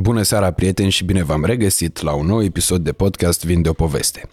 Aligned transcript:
Bună 0.00 0.22
seara, 0.22 0.50
prieteni, 0.50 0.90
și 0.90 1.04
bine 1.04 1.22
v-am 1.22 1.44
regăsit 1.44 2.02
la 2.02 2.12
un 2.12 2.26
nou 2.26 2.42
episod 2.42 2.84
de 2.84 2.92
podcast 2.92 3.44
Vin 3.44 3.62
de 3.62 3.68
o 3.68 3.72
poveste. 3.72 4.30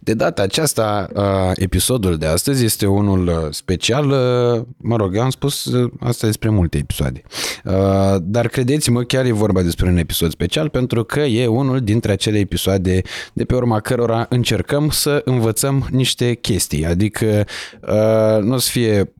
De 0.00 0.14
data 0.14 0.42
aceasta, 0.42 1.08
episodul 1.54 2.16
de 2.16 2.26
astăzi 2.26 2.64
este 2.64 2.86
unul 2.86 3.48
special, 3.50 4.06
mă 4.76 4.96
rog, 4.96 5.16
am 5.16 5.30
spus 5.30 5.70
asta 6.00 6.26
despre 6.26 6.48
multe 6.48 6.78
episoade, 6.78 7.22
dar 8.20 8.48
credeți-mă, 8.48 9.02
chiar 9.02 9.24
e 9.24 9.32
vorba 9.32 9.62
despre 9.62 9.88
un 9.88 9.96
episod 9.96 10.30
special 10.30 10.68
pentru 10.68 11.04
că 11.04 11.20
e 11.20 11.46
unul 11.46 11.80
dintre 11.80 12.12
acele 12.12 12.38
episoade 12.38 13.02
de 13.32 13.44
pe 13.44 13.54
urma 13.54 13.80
cărora 13.80 14.26
încercăm 14.28 14.90
să 14.90 15.22
învățăm 15.24 15.86
niște 15.90 16.34
chestii, 16.34 16.86
adică 16.86 17.44
nu 18.42 18.54
o 18.54 18.58
să 18.58 18.70
fie 18.70 19.12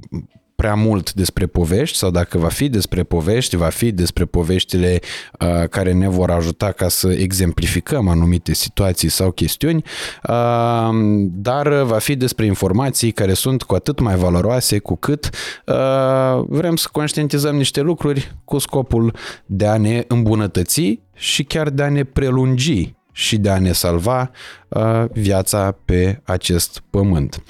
prea 0.61 0.75
mult 0.75 1.12
despre 1.12 1.46
povești 1.46 1.96
sau 1.96 2.11
dacă 2.11 2.38
va 2.38 2.48
fi 2.48 2.68
despre 2.68 3.02
povești, 3.02 3.56
va 3.56 3.68
fi 3.68 3.93
despre 3.93 4.24
poveștile 4.24 5.00
uh, 5.41 5.68
care 5.68 5.92
ne 5.92 6.09
vor 6.09 6.30
ajuta 6.30 6.73
ca 6.73 6.88
să 6.88 7.12
exemplificăm 7.12 8.09
anumite 8.09 8.55
situații 8.55 9.09
sau 9.09 9.30
chestiuni, 9.30 9.84
uh, 10.28 10.88
dar 11.23 11.83
va 11.83 11.98
fi 11.98 12.16
despre 12.16 12.47
informații 12.47 13.10
care 13.10 13.33
sunt 13.33 13.62
cu 13.62 13.74
atât 13.74 14.00
mai 14.00 14.16
valoroase 14.16 14.78
cu 14.78 14.97
cât 14.97 15.30
uh, 15.66 16.45
vrem 16.47 16.77
să 16.77 16.88
conștientizăm 16.92 17.56
niște 17.56 17.80
lucruri 17.80 18.34
cu 18.45 18.59
scopul 18.59 19.14
de 19.47 19.66
a 19.66 19.77
ne 19.77 20.05
îmbunătăți 20.09 21.00
și 21.14 21.45
chiar 21.45 21.70
de 21.70 21.83
a 21.83 21.88
ne 21.88 22.05
prelungi 22.05 22.95
și 23.12 23.36
de 23.36 23.50
a 23.50 23.59
ne 23.59 23.72
salva 23.72 24.30
uh, 24.69 25.05
viața 25.12 25.77
pe 25.84 26.20
acest 26.25 26.83
pământ. 26.91 27.42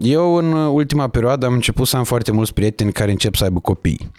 Eu 0.00 0.34
în 0.34 0.52
ultima 0.52 1.08
perioadă 1.08 1.46
am 1.46 1.52
început 1.52 1.86
să 1.86 1.96
am 1.96 2.04
foarte 2.04 2.32
mulți 2.32 2.54
prieteni 2.54 2.92
care 2.92 3.10
încep 3.10 3.34
să 3.34 3.44
aibă 3.44 3.60
copii. 3.60 4.10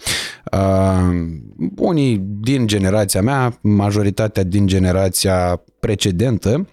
Unii 1.76 2.18
din 2.40 2.68
generația 2.68 3.22
mea, 3.22 3.58
majoritatea 3.62 4.44
din 4.44 4.68
generația 4.68 5.62
precedentă, 5.80 6.68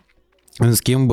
în 0.61 0.75
schimb, 0.75 1.12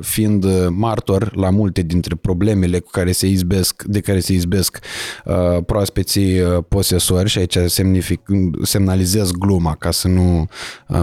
fiind 0.00 0.46
martor 0.68 1.36
la 1.36 1.50
multe 1.50 1.82
dintre 1.82 2.14
problemele 2.14 2.78
cu 2.78 2.90
care 2.90 3.12
se 3.12 3.26
izbesc, 3.26 3.82
de 3.82 4.00
care 4.00 4.20
se 4.20 4.32
izbesc 4.32 4.78
uh, 5.24 5.64
proaspeții 5.66 6.40
uh, 6.40 6.64
posesori 6.68 7.28
și 7.28 7.38
aici 7.38 7.58
semnific, 7.66 8.20
semnalizez 8.62 9.30
gluma 9.30 9.74
ca 9.74 9.90
să 9.90 10.08
nu 10.08 10.46
uh, 10.86 10.98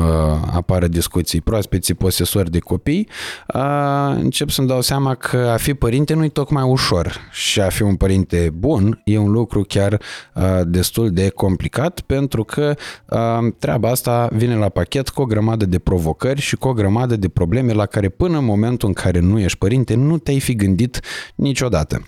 apară 0.54 0.88
discuții, 0.88 1.42
proaspeții 1.42 1.94
posesori 1.94 2.52
de 2.52 2.60
copii, 2.60 3.08
uh, 3.54 4.16
încep 4.16 4.50
să-mi 4.50 4.68
dau 4.68 4.82
seama 4.82 5.16
că 5.16 5.38
a 5.38 5.58
fi 5.58 5.74
părinte 5.74 6.14
nu 6.14 6.24
e 6.24 6.30
tocmai 6.30 6.64
ușor 6.64 7.20
și 7.32 7.62
a 7.62 7.70
fi 7.70 7.82
un 7.82 7.96
părinte 7.96 8.52
bun 8.54 9.02
e 9.06 9.18
un 9.18 9.32
lucru 9.32 9.64
chiar 9.68 10.02
uh, 10.34 10.44
destul 10.66 11.12
de 11.12 11.30
complicat 11.30 12.00
pentru 12.00 12.44
că 12.44 12.76
uh, 13.10 13.54
treaba 13.60 13.90
asta 13.90 14.30
vine 14.32 14.56
la 14.56 14.70
pachet 14.70 15.10
cu 15.10 15.22
o 15.22 15.26
grămadă 15.26 15.66
de 15.66 15.80
provocări 15.80 16.42
și 16.42 16.56
cu 16.56 16.68
o 16.68 16.74
grămadă 16.74 17.16
de 17.16 17.30
probleme 17.30 17.74
la 17.74 17.83
la 17.84 17.90
care 17.90 18.10
până 18.10 18.38
în 18.38 18.46
momentul 18.46 18.88
în 18.88 18.94
care 18.94 19.20
nu 19.20 19.40
ești 19.40 19.58
părinte 19.58 19.96
nu 19.96 20.18
te-ai 20.18 20.40
fi 20.40 20.56
gândit 20.56 21.00
niciodată. 21.36 22.06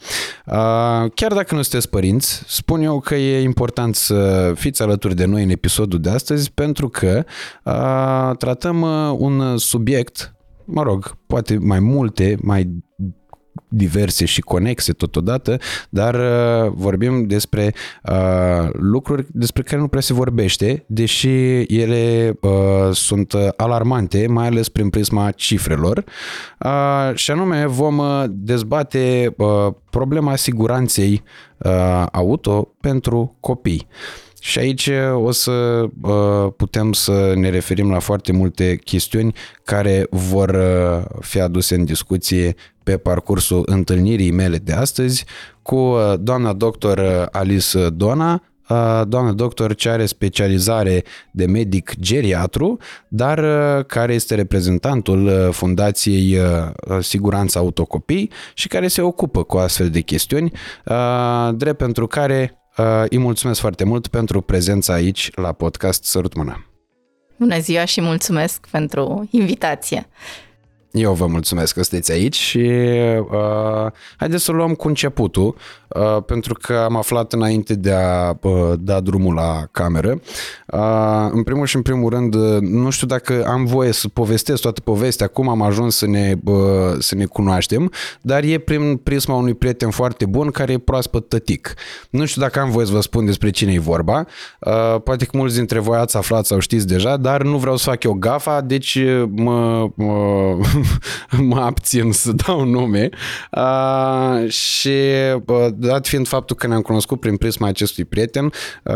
Chiar 1.14 1.34
dacă 1.34 1.56
nu 1.56 1.62
sunteți 1.62 1.90
părinți, 1.90 2.44
spun 2.48 2.82
eu 2.82 3.00
că 3.00 3.16
e 3.16 3.42
important 3.42 3.96
să 3.96 4.52
fiți 4.56 4.82
alături 4.82 5.16
de 5.16 5.26
noi 5.26 5.44
în 5.44 5.50
episodul 5.50 6.00
de 6.00 6.10
astăzi 6.10 6.52
pentru 6.52 6.90
că 6.90 7.24
tratăm 8.38 8.82
un 9.18 9.58
subiect 9.58 10.36
mă 10.66 10.84
rog, 10.84 11.18
poate 11.28 11.58
mai 11.58 11.80
multe, 11.80 12.38
mai 12.42 12.84
diverse 13.68 14.26
și 14.26 14.42
conexe 14.42 14.94
totodată, 14.94 15.58
dar 15.90 16.16
uh, 16.16 16.72
vorbim 16.76 17.28
despre 17.28 17.74
uh, 18.04 18.70
lucruri 18.72 19.26
despre 19.32 19.64
care 19.64 19.82
nu 19.82 19.88
prea 19.88 20.02
se 20.02 20.14
vorbește, 20.14 20.84
deși 20.88 21.30
ele 21.62 22.36
uh, 22.42 22.52
sunt 22.92 23.34
alarmante, 23.58 24.28
mai 24.28 24.48
ales 24.48 24.70
prin 24.70 24.90
prisma 24.90 25.32
cifrelor. 25.32 26.04
Uh, 26.60 27.16
și 27.16 27.32
anume 27.32 27.66
vom 27.66 27.98
uh, 27.98 28.24
dezbate 28.30 29.34
uh, 29.38 29.74
problema 29.90 30.36
siguranței 30.36 31.24
uh, 31.58 32.06
auto 32.12 32.76
pentru 32.82 33.36
copii. 33.40 33.88
Și 34.46 34.60
aici 34.60 34.90
o 35.14 35.32
să 35.32 35.86
putem 36.58 36.94
să 36.94 37.34
ne 37.36 37.50
referim 37.50 37.90
la 37.90 38.00
foarte 38.00 38.32
multe 38.32 38.76
chestiuni 38.76 39.34
care 39.64 40.08
vor 40.10 40.60
fi 41.20 41.40
aduse 41.40 41.76
în 41.76 41.86
discuție 41.86 42.56
pe 42.84 42.98
parcursul 42.98 43.64
întâlnirii 43.66 44.32
mele 44.32 44.58
de 44.58 44.74
astăzi 44.74 45.26
cu 45.62 45.76
uh, 45.76 46.14
doamna 46.20 46.54
doctor 46.54 46.98
uh, 46.98 47.26
Alice 47.32 47.90
Dona, 47.90 48.44
uh, 48.70 49.02
doamna 49.08 49.32
doctor 49.32 49.76
ce 49.76 49.90
are 49.90 50.06
specializare 50.06 51.04
de 51.32 51.46
medic 51.46 51.94
geriatru, 52.00 52.78
dar 53.08 53.40
care 53.84 54.14
este 54.14 54.36
reprezentantul 54.36 55.50
Fundației 55.52 56.38
Siguranța 57.00 57.60
Autocopii 57.60 58.32
și 58.54 58.68
care 58.68 58.88
se 58.88 59.02
ocupă 59.02 59.44
cu 59.44 59.58
astfel 59.58 59.90
de 59.90 60.00
chestiuni, 60.00 60.52
drept 61.56 61.78
pentru 61.78 62.08
care 62.08 62.65
îi 63.10 63.18
mulțumesc 63.18 63.60
foarte 63.60 63.84
mult 63.84 64.08
pentru 64.08 64.42
prezența 64.42 64.94
aici 64.94 65.32
la 65.36 65.52
podcast 65.52 66.04
Sărut 66.04 66.34
Mâna. 66.34 66.66
Bună 67.38 67.60
ziua 67.60 67.86
și 67.86 68.02
mulțumesc 68.02 68.68
pentru 68.72 69.28
invitație. 69.32 70.08
Eu 70.96 71.14
vă 71.14 71.26
mulțumesc 71.26 71.74
că 71.74 71.84
sunteți 71.84 72.12
aici 72.12 72.36
și 72.36 72.72
uh, 73.20 73.92
haideți 74.18 74.44
să 74.44 74.52
luăm 74.52 74.74
cu 74.74 74.88
începutul, 74.88 75.56
uh, 75.88 76.24
pentru 76.26 76.54
că 76.62 76.74
am 76.74 76.96
aflat 76.96 77.34
înainte 77.34 77.76
de 77.76 77.92
a 77.92 78.38
uh, 78.42 78.74
da 78.80 79.00
drumul 79.00 79.34
la 79.34 79.68
cameră. 79.72 80.20
Uh, 80.68 81.30
în 81.32 81.44
primul 81.44 81.66
și 81.66 81.76
în 81.76 81.82
primul 81.82 82.10
rând, 82.10 82.34
uh, 82.34 82.60
nu 82.60 82.90
știu 82.90 83.08
dacă 83.08 83.46
am 83.48 83.66
voie 83.66 83.92
să 83.92 84.08
povestesc 84.08 84.62
toată 84.62 84.82
povestea, 84.82 85.28
cum 85.28 85.50
am 85.50 85.62
ajuns 85.62 85.96
să 85.96 86.08
ne, 86.08 86.34
uh, 86.44 86.56
să 87.00 87.16
ne 87.16 87.26
cunoaștem, 87.26 87.92
dar 88.22 88.44
e 88.44 88.58
prin 88.58 88.98
prisma 88.98 89.36
unui 89.36 89.54
prieten 89.54 89.90
foarte 89.90 90.26
bun 90.26 90.52
care 90.52 90.74
e 90.74 90.78
proaspăt 90.78 91.30
tătic. 91.30 91.74
Nu 92.10 92.26
știu 92.26 92.42
dacă 92.42 92.60
am 92.60 92.70
voie 92.70 92.86
să 92.86 92.92
vă 92.92 93.02
spun 93.02 93.26
despre 93.26 93.50
cine 93.50 93.74
e 93.74 93.80
vorba, 93.80 94.26
uh, 94.60 95.02
poate 95.04 95.26
că 95.26 95.38
mulți 95.38 95.56
dintre 95.56 95.80
voi 95.80 95.98
ați 95.98 96.18
aflat 96.18 96.46
sau 96.46 96.60
știți 96.60 96.88
deja, 96.88 97.18
dar 97.18 97.44
nu 97.44 97.58
vreau 97.58 97.76
să 97.76 97.90
fac 97.90 98.04
eu 98.04 98.14
gafa, 98.14 98.62
deci 98.62 98.98
mă... 99.30 99.90
mă 99.96 100.58
mă 101.50 101.60
abțin 101.60 102.12
să 102.12 102.32
dau 102.32 102.64
nume. 102.64 103.10
Uh, 103.52 104.50
și 104.50 104.94
uh, 105.46 105.68
dat 105.74 106.08
fiind 106.08 106.28
faptul 106.28 106.56
că 106.56 106.68
ne-am 106.68 106.82
cunoscut 106.82 107.20
prin 107.20 107.38
prisma 107.38 107.68
acestui 107.68 108.06
prieten, 108.06 108.46
uh, 108.46 108.94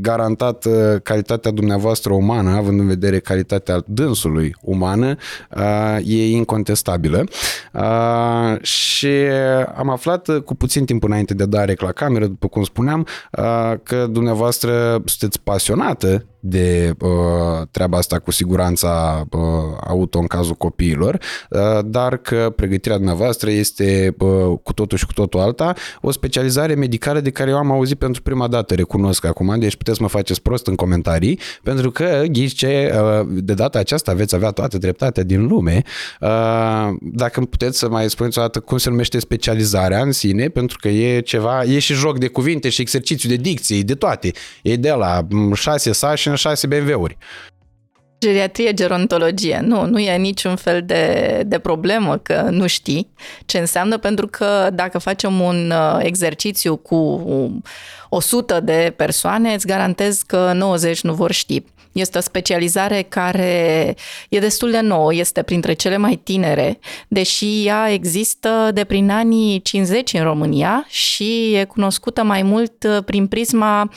garantat 0.00 0.64
uh, 0.64 0.72
calitatea 1.02 1.50
dumneavoastră 1.50 2.12
umană, 2.12 2.50
având 2.50 2.80
în 2.80 2.86
vedere 2.86 3.18
calitatea 3.18 3.82
dânsului 3.86 4.54
umană, 4.60 5.16
uh, 5.56 5.98
e 6.04 6.30
incontestabilă. 6.30 7.24
Uh, 7.72 8.62
și 8.62 9.12
am 9.76 9.90
aflat 9.90 10.28
uh, 10.28 10.42
cu 10.42 10.54
puțin 10.54 10.84
timp 10.84 11.02
înainte 11.04 11.34
de 11.34 11.42
a 11.42 11.46
da 11.46 11.64
la 11.76 11.92
cameră, 11.92 12.26
după 12.26 12.48
cum 12.48 12.62
spuneam, 12.62 13.06
uh, 13.38 13.72
că 13.82 14.06
dumneavoastră 14.10 15.02
sunteți 15.04 15.40
pasionată 15.40 16.24
de 16.46 16.94
uh, 17.00 17.66
treaba 17.70 17.98
asta 17.98 18.18
cu 18.18 18.30
siguranța 18.30 19.24
uh, 19.30 19.40
auto 19.86 20.18
în 20.18 20.26
cazul 20.26 20.54
copiilor, 20.54 21.18
uh, 21.50 21.60
dar 21.84 22.16
că 22.16 22.52
pregătirea 22.56 22.96
dumneavoastră 22.96 23.50
este 23.50 24.14
uh, 24.18 24.58
cu 24.62 24.72
totul 24.72 24.98
și 24.98 25.06
cu 25.06 25.12
totul 25.12 25.40
alta, 25.40 25.74
o 26.00 26.10
specializare 26.10 26.74
medicală 26.74 27.20
de 27.20 27.30
care 27.30 27.50
eu 27.50 27.56
am 27.56 27.70
auzit 27.70 27.98
pentru 27.98 28.22
prima 28.22 28.48
dată, 28.48 28.74
recunosc 28.74 29.24
acum, 29.24 29.58
deci 29.58 29.76
puteți 29.76 30.02
mă 30.02 30.08
faceți 30.08 30.42
prost 30.42 30.66
în 30.66 30.74
comentarii, 30.74 31.38
pentru 31.62 31.90
că, 31.90 32.22
ghice, 32.30 32.90
uh, 32.94 33.26
de 33.30 33.54
data 33.54 33.78
aceasta 33.78 34.12
veți 34.12 34.34
avea 34.34 34.50
toată 34.50 34.78
dreptatea 34.78 35.22
din 35.22 35.46
lume. 35.46 35.82
Uh, 36.20 36.28
dacă 37.00 37.40
puteți 37.40 37.78
să 37.78 37.88
mai 37.88 38.10
spuneți 38.10 38.38
o 38.38 38.40
dată 38.40 38.60
cum 38.60 38.78
se 38.78 38.90
numește 38.90 39.18
specializarea 39.18 40.00
în 40.00 40.12
sine, 40.12 40.48
pentru 40.48 40.78
că 40.80 40.88
e 40.88 41.20
ceva, 41.20 41.62
e 41.62 41.78
și 41.78 41.94
joc 41.94 42.18
de 42.18 42.26
cuvinte 42.26 42.68
și 42.68 42.80
exercițiu 42.80 43.28
de 43.28 43.36
dicție, 43.36 43.80
de 43.80 43.94
toate. 43.94 44.30
E 44.62 44.76
de 44.76 44.90
la 44.90 45.26
șase 45.54 45.92
sași 45.92 46.33
în 46.34 46.50
șase 46.50 46.66
BMW-uri. 46.66 47.16
Geriatrie, 48.24 48.72
gerontologie. 48.72 49.60
Nu, 49.62 49.86
nu 49.86 49.98
e 49.98 50.16
niciun 50.16 50.56
fel 50.56 50.82
de, 50.84 51.42
de 51.46 51.58
problemă 51.58 52.16
că 52.16 52.48
nu 52.50 52.66
știi 52.66 53.12
ce 53.46 53.58
înseamnă, 53.58 53.98
pentru 53.98 54.26
că 54.26 54.68
dacă 54.72 54.98
facem 54.98 55.40
un 55.40 55.70
uh, 55.70 55.98
exercițiu 55.98 56.76
cu 56.76 57.22
100 58.08 58.60
de 58.60 58.92
persoane, 58.96 59.54
îți 59.54 59.66
garantez 59.66 60.22
că 60.22 60.52
90 60.54 61.00
nu 61.00 61.14
vor 61.14 61.32
ști. 61.32 61.62
Este 61.92 62.18
o 62.18 62.20
specializare 62.20 63.02
care 63.02 63.94
e 64.28 64.38
destul 64.38 64.70
de 64.70 64.80
nouă, 64.80 65.14
este 65.14 65.42
printre 65.42 65.72
cele 65.72 65.96
mai 65.96 66.20
tinere, 66.22 66.78
deși 67.08 67.66
ea 67.66 67.90
există 67.90 68.70
de 68.74 68.84
prin 68.84 69.10
anii 69.10 69.62
50 69.62 70.12
în 70.12 70.22
România 70.22 70.84
și 70.88 71.54
e 71.54 71.64
cunoscută 71.64 72.22
mai 72.22 72.42
mult 72.42 72.84
uh, 72.84 73.04
prin 73.04 73.26
prisma 73.26 73.90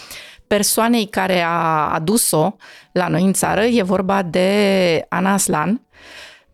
persoanei 0.47 1.05
care 1.05 1.41
a 1.41 1.89
adus-o 1.94 2.55
la 2.91 3.07
noi 3.07 3.23
în 3.23 3.33
țară, 3.33 3.63
e 3.63 3.81
vorba 3.81 4.21
de 4.21 5.05
Ana 5.09 5.33
Aslan, 5.33 5.81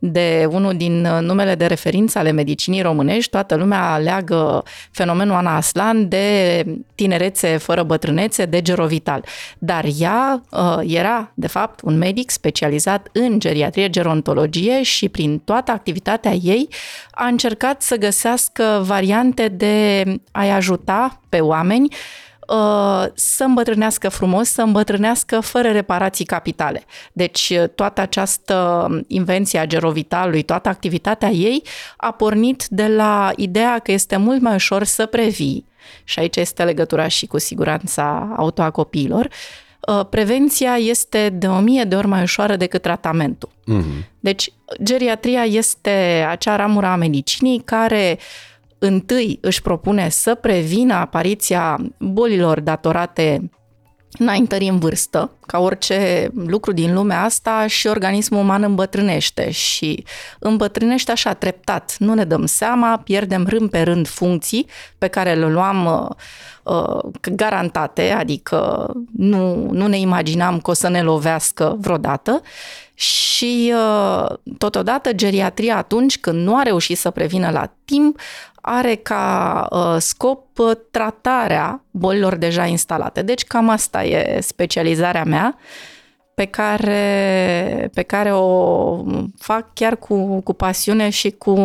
de 0.06 0.48
unul 0.52 0.78
din 0.78 1.02
numele 1.02 1.56
de 1.56 1.66
referință 1.66 2.20
ale 2.20 2.32
medicinii 2.32 2.82
românești. 2.82 3.32
Toată 3.32 3.56
lumea 3.56 3.98
leagă 3.98 4.64
fenomenul 4.92 5.36
Ana 5.36 5.56
Aslan 5.56 6.08
de 6.08 6.66
tinerețe 6.96 7.58
fără 7.58 7.84
bătrânețe, 7.84 8.46
de 8.46 8.62
gerovital. 8.62 9.26
Dar 9.58 9.86
ea 10.00 10.42
uh, 10.50 10.78
era, 10.82 11.32
de 11.34 11.48
fapt, 11.48 11.82
un 11.84 11.98
medic 11.98 12.30
specializat 12.30 13.10
în 13.12 13.40
geriatrie, 13.40 13.90
gerontologie 13.90 14.84
și 14.84 15.10
prin 15.10 15.40
toată 15.40 15.72
activitatea 15.72 16.32
ei 16.32 16.68
a 17.12 17.26
încercat 17.26 17.82
să 17.82 17.96
găsească 17.96 18.82
variante 18.86 19.48
de 19.48 20.04
a-i 20.32 20.52
ajuta 20.52 21.22
pe 21.30 21.40
oameni 21.40 21.88
Uh, 21.90 21.98
să 23.14 23.44
îmbătrânească 23.44 24.10
frumos, 24.10 24.50
să 24.50 24.62
îmbătrânească 24.62 25.40
fără 25.40 25.72
reparații 25.72 26.26
capitale. 26.26 26.84
Deci 27.14 27.54
uh, 27.60 27.70
toată 27.70 28.02
această 28.02 28.88
invenție 29.08 29.60
a 29.60 29.66
gerovitalului, 29.66 30.42
toată 30.42 30.70
activitatea 30.70 31.30
ei 31.30 31.64
a 31.98 32.12
pornit 32.12 32.66
de 32.70 32.88
la 32.88 33.32
ideea 33.36 33.80
că 33.80 33.92
este 33.92 34.18
mult 34.18 34.42
mai 34.42 34.54
ușor 34.54 34.84
să 34.84 35.06
previi, 35.06 35.66
și 36.04 36.20
aici 36.20 36.36
este 36.36 36.64
legătura 36.64 37.08
și 37.08 37.26
cu 37.26 37.38
siguranța 37.38 38.34
auto 38.38 38.62
a 38.62 38.70
copiilor, 38.70 39.28
uh, 39.88 40.06
prevenția 40.10 40.76
este 40.76 41.30
de 41.30 41.48
o 41.48 41.60
mie 41.60 41.84
de 41.84 41.96
ori 41.96 42.08
mai 42.08 42.22
ușoară 42.22 42.56
decât 42.56 42.82
tratamentul. 42.82 43.50
Mm-hmm. 43.50 44.10
Deci, 44.20 44.54
geriatria 44.84 45.44
este 45.44 46.26
acea 46.30 46.56
ramură 46.56 46.86
a 46.86 46.96
medicinii 46.96 47.62
care 47.66 48.18
uh, 48.18 48.53
întâi 48.86 49.38
își 49.42 49.62
propune 49.62 50.10
să 50.10 50.36
prevină 50.36 50.94
apariția 50.94 51.80
bolilor 52.00 52.60
datorate 52.60 53.50
înaintării 54.18 54.68
în 54.68 54.80
vârstă, 54.80 55.32
ca 55.46 55.60
orice 55.60 56.30
lucru 56.36 56.72
din 56.72 56.94
lumea 56.94 57.24
asta 57.24 57.68
și 57.68 57.88
organismul 57.88 58.40
uman 58.40 58.64
îmbătrânește 58.64 59.52
și 59.52 60.04
îmbătrânește 60.40 61.12
așa 61.12 61.34
treptat. 61.34 61.96
Nu 62.00 62.14
ne 62.14 62.24
dăm 62.24 62.46
seama, 62.46 62.98
pierdem 62.98 63.46
rând 63.48 63.70
pe 63.70 63.82
rând 63.82 64.08
funcții 64.08 64.68
pe 64.98 65.08
care 65.08 65.34
le 65.34 65.48
luam 65.48 65.86
uh, 65.86 66.74
uh, 66.76 67.12
garantate, 67.36 68.10
adică 68.10 68.92
nu, 69.18 69.72
nu 69.72 69.88
ne 69.88 69.98
imaginam 69.98 70.60
că 70.60 70.70
o 70.70 70.74
să 70.74 70.90
ne 70.90 71.02
lovească 71.02 71.76
vreodată 71.80 72.42
și 72.94 73.74
uh, 73.76 74.36
totodată 74.58 75.14
geriatria 75.14 75.78
atunci 75.78 76.20
când 76.20 76.46
nu 76.46 76.58
a 76.58 76.62
reușit 76.62 76.98
să 76.98 77.10
prevină 77.10 77.50
la 77.50 77.74
timp 77.86 78.20
are 78.66 78.96
ca 78.96 79.68
uh, 79.72 79.96
scop 79.98 80.60
uh, 80.60 80.72
tratarea 80.92 81.84
bolilor 81.92 82.36
deja 82.36 82.66
instalate. 82.66 83.22
Deci 83.22 83.44
cam 83.44 83.70
asta 83.70 84.04
e 84.04 84.40
specializarea 84.42 85.24
mea 85.24 85.58
pe 86.36 86.46
care, 86.46 87.90
pe 87.94 88.02
care 88.02 88.34
o 88.34 89.04
fac 89.38 89.74
chiar 89.74 89.98
cu, 89.98 90.42
cu 90.42 90.54
pasiune 90.54 91.10
și 91.10 91.32
cu, 91.32 91.56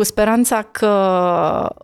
cu 0.00 0.06
speranța 0.06 0.62
că 0.62 0.86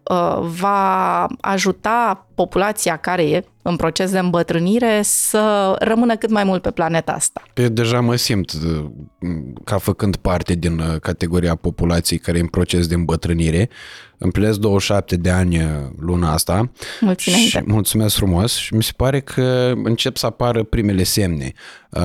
uh, 0.03 0.47
va 0.59 1.27
ajuta 1.41 2.27
populația 2.35 2.97
care 2.97 3.29
e 3.29 3.45
în 3.63 3.77
proces 3.77 4.11
de 4.11 4.19
îmbătrânire 4.19 5.01
să 5.03 5.77
rămână 5.79 6.17
cât 6.17 6.31
mai 6.31 6.45
mult 6.45 6.63
pe 6.63 6.71
planeta 6.71 7.13
asta. 7.13 7.43
Eu 7.55 7.69
deja 7.69 8.01
mă 8.01 8.17
simt 8.17 8.53
uh, 8.53 8.85
ca 9.65 9.79
făcând 9.79 10.17
parte 10.17 10.55
din 10.55 10.79
uh, 10.79 11.01
categoria 11.01 11.55
populației 11.55 12.19
care 12.19 12.39
e 12.39 12.41
în 12.41 12.47
proces 12.47 12.87
de 12.87 12.95
îmbătrânire. 12.95 13.69
Împlinesc 14.19 14.59
27 14.59 15.17
de 15.17 15.31
ani 15.31 15.59
uh, 15.59 15.65
luna 15.99 16.33
asta. 16.33 16.71
Mulțumesc. 17.01 17.43
Și 17.43 17.61
mulțumesc 17.65 18.15
frumos 18.15 18.55
și 18.55 18.75
mi 18.75 18.83
se 18.83 18.93
pare 18.97 19.21
că 19.21 19.73
încep 19.85 20.17
să 20.17 20.27
apară 20.27 20.63
primele 20.63 21.03
semne. 21.03 21.53
Uh, 21.91 22.03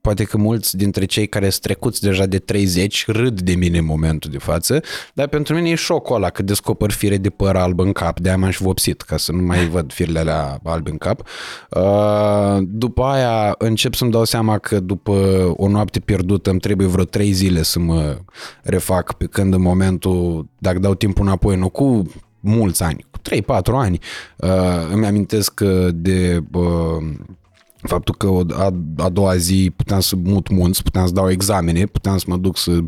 poate 0.00 0.24
că 0.24 0.36
mulți 0.36 0.76
dintre 0.76 1.04
cei 1.04 1.26
care 1.26 1.48
sunt 1.48 1.62
trecuți 1.62 2.00
deja 2.00 2.26
de 2.26 2.38
30 2.38 3.04
râd 3.06 3.40
de 3.40 3.54
mine 3.54 3.78
în 3.78 3.84
momentul 3.84 4.30
de 4.30 4.38
față, 4.38 4.80
dar 5.12 5.26
pentru 5.26 5.54
mine 5.54 5.70
e 5.70 5.74
șocul 5.74 6.16
ăla 6.16 6.30
că 6.30 6.42
descoper 6.42 6.90
fire 6.90 7.16
de 7.16 7.30
păr 7.30 7.56
alb 7.56 7.80
în 7.80 7.92
cap, 7.92 8.20
de-aia 8.20 8.38
m-am 8.38 8.50
și 8.50 8.62
vopsit, 8.62 9.02
ca 9.02 9.16
să 9.16 9.32
nu 9.32 9.42
mai 9.42 9.68
văd 9.74 9.92
firele 9.92 10.18
alea 10.18 10.60
albe 10.64 10.90
în 10.90 10.98
cap. 10.98 11.22
Uh, 11.70 12.58
după 12.60 13.02
aia 13.02 13.54
încep 13.58 13.94
să-mi 13.94 14.10
dau 14.10 14.24
seama 14.24 14.58
că 14.58 14.80
după 14.80 15.12
o 15.56 15.68
noapte 15.68 16.00
pierdută 16.00 16.50
îmi 16.50 16.60
trebuie 16.60 16.86
vreo 16.86 17.04
3 17.04 17.32
zile 17.32 17.62
să 17.62 17.78
mă 17.78 18.18
refac, 18.62 19.12
pe 19.12 19.26
când 19.26 19.54
în 19.54 19.60
momentul, 19.60 20.48
dacă 20.58 20.78
dau 20.78 20.94
timpul 21.08 21.26
înapoi, 21.26 21.56
nu 21.56 21.68
cu 21.68 22.02
mulți 22.40 22.82
ani, 22.82 23.04
cu 23.10 23.18
3-4 23.18 23.62
ani, 23.72 23.98
uh, 24.36 24.48
îmi 24.92 25.06
amintesc 25.06 25.60
de 25.92 26.42
faptul 27.82 28.14
că 28.14 28.54
a, 28.54 28.74
a 28.96 29.08
doua 29.08 29.36
zi 29.36 29.72
puteam 29.76 30.00
să 30.00 30.16
mut 30.16 30.48
munți, 30.48 30.82
puteam 30.82 31.06
să 31.06 31.12
dau 31.12 31.30
examene, 31.30 31.86
puteam 31.86 32.18
să 32.18 32.24
mă 32.28 32.36
duc 32.36 32.58
să, 32.58 32.78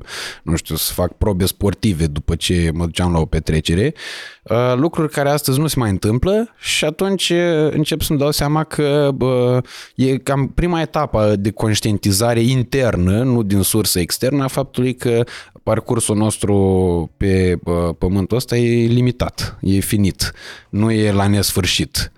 nu 0.43 0.57
știu, 0.57 0.77
să 0.77 0.93
fac 0.93 1.13
probe 1.13 1.47
sportive 1.47 2.07
după 2.07 2.35
ce 2.35 2.71
mă 2.75 2.85
duceam 2.85 3.13
la 3.13 3.19
o 3.19 3.25
petrecere, 3.25 3.95
uh, 3.95 4.40
lucruri 4.75 5.13
care 5.13 5.29
astăzi 5.29 5.59
nu 5.59 5.67
se 5.67 5.79
mai 5.79 5.91
întâmplă 5.91 6.55
și 6.59 6.85
atunci 6.85 7.31
uh, 7.31 7.71
încep 7.71 8.01
să-mi 8.01 8.19
dau 8.19 8.31
seama 8.31 8.65
că 8.65 9.11
bă, 9.15 9.61
e 9.95 10.17
cam 10.17 10.49
prima 10.49 10.81
etapă 10.81 11.35
de 11.39 11.51
conștientizare 11.51 12.41
internă, 12.41 13.23
nu 13.23 13.43
din 13.43 13.63
sursă 13.63 14.01
externă, 14.01 14.43
a 14.43 14.47
faptului 14.47 14.95
că 14.95 15.25
parcursul 15.63 16.17
nostru 16.17 17.11
pe 17.17 17.59
bă, 17.63 17.95
pământul 17.99 18.37
ăsta 18.37 18.57
e 18.57 18.87
limitat, 18.87 19.59
e 19.61 19.79
finit, 19.79 20.33
nu 20.69 20.91
e 20.91 21.13
la 21.13 21.27
nesfârșit. 21.27 22.13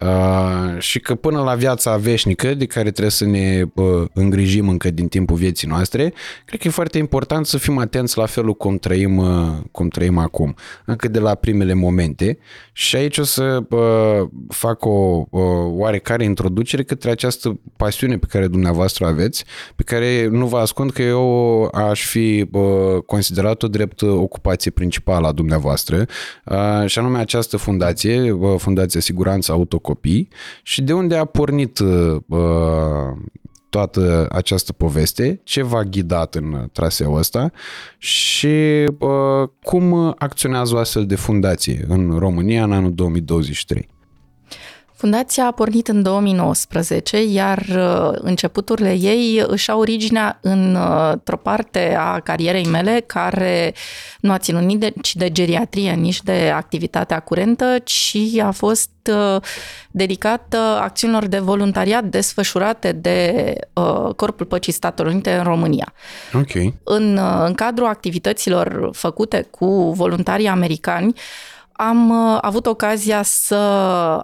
Uh, 0.00 0.78
și 0.78 1.00
că 1.00 1.14
până 1.14 1.42
la 1.42 1.54
viața 1.54 1.96
veșnică 1.96 2.54
de 2.54 2.66
care 2.66 2.90
trebuie 2.90 3.10
să 3.10 3.24
ne 3.24 3.62
uh, 3.74 4.04
îngrijim 4.12 4.68
încă 4.68 4.90
din 4.90 5.08
timpul 5.08 5.36
vieții 5.36 5.68
noastre, 5.68 6.12
cred 6.44 6.60
că 6.60 6.68
e 6.68 6.70
foarte 6.70 6.98
important 6.98 7.46
să 7.46 7.58
fim 7.58 7.78
atenți 7.78 8.18
la 8.18 8.26
felul 8.26 8.54
cum 8.54 8.76
trăim, 8.76 9.16
uh, 9.16 9.52
cum 9.70 9.88
trăim 9.88 10.18
acum, 10.18 10.54
încă 10.84 11.08
de 11.08 11.18
la 11.18 11.34
primele 11.62 11.74
momente. 11.86 12.38
Și 12.72 12.96
aici 12.96 13.18
o 13.18 13.24
să 13.24 13.62
uh, 13.70 14.28
fac 14.48 14.84
o 14.84 15.24
uh, 15.30 15.42
oarecare 15.66 16.24
introducere 16.24 16.82
către 16.82 17.10
această 17.10 17.60
pasiune 17.76 18.18
pe 18.18 18.26
care 18.28 18.46
dumneavoastră 18.46 19.06
aveți, 19.06 19.44
pe 19.76 19.82
care 19.82 20.28
nu 20.30 20.46
vă 20.46 20.58
ascund 20.58 20.90
că 20.90 21.02
eu 21.02 21.64
aș 21.74 22.06
fi 22.06 22.48
uh, 22.52 23.02
considerat-o 23.06 23.68
drept 23.68 24.02
ocupație 24.02 24.70
principală 24.70 25.26
a 25.26 25.32
dumneavoastră, 25.32 26.06
uh, 26.44 26.86
și 26.86 26.98
anume 26.98 27.18
această 27.18 27.56
fundație, 27.56 28.30
uh, 28.30 28.54
Fundația 28.58 29.00
Siguranță 29.00 29.52
Autocom 29.52 29.80
copii 29.82 30.28
și 30.62 30.82
de 30.82 30.92
unde 30.92 31.16
a 31.16 31.24
pornit 31.24 31.78
uh, 31.78 32.16
toată 33.72 34.26
această 34.30 34.72
poveste, 34.72 35.40
ce 35.44 35.62
v-a 35.62 35.82
ghidat 35.82 36.34
în 36.34 36.68
traseul 36.72 37.18
ăsta 37.18 37.50
și 37.98 38.46
uh, 38.98 39.48
cum 39.62 40.14
acționează 40.18 40.74
o 40.74 40.78
astfel 40.78 41.06
de 41.06 41.14
fundație 41.14 41.84
în 41.88 42.18
România 42.18 42.64
în 42.64 42.72
anul 42.72 42.94
2023. 42.94 43.88
Fundația 45.02 45.46
a 45.46 45.50
pornit 45.50 45.88
în 45.88 46.02
2019, 46.02 47.22
iar 47.22 47.58
uh, 47.58 48.10
începuturile 48.12 48.92
ei 48.92 49.44
își 49.46 49.70
au 49.70 49.80
originea 49.80 50.38
într-o 50.40 51.36
parte 51.36 51.96
a 51.98 52.20
carierei 52.20 52.66
mele 52.66 53.04
care 53.06 53.74
nu 54.20 54.32
a 54.32 54.38
ținut 54.38 54.62
nici 54.62 54.78
de, 54.78 54.92
de 55.12 55.32
geriatrie, 55.32 55.92
nici 55.92 56.22
de 56.22 56.52
activitatea 56.54 57.20
curentă, 57.20 57.78
ci 57.84 58.16
a 58.42 58.50
fost 58.50 58.90
uh, 59.10 59.42
dedicată 59.90 60.56
acțiunilor 60.56 61.26
de 61.26 61.38
voluntariat 61.38 62.04
desfășurate 62.04 62.92
de 62.92 63.52
uh, 63.72 64.14
Corpul 64.16 64.46
Păcii 64.46 64.72
Statelor 64.72 65.12
Unite 65.12 65.32
în 65.32 65.42
România. 65.42 65.92
Okay. 66.32 66.74
În, 66.84 67.18
în 67.44 67.54
cadrul 67.54 67.86
activităților 67.86 68.90
făcute 68.92 69.46
cu 69.50 69.92
voluntarii 69.96 70.48
americani, 70.48 71.14
am 71.88 72.10
uh, 72.10 72.38
avut 72.40 72.66
ocazia 72.66 73.22
să 73.22 73.54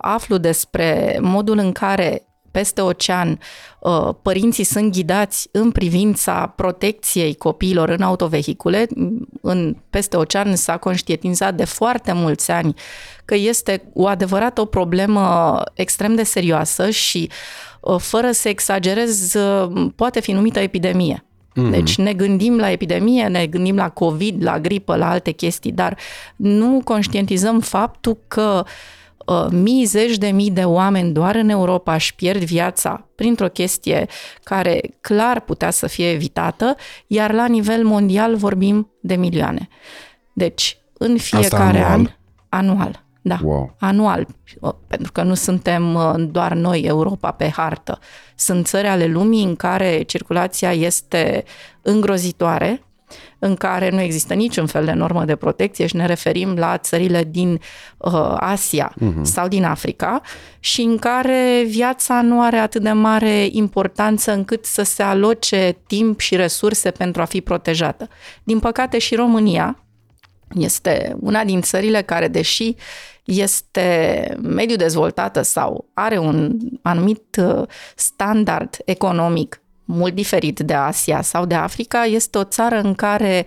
aflu 0.00 0.36
despre 0.36 1.18
modul 1.20 1.58
în 1.58 1.72
care 1.72 2.22
peste 2.50 2.80
ocean 2.80 3.40
uh, 3.80 4.14
părinții 4.22 4.64
sunt 4.64 4.92
ghidați 4.92 5.48
în 5.52 5.70
privința 5.70 6.52
protecției 6.56 7.34
copiilor 7.34 7.88
în 7.88 8.02
autovehicule. 8.02 8.86
În 9.42 9.76
peste 9.90 10.16
ocean 10.16 10.56
s-a 10.56 10.76
conștientizat 10.76 11.54
de 11.54 11.64
foarte 11.64 12.12
mulți 12.12 12.50
ani 12.50 12.74
că 13.24 13.34
este 13.34 13.90
o 13.94 14.06
adevărată 14.06 14.60
o 14.60 14.64
problemă 14.64 15.60
extrem 15.74 16.14
de 16.14 16.22
serioasă 16.22 16.90
și 16.90 17.30
uh, 17.80 18.00
fără 18.00 18.30
să 18.30 18.48
exagerez, 18.48 19.34
poate 19.96 20.20
fi 20.20 20.32
numită 20.32 20.58
epidemie. 20.58 21.27
Mm-hmm. 21.58 21.70
Deci 21.70 21.96
ne 21.96 22.12
gândim 22.12 22.58
la 22.58 22.70
epidemie, 22.70 23.26
ne 23.26 23.46
gândim 23.46 23.76
la 23.76 23.88
COVID, 23.88 24.42
la 24.42 24.60
gripă, 24.60 24.96
la 24.96 25.10
alte 25.10 25.30
chestii, 25.30 25.72
dar 25.72 25.98
nu 26.36 26.80
conștientizăm 26.84 27.60
faptul 27.60 28.18
că 28.28 28.64
uh, 29.26 29.46
mii, 29.50 29.84
zeci 29.84 30.16
de 30.16 30.26
mii 30.26 30.50
de 30.50 30.64
oameni 30.64 31.12
doar 31.12 31.34
în 31.34 31.48
Europa 31.48 31.94
își 31.94 32.14
pierd 32.14 32.42
viața 32.42 33.06
printr-o 33.14 33.48
chestie 33.48 34.06
care 34.42 34.80
clar 35.00 35.40
putea 35.40 35.70
să 35.70 35.86
fie 35.86 36.10
evitată, 36.10 36.76
iar 37.06 37.32
la 37.32 37.46
nivel 37.46 37.84
mondial 37.84 38.36
vorbim 38.36 38.90
de 39.00 39.14
milioane. 39.14 39.68
Deci, 40.32 40.78
în 40.92 41.16
fiecare 41.16 41.84
an, 41.84 42.06
anual, 42.48 43.04
Da, 43.28 43.38
Wow. 43.42 43.74
anual, 43.78 44.26
uh, 44.60 44.72
pentru 44.86 45.12
că 45.12 45.22
nu 45.22 45.34
suntem 45.34 45.94
uh, 45.94 46.14
doar 46.30 46.52
noi, 46.52 46.80
Europa, 46.80 47.30
pe 47.30 47.48
hartă. 47.48 47.98
Sunt 48.34 48.66
țări 48.66 48.86
ale 48.86 49.06
lumii 49.06 49.44
în 49.44 49.56
care 49.56 50.02
circulația 50.02 50.72
este 50.72 51.44
îngrozitoare, 51.82 52.82
în 53.38 53.54
care 53.54 53.90
nu 53.90 54.00
există 54.00 54.34
niciun 54.34 54.66
fel 54.66 54.84
de 54.84 54.92
normă 54.92 55.24
de 55.24 55.36
protecție 55.36 55.86
și 55.86 55.96
ne 55.96 56.06
referim 56.06 56.54
la 56.54 56.78
țările 56.78 57.24
din 57.30 57.60
uh, 57.96 58.34
Asia 58.36 58.94
uh-huh. 58.94 59.22
sau 59.22 59.48
din 59.48 59.64
Africa 59.64 60.20
și 60.58 60.80
în 60.80 60.98
care 60.98 61.64
viața 61.66 62.22
nu 62.22 62.42
are 62.42 62.56
atât 62.56 62.82
de 62.82 62.92
mare 62.92 63.48
importanță 63.50 64.32
încât 64.32 64.64
să 64.64 64.82
se 64.82 65.02
aloce 65.02 65.76
timp 65.86 66.20
și 66.20 66.36
resurse 66.36 66.90
pentru 66.90 67.22
a 67.22 67.24
fi 67.24 67.40
protejată. 67.40 68.08
Din 68.42 68.58
păcate 68.58 68.98
și 68.98 69.14
România 69.14 69.82
este 70.54 71.16
una 71.20 71.44
din 71.44 71.60
țările 71.60 72.02
care, 72.02 72.28
deși 72.28 72.74
este 73.28 74.36
mediu 74.42 74.76
dezvoltată 74.76 75.42
sau 75.42 75.88
are 75.94 76.18
un 76.18 76.56
anumit 76.82 77.36
uh, 77.36 77.62
standard 77.94 78.76
economic 78.84 79.60
mult 79.84 80.14
diferit 80.14 80.60
de 80.60 80.74
Asia 80.74 81.22
sau 81.22 81.44
de 81.46 81.54
Africa, 81.54 82.04
este 82.04 82.38
o 82.38 82.44
țară 82.44 82.80
în 82.80 82.94
care 82.94 83.46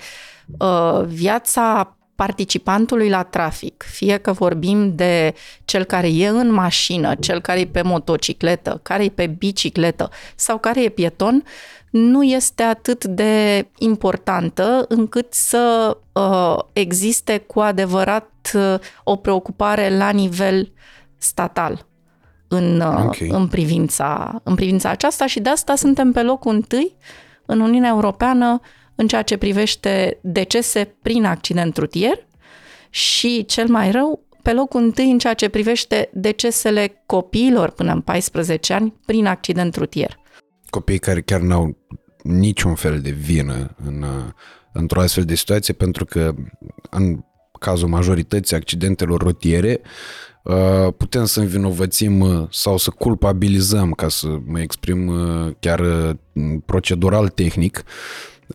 uh, 0.59 1.03
viața 1.05 1.97
participantului 2.21 3.09
la 3.09 3.23
trafic, 3.23 3.83
fie 3.87 4.17
că 4.17 4.31
vorbim 4.31 4.95
de 4.95 5.33
cel 5.65 5.83
care 5.83 6.07
e 6.07 6.27
în 6.27 6.51
mașină, 6.51 7.15
cel 7.15 7.41
care 7.41 7.59
e 7.59 7.65
pe 7.65 7.81
motocicletă, 7.81 8.79
care 8.83 9.03
e 9.03 9.09
pe 9.09 9.27
bicicletă 9.27 10.09
sau 10.35 10.57
care 10.57 10.83
e 10.83 10.89
pieton, 10.89 11.43
nu 11.89 12.23
este 12.23 12.63
atât 12.63 13.05
de 13.05 13.67
importantă 13.77 14.85
încât 14.87 15.33
să 15.33 15.97
uh, 16.11 16.57
existe 16.73 17.37
cu 17.37 17.59
adevărat 17.59 18.51
uh, 18.53 18.75
o 19.03 19.15
preocupare 19.15 19.97
la 19.97 20.09
nivel 20.09 20.71
statal 21.17 21.85
în, 22.47 22.79
uh, 22.79 23.03
Ok. 23.05 23.17
în, 23.29 23.47
privința, 23.47 24.39
în 24.43 24.55
privința 24.55 24.89
aceasta 24.89 25.27
și 25.27 25.39
de 25.39 25.49
asta 25.49 25.75
suntem 25.75 26.11
pe 26.11 26.21
locul 26.21 26.53
întâi 26.53 26.95
în 27.45 27.59
Uniunea 27.59 27.89
Europeană 27.89 28.59
în 28.95 29.07
ceea 29.07 29.21
ce 29.21 29.37
privește 29.37 30.19
decese 30.21 30.95
prin 31.01 31.25
accident 31.25 31.77
rutier 31.77 32.27
și 32.89 33.45
cel 33.45 33.67
mai 33.67 33.91
rău 33.91 34.25
pe 34.41 34.53
locul 34.53 34.81
întâi 34.81 35.11
în 35.11 35.17
ceea 35.17 35.33
ce 35.33 35.49
privește 35.49 36.09
decesele 36.13 37.03
copiilor 37.05 37.69
până 37.71 37.91
în 37.91 38.01
14 38.01 38.73
ani 38.73 38.93
prin 39.05 39.25
accident 39.25 39.75
rutier. 39.75 40.19
Copii 40.69 40.99
care 40.99 41.21
chiar 41.21 41.39
n-au 41.39 41.77
niciun 42.23 42.75
fel 42.75 42.99
de 42.99 43.09
vină 43.09 43.75
în, 43.85 44.01
uh, 44.01 44.31
într-o 44.73 45.01
astfel 45.01 45.23
de 45.23 45.35
situație, 45.35 45.73
pentru 45.73 46.05
că 46.05 46.33
în 46.89 47.19
cazul 47.59 47.87
majorității 47.87 48.55
accidentelor 48.55 49.21
rutiere, 49.21 49.81
uh, 50.43 50.93
putem 50.97 51.25
să 51.25 51.39
învinovățim 51.39 52.19
uh, 52.19 52.47
sau 52.49 52.77
să 52.77 52.89
culpabilizăm, 52.89 53.91
ca 53.91 54.07
să 54.07 54.27
mă 54.45 54.59
exprim 54.59 55.07
uh, 55.07 55.53
chiar 55.59 55.79
uh, 55.79 56.15
procedural 56.65 57.29
tehnic, 57.29 57.83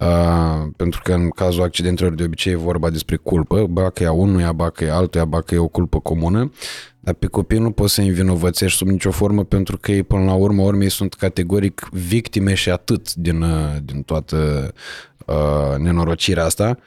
Uh, 0.00 0.68
pentru 0.76 1.00
că 1.04 1.12
în 1.12 1.30
cazul 1.30 1.62
accidentelor 1.62 2.14
de 2.14 2.24
obicei 2.24 2.52
e 2.52 2.56
vorba 2.56 2.90
despre 2.90 3.16
culpă, 3.16 3.66
ba 3.66 3.90
că 3.90 4.02
e 4.02 4.06
a 4.06 4.12
unuia, 4.12 4.52
ba 4.52 4.70
că 4.70 4.84
e 4.84 4.90
altuia, 4.90 5.24
ba 5.24 5.40
că 5.40 5.54
e 5.54 5.58
o 5.58 5.68
culpă 5.68 6.00
comună, 6.00 6.52
dar 7.00 7.14
pe 7.14 7.26
copii 7.26 7.58
nu 7.58 7.70
poți 7.70 7.94
să 7.94 8.00
învinovățești 8.00 8.76
sub 8.76 8.88
nicio 8.88 9.10
formă 9.10 9.44
pentru 9.44 9.78
că 9.78 9.92
ei 9.92 10.02
până 10.02 10.24
la 10.24 10.34
urmă 10.34 10.62
urmei 10.62 10.90
sunt 10.90 11.14
categoric 11.14 11.88
victime 11.90 12.54
și 12.54 12.70
atât 12.70 13.14
din, 13.14 13.42
uh, 13.42 13.76
din 13.84 14.02
toată 14.02 14.72
uh, 15.26 15.78
nenorocirea 15.78 16.44
asta, 16.44 16.78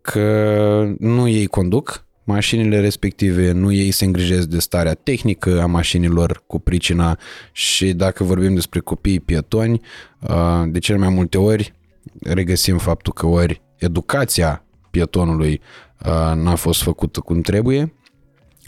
că 0.00 0.94
nu 0.98 1.28
ei 1.28 1.46
conduc 1.46 2.04
mașinile 2.24 2.80
respective, 2.80 3.52
nu 3.52 3.72
ei 3.72 3.90
se 3.90 4.04
îngrijesc 4.04 4.46
de 4.46 4.58
starea 4.58 4.94
tehnică 4.94 5.60
a 5.62 5.66
mașinilor 5.66 6.42
cu 6.46 6.58
pricina. 6.58 7.18
Și 7.52 7.92
dacă 7.92 8.24
vorbim 8.24 8.54
despre 8.54 8.80
copiii 8.80 9.20
pietoni, 9.20 9.80
uh, 10.20 10.62
de 10.66 10.78
cele 10.78 10.98
mai 10.98 11.08
multe 11.08 11.38
ori 11.38 11.74
regăsim 12.22 12.78
faptul 12.78 13.12
că 13.12 13.26
ori 13.26 13.62
educația 13.76 14.64
pietonului 14.90 15.60
uh, 16.06 16.32
n-a 16.34 16.54
fost 16.54 16.82
făcută 16.82 17.20
cum 17.20 17.40
trebuie, 17.40 17.94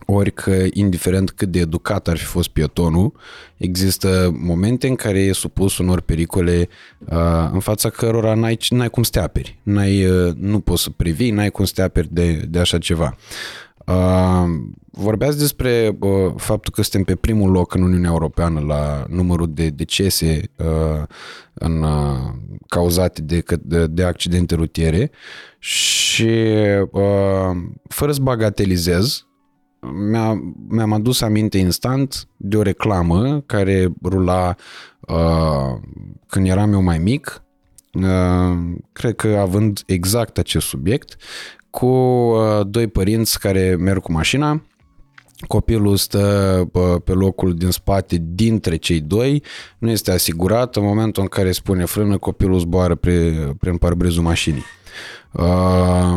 ori 0.07 0.33
că, 0.33 0.65
indiferent 0.73 1.31
cât 1.31 1.49
de 1.49 1.59
educat 1.59 2.09
ar 2.09 2.17
fi 2.17 2.25
fost 2.25 2.49
pietonul, 2.49 3.13
există 3.57 4.31
momente 4.39 4.89
în 4.89 4.95
care 4.95 5.19
e 5.19 5.33
supus 5.33 5.79
unor 5.79 6.01
pericole 6.01 6.69
uh, 6.99 7.49
în 7.53 7.61
fața 7.61 7.91
cărora 7.91 8.35
n-ai, 8.35 8.59
n-ai 8.69 8.89
cum 8.89 9.03
să 9.03 9.11
te 9.11 9.21
aperi. 9.21 9.59
N-ai, 9.63 10.05
uh, 10.05 10.35
nu 10.35 10.61
poți 10.61 10.83
să 10.83 10.91
previi, 10.91 11.31
n-ai 11.31 11.51
cum 11.51 11.65
să 11.65 11.73
te 11.75 11.83
aperi 11.83 12.09
de, 12.11 12.33
de 12.33 12.59
așa 12.59 12.79
ceva. 12.79 13.17
Uh, 13.87 14.45
vorbeați 14.91 15.39
despre 15.39 15.97
uh, 16.01 16.33
faptul 16.37 16.73
că 16.73 16.83
suntem 16.83 17.03
pe 17.03 17.21
primul 17.21 17.51
loc 17.51 17.75
în 17.75 17.83
Uniunea 17.83 18.11
Europeană 18.11 18.61
la 18.61 19.05
numărul 19.09 19.53
de 19.53 19.69
decese 19.69 20.41
uh, 20.57 21.03
în, 21.55 21.83
uh, 21.83 22.33
cauzate 22.69 23.23
de, 23.23 23.41
că- 23.41 23.59
de, 23.63 23.87
de 23.87 24.05
accidente 24.05 24.55
rutiere 24.55 25.11
și 25.59 26.31
uh, 26.91 27.57
fără 27.89 28.13
să 28.13 28.21
bagatelizez, 28.23 29.27
mi-a, 30.11 30.43
mi-am 30.69 30.93
adus 30.93 31.21
aminte 31.21 31.59
instant 31.59 32.29
de 32.37 32.57
o 32.57 32.63
reclamă 32.63 33.41
care 33.47 33.93
rula 34.03 34.55
uh, 35.01 35.79
când 36.27 36.47
eram 36.47 36.73
eu 36.73 36.83
mai 36.83 36.99
mic, 36.99 37.43
uh, 37.93 38.57
cred 38.93 39.15
că 39.17 39.29
având 39.29 39.83
exact 39.87 40.39
acest 40.39 40.67
subiect, 40.67 41.17
cu 41.79 41.87
uh, 41.87 42.67
doi 42.67 42.87
părinți 42.87 43.41
care 43.41 43.77
merg 43.79 44.03
cu 44.03 44.13
mașina, 44.13 44.63
copilul 45.47 45.97
stă 45.97 46.69
bă, 46.73 46.99
pe 47.05 47.13
locul 47.13 47.55
din 47.55 47.71
spate 47.71 48.17
dintre 48.21 48.77
cei 48.77 49.01
doi, 49.01 49.43
nu 49.79 49.91
este 49.91 50.11
asigurat, 50.11 50.77
în 50.77 50.85
momentul 50.85 51.23
în 51.23 51.29
care 51.29 51.53
spune 51.53 51.85
frână, 51.85 52.19
copilul 52.19 52.59
zboară 52.59 52.95
pre, 52.95 53.33
prin 53.59 53.77
parbrezul 53.77 54.23
mașinii. 54.23 54.65
Uh, 55.33 56.17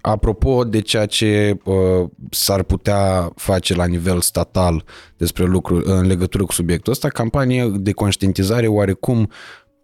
apropo 0.00 0.64
de 0.64 0.80
ceea 0.80 1.06
ce 1.06 1.58
uh, 1.64 2.08
s-ar 2.30 2.62
putea 2.62 3.32
face 3.36 3.74
la 3.74 3.86
nivel 3.86 4.20
statal 4.20 4.84
despre 5.16 5.44
lucruri 5.44 5.90
în 5.90 6.06
legătură 6.06 6.44
cu 6.44 6.52
subiectul 6.52 6.92
ăsta, 6.92 7.08
campanii 7.08 7.70
de 7.70 7.92
conștientizare 7.92 8.66
oarecum 8.66 9.30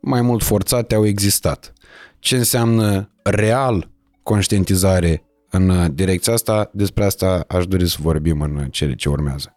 mai 0.00 0.23
mult 0.23 0.43
forțate 0.43 0.95
au 0.95 1.07
existat. 1.07 1.73
Ce 2.19 2.37
înseamnă 2.37 3.11
real 3.23 3.91
conștientizare 4.23 5.25
în 5.50 5.69
uh, 5.69 5.87
direcția 5.93 6.33
asta, 6.33 6.71
despre 6.73 7.05
asta 7.05 7.45
aș 7.49 7.67
dori 7.67 7.89
să 7.89 7.97
vorbim 8.00 8.41
în 8.41 8.57
uh, 8.57 8.65
cele 8.71 8.95
ce 8.95 9.09
urmează. 9.09 9.55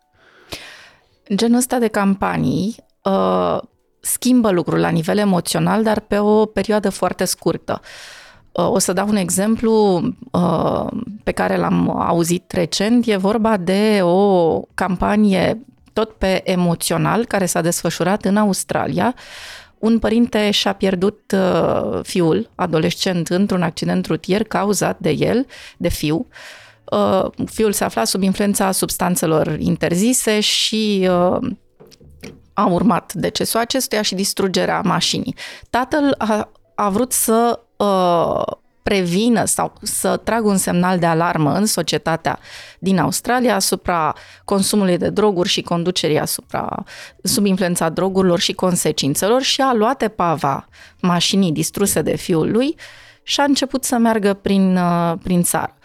Genul 1.36 1.58
ăsta 1.58 1.80
de 1.80 1.88
campanii 1.88 2.76
uh, 3.04 3.60
schimbă 4.00 4.52
lucrul 4.52 4.80
la 4.80 4.90
nivel 4.90 5.18
emoțional, 5.18 5.84
dar 5.84 6.00
pe 6.00 6.18
o 6.18 6.46
perioadă 6.46 6.90
foarte 6.90 7.26
scurtă. 7.26 7.82
Uh, 8.52 8.72
o 8.72 8.80
să 8.80 8.94
dau 8.94 9.08
un 9.08 9.16
exemplu 9.16 10.02
uh, 10.32 10.88
pe 11.24 11.32
care 11.32 11.58
l-am 11.58 12.00
auzit 12.00 12.52
recent. 12.52 13.06
E 13.06 13.16
vorba 13.16 13.58
de 13.58 14.00
o 14.02 14.60
campanie 14.74 15.66
tot 15.94 16.12
pe 16.12 16.52
emoțional 16.52 17.26
care 17.26 17.46
s-a 17.46 17.62
desfășurat 17.62 18.26
în 18.26 18.38
Australia. 18.38 19.16
Un 19.84 20.00
părinte 20.00 20.52
și-a 20.52 20.74
pierdut 20.74 21.36
uh, 21.36 22.00
fiul, 22.04 22.50
adolescent, 22.56 23.28
într-un 23.28 23.62
accident 23.62 24.06
rutier 24.06 24.44
cauzat 24.44 25.00
de 25.00 25.10
el, 25.10 25.48
de 25.78 25.90
fiu. 25.90 26.28
Uh, 26.92 27.26
fiul 27.46 27.72
se 27.72 27.84
afla 27.84 28.04
sub 28.04 28.22
influența 28.22 28.72
substanțelor 28.72 29.56
interzise 29.60 30.40
și 30.40 31.08
uh, 31.10 31.52
a 32.54 32.66
urmat 32.66 33.14
decesul 33.14 33.60
acestuia 33.60 34.02
și 34.02 34.16
distrugerea 34.16 34.82
mașinii. 34.82 35.36
Tatăl 35.70 36.16
a, 36.18 36.52
a 36.76 36.90
vrut 36.90 37.12
să 37.12 37.60
uh, 37.78 38.56
prevină 38.84 39.46
sau 39.46 39.74
să 39.82 40.18
tragă 40.18 40.48
un 40.48 40.58
semnal 40.58 41.00
de 41.00 41.06
alarmă 41.06 41.54
în 41.54 41.66
societatea 41.66 42.40
din 42.80 43.00
Australia 43.00 43.56
asupra 43.56 44.16
consumului 44.44 44.98
de 44.98 45.10
droguri 45.10 45.50
și 45.50 45.62
conducerii 45.62 46.20
asupra 46.20 46.84
sub 47.24 47.46
influența 47.46 47.90
drogurilor 47.90 48.40
și 48.40 48.54
consecințelor 48.54 49.42
și 49.42 49.62
a 49.62 49.74
luat 49.74 50.02
epava 50.02 50.68
mașinii 51.02 51.52
distruse 51.52 52.02
de 52.02 52.16
fiul 52.16 52.52
lui 52.52 52.76
și 53.24 53.40
a 53.40 53.44
început 53.44 53.84
să 53.84 53.98
meargă 53.98 54.34
prin, 54.34 54.78
uh, 54.78 55.14
prin 55.24 55.42
țară. 55.42 55.78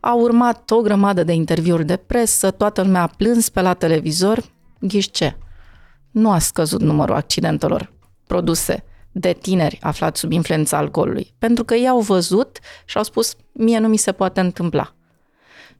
A 0.00 0.14
urmat 0.14 0.70
o 0.70 0.80
grămadă 0.80 1.24
de 1.24 1.32
interviuri 1.32 1.84
de 1.84 1.96
presă, 1.96 2.50
toată 2.50 2.82
lumea 2.82 3.02
a 3.02 3.10
plâns 3.16 3.48
pe 3.48 3.60
la 3.60 3.74
televizor. 3.74 4.42
Ghiși 4.80 5.10
ce? 5.10 5.36
Nu 6.10 6.30
a 6.30 6.38
scăzut 6.38 6.80
numărul 6.80 7.14
accidentelor 7.14 7.92
produse 8.26 8.84
de 9.18 9.32
tineri 9.32 9.78
aflați 9.80 10.20
sub 10.20 10.32
influența 10.32 10.76
alcoolului, 10.76 11.34
pentru 11.38 11.64
că 11.64 11.74
ei 11.74 11.88
au 11.88 12.00
văzut 12.00 12.58
și 12.84 12.96
au 12.96 13.02
spus, 13.02 13.36
mie 13.52 13.78
nu 13.78 13.88
mi 13.88 13.96
se 13.96 14.12
poate 14.12 14.40
întâmpla. 14.40 14.94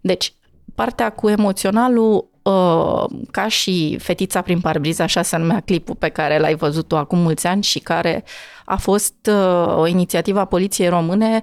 Deci, 0.00 0.34
partea 0.74 1.10
cu 1.10 1.28
emoționalul, 1.28 2.30
uh, 2.42 3.04
ca 3.30 3.48
și 3.48 3.98
Fetița 4.00 4.40
prin 4.42 4.60
parbriz, 4.60 4.98
așa 4.98 5.22
se 5.22 5.36
numea 5.36 5.60
clipul 5.60 5.94
pe 5.94 6.08
care 6.08 6.38
l-ai 6.38 6.54
văzut 6.54 6.88
tu 6.88 6.96
acum 6.96 7.18
mulți 7.18 7.46
ani 7.46 7.62
și 7.62 7.78
care 7.78 8.24
a 8.64 8.76
fost 8.76 9.14
uh, 9.30 9.76
o 9.76 9.86
inițiativă 9.86 10.40
a 10.40 10.44
Poliției 10.44 10.88
Române 10.88 11.40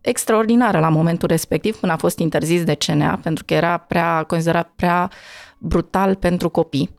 extraordinară 0.00 0.78
la 0.78 0.88
momentul 0.88 1.28
respectiv, 1.28 1.76
până 1.76 1.92
a 1.92 1.96
fost 1.96 2.18
interzis 2.18 2.64
de 2.64 2.74
CNA, 2.74 3.18
pentru 3.22 3.44
că 3.44 3.54
era 3.54 3.76
prea 3.76 4.22
considerat 4.22 4.72
prea 4.76 5.10
brutal 5.58 6.14
pentru 6.14 6.48
copii. 6.48 6.98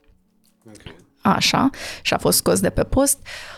Okay. 0.68 0.96
Așa, 1.22 1.70
și 2.02 2.14
a 2.14 2.18
fost 2.18 2.38
scos 2.38 2.60
de 2.60 2.70
pe 2.70 2.84
post. 2.84 3.20
Uh, 3.22 3.57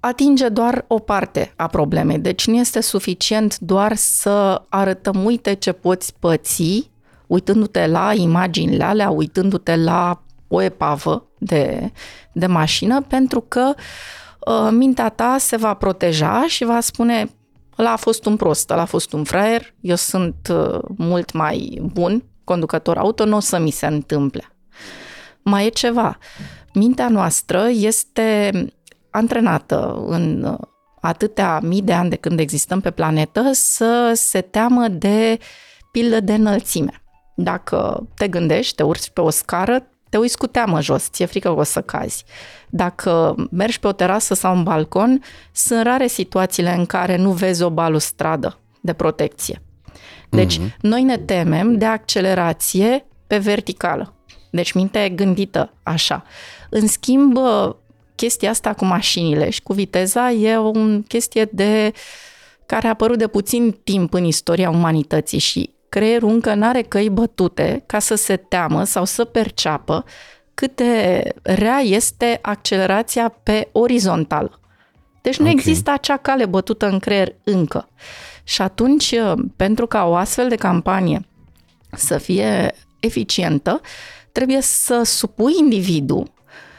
atinge 0.00 0.48
doar 0.48 0.84
o 0.86 0.98
parte 0.98 1.52
a 1.56 1.66
problemei. 1.66 2.18
Deci 2.18 2.46
nu 2.46 2.56
este 2.56 2.80
suficient 2.80 3.58
doar 3.58 3.96
să 3.96 4.62
arătăm, 4.68 5.24
uite 5.24 5.54
ce 5.54 5.72
poți 5.72 6.14
păți, 6.18 6.90
uitându-te 7.26 7.86
la 7.86 8.12
imaginile 8.14 8.84
alea, 8.84 9.10
uitându-te 9.10 9.76
la 9.76 10.22
o 10.48 10.62
epavă 10.62 11.26
de, 11.38 11.92
de 12.32 12.46
mașină, 12.46 13.02
pentru 13.02 13.44
că 13.48 13.74
uh, 13.74 14.68
mintea 14.70 15.08
ta 15.08 15.36
se 15.38 15.56
va 15.56 15.74
proteja 15.74 16.44
și 16.46 16.64
va 16.64 16.80
spune 16.80 17.30
ăla 17.78 17.92
a 17.92 17.96
fost 17.96 18.26
un 18.26 18.36
prost, 18.36 18.70
ăla 18.70 18.82
a 18.82 18.84
fost 18.84 19.12
un 19.12 19.24
fraier, 19.24 19.74
eu 19.80 19.96
sunt 19.96 20.34
uh, 20.50 20.78
mult 20.96 21.32
mai 21.32 21.80
bun 21.92 22.24
conducător 22.44 22.96
auto, 22.96 23.24
nu 23.24 23.36
o 23.36 23.40
să 23.40 23.58
mi 23.58 23.70
se 23.70 23.86
întâmple. 23.86 24.52
Mai 25.42 25.66
e 25.66 25.68
ceva. 25.68 26.18
Mintea 26.74 27.08
noastră 27.08 27.68
este 27.70 28.50
antrenată 29.18 30.04
în 30.06 30.42
uh, 30.42 30.58
atâtea 31.00 31.60
mii 31.62 31.82
de 31.82 31.92
ani 31.92 32.10
de 32.10 32.16
când 32.16 32.38
existăm 32.38 32.80
pe 32.80 32.90
planetă 32.90 33.50
să 33.52 34.12
se 34.14 34.40
teamă 34.40 34.88
de 34.88 35.38
pildă 35.92 36.20
de 36.20 36.34
înălțime. 36.34 37.02
Dacă 37.36 38.08
te 38.14 38.28
gândești, 38.28 38.74
te 38.74 38.82
urci 38.82 39.10
pe 39.10 39.20
o 39.20 39.30
scară, 39.30 39.86
te 40.08 40.16
uiți 40.16 40.38
cu 40.38 40.46
teamă 40.46 40.80
jos, 40.80 41.08
ți-e 41.10 41.26
frică 41.26 41.48
că 41.48 41.60
o 41.60 41.62
să 41.62 41.80
cazi. 41.80 42.24
Dacă 42.68 43.34
mergi 43.50 43.80
pe 43.80 43.86
o 43.86 43.92
terasă 43.92 44.34
sau 44.34 44.56
un 44.56 44.62
balcon, 44.62 45.22
sunt 45.52 45.82
rare 45.82 46.06
situațiile 46.06 46.74
în 46.74 46.86
care 46.86 47.16
nu 47.16 47.30
vezi 47.30 47.62
o 47.62 47.70
balustradă 47.70 48.58
de 48.80 48.92
protecție. 48.92 49.62
Deci, 50.28 50.58
mm-hmm. 50.58 50.76
noi 50.80 51.02
ne 51.02 51.16
temem 51.16 51.78
de 51.78 51.84
accelerație 51.84 53.06
pe 53.26 53.38
verticală. 53.38 54.14
Deci, 54.50 54.72
mintea 54.72 55.04
e 55.04 55.08
gândită 55.08 55.72
așa. 55.82 56.24
În 56.70 56.86
schimb, 56.86 57.38
chestia 58.18 58.50
asta 58.50 58.74
cu 58.74 58.84
mașinile 58.84 59.50
și 59.50 59.62
cu 59.62 59.72
viteza 59.72 60.30
e 60.30 60.56
o 60.56 60.70
chestie 61.08 61.48
de 61.52 61.92
care 62.66 62.86
a 62.86 62.90
apărut 62.90 63.18
de 63.18 63.26
puțin 63.26 63.78
timp 63.84 64.12
în 64.12 64.24
istoria 64.24 64.70
umanității 64.70 65.38
și 65.38 65.70
creierul 65.88 66.28
încă 66.28 66.54
nu 66.54 66.66
are 66.66 66.82
căi 66.82 67.08
bătute 67.08 67.82
ca 67.86 67.98
să 67.98 68.14
se 68.14 68.36
teamă 68.36 68.84
sau 68.84 69.04
să 69.04 69.24
perceapă 69.24 70.04
cât 70.54 70.76
de 70.76 71.22
rea 71.42 71.78
este 71.78 72.38
accelerația 72.42 73.28
pe 73.42 73.68
orizontal. 73.72 74.60
Deci 75.22 75.36
nu 75.38 75.44
okay. 75.44 75.56
există 75.58 75.90
acea 75.90 76.16
cale 76.16 76.46
bătută 76.46 76.88
în 76.88 76.98
creier 76.98 77.34
încă. 77.44 77.88
Și 78.44 78.62
atunci, 78.62 79.14
pentru 79.56 79.86
ca 79.86 80.04
o 80.04 80.14
astfel 80.14 80.48
de 80.48 80.54
campanie 80.54 81.26
să 81.92 82.18
fie 82.18 82.74
eficientă, 83.00 83.80
trebuie 84.32 84.60
să 84.60 85.02
supui 85.04 85.52
individul 85.58 86.36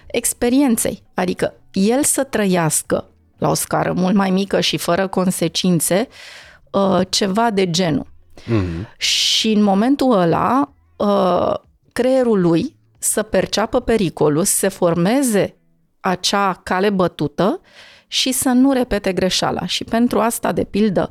experienței, 0.08 1.04
adică 1.22 1.54
el 1.72 2.04
să 2.04 2.24
trăiască 2.24 3.10
la 3.38 3.50
o 3.50 3.54
scară 3.54 3.94
mult 3.94 4.16
mai 4.16 4.30
mică 4.30 4.60
și 4.60 4.78
fără 4.78 5.08
consecințe 5.08 6.08
uh, 6.72 7.00
ceva 7.10 7.50
de 7.50 7.70
genul. 7.70 8.08
Mm-hmm. 8.44 8.98
Și 8.98 9.52
în 9.52 9.62
momentul 9.64 10.12
ăla, 10.12 10.74
uh, 10.98 11.54
creierul 11.94 12.42
lui 12.42 12.78
să 13.00 13.24
perceapă 13.24 13.80
pericolul, 13.80 14.44
să 14.44 14.56
se 14.56 14.68
formeze 14.68 15.56
acea 16.00 16.62
cale 16.64 16.90
bătută 16.90 17.62
și 18.08 18.32
să 18.32 18.50
nu 18.50 18.72
repete 18.72 19.14
greșeala. 19.14 19.66
Și 19.66 19.84
pentru 19.84 20.20
asta, 20.20 20.52
de 20.52 20.64
pildă, 20.64 21.10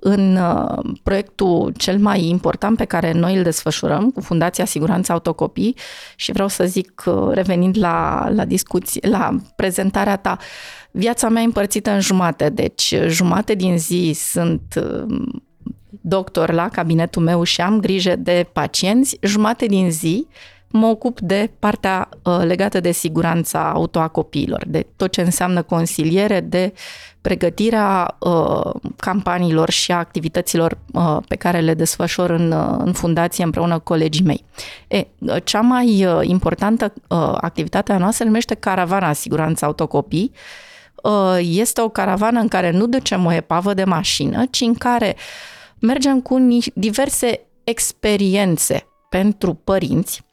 în 0.00 0.36
uh, 0.36 0.94
proiectul 1.02 1.72
cel 1.76 1.98
mai 1.98 2.24
important 2.24 2.76
pe 2.76 2.84
care 2.84 3.12
noi 3.12 3.36
îl 3.36 3.42
desfășurăm 3.42 4.10
cu 4.10 4.20
Fundația 4.20 4.64
Siguranță 4.64 5.12
Autocopii 5.12 5.76
și 6.16 6.32
vreau 6.32 6.48
să 6.48 6.64
zic, 6.64 7.02
uh, 7.06 7.28
revenind 7.30 7.78
la, 7.78 8.28
la 8.34 8.44
discuție, 8.44 9.08
la 9.08 9.36
prezentarea 9.56 10.16
ta, 10.16 10.38
viața 10.90 11.28
mea 11.28 11.42
e 11.42 11.44
împărțită 11.44 11.90
în 11.90 12.00
jumate, 12.00 12.48
deci 12.48 12.94
jumate 13.06 13.54
din 13.54 13.78
zi 13.78 14.12
sunt 14.14 14.62
uh, 14.76 15.18
doctor 16.00 16.52
la 16.52 16.68
cabinetul 16.68 17.22
meu 17.22 17.42
și 17.42 17.60
am 17.60 17.80
grijă 17.80 18.16
de 18.16 18.48
pacienți, 18.52 19.18
jumate 19.22 19.66
din 19.66 19.90
zi 19.90 20.26
mă 20.70 20.86
ocup 20.86 21.20
de 21.20 21.50
partea 21.58 22.08
uh, 22.22 22.40
legată 22.42 22.80
de 22.80 22.90
siguranța 22.90 23.70
auto 23.70 23.98
a 23.98 24.08
copiilor, 24.08 24.64
de 24.66 24.86
tot 24.96 25.10
ce 25.10 25.20
înseamnă 25.20 25.62
consiliere, 25.62 26.40
de 26.40 26.72
pregătirea 27.20 28.16
uh, 28.18 28.70
campaniilor 28.96 29.70
și 29.70 29.92
a 29.92 29.96
activităților 29.96 30.78
uh, 30.92 31.16
pe 31.28 31.36
care 31.36 31.60
le 31.60 31.74
desfășor 31.74 32.30
în, 32.30 32.52
uh, 32.52 32.76
în 32.78 32.92
fundație 32.92 33.44
împreună 33.44 33.74
cu 33.74 33.82
colegii 33.82 34.24
mei. 34.24 34.44
E, 34.88 35.06
uh, 35.18 35.36
cea 35.44 35.60
mai 35.60 36.04
uh, 36.04 36.20
importantă 36.22 36.92
uh, 37.08 37.34
activitate 37.40 37.92
a 37.92 37.98
noastră 37.98 38.24
numește 38.24 38.54
Caravana 38.54 39.12
Siguranța 39.12 39.66
Autocopii. 39.66 40.32
Uh, 41.02 41.38
este 41.40 41.80
o 41.80 41.88
caravană 41.88 42.40
în 42.40 42.48
care 42.48 42.70
nu 42.70 42.86
ducem 42.86 43.24
o 43.24 43.32
epavă 43.32 43.74
de 43.74 43.84
mașină, 43.84 44.44
ci 44.50 44.60
în 44.60 44.74
care 44.74 45.16
mergem 45.78 46.20
cu 46.20 46.58
diverse 46.74 47.40
experiențe 47.64 48.86
pentru 49.08 49.54
părinți, 49.54 50.20
uh, 50.22 50.27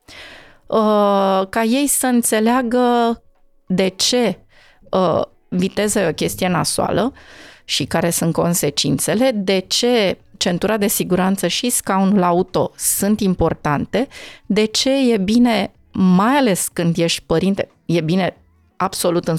ca 1.49 1.63
ei 1.63 1.88
să 1.88 2.06
înțeleagă 2.08 3.21
de 3.67 3.88
ce 3.88 4.39
uh, 4.91 5.21
viteza 5.47 6.01
e 6.01 6.10
o 6.10 6.13
chestie 6.13 6.47
nasoală 6.47 7.13
și 7.63 7.86
care 7.86 8.10
sunt 8.10 8.34
consecințele, 8.34 9.32
de 9.32 9.60
ce 9.60 10.17
centura 10.38 10.78
de 10.78 10.88
siguranță 10.88 11.47
și 11.47 11.69
scaunul 11.69 12.23
auto 12.23 12.71
sunt 12.78 13.19
importante, 13.19 14.08
de 14.45 14.65
ce 14.65 15.12
e 15.13 15.17
bine, 15.17 15.71
mai 15.91 16.36
ales 16.36 16.67
când 16.73 16.97
ești 16.97 17.23
părinte, 17.25 17.69
e 17.86 18.01
bine 18.01 18.38
absolut 18.78 19.28
în 19.28 19.38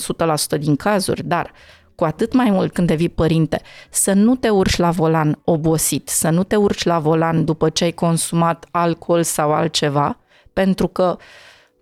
100% 0.57 0.59
din 0.59 0.77
cazuri, 0.77 1.23
dar 1.25 1.53
cu 1.95 2.05
atât 2.05 2.33
mai 2.33 2.51
mult 2.51 2.73
când 2.73 2.87
devii 2.87 3.09
părinte, 3.09 3.61
să 3.91 4.12
nu 4.12 4.37
te 4.37 4.49
urci 4.49 4.77
la 4.77 4.91
volan 4.91 5.39
obosit, 5.45 6.09
să 6.09 6.31
nu 6.31 6.43
te 6.43 6.57
urci 6.57 6.83
la 6.83 6.99
volan 6.99 7.45
după 7.45 7.69
ce 7.69 7.85
ai 7.85 7.93
consumat 7.93 8.67
alcool 8.71 9.23
sau 9.23 9.53
altceva, 9.53 10.19
pentru 10.57 10.87
că 10.88 11.16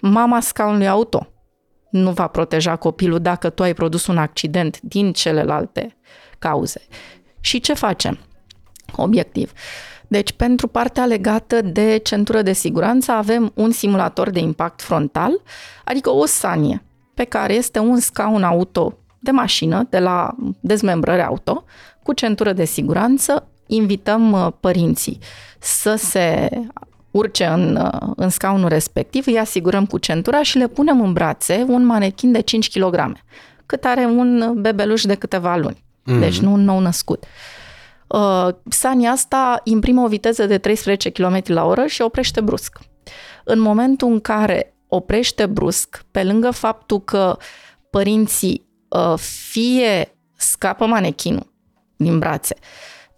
mama 0.00 0.40
scaunului 0.40 0.88
auto 0.88 1.26
nu 1.90 2.10
va 2.10 2.26
proteja 2.26 2.76
copilul 2.76 3.18
dacă 3.18 3.50
tu 3.50 3.62
ai 3.62 3.74
produs 3.74 4.06
un 4.06 4.18
accident 4.18 4.80
din 4.80 5.12
celelalte 5.12 5.96
cauze. 6.38 6.80
Și 7.40 7.60
ce 7.60 7.74
facem? 7.74 8.18
Obiectiv. 8.96 9.52
Deci, 10.08 10.32
pentru 10.32 10.68
partea 10.68 11.06
legată 11.06 11.60
de 11.60 11.96
centură 11.96 12.42
de 12.42 12.52
siguranță, 12.52 13.12
avem 13.12 13.52
un 13.54 13.70
simulator 13.70 14.30
de 14.30 14.38
impact 14.38 14.82
frontal, 14.82 15.42
adică 15.84 16.10
o 16.10 16.26
sanie, 16.26 16.84
pe 17.14 17.24
care 17.24 17.54
este 17.54 17.78
un 17.78 17.98
scaun 17.98 18.42
auto 18.42 18.98
de 19.20 19.30
mașină, 19.30 19.86
de 19.90 19.98
la 19.98 20.34
dezmembrări 20.60 21.22
auto, 21.22 21.64
cu 22.02 22.12
centură 22.12 22.52
de 22.52 22.64
siguranță, 22.64 23.48
invităm 23.66 24.32
uh, 24.32 24.48
părinții 24.60 25.18
să 25.58 25.94
se 25.94 26.48
urce 27.16 27.44
în, 27.44 27.76
uh, 27.76 28.12
în 28.16 28.28
scaunul 28.28 28.68
respectiv, 28.68 29.26
îi 29.26 29.38
asigurăm 29.38 29.86
cu 29.86 29.98
centura 29.98 30.42
și 30.42 30.58
le 30.58 30.66
punem 30.66 31.00
în 31.00 31.12
brațe 31.12 31.64
un 31.68 31.84
manechin 31.84 32.32
de 32.32 32.40
5 32.40 32.78
kg, 32.78 33.12
cât 33.66 33.84
are 33.84 34.04
un 34.04 34.52
bebeluș 34.56 35.02
de 35.02 35.14
câteva 35.14 35.56
luni, 35.56 35.76
mm-hmm. 35.76 36.18
deci 36.18 36.40
nu 36.40 36.52
un 36.52 36.64
nou 36.64 36.78
născut. 36.78 37.24
Uh, 38.06 38.48
sania 38.68 39.10
asta 39.10 39.60
imprimă 39.64 40.02
o 40.02 40.08
viteză 40.08 40.46
de 40.46 40.58
13 40.58 41.10
km 41.10 41.42
la 41.44 41.64
oră 41.64 41.86
și 41.86 42.02
oprește 42.02 42.40
brusc. 42.40 42.78
În 43.44 43.60
momentul 43.60 44.08
în 44.08 44.20
care 44.20 44.74
oprește 44.88 45.46
brusc, 45.46 46.04
pe 46.10 46.24
lângă 46.24 46.50
faptul 46.50 47.00
că 47.00 47.36
părinții 47.90 48.66
uh, 48.88 49.14
fie 49.50 50.14
scapă 50.36 50.86
manechinul 50.86 51.52
din 51.96 52.18
brațe, 52.18 52.56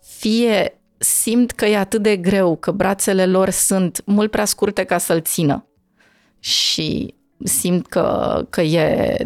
fie 0.00 0.75
simt 0.98 1.52
că 1.52 1.66
e 1.66 1.78
atât 1.78 2.02
de 2.02 2.16
greu, 2.16 2.56
că 2.56 2.70
brațele 2.70 3.26
lor 3.26 3.50
sunt 3.50 4.02
mult 4.04 4.30
prea 4.30 4.44
scurte 4.44 4.84
ca 4.84 4.98
să-l 4.98 5.20
țină 5.20 5.66
și 6.38 7.14
simt 7.44 7.86
că, 7.86 8.40
că 8.50 8.60
e 8.60 9.16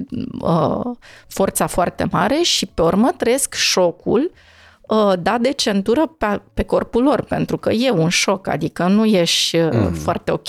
uh, 0.41 0.97
forța 1.29 1.67
foarte 1.67 2.07
mare 2.11 2.41
și 2.43 2.67
pe 2.67 2.83
urmă 2.83 3.11
trăiesc 3.17 3.55
șocul 3.55 4.33
uh, 4.81 5.13
dat 5.23 5.41
de 5.41 5.53
centură 5.53 6.07
pe, 6.07 6.41
pe 6.55 6.63
corpul 6.63 7.03
lor, 7.03 7.23
pentru 7.23 7.57
că 7.59 7.71
e 7.71 7.91
un 7.91 8.09
șoc, 8.09 8.47
adică 8.47 8.87
nu 8.87 9.05
ești 9.05 9.57
uh, 9.57 9.71
mm. 9.73 9.93
foarte 9.93 10.31
ok 10.31 10.49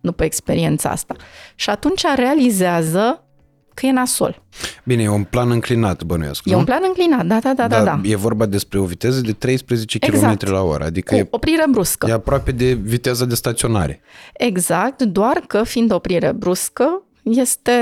după 0.00 0.24
experiența 0.24 0.90
asta. 0.90 1.14
Și 1.54 1.70
atunci 1.70 2.02
realizează 2.14 3.25
că 3.76 3.86
e 3.86 3.92
nasol. 3.92 4.42
Bine, 4.84 5.02
e 5.02 5.08
un 5.08 5.24
plan 5.24 5.50
înclinat, 5.50 6.02
bănuiesc, 6.02 6.44
nu? 6.44 6.52
E 6.52 6.56
un 6.56 6.64
plan 6.64 6.82
înclinat, 6.86 7.26
da, 7.26 7.38
da, 7.38 7.52
da, 7.52 7.66
da. 7.66 7.84
da. 7.84 8.00
E 8.04 8.16
vorba 8.16 8.46
despre 8.46 8.78
o 8.78 8.84
viteză 8.84 9.20
de 9.20 9.32
13 9.32 9.98
exact. 10.00 10.42
km 10.42 10.52
la 10.52 10.62
oră, 10.62 10.84
adică 10.84 11.14
Cu 11.14 11.20
e, 11.20 11.26
oprire 11.30 11.64
bruscă. 11.70 12.06
E 12.08 12.12
aproape 12.12 12.52
de 12.52 12.72
viteza 12.72 13.24
de 13.24 13.34
staționare. 13.34 14.00
Exact, 14.32 15.02
doar 15.02 15.44
că 15.46 15.62
fiind 15.62 15.92
oprire 15.92 16.32
bruscă, 16.32 17.02
este, 17.22 17.72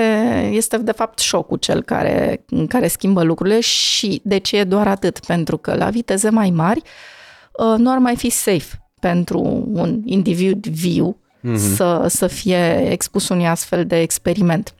este 0.52 0.76
de 0.76 0.92
fapt 0.92 1.18
șocul 1.18 1.59
cel 1.59 1.83
care, 1.83 2.44
care 2.68 2.88
schimbă 2.88 3.22
lucrurile 3.22 3.61
și 3.61 4.20
de 4.24 4.38
ce 4.38 4.57
e 4.57 4.64
doar 4.64 4.88
atât? 4.88 5.18
Pentru 5.18 5.57
că 5.57 5.74
la 5.74 5.90
viteze 5.90 6.30
mai 6.30 6.50
mari, 6.50 6.83
uh, 7.52 7.74
nu 7.78 7.90
ar 7.90 7.98
mai 7.98 8.16
fi 8.16 8.30
safe 8.30 8.83
pentru 9.00 9.68
un 9.72 10.02
individ 10.04 10.66
viu 10.66 11.16
mm-hmm. 11.44 11.74
să, 11.74 12.04
să 12.09 12.26
fie 12.26 12.90
expus 12.90 13.28
unui 13.28 13.46
astfel 13.46 13.87
de 13.87 14.00
experiment. 14.00 14.74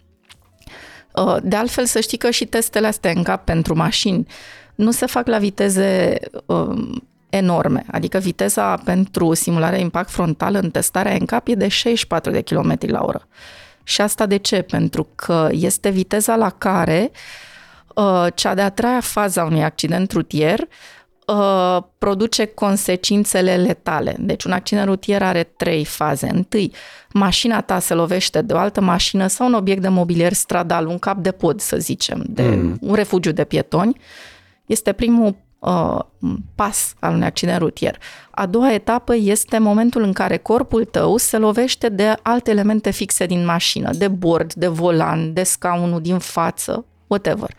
Uh, 1.15 1.37
de 1.43 1.57
altfel, 1.57 1.85
să 1.85 2.01
știi 2.01 2.19
că 2.19 2.31
și 2.31 2.45
testele 2.45 2.87
astea 2.87 3.11
în 3.11 3.23
cap 3.23 3.45
pentru 3.45 3.77
mașini 3.77 4.27
nu 4.75 4.91
se 4.91 5.07
fac 5.07 5.27
la 5.27 5.39
viteze 5.39 6.19
um, 6.47 7.09
enorme. 7.29 7.85
Adică 7.91 8.19
viteza 8.19 8.77
pentru 8.77 9.35
simularea 9.35 9.79
impact 9.79 10.11
frontal 10.11 10.55
în 10.55 10.71
testarea 10.71 11.13
în 11.13 11.25
cap 11.25 11.49
e 11.49 11.55
de 11.55 11.69
64 11.69 12.31
de 12.31 12.41
km 12.41 12.79
la 12.81 13.03
oră. 13.03 13.27
Și 13.83 14.01
asta 14.01 14.27
de 14.27 14.37
ce? 14.37 14.63
Pentru 14.63 15.09
că 15.15 15.49
este 15.51 15.89
viteza 15.89 16.37
la 16.37 16.51
care 16.51 17.11
uh, 17.95 18.27
cea 18.35 18.55
de-a 18.55 18.71
treia 18.71 19.01
fază 19.01 19.41
a 19.41 19.45
unui 19.45 19.65
accident 19.65 20.13
rutier 20.13 20.69
uh, 21.27 21.83
produce 21.99 22.45
consecințele 22.45 23.57
letale. 23.57 24.17
Deci 24.19 24.45
un 24.45 24.53
accident 24.53 24.87
rutier 24.87 25.23
are 25.23 25.43
trei 25.43 25.85
faze. 25.85 26.31
Întâi, 26.33 26.73
mașina 27.13 27.61
ta 27.61 27.79
se 27.79 27.95
lovește 27.95 28.43
de 28.43 28.53
o 28.53 28.59
altă 28.59 28.81
mașină 28.81 29.27
sau 29.27 29.47
un 29.47 29.55
obiect 29.55 29.83
de 29.83 29.89
mobilier 29.89 30.33
stradal, 30.33 30.87
un 30.87 30.99
cap 30.99 31.17
de 31.17 31.33
pod, 31.33 31.61
să 31.61 31.77
zicem, 31.77 32.25
de 32.29 32.43
mm. 32.43 32.79
un 32.81 32.95
refugiu 32.95 33.33
de 33.33 33.45
pietoni. 33.45 34.01
Este 34.67 34.93
primul 34.93 35.37
uh, 35.59 35.99
pas 36.55 36.95
al 37.01 37.13
unui 37.15 37.27
accident 37.27 37.59
rutier. 37.59 37.99
A 38.31 38.47
doua 38.47 38.73
etapă 38.73 39.15
este 39.15 39.59
momentul 39.59 40.03
în 40.03 40.13
care 40.13 40.37
corpul 40.37 40.85
tău 40.85 41.17
se 41.17 41.37
lovește 41.37 41.89
de 41.89 42.15
alte 42.23 42.51
elemente 42.51 42.91
fixe 42.91 43.27
din 43.27 43.45
mașină, 43.45 43.91
de 43.93 44.09
bord, 44.09 44.53
de 44.53 44.67
volan, 44.67 45.33
de 45.33 45.43
scaunul 45.43 46.01
din 46.01 46.19
față, 46.19 46.85
whatever. 47.07 47.51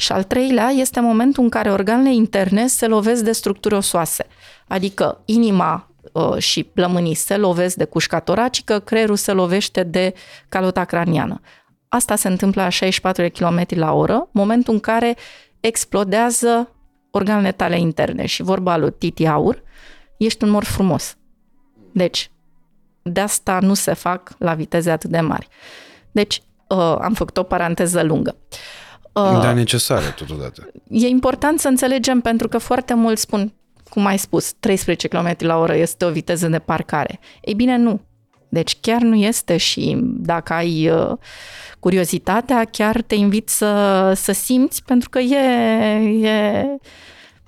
Și 0.00 0.12
al 0.12 0.22
treilea 0.22 0.68
este 0.68 1.00
momentul 1.00 1.42
în 1.42 1.48
care 1.48 1.70
organele 1.70 2.14
interne 2.14 2.66
se 2.66 2.86
lovesc 2.86 3.22
de 3.22 3.32
structuri 3.32 3.74
osoase, 3.74 4.26
adică 4.68 5.22
inima 5.24 5.90
uh, 6.12 6.36
și 6.36 6.62
plămânii 6.62 7.14
se 7.14 7.36
lovesc 7.36 7.76
de 7.76 7.84
cușca 7.84 8.20
toracică, 8.20 8.78
creierul 8.78 9.16
se 9.16 9.32
lovește 9.32 9.82
de 9.82 10.14
calota 10.48 10.84
craniană. 10.84 11.40
Asta 11.88 12.16
se 12.16 12.28
întâmplă 12.28 12.62
la 12.62 12.68
64 12.68 13.22
de 13.22 13.28
km 13.28 13.66
la 13.68 13.92
oră, 13.92 14.28
momentul 14.30 14.74
în 14.74 14.80
care 14.80 15.16
explodează 15.60 16.72
organele 17.10 17.52
tale 17.52 17.78
interne 17.78 18.26
și 18.26 18.42
vorba 18.42 18.76
lui 18.76 18.92
Titi 18.98 19.26
Aur, 19.26 19.62
ești 20.16 20.44
un 20.44 20.50
mor 20.50 20.64
frumos. 20.64 21.16
Deci, 21.92 22.30
de 23.02 23.20
asta 23.20 23.58
nu 23.60 23.74
se 23.74 23.92
fac 23.92 24.34
la 24.38 24.54
viteze 24.54 24.90
atât 24.90 25.10
de 25.10 25.20
mari. 25.20 25.48
Deci, 26.10 26.42
uh, 26.68 26.96
am 27.00 27.12
făcut 27.14 27.36
o 27.36 27.42
paranteză 27.42 28.02
lungă. 28.02 28.36
Uh, 28.50 28.56
Dar 29.22 29.54
necesară 29.54 30.06
totodată. 30.16 30.70
E 30.88 31.06
important 31.06 31.60
să 31.60 31.68
înțelegem 31.68 32.20
pentru 32.20 32.48
că 32.48 32.58
foarte 32.58 32.94
mulți 32.94 33.22
spun, 33.22 33.52
cum 33.90 34.06
ai 34.06 34.18
spus, 34.18 34.52
13 34.60 35.08
km 35.08 35.36
la 35.38 35.58
oră 35.58 35.74
este 35.74 36.04
o 36.04 36.10
viteză 36.10 36.48
de 36.48 36.58
parcare. 36.58 37.20
Ei 37.40 37.54
bine, 37.54 37.76
nu. 37.76 38.00
Deci 38.48 38.78
chiar 38.80 39.00
nu 39.00 39.14
este 39.14 39.56
și 39.56 39.96
dacă 40.02 40.52
ai 40.52 40.90
uh, 40.90 41.16
curiozitatea, 41.78 42.64
chiar 42.64 43.02
te 43.02 43.14
invit 43.14 43.48
să, 43.48 44.12
să 44.16 44.32
simți 44.32 44.82
pentru 44.84 45.08
că 45.08 45.18
e, 45.18 45.36
e 46.28 46.64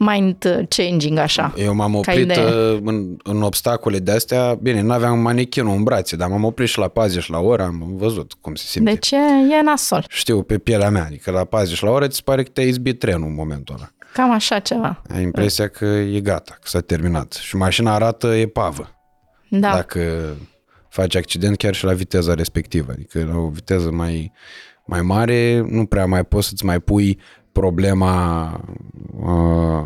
mind 0.03 0.67
changing 0.69 1.19
așa. 1.19 1.55
Eu 1.57 1.75
m-am 1.75 1.95
oprit 1.95 2.37
uh, 2.37 2.79
în, 2.85 3.17
în 3.23 3.43
obstacole 3.43 3.99
de 3.99 4.11
astea, 4.11 4.55
bine, 4.55 4.81
nu 4.81 4.93
aveam 4.93 5.19
manechinul 5.19 5.77
în 5.77 5.83
brațe, 5.83 6.17
dar 6.17 6.29
m-am 6.29 6.45
oprit 6.45 6.69
și 6.69 6.79
la 6.79 6.89
40 6.89 7.29
la 7.29 7.39
oră, 7.39 7.63
am 7.63 7.93
văzut 7.97 8.33
cum 8.41 8.55
se 8.55 8.65
simte. 8.67 8.91
Deci 8.91 9.11
e, 9.11 9.17
e 9.59 9.63
nasol. 9.63 10.05
Știu, 10.09 10.43
pe 10.43 10.59
pielea 10.59 10.91
mea, 10.91 11.05
adică 11.05 11.31
la 11.31 11.45
40 11.45 11.83
la 11.83 11.91
oră 11.91 12.07
ți 12.07 12.25
pare 12.25 12.43
că 12.43 12.51
te-ai 12.53 12.69
izbit 12.69 12.99
trenul 12.99 13.29
în 13.29 13.35
momentul 13.35 13.75
ăla. 13.79 13.91
Cam 14.13 14.33
așa 14.33 14.59
ceva. 14.59 15.03
Ai 15.15 15.23
impresia 15.23 15.69
că 15.69 15.85
e 15.85 16.21
gata, 16.21 16.53
că 16.53 16.69
s-a 16.69 16.81
terminat. 16.81 17.33
Și 17.33 17.57
mașina 17.57 17.95
arată 17.95 18.27
epavă. 18.27 18.95
Da. 19.49 19.71
Dacă 19.75 20.35
faci 20.89 21.15
accident 21.15 21.57
chiar 21.57 21.75
și 21.75 21.85
la 21.85 21.93
viteza 21.93 22.35
respectivă. 22.35 22.93
Adică 22.93 23.25
la 23.33 23.37
o 23.39 23.49
viteză 23.49 23.91
mai, 23.91 24.33
mai 24.85 25.03
mare 25.03 25.67
nu 25.69 25.87
prea 25.87 26.07
mai 26.07 26.25
poți 26.25 26.49
să-ți 26.49 26.65
mai 26.65 26.81
pui 26.81 27.19
problema 27.53 28.53
uh, 29.21 29.85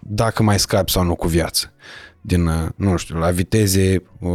dacă 0.00 0.42
mai 0.42 0.58
scapi 0.58 0.90
sau 0.90 1.04
nu 1.04 1.14
cu 1.14 1.26
viață 1.26 1.72
din, 2.20 2.46
uh, 2.46 2.68
nu 2.76 2.96
știu, 2.96 3.18
la 3.18 3.30
viteze 3.30 4.02
uh, 4.18 4.30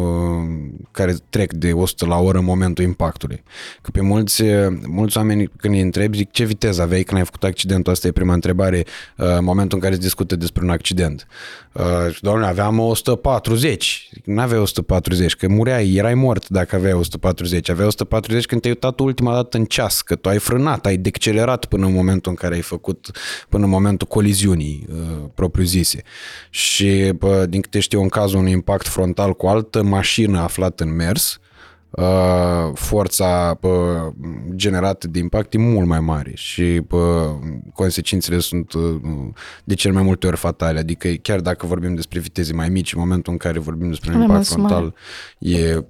care 0.92 1.16
trec 1.30 1.54
de 1.54 1.74
100 1.74 2.06
la 2.06 2.18
oră 2.18 2.38
în 2.38 2.44
momentul 2.44 2.84
impactului. 2.84 3.44
Că 3.82 3.92
pe 3.92 4.02
mulți, 4.02 4.42
uh, 4.42 4.78
mulți 4.88 5.18
oameni 5.18 5.52
când 5.58 5.74
îi 5.74 5.82
întrebi 5.82 6.18
zic 6.18 6.32
ce 6.32 6.44
viteză 6.44 6.82
aveai 6.82 7.04
când 7.04 7.20
ai 7.20 7.26
făcut 7.26 7.44
accidentul, 7.44 7.92
asta 7.92 8.08
e 8.08 8.12
prima 8.12 8.34
întrebare, 8.34 8.84
uh, 9.18 9.26
în 9.38 9.44
momentul 9.44 9.78
în 9.78 9.84
care 9.84 9.96
se 9.96 10.02
discută 10.02 10.36
despre 10.36 10.64
un 10.64 10.70
accident. 10.70 11.28
Uh, 11.72 12.18
doamne, 12.22 12.46
aveam 12.46 12.80
140. 12.80 14.10
Nu 14.24 14.42
aveai 14.42 14.60
140, 14.60 15.36
că 15.36 15.48
mureai, 15.48 15.94
erai 15.94 16.14
mort 16.14 16.50
dacă 16.50 16.76
aveai 16.76 16.94
140. 16.94 17.70
Aveai 17.70 17.88
140 17.88 18.46
când 18.46 18.62
te-ai 18.62 18.74
uitat 18.74 19.00
ultima 19.00 19.34
dată 19.34 19.58
în 19.58 19.66
ceas, 19.66 20.02
că 20.02 20.16
tu 20.16 20.30
ai 20.30 20.40
frânat, 20.40 20.86
ai 20.86 20.98
decelerat 20.98 21.66
până 21.66 21.86
în 21.86 21.94
momentul 21.94 22.32
în 22.32 22.38
care 22.38 22.56
ai 22.56 22.62
făcut, 22.62 23.12
până 23.50 23.64
în 23.64 23.70
momentul 23.70 24.08
coliziunii 24.08 24.88
uh, 24.90 25.30
propriu-zise. 25.34 26.02
Și 26.50 27.12
bă, 27.18 27.46
din 27.50 27.62
câte 27.76 27.88
știu, 27.88 28.02
în 28.02 28.10
cazul 28.10 28.40
unui 28.40 28.52
impact 28.52 28.88
frontal 28.88 29.34
cu 29.34 29.48
altă 29.48 29.84
mașină 29.84 30.40
aflată 30.40 30.84
în 30.84 30.96
mers, 30.96 31.40
Uh, 31.90 32.72
forța 32.74 33.60
uh, 33.62 34.14
generată 34.56 35.08
de 35.08 35.20
impact 35.20 35.54
e 35.54 35.58
mult 35.58 35.88
mai 35.88 36.00
mare 36.00 36.32
și 36.34 36.82
uh, 36.90 37.00
consecințele 37.74 38.40
sunt 38.40 38.74
de 39.64 39.74
cel 39.74 39.94
mai 39.94 40.04
multe 40.04 40.28
ori 40.28 40.38
fatale. 40.38 40.80
Adică 40.80 41.08
chiar 41.08 41.40
dacă 41.40 41.66
vorbim 41.66 41.96
despre 41.96 42.20
viteze 42.20 42.54
mai 42.54 42.70
mici, 42.70 42.94
în 42.94 43.00
momentul 43.00 43.32
în 43.32 43.38
care 43.38 43.60
vorbim 43.60 43.90
despre 43.90 44.16
un 44.16 44.22
impact 44.22 44.48
frontal, 44.48 44.96
e, 45.38 45.86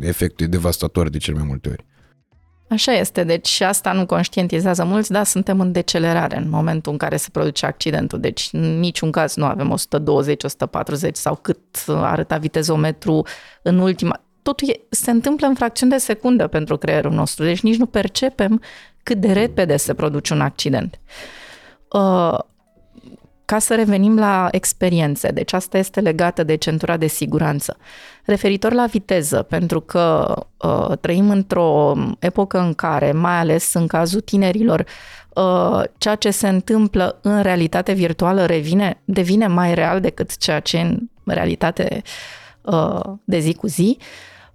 efectul 0.00 0.46
e 0.46 0.48
devastator 0.48 1.08
de 1.08 1.18
cel 1.18 1.34
mai 1.34 1.44
multe 1.46 1.68
ori. 1.68 1.84
Așa 2.70 2.92
este, 2.92 3.24
deci 3.24 3.60
asta 3.60 3.92
nu 3.92 4.06
conștientizează 4.06 4.84
mulți, 4.84 5.10
dar 5.10 5.24
suntem 5.24 5.60
în 5.60 5.72
decelerare 5.72 6.36
în 6.36 6.48
momentul 6.48 6.92
în 6.92 6.98
care 6.98 7.16
se 7.16 7.28
produce 7.32 7.66
accidentul, 7.66 8.20
deci 8.20 8.48
în 8.52 8.78
niciun 8.78 9.10
caz 9.10 9.34
nu 9.34 9.44
avem 9.44 9.70
120, 9.70 10.44
140 10.44 11.16
sau 11.16 11.34
cât 11.34 11.58
arăta 11.86 12.36
vitezometru 12.36 13.26
în 13.62 13.78
ultima 13.78 14.20
totul 14.42 14.68
e, 14.68 14.80
se 14.90 15.10
întâmplă 15.10 15.46
în 15.46 15.54
fracțiuni 15.54 15.92
de 15.92 15.98
secundă 15.98 16.46
pentru 16.46 16.76
creierul 16.76 17.12
nostru, 17.12 17.44
deci 17.44 17.60
nici 17.60 17.76
nu 17.76 17.86
percepem 17.86 18.62
cât 19.02 19.16
de 19.16 19.32
repede 19.32 19.76
se 19.76 19.94
produce 19.94 20.32
un 20.32 20.40
accident. 20.40 21.00
Uh, 21.92 22.38
ca 23.50 23.58
să 23.58 23.74
revenim 23.74 24.18
la 24.18 24.48
experiențe, 24.50 25.28
deci 25.28 25.52
asta 25.52 25.78
este 25.78 26.00
legată 26.00 26.42
de 26.42 26.54
centura 26.56 26.96
de 26.96 27.06
siguranță. 27.06 27.76
Referitor 28.24 28.72
la 28.72 28.86
viteză, 28.86 29.42
pentru 29.42 29.80
că 29.80 30.34
uh, 30.56 30.98
trăim 31.00 31.30
într-o 31.30 31.94
epocă 32.18 32.58
în 32.58 32.74
care, 32.74 33.12
mai 33.12 33.38
ales 33.38 33.74
în 33.74 33.86
cazul 33.86 34.20
tinerilor, 34.20 34.84
uh, 35.34 35.82
ceea 35.98 36.14
ce 36.14 36.30
se 36.30 36.48
întâmplă 36.48 37.18
în 37.22 37.42
realitate 37.42 37.92
virtuală 37.92 38.46
revine, 38.46 39.00
devine 39.04 39.46
mai 39.46 39.74
real 39.74 40.00
decât 40.00 40.36
ceea 40.36 40.60
ce 40.60 40.80
în 40.80 40.98
realitate 41.24 42.02
uh, 42.62 43.00
de 43.24 43.38
zi 43.38 43.54
cu 43.54 43.66
zi. 43.66 43.96
Uh, 43.98 44.04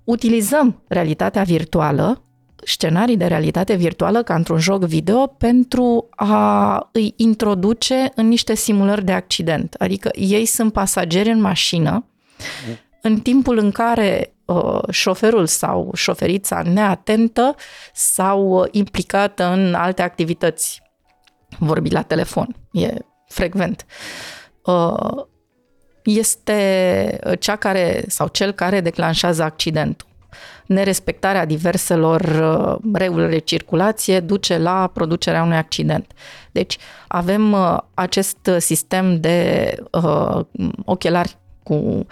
utilizăm 0.05 0.81
realitatea 0.87 1.43
virtuală, 1.43 2.21
scenarii 2.65 3.17
de 3.17 3.25
realitate 3.25 3.75
virtuală 3.75 4.23
ca 4.23 4.35
într-un 4.35 4.59
joc 4.59 4.83
video 4.83 5.27
pentru 5.27 6.07
a 6.09 6.89
îi 6.91 7.13
introduce 7.17 8.11
în 8.15 8.27
niște 8.27 8.55
simulări 8.55 9.05
de 9.05 9.11
accident. 9.11 9.75
Adică 9.77 10.09
ei 10.13 10.45
sunt 10.45 10.73
pasageri 10.73 11.29
în 11.29 11.41
mașină 11.41 12.05
în 13.01 13.19
timpul 13.19 13.57
în 13.57 13.71
care 13.71 14.33
uh, 14.45 14.79
șoferul 14.89 15.45
sau 15.45 15.91
șoferița 15.95 16.61
neatentă 16.61 17.55
s-au 17.93 18.67
implicat 18.71 19.39
în 19.39 19.73
alte 19.73 20.01
activități. 20.01 20.81
Vorbi 21.59 21.89
la 21.89 22.01
telefon, 22.01 22.55
e 22.71 22.97
frecvent. 23.27 23.85
Uh, 24.65 25.23
este 26.03 27.19
uh, 27.25 27.39
cea 27.39 27.55
care 27.55 28.03
sau 28.07 28.27
cel 28.27 28.51
care 28.51 28.81
declanșează 28.81 29.43
accidentul. 29.43 30.04
Nerespectarea 30.65 31.45
diverselor 31.45 32.21
uh, 32.21 32.91
reguli 32.93 33.29
de 33.29 33.37
circulație 33.37 34.19
duce 34.19 34.57
la 34.57 34.89
producerea 34.93 35.43
unui 35.43 35.57
accident. 35.57 36.11
Deci 36.51 36.77
avem 37.07 37.51
uh, 37.51 37.77
acest 37.93 38.49
sistem 38.57 39.19
de 39.19 39.69
uh, 39.91 40.39
ochelari 40.85 41.37
cu, 41.63 42.07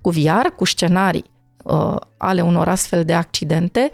cu 0.00 0.10
VR, 0.10 0.46
cu 0.56 0.64
scenarii 0.64 1.30
uh, 1.62 1.96
ale 2.16 2.40
unor 2.40 2.68
astfel 2.68 3.04
de 3.04 3.14
accidente, 3.14 3.90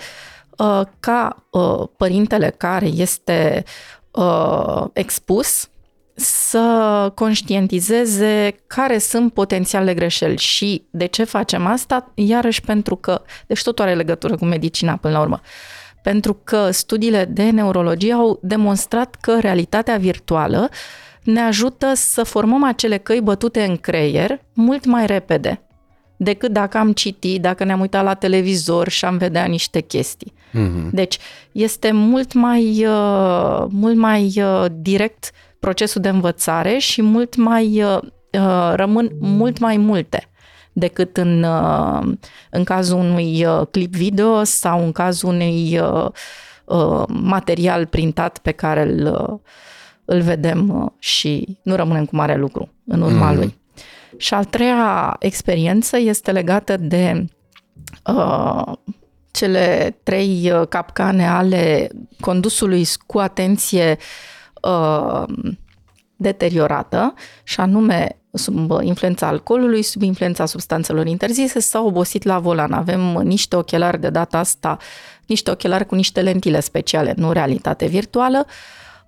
uh, 0.58 0.80
ca 1.00 1.44
uh, 1.50 1.88
părintele 1.96 2.54
care 2.56 2.86
este 2.86 3.64
uh, 4.10 4.84
expus 4.92 5.68
să 6.20 7.12
conștientizeze 7.14 8.54
care 8.66 8.98
sunt 8.98 9.32
potențiale 9.32 9.94
greșeli 9.94 10.36
și 10.36 10.82
de 10.90 11.06
ce 11.06 11.24
facem 11.24 11.66
asta, 11.66 12.12
iarăși 12.14 12.60
pentru 12.60 12.96
că, 12.96 13.22
deci 13.46 13.62
tot 13.62 13.80
are 13.80 13.94
legătură 13.94 14.36
cu 14.36 14.44
medicina 14.44 14.96
până 14.96 15.14
la 15.14 15.20
urmă, 15.20 15.40
pentru 16.02 16.40
că 16.44 16.70
studiile 16.70 17.24
de 17.24 17.50
neurologie 17.50 18.12
au 18.12 18.38
demonstrat 18.42 19.14
că 19.20 19.38
realitatea 19.40 19.96
virtuală 19.96 20.68
ne 21.22 21.40
ajută 21.40 21.92
să 21.94 22.22
formăm 22.22 22.64
acele 22.64 22.96
căi 22.96 23.20
bătute 23.20 23.62
în 23.62 23.76
creier 23.76 24.40
mult 24.52 24.84
mai 24.84 25.06
repede 25.06 25.62
decât 26.18 26.52
dacă 26.52 26.78
am 26.78 26.92
citit, 26.92 27.42
dacă 27.42 27.64
ne-am 27.64 27.80
uitat 27.80 28.04
la 28.04 28.14
televizor 28.14 28.88
și 28.88 29.04
am 29.04 29.16
vedea 29.16 29.44
niște 29.44 29.80
chestii. 29.80 30.32
Mm-hmm. 30.52 30.90
Deci 30.90 31.18
este 31.52 31.90
mult 31.92 32.32
mai, 32.32 32.86
uh, 32.86 33.64
mult 33.68 33.96
mai 33.96 34.32
uh, 34.36 34.64
direct 34.72 35.30
procesul 35.58 36.00
de 36.00 36.08
învățare 36.08 36.78
și 36.78 37.02
mult 37.02 37.36
mai 37.36 37.82
uh, 37.82 38.72
rămân 38.74 39.10
mult 39.20 39.58
mai 39.58 39.76
multe 39.76 40.30
decât 40.72 41.16
în, 41.16 41.46
în 42.50 42.64
cazul 42.64 42.98
unui 42.98 43.46
clip 43.70 43.94
video 43.94 44.44
sau 44.44 44.84
în 44.84 44.92
cazul 44.92 45.28
unui 45.28 45.80
material 47.08 47.86
printat 47.86 48.38
pe 48.38 48.50
care 48.50 48.82
îl, 48.82 49.40
îl 50.04 50.20
vedem 50.20 50.94
și 50.98 51.58
nu 51.62 51.76
rămânem 51.76 52.04
cu 52.04 52.16
mare 52.16 52.36
lucru 52.36 52.72
în 52.86 53.00
urma 53.00 53.30
mm. 53.30 53.36
lui. 53.36 53.58
Și 54.16 54.34
al 54.34 54.44
treia 54.44 55.16
experiență 55.18 55.98
este 55.98 56.32
legată 56.32 56.76
de 56.76 57.24
uh, 58.14 58.72
cele 59.30 59.96
trei 60.02 60.50
uh, 60.52 60.68
capcane 60.68 61.28
ale 61.28 61.88
condusului 62.20 62.86
cu 63.06 63.18
atenție 63.18 63.90
uh, 63.90 64.37
deteriorată, 66.16 67.14
și 67.42 67.60
anume 67.60 68.18
sub 68.32 68.70
influența 68.80 69.26
alcoolului, 69.26 69.82
sub 69.82 70.02
influența 70.02 70.46
substanțelor 70.46 71.06
interzise 71.06 71.60
sau 71.60 71.86
obosit 71.86 72.22
la 72.22 72.38
volan. 72.38 72.72
Avem 72.72 73.00
niște 73.00 73.56
ochelari 73.56 74.00
de 74.00 74.10
data 74.10 74.38
asta, 74.38 74.76
niște 75.26 75.50
ochelari 75.50 75.86
cu 75.86 75.94
niște 75.94 76.20
lentile 76.20 76.60
speciale, 76.60 77.14
nu 77.16 77.32
realitate 77.32 77.86
virtuală, 77.86 78.46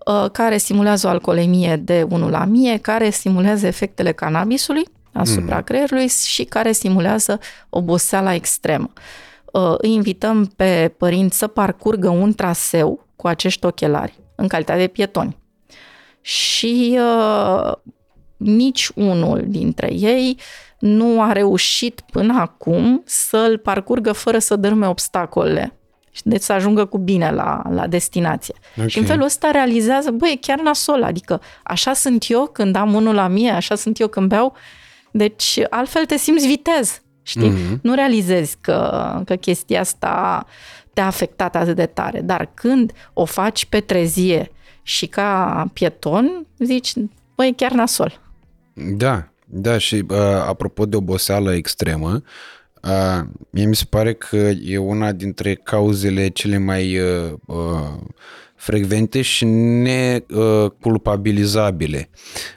uh, 0.06 0.30
care 0.32 0.58
simulează 0.58 1.06
o 1.06 1.10
alcoolemie 1.10 1.76
de 1.76 2.06
1 2.10 2.28
la 2.28 2.42
1000, 2.46 2.76
care 2.76 3.10
simulează 3.10 3.66
efectele 3.66 4.12
cannabisului 4.12 4.84
asupra 5.12 5.56
mm. 5.56 5.62
creierului 5.62 6.08
și 6.08 6.44
care 6.44 6.72
simulează 6.72 7.38
oboseala 7.68 8.34
extremă. 8.34 8.90
Uh, 9.52 9.74
îi 9.78 9.92
invităm 9.92 10.52
pe 10.56 10.94
părinți 10.96 11.38
să 11.38 11.46
parcurgă 11.46 12.08
un 12.08 12.32
traseu 12.34 13.06
cu 13.16 13.26
acești 13.26 13.66
ochelari 13.66 14.18
în 14.34 14.48
calitate 14.48 14.78
de 14.78 14.86
pietoni. 14.86 15.39
Și 16.20 16.98
uh, 16.98 17.72
nici 18.37 18.90
unul 18.94 19.44
dintre 19.46 19.92
ei 19.92 20.38
nu 20.78 21.22
a 21.22 21.33
reușit 21.33 22.02
până 22.11 22.40
acum 22.40 23.02
să-l 23.06 23.59
parcurgă 23.59 24.12
fără 24.12 24.38
să 24.38 24.56
dărme 24.56 24.87
obstacolele. 24.87 25.74
Deci 26.24 26.42
să 26.42 26.52
ajungă 26.52 26.85
cu 26.85 26.98
bine 26.98 27.30
la, 27.30 27.62
la 27.70 27.87
destinație. 27.87 28.54
Okay. 28.76 28.88
Și 28.88 28.98
în 28.98 29.04
felul 29.04 29.24
ăsta 29.24 29.50
realizează, 29.50 30.11
băi, 30.11 30.33
e 30.33 30.37
chiar 30.40 30.61
nasol, 30.61 31.02
adică 31.02 31.40
așa 31.62 31.92
sunt 31.92 32.24
eu 32.28 32.46
când 32.46 32.76
am 32.76 32.94
unul 32.94 33.14
la 33.14 33.28
mie, 33.28 33.50
așa 33.50 33.74
sunt 33.74 34.00
eu 34.00 34.09
când 34.09 34.28
beau. 34.28 34.56
Deci 35.11 35.61
altfel 35.70 36.04
te 36.04 36.16
simți 36.16 36.46
vitez. 36.46 37.02
Știi? 37.22 37.50
Mm-hmm. 37.50 37.80
Nu 37.83 37.94
realizezi 37.94 38.56
că, 38.61 39.20
că 39.24 39.35
chestia 39.35 39.80
asta 39.80 40.46
te-a 40.92 41.06
afectat 41.06 41.56
atât 41.56 41.76
de 41.76 41.87
tare. 41.87 42.20
Dar 42.20 42.50
când 42.54 42.92
o 43.12 43.24
faci 43.24 43.64
pe 43.64 43.80
trezie 43.80 44.50
și 44.83 45.07
ca 45.07 45.64
pieton, 45.73 46.47
zici, 46.59 46.93
băi, 47.35 47.55
chiar 47.57 47.73
nasol. 47.73 48.21
Da, 48.75 49.29
da, 49.45 49.79
și 49.79 50.05
uh, 50.11 50.16
apropo 50.47 50.87
de 50.87 50.97
oboseală 50.97 51.55
extremă, 51.55 52.23
uh, 52.83 53.21
mie 53.51 53.64
mi 53.64 53.77
se 53.77 53.85
pare 53.90 54.14
că 54.14 54.37
e 54.62 54.79
una 54.79 55.12
dintre 55.12 55.55
cauzele 55.55 56.29
cele 56.29 56.59
mai 56.59 56.99
uh, 56.99 57.33
uh, 57.47 57.99
frecvente 58.61 59.23
și 59.23 59.44
neculpabilizabile 59.44 62.09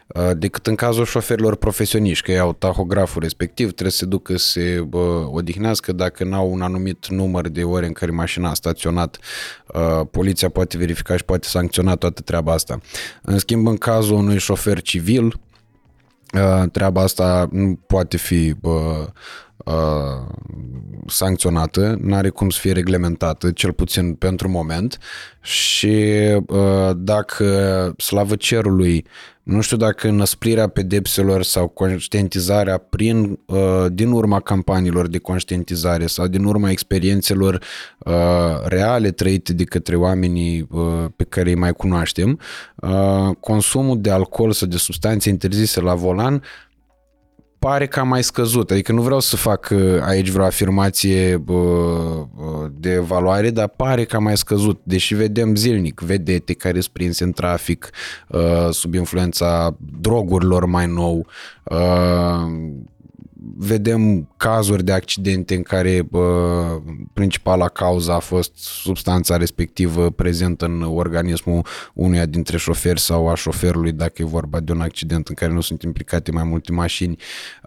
uh, 0.07 0.31
decât 0.37 0.67
în 0.67 0.75
cazul 0.75 1.05
șoferilor 1.05 1.55
profesioniști, 1.55 2.25
că 2.25 2.31
iau 2.31 2.53
tahograful 2.53 3.21
respectiv, 3.21 3.65
trebuie 3.65 3.91
să 3.91 3.97
se 3.97 4.05
ducă 4.05 4.37
să 4.37 4.49
se 4.49 4.87
odihnească 5.25 5.91
dacă 5.91 6.23
n-au 6.23 6.51
un 6.51 6.61
anumit 6.61 7.07
număr 7.07 7.49
de 7.49 7.63
ore 7.63 7.85
în 7.85 7.93
care 7.93 8.11
mașina 8.11 8.49
a 8.49 8.53
staționat, 8.53 9.19
uh, 9.73 10.01
poliția 10.11 10.49
poate 10.49 10.77
verifica 10.77 11.17
și 11.17 11.23
poate 11.23 11.47
sancționa 11.47 11.95
toată 11.95 12.21
treaba 12.21 12.53
asta. 12.53 12.79
În 13.21 13.39
schimb, 13.39 13.67
în 13.67 13.77
cazul 13.77 14.15
unui 14.15 14.37
șofer 14.37 14.81
civil, 14.81 15.39
uh, 16.33 16.63
treaba 16.71 17.01
asta 17.01 17.47
nu 17.51 17.79
poate 17.87 18.17
fi 18.17 18.55
uh, 18.61 19.07
sancționată, 21.07 21.97
nu 22.01 22.15
are 22.15 22.29
cum 22.29 22.49
să 22.49 22.59
fie 22.59 22.71
reglementată, 22.71 23.51
cel 23.51 23.73
puțin 23.73 24.13
pentru 24.13 24.49
moment. 24.49 24.97
Și 25.41 26.13
uh, 26.47 26.91
dacă, 26.95 27.93
slavă 27.97 28.35
cerului, 28.35 29.05
nu 29.43 29.61
știu 29.61 29.77
dacă 29.77 30.09
năsprirea 30.09 30.67
pedepselor 30.67 31.43
sau 31.43 31.67
conștientizarea 31.67 32.77
prin, 32.77 33.39
uh, 33.45 33.85
din 33.91 34.11
urma 34.11 34.39
campaniilor 34.39 35.07
de 35.07 35.17
conștientizare 35.17 36.05
sau 36.05 36.27
din 36.27 36.43
urma 36.43 36.69
experiențelor 36.69 37.63
uh, 37.97 38.13
reale 38.65 39.11
trăite 39.11 39.53
de 39.53 39.63
către 39.63 39.95
oamenii 39.95 40.67
uh, 40.71 41.05
pe 41.15 41.23
care 41.23 41.49
îi 41.49 41.55
mai 41.55 41.73
cunoaștem, 41.73 42.39
uh, 42.75 43.35
consumul 43.39 44.01
de 44.01 44.09
alcool 44.09 44.51
sau 44.51 44.67
de 44.67 44.77
substanțe 44.77 45.29
interzise 45.29 45.81
la 45.81 45.93
volan 45.93 46.41
pare 47.63 47.87
că 47.87 47.99
a 47.99 48.03
mai 48.03 48.23
scăzut. 48.23 48.71
Adică 48.71 48.91
nu 48.91 49.01
vreau 49.01 49.19
să 49.19 49.35
fac 49.35 49.69
uh, 49.71 50.01
aici 50.01 50.29
vreo 50.29 50.45
afirmație 50.45 51.43
de 52.71 52.97
valoare, 52.97 53.49
dar 53.49 53.67
pare 53.67 54.03
că 54.03 54.15
a 54.15 54.19
mai 54.19 54.37
scăzut. 54.37 54.79
Deși 54.83 55.15
vedem 55.15 55.55
zilnic 55.55 55.99
vedete 55.99 56.53
care 56.53 56.79
sunt 56.79 56.93
prinse 56.93 57.23
în 57.23 57.31
trafic 57.31 57.89
uh, 58.27 58.69
sub 58.71 58.93
influența 58.93 59.75
drogurilor 59.99 60.65
mai 60.65 60.87
nou, 60.87 61.27
uh, 61.63 61.77
vedem 63.57 64.29
cazuri 64.37 64.83
de 64.83 64.91
accidente 64.91 65.55
în 65.55 65.61
care 65.61 66.07
uh, 66.11 66.21
principala 67.13 67.67
cauză 67.67 68.11
a 68.11 68.19
fost 68.19 68.51
substanța 68.55 69.37
respectivă 69.37 70.09
prezentă 70.09 70.65
în 70.65 70.81
organismul 70.81 71.65
unuia 71.93 72.25
dintre 72.25 72.57
șoferi 72.57 72.99
sau 72.99 73.29
a 73.29 73.35
șoferului 73.35 73.91
dacă 73.91 74.21
e 74.21 74.25
vorba 74.25 74.59
de 74.59 74.71
un 74.71 74.81
accident 74.81 75.27
în 75.27 75.35
care 75.35 75.51
nu 75.51 75.61
sunt 75.61 75.81
implicate 75.81 76.31
mai 76.31 76.43
multe 76.43 76.71
mașini. 76.71 77.17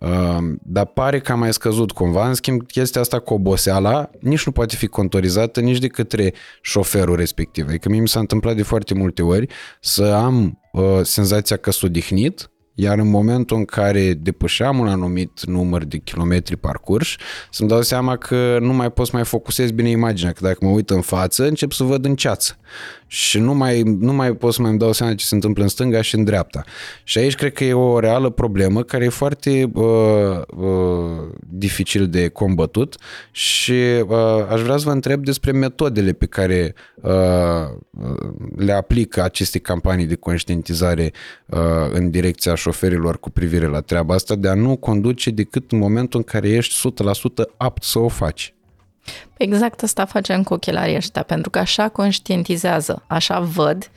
Uh, 0.01 0.39
dar 0.63 0.87
pare 0.87 1.21
că 1.21 1.33
a 1.33 1.35
mai 1.35 1.53
scăzut 1.53 1.93
cumva. 1.93 2.29
În 2.29 2.35
schimb, 2.35 2.67
chestia 2.67 3.01
asta 3.01 3.19
cu 3.19 3.35
oboseala 3.35 4.11
nici 4.21 4.47
nu 4.47 4.53
poate 4.53 4.77
fi 4.77 4.87
contorizată 4.87 5.61
nici 5.61 5.79
de 5.79 5.89
către 5.89 6.33
șoferul 6.61 7.17
respectiv. 7.17 7.69
Adică 7.69 7.89
mie 7.89 8.01
mi 8.01 8.09
s-a 8.09 8.21
întâmplat 8.21 8.57
de 8.57 8.63
foarte 8.63 8.95
multe 8.95 9.23
ori 9.23 9.47
să 9.81 10.05
am 10.05 10.61
uh, 10.73 10.83
senzația 11.03 11.57
că 11.57 11.71
sunt 11.71 11.91
odihnit, 11.91 12.51
iar 12.79 12.99
în 12.99 13.09
momentul 13.09 13.57
în 13.57 13.65
care 13.65 14.15
depășeam 14.15 14.79
un 14.79 14.89
anumit 14.89 15.45
număr 15.45 15.85
de 15.85 15.97
kilometri 15.97 16.57
parcurs, 16.57 17.17
să-mi 17.51 17.69
dau 17.69 17.83
seama 17.83 18.17
că 18.17 18.59
nu 18.61 18.73
mai 18.73 18.91
pot 18.91 19.07
să 19.07 19.13
mai 19.15 19.25
focusez 19.25 19.71
bine 19.71 19.89
imaginea, 19.89 20.33
că 20.33 20.39
dacă 20.43 20.59
mă 20.61 20.71
uit 20.71 20.91
în 20.91 21.01
față, 21.01 21.47
încep 21.47 21.73
să 21.73 21.85
văd 21.85 22.05
în 22.05 22.15
ceață 22.15 22.59
și 23.07 23.39
nu 23.39 23.55
mai, 23.55 23.83
nu 23.83 24.13
mai 24.13 24.33
pot 24.33 24.53
să 24.53 24.63
mai 24.63 24.77
dau 24.77 24.93
seama 24.93 25.15
ce 25.15 25.25
se 25.25 25.35
întâmplă 25.35 25.63
în 25.63 25.69
stânga 25.69 26.03
și 26.03 26.15
în 26.15 26.25
dreapta. 26.25 26.65
Și 27.05 27.19
aici 27.19 27.35
cred 27.35 27.53
că 27.53 27.65
e 27.65 27.73
o 27.73 27.99
reală 27.99 28.31
problemă 28.31 28.83
care 28.83 29.05
e 29.05 29.09
foarte 29.09 29.71
uh, 29.75 29.85
uh, 30.57 31.29
dificil 31.49 32.09
de 32.09 32.29
combătut 32.29 32.97
și 33.31 33.73
uh, 34.07 34.47
aș 34.51 34.61
vrea 34.61 34.77
să 34.77 34.85
vă 34.85 34.91
întreb 34.91 35.25
despre 35.25 35.53
metodele 35.53 36.13
pe 36.13 36.27
care 36.27 36.75
uh, 36.95 37.13
le 38.57 38.73
aplică 38.73 39.23
aceste 39.23 39.59
campanii 39.59 40.07
de 40.07 40.15
conștientizare 40.15 41.13
uh, 41.47 41.59
în 41.91 42.11
direcția 42.11 42.55
șoferilor 42.55 43.19
cu 43.19 43.31
privire 43.31 43.67
la 43.67 43.81
treaba 43.81 44.15
asta 44.15 44.35
de 44.35 44.49
a 44.49 44.55
nu 44.55 44.77
conduce 44.77 45.31
decât 45.31 45.73
în 45.73 45.79
momentul 45.79 46.19
în 46.19 46.25
care 46.25 46.49
ești 46.49 46.89
100% 46.89 47.47
apt 47.57 47.83
să 47.83 47.99
o 47.99 48.09
faci. 48.09 48.56
Exact 49.37 49.83
asta 49.83 50.05
facem 50.05 50.43
cu 50.43 50.55
ochelarii 50.55 50.97
ăștia, 50.97 51.23
pentru 51.23 51.51
că 51.51 51.59
așa 51.59 51.89
conștientizează, 51.89 53.03
așa 53.07 53.41
văd, 53.41 53.91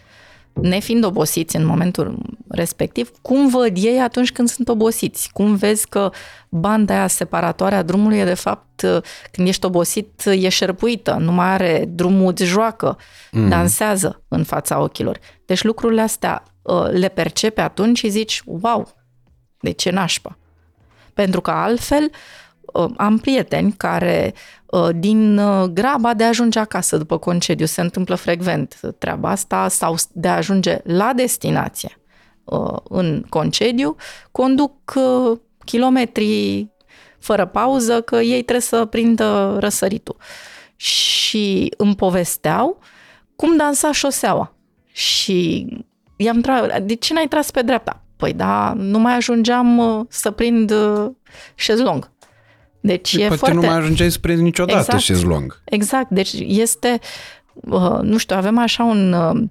nefiind 0.61 1.03
obosiți 1.03 1.55
în 1.55 1.65
momentul 1.65 2.17
respectiv, 2.47 3.11
cum 3.21 3.49
văd 3.49 3.71
ei 3.75 3.99
atunci 3.99 4.31
când 4.31 4.49
sunt 4.49 4.67
obosiți? 4.67 5.29
Cum 5.33 5.55
vezi 5.55 5.87
că 5.87 6.11
banda 6.49 6.93
aia 6.93 7.07
separatoare 7.07 7.75
a 7.75 7.81
drumului 7.81 8.17
e 8.17 8.23
de 8.23 8.33
fapt, 8.33 8.85
când 9.31 9.47
ești 9.47 9.65
obosit, 9.65 10.23
e 10.25 10.49
șerpuită, 10.49 11.17
nu 11.19 11.31
mai 11.31 11.47
are 11.47 11.85
drumul, 11.87 12.31
îți 12.31 12.43
joacă, 12.43 12.97
mm. 13.31 13.49
dansează 13.49 14.23
în 14.27 14.43
fața 14.43 14.79
ochilor. 14.81 15.19
Deci 15.45 15.63
lucrurile 15.63 16.01
astea 16.01 16.43
ă, 16.65 16.89
le 16.91 17.07
percepe 17.07 17.61
atunci 17.61 17.97
și 17.97 18.09
zici, 18.09 18.41
wow, 18.45 18.87
de 19.59 19.71
ce 19.71 19.89
nașpa? 19.89 20.37
Pentru 21.13 21.41
că 21.41 21.51
altfel 21.51 22.11
ă, 22.75 22.89
am 22.97 23.17
prieteni 23.17 23.73
care 23.77 24.33
Uh, 24.33 24.58
din 24.95 25.37
uh, 25.37 25.63
graba 25.63 26.13
de 26.13 26.23
a 26.23 26.27
ajunge 26.27 26.59
acasă 26.59 26.97
după 26.97 27.17
concediu. 27.17 27.65
Se 27.65 27.81
întâmplă 27.81 28.15
frecvent 28.15 28.79
treaba 28.97 29.29
asta 29.29 29.67
sau 29.67 29.95
de 30.11 30.27
a 30.27 30.35
ajunge 30.35 30.77
la 30.83 31.13
destinație 31.13 31.99
uh, 32.43 32.77
în 32.83 33.25
concediu, 33.29 33.95
conduc 34.31 34.93
kilometri 35.65 36.67
fără 37.19 37.45
pauză 37.45 38.01
că 38.01 38.15
ei 38.15 38.41
trebuie 38.41 38.61
să 38.61 38.85
prindă 38.85 39.57
răsăritul. 39.59 40.15
și 40.75 41.73
îmi 41.77 41.95
povesteau 41.95 42.79
cum 43.35 43.57
dansa 43.57 43.91
șoseaua. 43.91 44.53
Și 44.91 45.67
i-am 46.15 46.43
tra- 46.43 46.81
de 46.81 46.95
ce 46.95 47.13
n-ai 47.13 47.27
tras 47.27 47.51
pe 47.51 47.61
dreapta? 47.61 48.03
Păi 48.15 48.33
da, 48.33 48.73
nu 48.75 48.99
mai 48.99 49.15
ajungeam 49.15 49.77
uh, 49.77 50.05
să 50.09 50.31
prind 50.31 50.71
uh, 50.71 51.11
șezlong. 51.55 52.11
Deci 52.79 53.15
de 53.15 53.23
e 53.23 53.27
poate 53.27 53.39
foarte... 53.39 53.55
nu 53.55 53.61
mai 53.61 53.75
ajungeai 53.75 54.11
să 54.11 54.19
prinzi 54.19 54.41
niciodată 54.41 54.79
Exact. 54.79 55.01
șezlong. 55.01 55.61
Exact, 55.63 56.09
deci 56.09 56.33
este, 56.47 56.99
uh, 57.53 57.99
nu 58.01 58.17
știu, 58.17 58.35
avem 58.35 58.57
așa 58.57 58.83
un, 58.83 59.13
uh, 59.13 59.41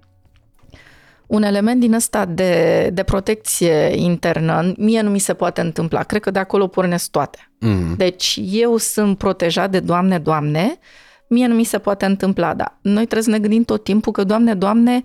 un 1.26 1.42
element 1.42 1.80
din 1.80 1.92
ăsta 1.92 2.24
de, 2.24 2.90
de 2.92 3.02
protecție 3.02 3.92
internă. 3.94 4.72
Mie 4.76 5.00
nu 5.00 5.10
mi 5.10 5.18
se 5.18 5.34
poate 5.34 5.60
întâmpla. 5.60 6.02
Cred 6.02 6.20
că 6.20 6.30
de 6.30 6.38
acolo 6.38 6.66
pornesc 6.66 7.10
toate. 7.10 7.50
Mm. 7.58 7.94
Deci 7.96 8.40
eu 8.50 8.76
sunt 8.76 9.18
protejat 9.18 9.70
de 9.70 9.80
Doamne, 9.80 10.18
Doamne, 10.18 10.78
mie 11.26 11.46
nu 11.46 11.54
mi 11.54 11.64
se 11.64 11.78
poate 11.78 12.04
întâmpla, 12.04 12.54
dar 12.54 12.78
noi 12.80 13.02
trebuie 13.02 13.22
să 13.22 13.30
ne 13.30 13.38
gândim 13.38 13.62
tot 13.62 13.84
timpul 13.84 14.12
că 14.12 14.24
Doamne, 14.24 14.54
Doamne 14.54 15.02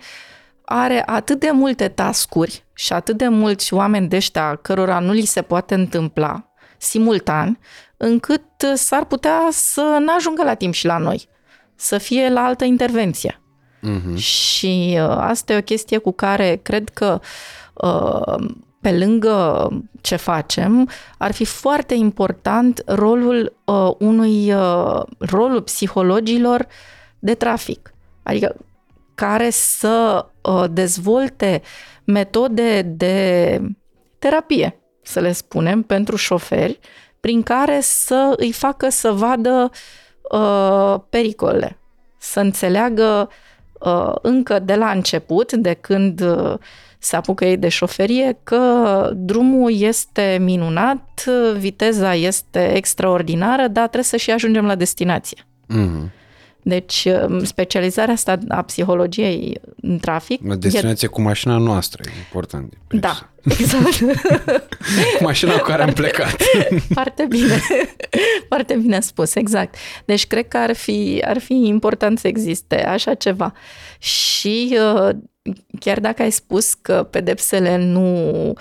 are 0.66 1.04
atât 1.06 1.40
de 1.40 1.50
multe 1.54 1.88
tascuri 1.88 2.66
și 2.74 2.94
atât 2.94 3.18
de 3.18 3.28
mulți 3.28 3.74
oameni 3.74 4.08
de 4.08 4.16
ăștia 4.16 4.56
cărora 4.62 5.00
nu 5.00 5.12
li 5.12 5.26
se 5.26 5.42
poate 5.42 5.74
întâmpla 5.74 6.54
simultan, 6.78 7.60
încât 8.04 8.44
s-ar 8.74 9.06
putea 9.06 9.48
să 9.52 9.98
nu 10.00 10.14
ajungă 10.16 10.44
la 10.44 10.54
timp 10.54 10.74
și 10.74 10.86
la 10.86 10.98
noi, 10.98 11.28
să 11.76 11.98
fie 11.98 12.30
la 12.30 12.42
altă 12.42 12.64
intervenție. 12.64 13.42
Mm-hmm. 13.82 14.16
Și 14.16 14.98
uh, 14.98 15.16
asta 15.18 15.54
e 15.54 15.58
o 15.58 15.62
chestie 15.62 15.98
cu 15.98 16.12
care 16.12 16.60
cred 16.64 16.90
că 16.90 17.20
uh, 17.74 18.46
pe 18.82 18.92
lângă 18.98 19.68
ce 20.02 20.16
facem, 20.16 20.90
ar 21.18 21.32
fi 21.32 21.46
foarte 21.46 21.94
important 21.94 22.84
rolul 22.86 23.56
uh, 23.66 23.92
unui 24.00 24.54
uh, 24.54 25.02
rolul 25.18 25.62
psihologilor 25.62 26.68
de 27.20 27.34
trafic. 27.34 27.94
Adică 28.24 28.56
care 29.16 29.50
să 29.50 30.26
uh, 30.42 30.64
dezvolte 30.72 31.62
metode 32.04 32.82
de 32.82 33.60
terapie, 34.20 34.80
să 35.02 35.20
le 35.20 35.32
spunem, 35.32 35.82
pentru 35.82 36.16
șoferi, 36.16 36.80
prin 37.24 37.44
care 37.44 37.80
să 37.82 38.34
îi 38.38 38.52
facă 38.52 38.90
să 38.90 39.12
vadă 39.12 39.72
uh, 40.32 40.96
pericolele, 41.10 41.78
să 42.18 42.40
înțeleagă 42.40 43.30
uh, 43.80 44.14
încă 44.22 44.60
de 44.60 44.76
la 44.76 44.90
început, 44.90 45.54
de 45.54 45.74
când 45.74 46.22
uh, 46.22 46.54
se 47.00 47.16
apucă 47.16 47.46
ei 47.46 47.58
de 47.58 47.70
șoferie, 47.70 48.40
că 48.44 49.12
drumul 49.16 49.82
este 49.82 50.38
minunat, 50.42 51.24
viteza 51.58 52.16
este 52.16 52.76
extraordinară, 52.76 53.68
dar 53.68 53.84
trebuie 53.84 54.04
să 54.04 54.18
și 54.18 54.32
ajungem 54.32 54.66
la 54.66 54.76
destinație. 54.76 55.46
Mm-hmm. 55.70 56.23
Deci, 56.64 57.08
specializarea 57.42 58.14
asta 58.14 58.38
a 58.48 58.62
psihologiei 58.62 59.62
în 59.82 59.98
trafic... 59.98 60.48
La 60.48 60.56
destinație 60.56 61.08
e... 61.12 61.14
cu 61.14 61.22
mașina 61.22 61.58
noastră, 61.58 62.04
e 62.06 62.12
important. 62.18 62.74
De 62.88 62.98
da, 62.98 63.30
exact. 63.44 63.98
cu 65.18 65.24
mașina 65.24 65.58
cu 65.58 65.66
care 65.66 65.84
am 65.84 65.94
plecat. 65.94 66.36
Foarte 66.94 67.26
bine. 67.30 67.62
Foarte 68.48 68.76
bine 68.76 69.00
spus, 69.00 69.36
exact. 69.36 69.76
Deci, 70.06 70.28
cred 70.28 70.48
că 70.48 70.58
ar 70.58 70.76
fi, 70.76 71.24
ar 71.26 71.40
fi 71.40 71.54
important 71.54 72.20
să 72.20 72.28
existe 72.28 72.86
așa 72.86 73.14
ceva. 73.14 73.54
Și 73.98 74.78
chiar 75.80 76.00
dacă 76.00 76.22
ai 76.22 76.32
spus 76.32 76.74
că 76.74 77.08
pedepsele 77.12 77.78
nu 77.78 78.54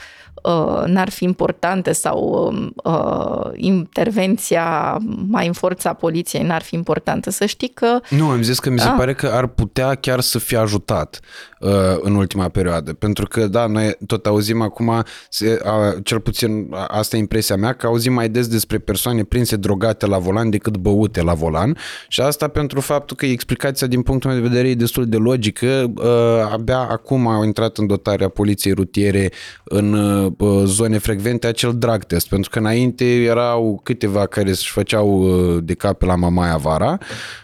uh, 0.43 0.83
n-ar 0.87 1.11
fi 1.11 1.25
importante 1.25 1.93
sau 1.93 2.53
uh, 2.85 3.51
intervenția 3.55 4.99
mai 5.29 5.47
în 5.47 5.53
forța 5.53 5.93
poliției 5.93 6.43
n-ar 6.43 6.63
fi 6.63 6.75
importantă, 6.75 7.31
să 7.31 7.47
știi 7.47 7.69
că... 7.69 8.01
Nu, 8.11 8.29
am 8.29 8.43
zis 8.43 8.59
că 8.59 8.71
mi 8.71 8.79
se 8.79 8.89
Ah. 8.89 8.95
pare 8.97 9.15
că 9.15 9.27
ar 9.27 9.47
putea 9.47 9.95
chiar 9.95 10.21
să 10.21 10.39
fie 10.39 10.57
ajutat 10.57 11.21
uh, 11.61 11.71
în 12.01 12.15
ultima 12.15 12.49
perioadă, 12.49 12.93
pentru 12.93 13.27
că, 13.27 13.47
da, 13.47 13.67
noi 13.67 13.97
tot 14.07 14.27
auzim 14.27 14.61
acum, 14.61 15.03
se, 15.29 15.61
a, 15.65 15.95
cel 16.03 16.21
puțin 16.21 16.69
a, 16.71 16.87
asta 16.87 17.17
e 17.17 17.19
impresia 17.19 17.57
mea, 17.57 17.73
că 17.73 17.87
auzim 17.87 18.13
mai 18.13 18.29
des 18.29 18.49
despre 18.49 18.79
persoane 18.79 19.25
prinse 19.25 19.57
drogate 19.57 20.07
la 20.07 20.19
volan 20.19 20.51
decât 20.51 20.77
băute 20.77 21.23
la 21.23 21.35
volan. 21.35 21.77
Și 22.09 22.21
asta 22.21 22.49
pentru 22.49 22.81
faptul 22.81 23.17
că 23.17 23.27
explicația 23.27 23.87
din 23.87 24.03
punctul 24.03 24.31
meu 24.31 24.41
de 24.41 24.49
vedere 24.49 24.69
e 24.69 24.75
destul 24.75 25.09
de 25.09 25.17
logică, 25.17 25.93
uh, 25.97 26.53
abia 26.53 26.79
acum 26.79 27.27
au 27.27 27.45
intrat 27.45 27.77
în 27.79 27.87
dotarea 27.87 28.29
poliției 28.29 28.75
rutiere 28.75 29.33
în 29.65 29.93
uh, 29.93 30.32
zone 30.65 30.99
frecvente 30.99 31.47
acel 31.47 31.79
drag 31.79 32.05
test, 32.05 32.29
pentru 32.29 32.51
că 32.51 32.59
înainte 32.59 33.05
erau 33.23 33.81
câteva 33.83 34.27
care 34.27 34.49
își 34.49 34.71
făceau 34.71 35.23
uh, 35.23 35.63
de 35.65 35.75
cap 35.75 36.03
la 36.03 36.15
Mamaia 36.15 36.57
vara 36.57 36.99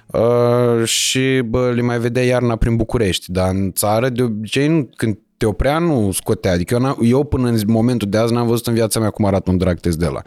uh, 0.06 0.84
și 0.84 1.40
bă, 1.44 1.70
le 1.74 1.82
mai 1.82 1.98
vedea 1.98 2.24
iarna 2.24 2.56
prin 2.56 2.76
București, 2.76 3.32
dar 3.32 3.50
în 3.50 3.72
țară 3.72 4.08
de 4.08 4.22
obicei 4.22 4.68
nu, 4.68 4.88
când 4.96 5.18
te 5.36 5.46
oprea, 5.46 5.78
nu 5.78 6.10
scotea. 6.12 6.52
Adică 6.52 6.74
eu, 6.74 6.80
n-am- 6.80 6.98
eu 7.02 7.24
până 7.24 7.48
în 7.48 7.58
momentul 7.66 8.08
de 8.08 8.18
azi 8.18 8.32
n-am 8.32 8.46
văzut 8.46 8.66
în 8.66 8.74
viața 8.74 9.00
mea 9.00 9.10
cum 9.10 9.24
arată 9.24 9.50
un 9.50 9.56
drag 9.56 9.78
test 9.78 9.98
de 9.98 10.06
la. 10.06 10.22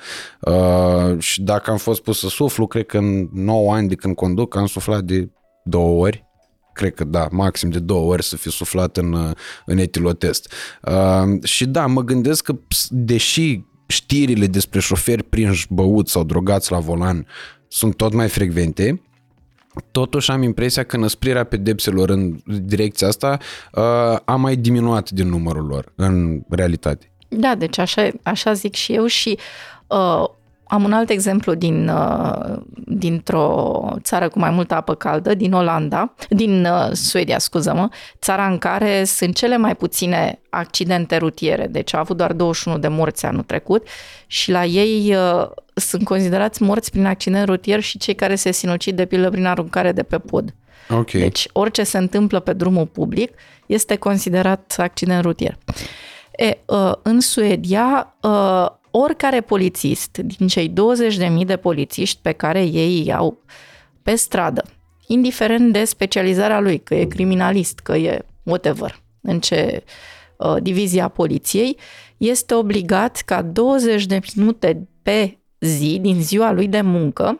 Uh, 0.51 1.19
și 1.19 1.41
dacă 1.41 1.71
am 1.71 1.77
fost 1.77 2.01
pus 2.01 2.19
să 2.19 2.27
suflu, 2.27 2.67
cred 2.67 2.85
că 2.85 2.97
în 2.97 3.27
9 3.33 3.73
ani 3.73 3.87
de 3.87 3.95
când 3.95 4.15
conduc 4.15 4.55
am 4.55 4.65
suflat 4.65 5.01
de 5.03 5.29
două 5.63 6.03
ori 6.03 6.30
cred 6.81 6.93
că 6.93 7.03
da, 7.03 7.27
maxim 7.31 7.69
de 7.69 7.79
două 7.79 8.11
ori 8.11 8.23
să 8.23 8.37
fi 8.37 8.49
suflat 8.49 8.97
în, 8.97 9.33
în 9.65 9.77
etilotest. 9.77 10.53
Uh, 10.81 11.43
și 11.43 11.65
da, 11.65 11.85
mă 11.85 12.01
gândesc 12.01 12.43
că 12.43 12.53
ps, 12.53 12.87
deși 12.89 13.61
știrile 13.87 14.47
despre 14.47 14.79
șoferi 14.79 15.23
prinși 15.23 15.67
băuți 15.69 16.11
sau 16.11 16.23
drogați 16.23 16.71
la 16.71 16.79
volan 16.79 17.27
sunt 17.67 17.95
tot 17.95 18.13
mai 18.13 18.27
frecvente, 18.27 19.01
totuși 19.91 20.31
am 20.31 20.43
impresia 20.43 20.83
că 20.83 20.97
năsprirea 20.97 21.43
pedepselor 21.43 22.09
în 22.09 22.39
direcția 22.45 23.07
asta 23.07 23.37
uh, 23.71 23.81
a 24.25 24.35
mai 24.35 24.55
diminuat 24.55 25.09
din 25.09 25.29
numărul 25.29 25.65
lor 25.65 25.93
în 25.95 26.41
realitate. 26.49 27.11
Da, 27.27 27.55
deci 27.55 27.77
așa, 27.77 28.09
așa 28.23 28.53
zic 28.53 28.73
și 28.75 28.93
eu 28.93 29.05
și 29.05 29.37
uh, 29.87 30.23
am 30.71 30.83
un 30.83 30.93
alt 30.93 31.09
exemplu 31.09 31.53
din, 31.53 31.87
uh, 31.87 32.61
dintr-o 32.85 33.81
țară 34.01 34.29
cu 34.29 34.39
mai 34.39 34.49
multă 34.49 34.75
apă 34.75 34.95
caldă, 34.95 35.33
din 35.33 35.53
Olanda, 35.53 36.13
din 36.29 36.65
uh, 36.65 36.89
Suedia, 36.91 37.37
scuză-mă, 37.39 37.89
țara 38.21 38.47
în 38.47 38.57
care 38.57 39.03
sunt 39.03 39.35
cele 39.35 39.57
mai 39.57 39.75
puține 39.75 40.39
accidente 40.49 41.17
rutiere, 41.17 41.67
deci 41.67 41.93
a 41.93 41.99
avut 41.99 42.17
doar 42.17 42.33
21 42.33 42.77
de 42.77 42.87
morți 42.87 43.25
anul 43.25 43.43
trecut 43.43 43.87
și 44.27 44.51
la 44.51 44.65
ei 44.65 45.15
uh, 45.15 45.49
sunt 45.73 46.03
considerați 46.03 46.63
morți 46.63 46.91
prin 46.91 47.05
accident 47.05 47.45
rutier 47.45 47.79
și 47.79 47.97
cei 47.97 48.15
care 48.15 48.35
se 48.35 48.51
sinucid 48.51 48.95
de 48.95 49.05
pildă 49.05 49.29
prin 49.29 49.45
aruncare 49.45 49.91
de 49.91 50.03
pe 50.03 50.17
pod. 50.17 50.53
Ok. 50.89 51.11
Deci 51.11 51.47
orice 51.51 51.83
se 51.83 51.97
întâmplă 51.97 52.39
pe 52.39 52.53
drumul 52.53 52.85
public 52.85 53.33
este 53.65 53.95
considerat 53.95 54.75
accident 54.77 55.23
rutier. 55.23 55.57
E, 56.35 56.57
uh, 56.65 56.91
în 57.01 57.19
Suedia, 57.19 58.15
uh, 58.21 58.67
oricare 58.91 59.41
polițist 59.41 60.17
din 60.17 60.47
cei 60.47 60.73
20.000 61.39 61.45
de 61.45 61.57
polițiști 61.57 62.19
pe 62.21 62.31
care 62.31 62.63
ei 62.63 62.97
îi 62.97 63.05
iau 63.05 63.43
pe 64.03 64.15
stradă, 64.15 64.63
indiferent 65.07 65.73
de 65.73 65.83
specializarea 65.83 66.59
lui, 66.59 66.79
că 66.79 66.95
e 66.95 67.05
criminalist, 67.05 67.79
că 67.79 67.95
e 67.95 68.25
whatever, 68.43 69.01
în 69.21 69.39
ce 69.39 69.83
uh, 70.37 70.55
divizia 70.61 71.07
poliției, 71.07 71.77
este 72.17 72.53
obligat 72.53 73.21
ca 73.25 73.41
20 73.41 74.05
de 74.05 74.19
minute 74.35 74.87
pe 75.01 75.37
zi, 75.59 75.99
din 76.01 76.21
ziua 76.21 76.51
lui 76.51 76.67
de 76.67 76.81
muncă, 76.81 77.39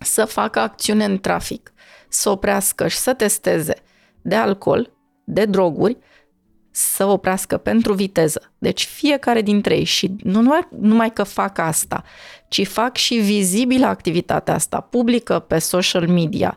să 0.00 0.24
facă 0.24 0.58
acțiune 0.58 1.04
în 1.04 1.18
trafic, 1.18 1.72
să 2.08 2.30
oprească 2.30 2.88
și 2.88 2.96
să 2.96 3.14
testeze 3.14 3.74
de 4.22 4.34
alcool, 4.34 4.92
de 5.24 5.44
droguri, 5.44 5.98
să 6.78 7.04
oprească 7.04 7.56
pentru 7.56 7.92
viteză. 7.92 8.52
Deci 8.58 8.84
fiecare 8.84 9.42
dintre 9.42 9.76
ei 9.76 9.84
și 9.84 10.10
nu 10.22 10.40
numai, 10.40 10.68
numai 10.80 11.12
că 11.12 11.22
fac 11.22 11.58
asta, 11.58 12.04
ci 12.48 12.66
fac 12.66 12.96
și 12.96 13.14
vizibilă 13.14 13.86
activitatea 13.86 14.54
asta, 14.54 14.80
publică 14.80 15.38
pe 15.38 15.58
social 15.58 16.08
media, 16.08 16.56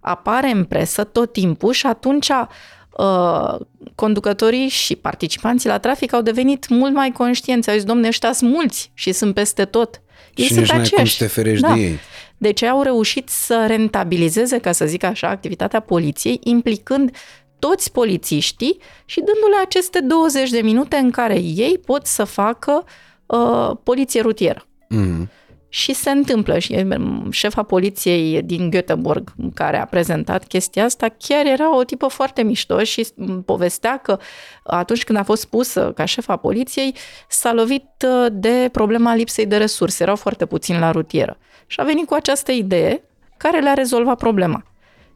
apare 0.00 0.50
în 0.50 0.64
presă 0.64 1.04
tot 1.04 1.32
timpul 1.32 1.72
și 1.72 1.86
atunci 1.86 2.28
uh, 2.28 3.54
conducătorii 3.94 4.68
și 4.68 4.96
participanții 4.96 5.68
la 5.68 5.78
trafic 5.78 6.12
au 6.12 6.22
devenit 6.22 6.68
mult 6.68 6.94
mai 6.94 7.10
conștienți. 7.12 7.68
Au 7.70 7.74
zis, 7.74 7.84
domne, 7.84 8.08
ăștia 8.08 8.32
sunt 8.32 8.50
mulți 8.50 8.90
și 8.94 9.12
sunt 9.12 9.34
peste 9.34 9.64
tot. 9.64 10.00
Ei 10.34 10.44
și 10.44 10.52
sunt 10.52 10.60
nici 10.60 10.68
n-ai 10.70 10.78
cum 10.78 10.86
aceiași. 10.92 11.16
să 11.16 11.24
te 11.24 11.30
ferești 11.30 11.62
Da. 11.66 11.74
de 11.74 11.80
ei. 11.80 11.98
Deci 12.36 12.62
au 12.62 12.82
reușit 12.82 13.28
să 13.28 13.64
rentabilizeze, 13.66 14.58
ca 14.58 14.72
să 14.72 14.86
zic 14.86 15.02
așa, 15.02 15.28
activitatea 15.28 15.80
poliției, 15.80 16.40
implicând 16.42 17.16
toți 17.60 17.92
polițiștii 17.92 18.78
și 19.04 19.16
dându-le 19.16 19.56
aceste 19.64 20.00
20 20.00 20.50
de 20.50 20.60
minute 20.60 20.96
în 20.96 21.10
care 21.10 21.38
ei 21.38 21.78
pot 21.86 22.06
să 22.06 22.24
facă 22.24 22.84
uh, 23.26 23.70
poliție 23.82 24.20
rutieră. 24.20 24.64
Mm. 24.88 25.28
Și 25.72 25.92
se 25.92 26.10
întâmplă 26.10 26.58
și 26.58 26.72
e, 26.72 26.86
șefa 27.30 27.62
poliției 27.62 28.42
din 28.42 28.70
Göteborg 28.70 29.34
care 29.54 29.80
a 29.80 29.84
prezentat 29.84 30.46
chestia 30.46 30.84
asta 30.84 31.08
chiar 31.18 31.46
era 31.46 31.76
o 31.76 31.84
tipă 31.84 32.06
foarte 32.06 32.42
mișto 32.42 32.82
și 32.82 33.06
îmi 33.16 33.42
povestea 33.42 33.96
că 33.96 34.18
atunci 34.62 35.04
când 35.04 35.18
a 35.18 35.22
fost 35.22 35.46
pusă 35.46 35.92
ca 35.94 36.04
șefa 36.04 36.36
poliției 36.36 36.94
s-a 37.28 37.52
lovit 37.52 37.88
uh, 38.06 38.26
de 38.32 38.68
problema 38.72 39.14
lipsei 39.14 39.46
de 39.46 39.56
resurse, 39.56 40.02
erau 40.02 40.16
foarte 40.16 40.46
puțini 40.46 40.78
la 40.78 40.90
rutieră. 40.90 41.38
Și 41.66 41.80
a 41.80 41.84
venit 41.84 42.06
cu 42.06 42.14
această 42.14 42.52
idee 42.52 43.02
care 43.36 43.60
le-a 43.60 43.74
rezolvat 43.74 44.18
problema. 44.18 44.62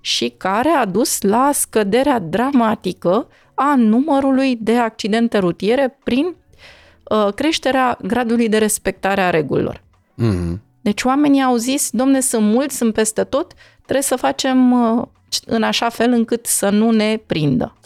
Și 0.05 0.35
care 0.37 0.69
a 0.69 0.85
dus 0.85 1.21
la 1.21 1.51
scăderea 1.53 2.19
dramatică 2.19 3.29
a 3.55 3.75
numărului 3.77 4.57
de 4.57 4.77
accidente 4.77 5.39
rutiere 5.39 5.99
prin 6.05 6.35
uh, 7.05 7.33
creșterea 7.35 7.99
gradului 8.03 8.49
de 8.49 8.59
respectare 8.59 9.21
a 9.21 9.31
regulilor. 9.31 9.83
Mm-hmm. 10.23 10.59
Deci 10.81 11.03
oamenii 11.03 11.43
au 11.43 11.57
zis, 11.57 11.91
domne, 11.91 12.21
sunt 12.21 12.45
mulți, 12.45 12.77
sunt 12.77 12.95
peste 12.95 13.25
tot, 13.25 13.53
trebuie 13.83 14.03
să 14.03 14.17
facem 14.17 14.73
uh, 14.73 15.07
în 15.47 15.63
așa 15.63 15.89
fel 15.89 16.13
încât 16.13 16.47
să 16.47 16.69
nu 16.69 16.91
ne 16.91 17.17
prindă. 17.27 17.77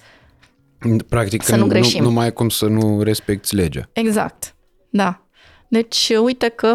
Practic, 1.09 1.43
Să 1.43 1.57
nu 1.57 1.67
greșim. 1.67 2.03
Nu, 2.03 2.09
nu 2.09 2.15
mai 2.15 2.25
ai 2.25 2.33
cum 2.33 2.49
să 2.49 2.67
nu 2.67 3.03
respecti 3.03 3.55
legea. 3.55 3.89
Exact, 3.93 4.55
da. 4.91 5.23
Deci, 5.69 6.13
uite 6.23 6.49
că 6.49 6.75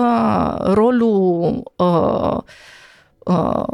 rolul 0.59 1.63
uh, 1.75 2.37
uh, 3.19 3.67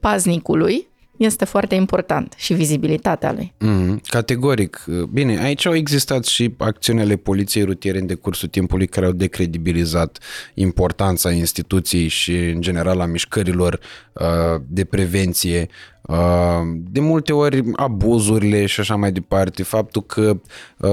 paznicului 0.00 0.89
este 1.24 1.44
foarte 1.44 1.74
important 1.74 2.34
și 2.36 2.54
vizibilitatea 2.54 3.32
lui. 3.32 3.52
Mm, 3.58 4.00
categoric. 4.06 4.84
Bine, 5.12 5.38
aici 5.38 5.66
au 5.66 5.74
existat 5.74 6.24
și 6.24 6.54
acțiunile 6.58 7.16
poliției 7.16 7.64
rutiere 7.64 7.98
în 7.98 8.06
decursul 8.06 8.48
timpului 8.48 8.86
care 8.86 9.06
au 9.06 9.12
decredibilizat 9.12 10.18
importanța 10.54 11.30
instituției 11.30 12.08
și, 12.08 12.36
în 12.36 12.60
general, 12.60 13.00
a 13.00 13.06
mișcărilor 13.06 13.80
uh, 14.12 14.60
de 14.66 14.84
prevenție. 14.84 15.68
Uh, 16.02 16.60
de 16.76 17.00
multe 17.00 17.32
ori 17.32 17.62
abuzurile 17.72 18.66
și 18.66 18.80
așa 18.80 18.96
mai 18.96 19.12
departe, 19.12 19.62
faptul 19.62 20.02
că 20.02 20.40
uh, 20.76 20.90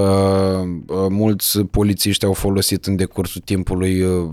uh, 0.87 1.05
mulți 1.09 1.59
polițiști 1.59 2.25
au 2.25 2.33
folosit 2.33 2.85
în 2.85 2.95
decursul 2.95 3.41
timpului 3.45 4.01
uh, 4.01 4.29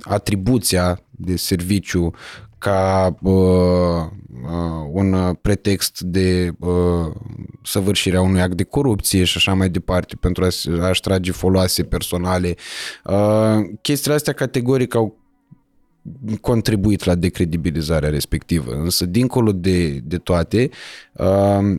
atribuția 0.00 1.00
de 1.10 1.36
serviciu 1.36 2.12
ca 2.62 3.16
uh, 3.22 3.32
uh, 4.42 4.88
un 4.92 5.34
pretext 5.40 6.00
de 6.00 6.50
uh, 6.58 7.12
săvârșirea 7.62 8.20
unui 8.20 8.40
act 8.40 8.54
de 8.56 8.62
corupție 8.62 9.24
și 9.24 9.36
așa 9.36 9.54
mai 9.54 9.68
departe 9.68 10.16
pentru 10.20 10.44
a, 10.44 10.48
a-și 10.86 11.00
trage 11.00 11.32
foloase 11.32 11.82
personale. 11.82 12.54
Uh, 13.04 13.58
chestiile 13.80 14.16
astea 14.16 14.32
categoric 14.32 14.94
au 14.94 15.16
contribuit 16.40 17.04
la 17.04 17.14
decredibilizarea 17.14 18.08
respectivă. 18.08 18.72
Însă, 18.72 19.06
dincolo 19.06 19.52
de, 19.52 19.88
de 19.88 20.16
toate, 20.16 20.70
uh, 21.12 21.76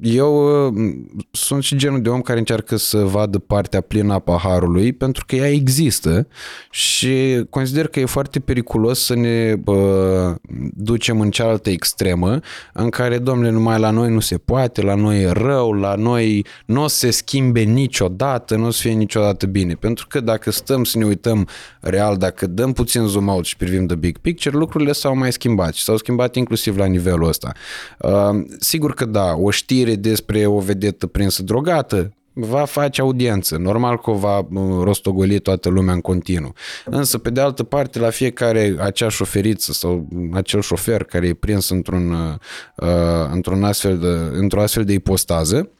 eu 0.00 0.66
uh, 0.66 0.94
sunt 1.30 1.62
și 1.62 1.76
genul 1.76 2.02
de 2.02 2.08
om 2.08 2.20
care 2.20 2.38
încearcă 2.38 2.76
să 2.76 2.98
vadă 2.98 3.38
partea 3.38 3.80
plină 3.80 4.12
a 4.12 4.18
paharului 4.18 4.92
pentru 4.92 5.24
că 5.26 5.36
ea 5.36 5.50
există 5.50 6.26
și 6.70 7.44
consider 7.50 7.86
că 7.86 8.00
e 8.00 8.04
foarte 8.04 8.40
periculos 8.40 9.04
să 9.04 9.14
ne 9.14 9.54
bă, 9.56 10.34
ducem 10.74 11.20
în 11.20 11.30
cealaltă 11.30 11.70
extremă 11.70 12.40
în 12.72 12.88
care, 12.88 13.18
domnule, 13.18 13.50
numai 13.50 13.78
la 13.78 13.90
noi 13.90 14.12
nu 14.12 14.20
se 14.20 14.38
poate, 14.38 14.82
la 14.82 14.94
noi 14.94 15.22
e 15.22 15.30
rău, 15.30 15.72
la 15.72 15.94
noi 15.94 16.46
nu 16.66 16.82
o 16.82 16.86
să 16.86 16.96
se 16.96 17.10
schimbe 17.10 17.60
niciodată, 17.60 18.56
nu 18.56 18.66
o 18.66 18.70
să 18.70 18.80
fie 18.80 18.92
niciodată 18.92 19.46
bine. 19.46 19.74
Pentru 19.74 20.06
că 20.08 20.20
dacă 20.20 20.50
stăm 20.50 20.84
să 20.84 20.98
ne 20.98 21.04
uităm 21.04 21.48
real, 21.80 22.16
dacă 22.16 22.46
dăm 22.46 22.72
puțin 22.72 23.06
zoom 23.06 23.28
out 23.28 23.44
și 23.44 23.56
privim 23.56 23.86
the 23.86 23.96
big 23.96 24.18
picture, 24.18 24.56
lucrurile 24.56 24.92
s-au 24.92 25.16
mai 25.16 25.32
schimbat 25.32 25.74
și 25.74 25.82
s-au 25.82 25.96
schimbat 25.96 26.34
inclusiv 26.34 26.76
la 26.76 26.84
nivelul 26.84 27.28
ăsta. 27.28 27.52
Uh, 27.98 28.10
sigur 28.58 28.94
că 28.94 29.04
da, 29.04 29.34
o 29.36 29.50
știre 29.50 29.89
despre 29.96 30.46
o 30.46 30.58
vedetă 30.58 31.06
prinsă 31.06 31.42
drogată, 31.42 32.14
va 32.32 32.64
face 32.64 33.00
audiență. 33.00 33.56
Normal 33.56 33.98
că 33.98 34.10
o 34.10 34.14
va 34.14 34.38
uh, 34.38 34.46
rostogoli 34.82 35.38
toată 35.38 35.68
lumea 35.68 35.94
în 35.94 36.00
continuu. 36.00 36.52
Însă, 36.84 37.18
pe 37.18 37.30
de 37.30 37.40
altă 37.40 37.62
parte, 37.62 37.98
la 37.98 38.10
fiecare 38.10 38.76
acea 38.78 39.08
șoferiță 39.08 39.72
sau 39.72 40.08
acel 40.32 40.60
șofer 40.60 41.04
care 41.04 41.26
e 41.26 41.34
prins 41.34 41.68
într-un, 41.68 42.10
uh, 42.10 42.34
uh 42.76 43.28
într-un 43.32 43.64
astfel 43.64 43.98
de, 43.98 44.38
într-o 44.38 44.62
astfel 44.62 44.84
de 44.84 44.92
ipostază, 44.92 45.70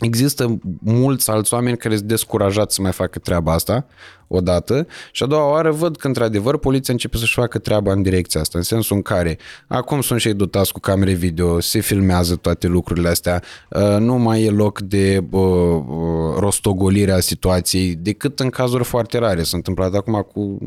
Există 0.00 0.58
mulți 0.80 1.30
alți 1.30 1.54
oameni 1.54 1.76
care 1.76 1.96
sunt 1.96 2.08
descurajați 2.08 2.74
să 2.74 2.82
mai 2.82 2.92
facă 2.92 3.18
treaba 3.18 3.52
asta, 3.52 3.86
odată, 4.28 4.86
și 5.12 5.22
a 5.22 5.26
doua 5.26 5.50
oară 5.50 5.70
văd 5.70 5.96
că, 5.96 6.06
într-adevăr, 6.06 6.58
poliția 6.58 6.92
începe 6.92 7.16
să-și 7.16 7.34
facă 7.34 7.58
treaba 7.58 7.92
în 7.92 8.02
direcția 8.02 8.40
asta, 8.40 8.58
în 8.58 8.64
sensul 8.64 8.96
în 8.96 9.02
care 9.02 9.38
acum 9.66 10.00
sunt 10.00 10.20
și 10.20 10.28
ei 10.28 10.34
dotați 10.34 10.72
cu 10.72 10.80
camere 10.80 11.12
video, 11.12 11.60
se 11.60 11.80
filmează 11.80 12.36
toate 12.36 12.66
lucrurile 12.66 13.08
astea, 13.08 13.42
uh, 13.70 13.96
nu 13.98 14.14
mai 14.14 14.42
e 14.42 14.50
loc 14.50 14.80
de 14.80 15.24
uh, 15.30 15.40
uh, 15.40 16.38
rostogolire 16.38 17.12
a 17.12 17.20
situației, 17.20 17.94
decât 17.94 18.40
în 18.40 18.50
cazuri 18.50 18.84
foarte 18.84 19.18
rare. 19.18 19.42
S-a 19.42 19.56
întâmplat 19.56 19.94
acum 19.94 20.26
cu 20.32 20.58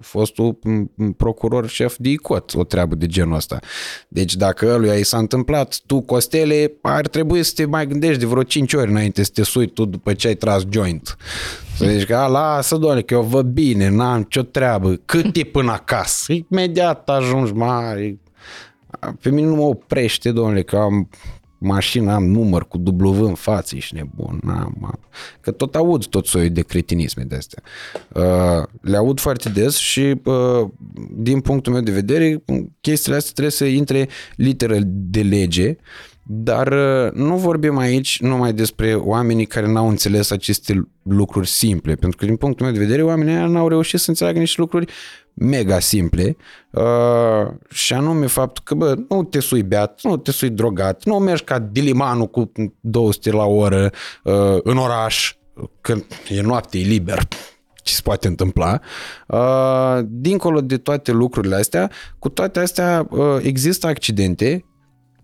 fostul 0.00 0.58
procuror 1.16 1.68
șef 1.68 1.96
de 1.98 2.08
ICOT, 2.08 2.54
o 2.54 2.64
treabă 2.64 2.94
de 2.94 3.06
genul 3.06 3.34
ăsta. 3.34 3.58
Deci 4.08 4.36
dacă 4.36 4.66
ăluia 4.74 4.94
i 4.94 5.02
s-a 5.02 5.18
întâmplat, 5.18 5.80
tu, 5.86 6.00
Costele, 6.00 6.72
ar 6.82 7.08
trebui 7.08 7.42
să 7.42 7.52
te 7.54 7.64
mai 7.64 7.86
gândești 7.86 8.18
de 8.18 8.26
vreo 8.26 8.42
5 8.42 8.72
ori 8.72 8.90
înainte 8.90 9.22
să 9.22 9.30
te 9.34 9.42
sui 9.42 9.66
tu 9.66 9.84
după 9.84 10.14
ce 10.14 10.26
ai 10.26 10.34
tras 10.34 10.62
joint. 10.70 11.16
Să 11.76 11.86
zici 11.86 12.06
că, 12.06 12.26
lasă, 12.30 12.76
doamne, 12.76 13.00
că 13.00 13.14
eu 13.14 13.22
văd 13.22 13.46
bine, 13.46 13.88
n-am 13.88 14.22
ce 14.22 14.42
treabă. 14.42 15.00
Cât 15.04 15.36
e 15.36 15.44
până 15.44 15.72
acasă? 15.72 16.32
Imediat 16.50 17.08
ajungi 17.08 17.52
mare. 17.52 18.18
Pe 19.20 19.30
mine 19.30 19.46
nu 19.46 19.54
mă 19.54 19.62
oprește, 19.62 20.32
domnule, 20.32 20.62
că 20.62 20.76
am 20.76 21.08
mașina, 21.58 22.14
am 22.14 22.24
număr 22.24 22.68
cu 22.68 22.82
W 22.98 23.24
în 23.24 23.34
față, 23.34 23.76
ești 23.76 23.94
nebun. 23.94 24.40
N-am, 24.42 25.00
că 25.40 25.50
tot 25.50 25.74
aud 25.74 26.06
tot 26.06 26.26
soiul 26.26 26.50
de 26.50 26.62
cretinisme 26.62 27.22
de 27.22 27.36
astea. 27.36 27.62
Uh, 28.14 28.66
le 28.80 28.96
aud 28.96 29.20
foarte 29.20 29.48
des 29.48 29.76
și 29.76 30.20
uh, 30.24 30.68
din 31.16 31.40
punctul 31.40 31.72
meu 31.72 31.82
de 31.82 31.90
vedere, 31.90 32.44
chestiile 32.80 33.16
astea 33.16 33.32
trebuie 33.32 33.54
să 33.54 33.64
intre 33.64 34.08
literă 34.36 34.78
de 34.86 35.22
lege 35.22 35.76
dar 36.26 36.72
uh, 36.72 37.12
nu 37.12 37.36
vorbim 37.36 37.78
aici 37.78 38.20
numai 38.20 38.52
despre 38.52 38.94
oamenii 38.94 39.46
care 39.46 39.66
n-au 39.66 39.88
înțeles 39.88 40.30
aceste 40.30 40.88
lucruri 41.02 41.48
simple, 41.48 41.94
pentru 41.94 42.18
că 42.18 42.24
din 42.24 42.36
punctul 42.36 42.66
meu 42.66 42.74
de 42.74 42.80
vedere 42.80 43.02
oamenii 43.02 43.52
n-au 43.52 43.68
reușit 43.68 44.00
să 44.00 44.10
înțeleagă 44.10 44.38
niște 44.38 44.60
lucruri 44.60 44.92
mega 45.34 45.78
simple 45.78 46.36
uh, 46.70 47.52
și 47.70 47.92
anume 47.92 48.26
faptul 48.26 48.62
că 48.66 48.74
bă, 48.74 48.94
nu 49.08 49.22
te 49.22 49.40
sui 49.40 49.62
beat, 49.62 50.00
nu 50.02 50.16
te 50.16 50.30
sui 50.30 50.50
drogat, 50.50 51.04
nu 51.04 51.18
mergi 51.18 51.44
ca 51.44 51.58
dilimanul 51.58 52.26
cu 52.26 52.52
200 52.80 53.30
la 53.30 53.44
oră 53.44 53.90
uh, 54.22 54.58
în 54.62 54.76
oraș 54.76 55.34
când 55.80 56.04
e 56.28 56.40
noapte, 56.40 56.78
e 56.78 56.82
liber, 56.82 57.28
ce 57.82 57.94
se 57.94 58.00
poate 58.04 58.28
întâmpla. 58.28 58.80
Uh, 59.26 59.98
dincolo 60.04 60.60
de 60.60 60.76
toate 60.76 61.12
lucrurile 61.12 61.54
astea, 61.54 61.90
cu 62.18 62.28
toate 62.28 62.60
astea 62.60 63.06
uh, 63.10 63.36
există 63.42 63.86
accidente 63.86 64.64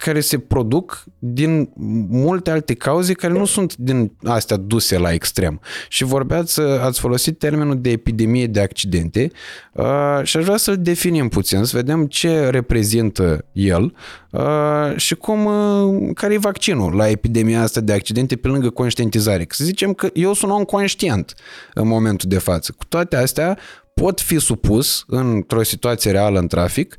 care 0.01 0.20
se 0.20 0.38
produc 0.38 1.05
din 1.18 1.70
multe 2.09 2.51
alte 2.51 2.74
cauze 2.74 3.12
care 3.12 3.32
nu 3.32 3.44
sunt 3.44 3.76
din 3.76 4.12
astea 4.24 4.57
duse 4.57 4.98
la 4.98 5.12
extrem. 5.12 5.61
Și 5.88 6.05
vorbeați, 6.05 6.61
ați 6.61 7.01
folosit 7.01 7.38
termenul 7.38 7.80
de 7.80 7.90
epidemie 7.90 8.46
de 8.46 8.61
accidente 8.61 9.30
uh, 9.72 10.20
și 10.22 10.36
aș 10.36 10.44
vrea 10.44 10.57
să-l 10.57 10.76
definim 10.78 11.28
puțin, 11.28 11.64
să 11.64 11.76
vedem 11.76 12.07
ce 12.07 12.48
reprezintă 12.48 13.44
el 13.53 13.94
uh, 14.30 14.96
și 14.96 15.14
cum, 15.14 15.44
uh, 15.44 16.11
care 16.14 16.34
e 16.34 16.38
vaccinul 16.38 16.94
la 16.94 17.09
epidemia 17.09 17.62
asta 17.62 17.80
de 17.80 17.92
accidente 17.92 18.36
pe 18.36 18.48
lângă 18.48 18.70
conștientizare. 18.70 19.44
Că 19.44 19.55
să 19.55 19.64
zicem 19.64 19.92
că 19.92 20.09
eu 20.12 20.32
sunt 20.32 20.53
om 20.53 20.64
conștient 20.64 21.34
în 21.74 21.88
momentul 21.88 22.28
de 22.28 22.38
față. 22.38 22.74
Cu 22.78 22.84
toate 22.84 23.16
astea, 23.16 23.59
pot 23.94 24.20
fi 24.20 24.38
supus 24.38 25.05
într-o 25.07 25.62
situație 25.62 26.11
reală 26.11 26.38
în 26.38 26.46
trafic 26.46 26.96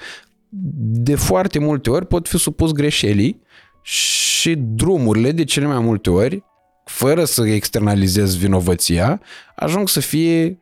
de 0.93 1.15
foarte 1.15 1.59
multe 1.59 1.89
ori 1.89 2.07
pot 2.07 2.27
fi 2.27 2.37
supus 2.37 2.71
greșelii 2.71 3.41
și 3.81 4.55
drumurile 4.55 5.31
de 5.31 5.43
cele 5.43 5.65
mai 5.65 5.79
multe 5.79 6.09
ori, 6.09 6.43
fără 6.85 7.23
să 7.23 7.47
externalizez 7.47 8.37
vinovăția, 8.37 9.21
ajung 9.55 9.89
să 9.89 9.99
fie 9.99 10.59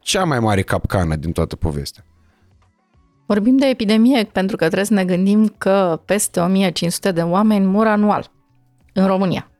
cea 0.00 0.24
mai 0.24 0.40
mare 0.40 0.62
capcană 0.62 1.16
din 1.16 1.32
toată 1.32 1.56
povestea. 1.56 2.04
Vorbim 3.26 3.56
de 3.56 3.66
epidemie 3.66 4.24
pentru 4.24 4.56
că 4.56 4.64
trebuie 4.64 4.86
să 4.86 4.94
ne 4.94 5.04
gândim 5.04 5.54
că 5.58 6.00
peste 6.04 6.40
1500 6.40 7.12
de 7.12 7.22
oameni 7.22 7.66
mor 7.66 7.86
anual 7.86 8.30
în 8.92 9.06
România. 9.06 9.50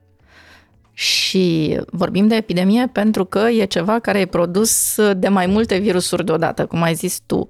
Și 0.93 1.76
vorbim 1.91 2.26
de 2.26 2.35
epidemie 2.35 2.87
pentru 2.87 3.24
că 3.24 3.39
e 3.39 3.64
ceva 3.64 3.99
care 3.99 4.20
e 4.20 4.26
produs 4.26 4.97
de 5.16 5.28
mai 5.28 5.47
multe 5.47 5.78
virusuri 5.78 6.24
deodată, 6.24 6.66
cum 6.66 6.83
ai 6.83 6.95
zis 6.95 7.20
tu. 7.26 7.49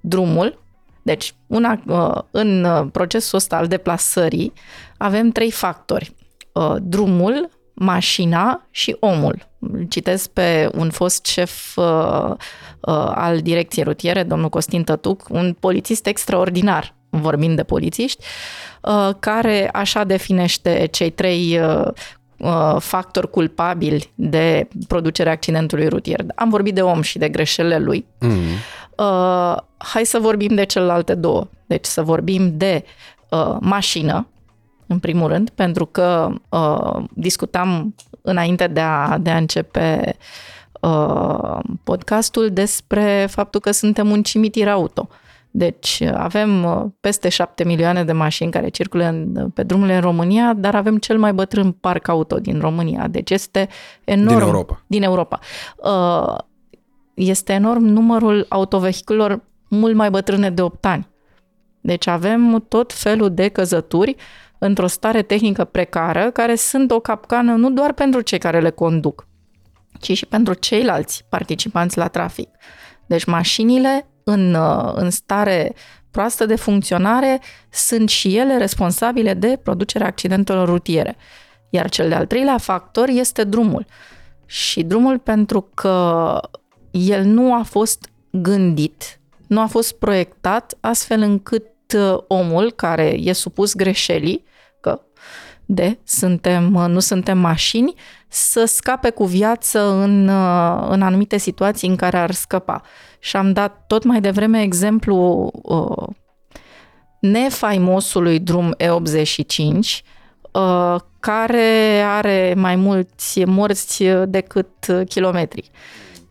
Drumul, 0.00 0.62
deci, 1.10 1.34
una, 1.46 1.80
uh, 1.86 2.22
în 2.30 2.64
uh, 2.64 2.86
procesul 2.92 3.38
ăsta 3.38 3.56
al 3.56 3.66
deplasării 3.66 4.52
avem 4.96 5.30
trei 5.30 5.50
factori. 5.50 6.14
Uh, 6.52 6.74
drumul, 6.80 7.48
mașina 7.74 8.66
și 8.70 8.96
omul. 9.00 9.48
Citesc 9.88 10.28
pe 10.30 10.70
un 10.74 10.90
fost 10.90 11.26
șef 11.26 11.78
al 13.14 13.40
direcției 13.40 13.84
rutiere, 13.84 14.22
domnul 14.22 14.48
Costin 14.48 14.84
Tătuc, 14.84 15.28
un 15.30 15.56
polițist 15.60 16.06
extraordinar, 16.06 16.94
vorbind 17.10 17.56
de 17.56 17.62
polițiști, 17.62 18.24
care 19.18 19.68
așa 19.72 20.04
definește 20.04 20.88
cei 20.90 21.10
trei 21.10 21.60
factori 22.78 23.30
culpabili 23.30 24.12
de 24.14 24.68
producerea 24.88 25.32
accidentului 25.32 25.88
rutier. 25.88 26.24
Am 26.34 26.48
vorbit 26.48 26.74
de 26.74 26.82
om 26.82 27.02
și 27.02 27.18
de 27.18 27.28
greșelile 27.28 27.78
lui. 27.78 28.06
Mm. 28.18 28.40
Uh, 29.00 29.56
hai 29.76 30.04
să 30.04 30.18
vorbim 30.18 30.54
de 30.54 30.64
celelalte 30.64 31.14
două. 31.14 31.46
Deci 31.66 31.84
să 31.84 32.02
vorbim 32.02 32.56
de 32.56 32.84
uh, 33.30 33.56
mașină, 33.60 34.28
în 34.86 34.98
primul 34.98 35.28
rând, 35.28 35.50
pentru 35.50 35.86
că 35.86 36.32
uh, 36.48 37.04
discutam 37.14 37.94
înainte 38.22 38.66
de 38.66 38.80
a, 38.80 39.18
de 39.18 39.30
a 39.30 39.36
începe 39.36 40.16
uh, 40.80 41.58
podcastul 41.84 42.50
despre 42.52 43.26
faptul 43.30 43.60
că 43.60 43.70
suntem 43.70 44.10
un 44.10 44.22
cimitir 44.22 44.68
auto. 44.68 45.08
Deci 45.50 46.02
avem 46.14 46.64
uh, 46.64 46.84
peste 47.00 47.28
7 47.28 47.64
milioane 47.64 48.04
de 48.04 48.12
mașini 48.12 48.50
care 48.50 48.68
circulă 48.68 49.04
în, 49.04 49.50
pe 49.54 49.62
drumurile 49.62 49.94
în 49.96 50.02
România, 50.02 50.54
dar 50.56 50.74
avem 50.74 50.98
cel 50.98 51.18
mai 51.18 51.32
bătrân 51.32 51.72
parc 51.72 52.08
auto 52.08 52.38
din 52.38 52.60
România. 52.60 53.08
Deci 53.08 53.30
este 53.30 53.68
enorm. 54.04 54.38
Din 54.38 54.46
Europa. 54.46 54.82
Din 54.86 55.02
Europa. 55.02 55.38
Uh, 55.76 56.38
este 57.20 57.52
enorm 57.52 57.84
numărul 57.84 58.46
autovehiculelor 58.48 59.42
mult 59.68 59.94
mai 59.94 60.10
bătrâne 60.10 60.50
de 60.50 60.62
8 60.62 60.86
ani. 60.86 61.08
Deci 61.80 62.06
avem 62.06 62.64
tot 62.68 62.92
felul 62.92 63.34
de 63.34 63.48
căzături 63.48 64.16
într-o 64.58 64.86
stare 64.86 65.22
tehnică 65.22 65.64
precară, 65.64 66.30
care 66.30 66.54
sunt 66.54 66.90
o 66.90 67.00
capcană 67.00 67.54
nu 67.54 67.70
doar 67.70 67.92
pentru 67.92 68.20
cei 68.20 68.38
care 68.38 68.60
le 68.60 68.70
conduc, 68.70 69.26
ci 70.00 70.16
și 70.16 70.26
pentru 70.26 70.54
ceilalți 70.54 71.24
participanți 71.28 71.98
la 71.98 72.08
trafic. 72.08 72.48
Deci 73.06 73.24
mașinile 73.24 74.08
în, 74.24 74.56
în 74.94 75.10
stare 75.10 75.74
proastă 76.10 76.46
de 76.46 76.56
funcționare 76.56 77.40
sunt 77.70 78.08
și 78.08 78.36
ele 78.36 78.56
responsabile 78.56 79.34
de 79.34 79.58
producerea 79.62 80.06
accidentelor 80.06 80.68
rutiere. 80.68 81.16
Iar 81.70 81.88
cel 81.88 82.08
de-al 82.08 82.26
treilea 82.26 82.58
factor 82.58 83.08
este 83.08 83.44
drumul. 83.44 83.86
Și 84.46 84.82
drumul 84.82 85.18
pentru 85.18 85.70
că 85.74 86.40
el 86.90 87.24
nu 87.24 87.54
a 87.54 87.62
fost 87.62 88.10
gândit, 88.30 89.20
nu 89.46 89.60
a 89.60 89.66
fost 89.66 89.92
proiectat 89.92 90.76
astfel 90.80 91.20
încât 91.20 91.66
uh, 91.96 92.18
omul 92.26 92.72
care 92.72 93.16
e 93.18 93.32
supus 93.32 93.74
greșelii, 93.74 94.44
că 94.80 95.00
de 95.64 95.98
suntem, 96.04 96.74
uh, 96.74 96.84
nu 96.88 96.98
suntem 96.98 97.38
mașini, 97.38 97.94
să 98.28 98.64
scape 98.64 99.10
cu 99.10 99.24
viață 99.24 99.92
în, 99.92 100.28
uh, 100.28 100.86
în 100.88 101.02
anumite 101.02 101.36
situații 101.36 101.88
în 101.88 101.96
care 101.96 102.18
ar 102.18 102.30
scăpa. 102.30 102.82
Și 103.18 103.36
am 103.36 103.52
dat 103.52 103.84
tot 103.86 104.04
mai 104.04 104.20
devreme 104.20 104.62
exemplu 104.62 105.50
uh, 105.62 106.06
nefaimosului 107.20 108.38
drum 108.38 108.74
E85, 108.78 110.02
uh, 110.52 110.96
care 111.20 112.02
are 112.06 112.54
mai 112.56 112.76
mulți 112.76 113.44
morți 113.44 114.04
decât 114.26 114.68
kilometri 115.08 115.70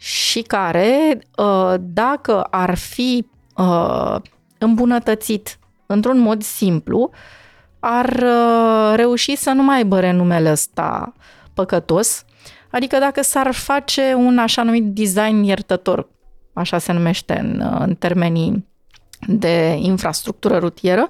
și 0.02 0.42
care, 0.42 1.20
uh, 1.38 1.74
dacă 1.80 2.42
ar 2.42 2.78
fi 2.78 3.28
uh, 3.58 4.16
îmbunătățit 4.58 5.60
într-un 5.86 6.20
mod 6.20 6.44
simplu, 6.44 7.10
ar 7.80 8.24
uh, 8.24 8.94
reuși 8.96 9.36
să 9.36 9.52
nu 9.52 9.64
mai 9.64 9.76
aibă 9.76 10.00
renumele 10.00 10.52
ăsta 10.52 11.14
păcătos. 11.54 12.26
Adică 12.72 12.98
dacă 12.98 13.22
s-ar 13.22 13.54
face 13.54 14.14
un 14.14 14.38
așa 14.38 14.64
numit 14.64 14.84
design 14.84 15.44
iertător, 15.44 16.10
așa 16.54 16.78
se 16.78 16.92
numește 16.92 17.40
în, 17.40 17.78
în 17.80 17.96
termenii 17.96 18.68
de 19.28 19.78
infrastructură 19.80 20.58
rutieră, 20.58 21.08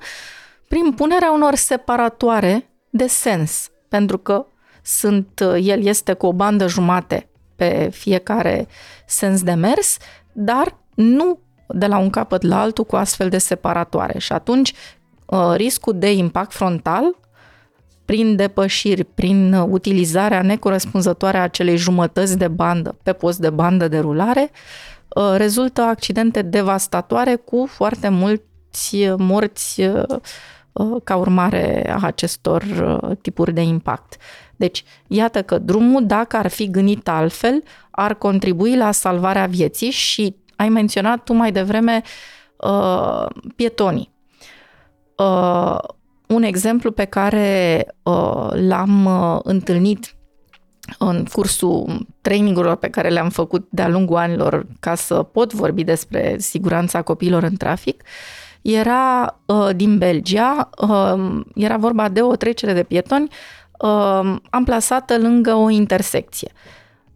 prin 0.68 0.92
punerea 0.92 1.32
unor 1.32 1.56
separatoare 1.56 2.70
de 2.90 3.08
sens, 3.08 3.70
pentru 3.90 4.18
că 4.18 4.46
sunt, 4.84 5.40
el 5.62 5.86
este 5.86 6.14
cu 6.14 6.26
o 6.26 6.34
bandă 6.34 6.68
jumate 6.68 7.29
pe 7.60 7.90
fiecare 7.92 8.68
sens 9.06 9.44
de 9.44 9.54
mers, 9.54 9.98
dar 10.32 10.78
nu 10.96 11.40
de 11.68 11.86
la 11.86 11.98
un 11.98 12.10
capăt 12.10 12.42
la 12.42 12.62
altul 12.62 12.84
cu 12.84 12.96
astfel 12.96 13.30
de 13.30 13.38
separatoare. 13.38 14.20
Și 14.20 14.32
atunci 14.32 14.74
uh, 15.26 15.54
riscul 15.56 16.00
de 16.00 16.12
impact 16.12 16.54
frontal 16.54 17.16
prin 18.06 18.36
depășiri, 18.36 19.04
prin 19.04 19.54
utilizarea 19.54 20.42
necorespunzătoare 20.42 21.38
a 21.38 21.42
acelei 21.42 21.78
jumătăți 21.78 22.38
de 22.38 22.48
bandă 22.48 22.98
pe 23.04 23.14
post 23.14 23.40
de 23.40 23.50
bandă 23.50 23.88
de 23.88 24.00
rulare, 24.00 24.52
uh, 25.08 25.34
rezultă 25.36 25.82
accidente 25.82 26.42
devastatoare 26.42 27.36
cu 27.36 27.66
foarte 27.70 28.10
mulți 28.10 29.06
morți 29.18 29.82
uh, 29.82 30.20
ca 31.04 31.16
urmare 31.16 31.92
a 31.92 32.00
acestor 32.02 32.64
tipuri 33.22 33.54
de 33.54 33.62
impact. 33.62 34.18
Deci, 34.56 34.84
iată 35.08 35.44
că 35.44 35.58
drumul, 35.58 36.06
dacă 36.06 36.38
ar 36.38 36.48
fi 36.48 36.70
gândit 36.70 37.08
altfel, 37.08 37.64
ar 37.92 38.14
contribui 38.14 38.76
la 38.76 38.92
salvarea 38.92 39.46
vieții 39.46 39.90
și 39.90 40.36
ai 40.56 40.70
menționat 40.70 41.24
tu 41.24 41.34
mai 41.34 41.52
devreme 41.52 42.02
uh, 42.58 43.26
pietonii. 43.56 44.12
Uh, 45.18 45.78
un 46.28 46.44
exemplu 46.44 46.92
pe 46.92 47.06
care 47.06 47.86
uh, 48.04 48.50
l-am 48.52 49.06
uh, 49.06 49.40
întâlnit 49.44 50.16
în 50.98 51.26
cursul 51.32 52.06
trainingurilor 52.22 52.76
pe 52.76 52.90
care 52.90 53.10
le-am 53.10 53.30
făcut 53.30 53.68
de-a 53.70 53.88
lungul 53.88 54.18
anilor 54.18 54.66
ca 54.80 54.96
să 54.96 55.24
pot 55.24 55.54
vorbi 55.54 55.84
despre 55.84 56.36
siguranța 56.38 57.02
copiilor 57.02 57.44
în 57.44 57.56
trafic, 57.56 58.04
era 58.62 59.40
uh, 59.46 59.70
din 59.76 59.98
Belgia, 59.98 60.70
uh, 60.82 61.42
era 61.56 61.78
vorba 61.78 62.10
de 62.10 62.22
o 62.22 62.36
trecere 62.36 62.74
de 62.74 62.84
pietoni 62.84 63.28
uh, 63.80 64.36
amplasată 64.50 65.18
lângă 65.18 65.54
o 65.54 65.70
intersecție. 65.70 66.52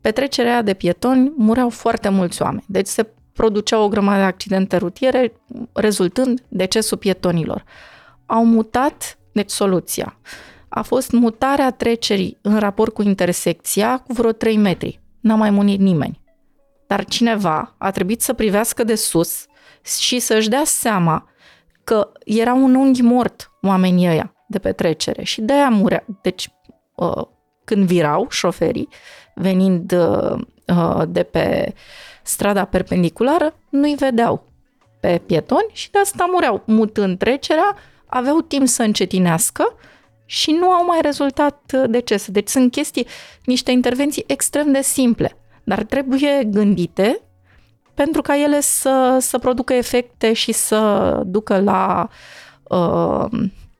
Pe 0.02 0.12
trecerea 0.12 0.62
de 0.62 0.74
pietoni 0.74 1.34
mureau 1.38 1.70
foarte 1.70 2.10
mulți 2.10 2.42
oameni, 2.42 2.64
deci 2.68 2.88
se 2.88 3.08
produceau 3.34 3.84
o 3.84 3.88
grămadă 3.88 4.18
de 4.18 4.24
accidente 4.24 4.78
rutiere, 4.78 5.34
rezultând 5.74 6.44
decesul 6.48 6.98
pietonilor. 6.98 7.64
Au 8.26 8.46
mutat, 8.46 9.18
deci 9.32 9.50
soluția, 9.50 10.18
a 10.70 10.82
fost 10.82 11.12
mutarea 11.12 11.72
trecerii 11.72 12.38
în 12.42 12.60
raport 12.60 12.94
cu 12.94 13.02
intersecția 13.02 13.98
cu 13.98 14.14
vreo 14.14 14.32
3 14.32 14.58
metri. 14.58 15.02
N-a 15.20 15.36
mai 15.36 15.50
munit 15.50 15.80
nimeni. 15.80 16.22
Dar 16.88 17.06
cineva 17.06 17.76
a 17.78 17.92
trebuit 17.92 18.22
să 18.22 18.34
privească 18.34 18.84
de 18.84 18.96
sus 18.96 19.46
și 20.00 20.20
să-și 20.20 20.50
dea 20.50 20.64
seama 20.66 21.28
că 21.84 22.12
era 22.26 22.54
un 22.54 22.76
unghi 22.76 23.02
mort 23.02 23.52
oamenii 23.62 24.08
ăia 24.08 24.34
de 24.48 24.60
pe 24.60 24.72
trecere 24.72 25.24
și 25.24 25.42
de 25.42 25.54
aia 25.54 25.70
murea. 25.70 26.06
Deci 26.22 26.50
uh, 26.96 27.24
când 27.64 27.86
virau 27.86 28.28
șoferii, 28.30 28.88
venind 29.36 29.92
uh, 29.92 30.42
uh, 30.68 31.02
de 31.08 31.24
pe 31.24 31.74
strada 32.24 32.66
perpendiculară, 32.66 33.54
nu-i 33.70 33.96
vedeau 33.96 34.44
pe 35.00 35.22
pietoni 35.26 35.70
și 35.72 35.92
de 35.92 36.00
asta 36.00 36.30
mureau. 36.32 36.64
Mutând 36.66 37.18
trecerea, 37.18 37.76
aveau 38.06 38.42
timp 38.42 38.68
să 38.68 38.84
încetinească 38.84 39.76
și 40.26 40.52
nu 40.52 40.70
au 40.70 40.86
mai 40.86 41.00
rezultat 41.02 41.74
decese. 41.90 42.32
Deci 42.32 42.48
sunt 42.48 42.72
chestii, 42.72 43.08
niște 43.46 43.72
intervenții 43.72 44.24
extrem 44.28 44.72
de 44.72 44.82
simple, 44.82 45.38
dar 45.64 45.84
trebuie 45.84 46.44
gândite 46.44 47.22
pentru 47.94 48.22
ca 48.22 48.42
ele 48.44 48.62
să, 48.62 49.18
să 49.20 49.38
producă 49.38 49.74
efecte 49.74 50.34
și 50.34 50.52
să 50.52 51.22
ducă 51.26 51.62
la 51.62 52.10
uh, 52.64 53.26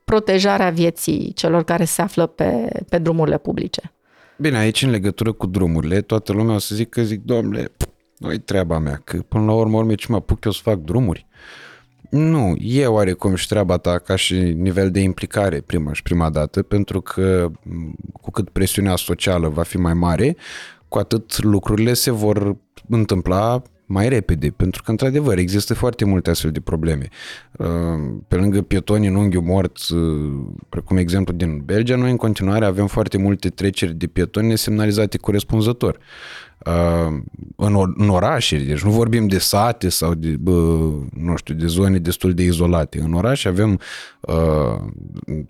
protejarea 0.04 0.70
vieții 0.70 1.32
celor 1.32 1.64
care 1.64 1.84
se 1.84 2.02
află 2.02 2.26
pe, 2.26 2.68
pe 2.88 2.98
drumurile 2.98 3.38
publice. 3.38 3.92
Bine, 4.36 4.58
aici 4.58 4.82
în 4.82 4.90
legătură 4.90 5.32
cu 5.32 5.46
drumurile, 5.46 6.00
toată 6.00 6.32
lumea 6.32 6.54
o 6.54 6.58
să 6.58 6.74
zic 6.74 6.88
că 6.88 7.02
zic, 7.02 7.24
domnule, 7.24 7.72
nu 8.18 8.36
treaba 8.36 8.78
mea, 8.78 9.00
că 9.04 9.16
până 9.28 9.44
la 9.44 9.52
urmă, 9.52 9.76
urmă 9.76 9.94
ce 9.94 10.06
mă 10.08 10.16
apuc 10.16 10.44
eu 10.44 10.52
să 10.52 10.60
fac 10.62 10.78
drumuri. 10.78 11.26
Nu, 12.10 12.54
e 12.58 12.86
oarecum 12.86 13.34
și 13.34 13.48
treaba 13.48 13.76
ta 13.76 13.98
ca 13.98 14.16
și 14.16 14.34
nivel 14.34 14.90
de 14.90 15.00
implicare 15.00 15.60
prima 15.60 15.92
și 15.92 16.02
prima 16.02 16.30
dată, 16.30 16.62
pentru 16.62 17.00
că 17.00 17.50
cu 18.20 18.30
cât 18.30 18.48
presiunea 18.48 18.96
socială 18.96 19.48
va 19.48 19.62
fi 19.62 19.76
mai 19.76 19.94
mare, 19.94 20.36
cu 20.88 20.98
atât 20.98 21.42
lucrurile 21.42 21.92
se 21.92 22.10
vor 22.10 22.56
întâmpla 22.88 23.62
mai 23.86 24.08
repede, 24.08 24.50
pentru 24.56 24.82
că, 24.82 24.90
într-adevăr, 24.90 25.38
există 25.38 25.74
foarte 25.74 26.04
multe 26.04 26.30
astfel 26.30 26.50
de 26.50 26.60
probleme. 26.60 27.08
Uh, 27.52 27.66
pe 28.28 28.36
lângă 28.36 28.62
pietoni 28.62 29.06
în 29.06 29.14
unghiul 29.14 29.42
mort, 29.42 29.78
uh, 29.88 29.98
precum 30.68 30.96
exemplu 30.96 31.34
din 31.34 31.62
Belgia, 31.64 31.96
noi 31.96 32.10
în 32.10 32.16
continuare 32.16 32.64
avem 32.64 32.86
foarte 32.86 33.18
multe 33.18 33.48
treceri 33.48 33.94
de 33.94 34.06
pietoni 34.06 34.46
nesemnalizate 34.46 35.18
corespunzător. 35.18 35.98
Uh, 36.66 37.22
în, 37.56 37.94
în 37.96 38.08
orașe, 38.08 38.58
deci 38.58 38.82
nu 38.82 38.90
vorbim 38.90 39.26
de 39.26 39.38
sate 39.38 39.88
sau 39.88 40.14
de, 40.14 40.28
bă, 40.28 40.52
nu 41.12 41.36
știu, 41.36 41.54
de 41.54 41.66
zone 41.66 41.98
destul 41.98 42.34
de 42.34 42.42
izolate. 42.42 43.00
În 43.00 43.12
oraș 43.12 43.44
avem 43.44 43.80
uh, 44.20 44.34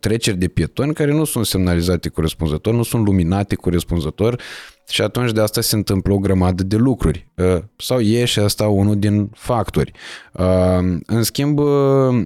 treceri 0.00 0.36
de 0.36 0.48
pietoni 0.48 0.94
care 0.94 1.12
nu 1.12 1.24
sunt 1.24 1.46
semnalizate 1.46 2.08
corespunzător, 2.08 2.74
nu 2.74 2.82
sunt 2.82 3.04
luminate 3.04 3.54
corespunzător 3.54 4.40
și 4.88 5.02
atunci 5.02 5.32
de 5.32 5.40
asta 5.40 5.60
se 5.60 5.76
întâmplă 5.76 6.12
o 6.12 6.18
grămadă 6.18 6.62
de 6.62 6.76
lucruri. 6.76 7.28
Uh, 7.34 7.58
sau 7.76 8.00
e 8.00 8.24
și 8.24 8.38
asta 8.38 8.68
unul 8.68 8.98
din 8.98 9.30
factori. 9.34 9.92
Uh, 10.32 10.98
în 11.06 11.22
schimb, 11.22 11.58
uh, 11.58 12.24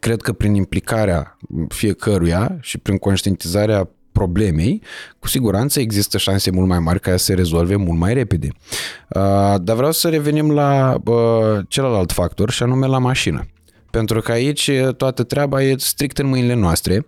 cred 0.00 0.20
că 0.20 0.32
prin 0.32 0.54
implicarea 0.54 1.36
fiecăruia 1.68 2.56
și 2.60 2.78
prin 2.78 2.98
conștientizarea 2.98 3.88
problemei, 4.12 4.82
cu 5.18 5.28
siguranță 5.28 5.80
există 5.80 6.18
șanse 6.18 6.50
mult 6.50 6.68
mai 6.68 6.78
mari 6.78 7.00
ca 7.00 7.10
să 7.10 7.24
se 7.24 7.34
rezolve 7.34 7.76
mult 7.76 7.98
mai 7.98 8.14
repede. 8.14 8.48
Uh, 8.48 9.54
dar 9.60 9.76
vreau 9.76 9.92
să 9.92 10.08
revenim 10.08 10.50
la 10.50 10.96
uh, 11.04 11.58
celălalt 11.68 12.12
factor 12.12 12.50
și 12.50 12.62
anume 12.62 12.86
la 12.86 12.98
mașină. 12.98 13.46
Pentru 13.90 14.20
că 14.20 14.32
aici 14.32 14.70
toată 14.96 15.22
treaba 15.22 15.62
e 15.62 15.74
strict 15.78 16.18
în 16.18 16.26
mâinile 16.26 16.54
noastre 16.54 17.06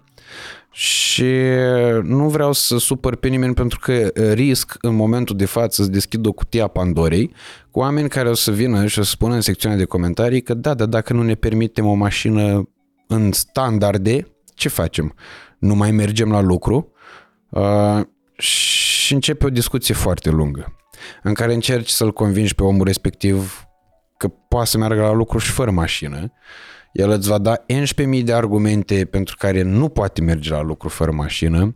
și 0.79 1.33
nu 2.03 2.29
vreau 2.29 2.53
să 2.53 2.79
supăr 2.79 3.17
pe 3.17 3.29
nimeni 3.29 3.55
pentru 3.55 3.79
că 3.79 4.11
risc 4.33 4.77
în 4.81 4.95
momentul 4.95 5.37
de 5.37 5.45
față 5.45 5.83
să 5.83 5.91
deschid 5.91 6.27
o 6.27 6.33
cutie 6.33 6.63
a 6.63 6.69
Pandorei 6.69 7.35
cu 7.71 7.79
oameni 7.79 8.09
care 8.09 8.29
o 8.29 8.35
să 8.35 8.51
vină 8.51 8.87
și 8.87 8.99
o 8.99 9.03
să 9.03 9.11
spună 9.11 9.35
în 9.35 9.41
secțiunea 9.41 9.79
de 9.79 9.85
comentarii 9.85 10.43
că 10.43 10.55
da, 10.55 10.75
dar 10.75 10.87
dacă 10.87 11.13
nu 11.13 11.23
ne 11.23 11.35
permitem 11.35 11.87
o 11.87 11.95
mașină 11.95 12.69
în 13.07 13.33
standarde, 13.33 14.27
ce 14.55 14.69
facem? 14.69 15.15
Nu 15.59 15.75
mai 15.75 15.91
mergem 15.91 16.31
la 16.31 16.41
lucru? 16.41 16.93
Uh, 17.49 18.01
și 18.37 19.13
începe 19.13 19.47
o 19.47 19.51
discuție 19.51 19.95
foarte 19.95 20.31
lungă 20.31 20.77
în 21.23 21.35
care 21.35 21.55
încerci 21.55 21.89
să-l 21.89 22.13
convingi 22.13 22.55
pe 22.55 22.63
omul 22.63 22.85
respectiv 22.85 23.67
că 24.17 24.29
poate 24.29 24.69
să 24.69 24.79
meargă 24.79 25.01
la 25.01 25.13
lucru 25.13 25.39
și 25.39 25.51
fără 25.51 25.71
mașină 25.71 26.33
el 26.97 27.11
îți 27.11 27.29
va 27.29 27.39
da 27.39 27.57
11.000 27.57 28.23
de 28.25 28.33
argumente 28.33 29.05
pentru 29.11 29.37
care 29.39 29.63
nu 29.63 29.89
poate 29.89 30.21
merge 30.21 30.51
la 30.51 30.63
lucru 30.63 30.89
fără 30.89 31.11
mașină. 31.11 31.75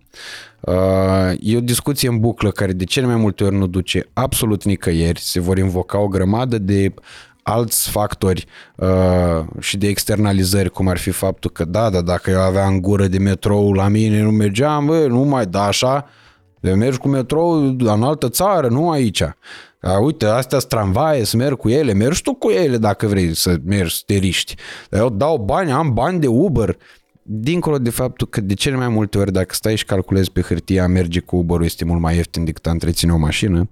Uh, 0.61 1.33
e 1.41 1.57
o 1.57 1.61
discuție 1.61 2.09
în 2.09 2.21
buclă 2.21 2.51
care 2.51 2.73
de 2.73 2.85
cele 2.85 3.07
mai 3.07 3.17
multe 3.17 3.45
ori 3.45 3.57
nu 3.57 3.67
duce 3.67 4.09
absolut 4.13 4.65
nicăieri. 4.65 5.21
Se 5.21 5.41
vor 5.41 5.59
invoca 5.59 5.99
o 5.99 6.09
grămadă 6.09 6.59
de 6.59 6.95
alți 7.43 7.91
factori 7.91 8.47
uh, 8.77 9.45
și 9.59 9.77
de 9.77 9.89
externalizări, 9.89 10.71
cum 10.71 10.89
ar 10.89 10.99
fi 10.99 11.11
faptul 11.11 11.51
că 11.51 11.65
da, 11.65 11.91
da, 11.91 12.01
dacă 12.01 12.31
eu 12.31 12.41
aveam 12.41 12.81
gură 12.81 13.07
de 13.07 13.19
metrou 13.19 13.73
la 13.73 13.89
mine, 13.89 14.23
nu 14.23 14.31
mergeam, 14.31 14.87
bă, 14.87 15.07
nu 15.09 15.21
mai 15.21 15.47
da 15.47 15.65
așa, 15.65 16.09
de 16.61 16.75
mergi 16.75 16.99
cu 16.99 17.09
metrou 17.09 17.53
în 17.79 18.03
altă 18.03 18.29
țară, 18.29 18.69
nu 18.69 18.91
aici. 18.91 19.23
A, 19.81 19.99
uite, 19.99 20.27
astea 20.27 20.59
sunt 20.59 20.71
tramvaie, 20.71 21.25
să 21.25 21.37
merg 21.37 21.57
cu 21.57 21.69
ele, 21.69 21.93
mergi 21.93 22.23
tu 22.23 22.35
cu 22.35 22.51
ele 22.51 22.77
dacă 22.77 23.07
vrei 23.07 23.35
să 23.35 23.57
mergi, 23.65 23.97
să 23.97 24.03
te 24.07 24.15
riști. 24.15 24.55
Eu 24.91 25.11
dau 25.11 25.39
bani, 25.39 25.73
am 25.73 25.93
bani 25.93 26.21
de 26.21 26.27
Uber. 26.27 26.77
Dincolo 27.23 27.79
de 27.79 27.91
faptul 27.91 28.27
că 28.27 28.41
de 28.41 28.55
cele 28.55 28.77
mai 28.77 28.89
multe 28.89 29.19
ori 29.19 29.33
dacă 29.33 29.55
stai 29.55 29.77
și 29.77 29.85
calculezi 29.85 30.33
pe 30.33 30.41
hârtie 30.41 30.81
a 30.81 30.87
merge 30.87 31.21
cu 31.21 31.37
Uber 31.37 31.61
este 31.61 31.85
mult 31.85 32.01
mai 32.01 32.17
ieftin 32.17 32.45
decât 32.45 32.67
a 32.67 32.71
întreține 32.71 33.13
o 33.13 33.17
mașină, 33.17 33.71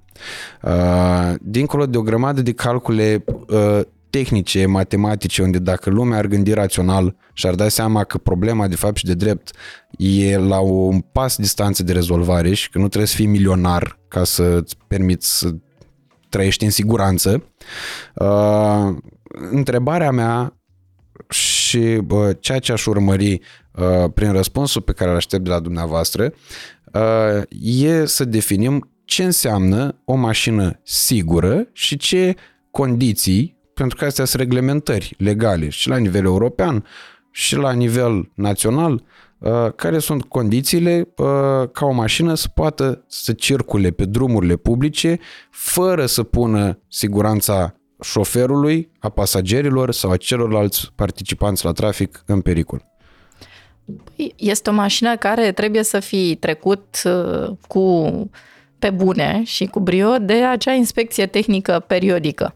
uh, 0.62 1.34
dincolo 1.40 1.86
de 1.86 1.96
o 1.96 2.02
grămadă 2.02 2.42
de 2.42 2.52
calcule 2.52 3.24
uh, 3.48 3.80
tehnice, 4.10 4.66
matematice, 4.66 5.42
unde 5.42 5.58
dacă 5.58 5.90
lumea 5.90 6.18
ar 6.18 6.26
gândi 6.26 6.52
rațional 6.52 7.16
și 7.32 7.46
ar 7.46 7.54
da 7.54 7.68
seama 7.68 8.04
că 8.04 8.18
problema 8.18 8.68
de 8.68 8.76
fapt 8.76 8.96
și 8.96 9.04
de 9.04 9.14
drept 9.14 9.50
e 9.96 10.36
la 10.36 10.58
un 10.58 11.00
pas 11.00 11.36
distanță 11.36 11.82
de 11.82 11.92
rezolvare 11.92 12.54
și 12.54 12.70
că 12.70 12.78
nu 12.78 12.86
trebuie 12.86 13.08
să 13.08 13.16
fii 13.16 13.26
milionar 13.26 13.98
ca 14.08 14.24
să-ți 14.24 14.76
permiți 14.86 15.38
să 15.38 15.54
trăiești 16.28 16.64
în 16.64 16.70
siguranță. 16.70 17.44
Uh, 18.14 18.96
întrebarea 19.50 20.10
mea 20.10 20.52
și 21.28 22.00
uh, 22.08 22.28
ceea 22.40 22.58
ce 22.58 22.72
aș 22.72 22.86
urmări 22.86 23.40
uh, 23.72 24.10
prin 24.14 24.32
răspunsul 24.32 24.80
pe 24.80 24.92
care 24.92 25.10
îl 25.10 25.16
aștept 25.16 25.44
de 25.44 25.50
la 25.50 25.60
dumneavoastră 25.60 26.32
uh, 26.92 27.42
e 27.60 28.06
să 28.06 28.24
definim 28.24 28.90
ce 29.04 29.24
înseamnă 29.24 30.00
o 30.04 30.14
mașină 30.14 30.80
sigură 30.82 31.68
și 31.72 31.96
ce 31.96 32.34
condiții, 32.70 33.56
pentru 33.74 33.96
că 33.96 34.04
astea 34.04 34.24
sunt 34.24 34.42
reglementări 34.42 35.14
legale 35.18 35.68
și 35.68 35.88
la 35.88 35.96
nivel 35.96 36.24
european 36.24 36.84
și 37.30 37.56
la 37.56 37.72
nivel 37.72 38.30
național, 38.34 38.92
Uh, 38.92 39.04
care 39.76 39.98
sunt 39.98 40.24
condițiile 40.24 41.08
uh, 41.16 41.26
ca 41.72 41.86
o 41.86 41.92
mașină 41.92 42.34
să 42.34 42.48
poată 42.54 43.04
să 43.06 43.32
circule 43.32 43.90
pe 43.90 44.04
drumurile 44.04 44.56
publice 44.56 45.18
fără 45.50 46.06
să 46.06 46.22
pună 46.22 46.78
siguranța 46.88 47.74
șoferului, 48.02 48.90
a 48.98 49.08
pasagerilor 49.08 49.92
sau 49.92 50.10
a 50.10 50.16
celorlalți 50.16 50.92
participanți 50.94 51.64
la 51.64 51.72
trafic 51.72 52.22
în 52.26 52.40
pericol. 52.40 52.84
Păi, 54.04 54.34
este 54.36 54.70
o 54.70 54.72
mașină 54.72 55.16
care 55.16 55.52
trebuie 55.52 55.82
să 55.82 56.00
fi 56.00 56.36
trecut 56.36 57.02
uh, 57.04 57.50
cu 57.68 58.10
pe 58.78 58.90
bune 58.90 59.42
și 59.44 59.66
cu 59.66 59.80
brio 59.80 60.18
de 60.18 60.32
acea 60.32 60.72
inspecție 60.72 61.26
tehnică 61.26 61.84
periodică. 61.86 62.54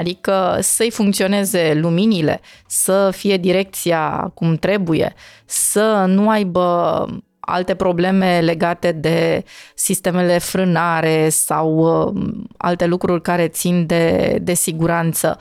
Adică 0.00 0.56
să-i 0.60 0.90
funcționeze 0.90 1.72
luminile, 1.74 2.40
să 2.66 3.10
fie 3.10 3.36
direcția 3.36 4.30
cum 4.34 4.54
trebuie, 4.54 5.14
să 5.44 6.04
nu 6.08 6.28
aibă 6.28 7.06
alte 7.40 7.74
probleme 7.74 8.40
legate 8.40 8.92
de 8.92 9.44
sistemele 9.74 10.38
frânare 10.38 11.28
sau 11.28 11.76
uh, 11.76 12.32
alte 12.56 12.86
lucruri 12.86 13.22
care 13.22 13.48
țin 13.48 13.86
de, 13.86 14.38
de 14.42 14.54
siguranță 14.54 15.38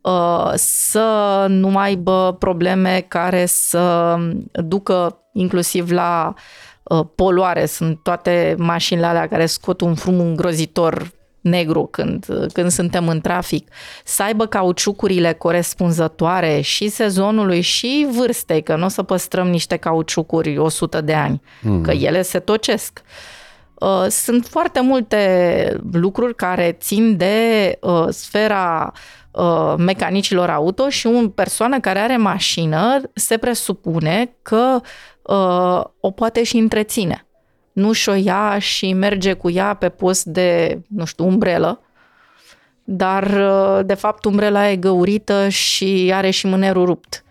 uh, 0.00 0.52
să 0.54 1.46
nu 1.48 1.78
aibă 1.78 2.36
probleme 2.38 3.04
care 3.08 3.46
să 3.46 4.16
ducă 4.52 5.18
inclusiv 5.32 5.90
la 5.90 6.34
uh, 6.82 7.06
poluare. 7.14 7.66
Sunt 7.66 8.02
toate 8.02 8.54
mașinile 8.58 9.06
alea 9.06 9.28
care 9.28 9.46
scot 9.46 9.80
un 9.80 9.94
frum 9.94 10.20
îngrozitor 10.20 11.18
negru 11.40 11.86
când, 11.86 12.26
când 12.52 12.70
suntem 12.70 13.08
în 13.08 13.20
trafic, 13.20 13.68
să 14.04 14.22
aibă 14.22 14.46
cauciucurile 14.46 15.32
corespunzătoare 15.32 16.60
și 16.60 16.88
sezonului 16.88 17.60
și 17.60 18.06
vârstei, 18.16 18.62
că 18.62 18.76
nu 18.76 18.84
o 18.84 18.88
să 18.88 19.02
păstrăm 19.02 19.48
niște 19.48 19.76
cauciucuri 19.76 20.58
100 20.58 21.00
de 21.00 21.14
ani, 21.14 21.42
mm. 21.62 21.82
că 21.82 21.90
ele 21.90 22.22
se 22.22 22.38
tocesc. 22.38 23.02
Uh, 23.80 24.06
sunt 24.08 24.46
foarte 24.46 24.80
multe 24.80 25.80
lucruri 25.92 26.34
care 26.34 26.76
țin 26.80 27.16
de 27.16 27.78
uh, 27.80 28.06
sfera 28.08 28.92
uh, 29.30 29.74
mecanicilor 29.78 30.50
auto 30.50 30.88
și 30.88 31.06
o 31.06 31.28
persoană 31.28 31.80
care 31.80 31.98
are 31.98 32.16
mașină 32.16 33.00
se 33.14 33.36
presupune 33.36 34.36
că 34.42 34.80
o 36.00 36.10
poate 36.10 36.42
și 36.42 36.56
întreține 36.56 37.29
nu 37.80 37.92
și-o 37.92 38.12
ia 38.12 38.58
și 38.58 38.92
merge 38.92 39.32
cu 39.32 39.50
ea 39.50 39.74
pe 39.74 39.88
post 39.88 40.24
de, 40.24 40.80
nu 40.88 41.04
știu, 41.04 41.26
umbrelă, 41.26 41.80
dar 42.84 43.22
uh, 43.24 43.86
de 43.86 43.94
fapt 43.94 44.24
umbrela 44.24 44.70
e 44.70 44.76
găurită 44.76 45.48
și 45.48 46.10
are 46.14 46.30
și 46.30 46.46
mânerul 46.46 46.84
rupt. 46.84 47.24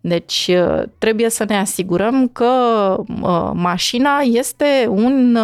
Deci 0.00 0.50
uh, 0.50 0.82
trebuie 0.98 1.30
să 1.30 1.44
ne 1.48 1.56
asigurăm 1.56 2.28
că 2.28 2.46
uh, 2.98 3.50
mașina 3.54 4.18
este 4.18 4.86
un 4.88 5.38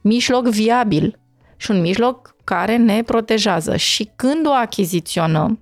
mijloc 0.00 0.48
viabil 0.48 1.18
și 1.56 1.70
un 1.70 1.80
mijloc 1.80 2.34
care 2.44 2.76
ne 2.76 3.02
protejează. 3.02 3.76
Și 3.76 4.10
când 4.16 4.46
o 4.46 4.52
achiziționăm, 4.52 5.60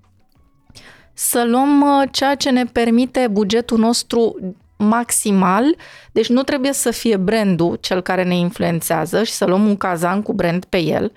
să 1.13 1.45
luăm 1.47 2.05
ceea 2.11 2.35
ce 2.35 2.51
ne 2.51 2.65
permite 2.65 3.29
bugetul 3.31 3.79
nostru 3.79 4.55
maximal, 4.77 5.77
deci 6.12 6.29
nu 6.29 6.43
trebuie 6.43 6.72
să 6.72 6.91
fie 6.91 7.16
brandul 7.16 7.79
cel 7.81 8.01
care 8.01 8.22
ne 8.22 8.37
influențează 8.37 9.22
și 9.22 9.33
să 9.33 9.45
luăm 9.45 9.66
un 9.66 9.77
cazan 9.77 10.22
cu 10.22 10.33
brand 10.33 10.64
pe 10.64 10.79
el. 10.79 11.12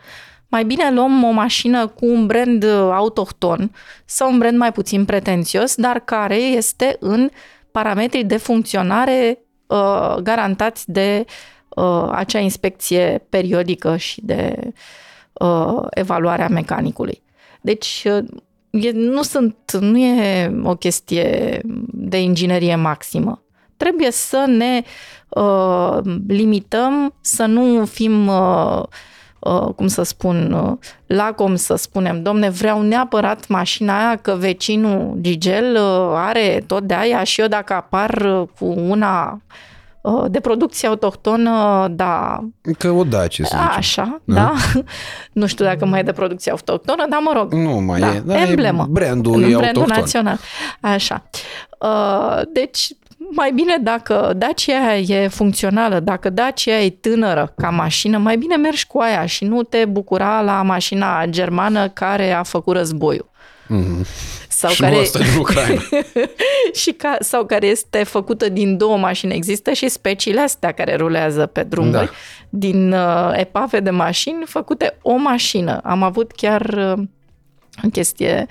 Mai 0.47 0.65
bine 0.65 0.91
luăm 0.91 1.23
o 1.23 1.31
mașină 1.31 1.87
cu 1.87 2.05
un 2.05 2.25
brand 2.25 2.63
autohton 2.91 3.71
sau 4.05 4.31
un 4.31 4.37
brand 4.37 4.57
mai 4.57 4.71
puțin 4.71 5.05
pretențios, 5.05 5.75
dar 5.75 5.99
care 5.99 6.35
este 6.35 6.95
în 6.99 7.29
parametrii 7.71 8.23
de 8.23 8.37
funcționare 8.37 9.39
uh, 9.67 10.15
garantați 10.21 10.91
de 10.91 11.25
uh, 11.69 12.09
acea 12.11 12.39
inspecție 12.39 13.25
periodică 13.29 13.97
și 13.97 14.21
de 14.23 14.71
uh, 15.33 15.83
evaluarea 15.89 16.47
mecanicului. 16.47 17.21
Deci 17.61 18.05
uh, 18.05 18.25
e, 18.69 18.91
nu, 18.91 19.21
sunt, 19.21 19.77
nu 19.79 19.97
e 19.97 20.51
o 20.63 20.75
chestie 20.75 21.61
de 21.91 22.21
inginerie 22.21 22.75
maximă 22.75 23.41
trebuie 23.77 24.11
să 24.11 24.43
ne 24.47 24.81
uh, 25.29 25.97
limităm, 26.27 27.13
să 27.21 27.45
nu 27.45 27.85
fim, 27.85 28.27
uh, 28.27 28.83
uh, 29.39 29.73
cum 29.75 29.87
să 29.87 30.03
spun, 30.03 30.51
uh, 30.51 30.77
lacom 31.05 31.55
să 31.55 31.75
spunem, 31.75 32.21
domne, 32.21 32.49
vreau 32.49 32.81
neapărat 32.81 33.47
mașina 33.47 33.97
aia 33.97 34.15
că 34.15 34.35
vecinul 34.39 35.17
Gigel 35.21 35.75
uh, 35.75 36.11
are 36.15 36.63
tot 36.67 36.83
de 36.83 36.93
aia 36.93 37.23
și 37.23 37.41
eu 37.41 37.47
dacă 37.47 37.73
apar 37.73 38.09
uh, 38.09 38.47
cu 38.59 38.65
una 38.65 39.41
uh, 40.01 40.25
de 40.27 40.39
producție 40.39 40.87
autohtonă, 40.87 41.87
da. 41.91 42.43
Că 42.77 42.89
o 42.89 43.03
dace, 43.03 43.43
să 43.43 43.57
zicem. 43.57 43.73
Așa, 43.77 44.21
da. 44.23 44.35
da. 44.35 44.53
nu 45.39 45.45
știu 45.45 45.65
dacă 45.65 45.85
mai 45.85 45.99
e 45.99 46.03
de 46.03 46.11
producție 46.11 46.51
autohtonă, 46.51 47.05
dar 47.09 47.19
mă 47.23 47.31
rog. 47.35 47.53
Nu 47.53 47.79
mai 47.79 47.99
da. 47.99 48.13
e. 48.13 48.19
Da, 48.25 48.41
Emblemă. 48.41 48.85
E 48.87 48.91
brandul 48.91 49.41
e 49.41 49.45
brandul 49.45 49.65
autohton. 49.65 49.95
național. 49.99 50.37
Așa. 50.81 51.23
Uh, 51.79 52.41
deci, 52.53 52.87
mai 53.31 53.51
bine 53.51 53.77
dacă 53.81 54.33
Dacia 54.35 54.97
e 54.97 55.27
funcțională, 55.27 55.99
dacă 55.99 56.29
Dacia 56.29 56.79
e 56.79 56.89
tânără 56.89 57.53
ca 57.57 57.69
mașină, 57.69 58.17
mai 58.17 58.37
bine 58.37 58.55
mergi 58.55 58.87
cu 58.87 58.99
aia 58.99 59.25
și 59.25 59.45
nu 59.45 59.63
te 59.63 59.85
bucura 59.85 60.41
la 60.41 60.61
mașina 60.61 61.25
germană 61.25 61.89
care 61.89 62.31
a 62.31 62.43
făcut 62.43 62.75
războiul. 62.75 63.29
Mm-hmm. 63.69 64.05
Sau 64.49 64.69
și 64.69 64.81
care, 64.81 64.95
nu 64.95 65.01
asta 65.01 65.19
din 65.19 65.37
Ucraina. 65.39 65.81
și 66.81 66.91
ca, 66.91 67.17
sau 67.19 67.45
care 67.45 67.67
este 67.67 68.03
făcută 68.03 68.49
din 68.49 68.77
două 68.77 68.97
mașini. 68.97 69.33
Există 69.33 69.71
și 69.71 69.89
speciile 69.89 70.41
astea 70.41 70.71
care 70.71 70.95
rulează 70.95 71.45
pe 71.45 71.63
drumuri, 71.63 71.91
Da. 71.91 72.09
din 72.49 72.91
uh, 72.91 73.31
epave 73.33 73.79
de 73.79 73.89
mașini 73.89 74.43
făcute 74.45 74.97
o 75.01 75.15
mașină. 75.15 75.79
Am 75.83 76.03
avut 76.03 76.31
chiar 76.31 76.61
uh, 76.61 77.03
o 77.83 77.89
chestie 77.91 78.45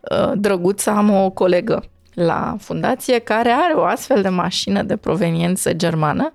uh, 0.00 0.32
drăguță, 0.34 0.90
am 0.90 1.10
o 1.10 1.30
colegă 1.30 1.84
la 2.24 2.56
fundație 2.60 3.18
care 3.18 3.50
are 3.50 3.72
o 3.74 3.82
astfel 3.84 4.22
de 4.22 4.28
mașină 4.28 4.82
de 4.82 4.96
proveniență 4.96 5.72
germană 5.72 6.32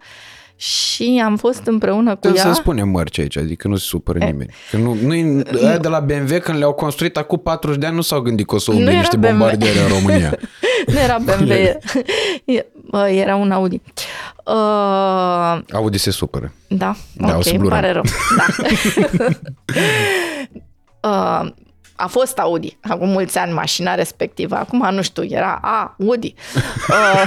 și 0.56 1.22
am 1.26 1.38
fost 1.38 1.62
împreună 1.66 2.14
cu 2.14 2.20
Trebuie 2.20 2.42
ea. 2.42 2.48
să 2.48 2.54
spunem 2.54 2.90
mărci 2.90 3.20
aici, 3.20 3.38
adică 3.38 3.68
nu 3.68 3.76
se 3.76 3.86
supără 3.88 4.18
nimeni. 4.20 4.50
Că 4.72 4.78
nu, 4.78 4.94
nu, 5.02 5.42
aia 5.66 5.78
de 5.78 5.88
la 5.88 6.00
BMW 6.00 6.40
când 6.40 6.58
le-au 6.58 6.74
construit 6.74 7.18
acum 7.18 7.40
40 7.40 7.80
de 7.80 7.86
ani 7.86 7.96
nu 7.96 8.02
s-au 8.02 8.20
gândit 8.22 8.48
că 8.48 8.56
o 8.56 8.58
să 8.58 8.72
Nu 8.72 8.78
umble 8.78 8.92
era 8.92 9.00
niște 9.00 9.18
BMW. 9.18 9.30
bombardiere 9.30 9.80
în 9.80 9.88
România. 9.88 10.38
Nu 10.88 11.00
era 11.00 11.18
BMW, 11.24 11.52
e- 12.46 12.66
bă, 12.90 13.08
era 13.10 13.36
un 13.36 13.52
Audi. 13.52 13.82
Uh, 14.46 15.60
Audi 15.74 15.98
se 15.98 16.12
supără. 16.12 16.54
Da, 16.68 16.96
Da, 17.16 17.34
o 17.34 17.36
ok, 17.36 17.44
să 17.44 17.50
îmi 17.50 17.58
blurăm. 17.60 17.80
pare 17.80 17.92
rău. 17.92 18.04
Da. 18.38 18.46
uh, 21.44 21.52
a 21.96 22.08
fost 22.08 22.38
Audi, 22.38 22.78
acum 22.82 23.10
mulți 23.10 23.38
ani 23.38 23.54
mașina 23.54 23.96
respectivă, 23.96 24.56
acum 24.56 24.88
nu 24.92 25.02
știu, 25.02 25.24
era 25.24 25.60
Audi. 25.98 26.34
Uh, 26.90 27.26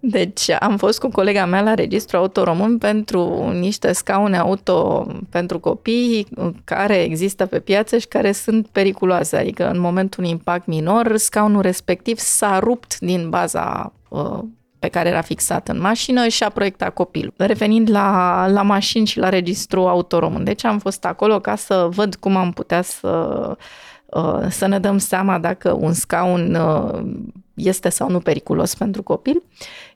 deci 0.00 0.50
am 0.50 0.76
fost 0.76 0.98
cu 0.98 1.08
colega 1.08 1.44
mea 1.44 1.62
la 1.62 1.74
registru 1.74 2.16
auto 2.16 2.44
român 2.44 2.78
pentru 2.78 3.50
niște 3.52 3.92
scaune 3.92 4.38
auto 4.38 5.06
pentru 5.30 5.58
copii 5.58 6.26
care 6.64 7.02
există 7.02 7.46
pe 7.46 7.60
piață 7.60 7.98
și 7.98 8.06
care 8.06 8.32
sunt 8.32 8.66
periculoase, 8.66 9.36
adică 9.36 9.68
în 9.68 9.80
momentul 9.80 10.18
unui 10.22 10.32
impact 10.32 10.66
minor, 10.66 11.16
scaunul 11.16 11.62
respectiv 11.62 12.18
s-a 12.18 12.58
rupt 12.58 12.98
din 12.98 13.28
baza 13.30 13.92
uh, 14.08 14.38
pe 14.84 14.90
care 14.90 15.08
era 15.08 15.20
fixat 15.20 15.68
în 15.68 15.80
mașină 15.80 16.28
și 16.28 16.42
a 16.42 16.48
proiectat 16.48 16.94
copilul. 16.94 17.32
Revenind 17.36 17.90
la, 17.90 18.46
la 18.46 18.62
mașini 18.62 19.06
și 19.06 19.18
la 19.18 19.28
registru 19.28 19.86
auto 19.86 20.18
român. 20.18 20.44
Deci 20.44 20.64
am 20.64 20.78
fost 20.78 21.04
acolo 21.04 21.40
ca 21.40 21.56
să 21.56 21.88
văd 21.90 22.14
cum 22.14 22.36
am 22.36 22.52
putea 22.52 22.82
să, 22.82 23.08
uh, 24.06 24.46
să 24.48 24.66
ne 24.66 24.78
dăm 24.78 24.98
seama 24.98 25.38
dacă 25.38 25.76
un 25.80 25.92
scaun 25.92 26.54
uh, 26.54 27.02
este 27.54 27.88
sau 27.88 28.10
nu 28.10 28.20
periculos 28.20 28.74
pentru 28.74 29.02
copil. 29.02 29.42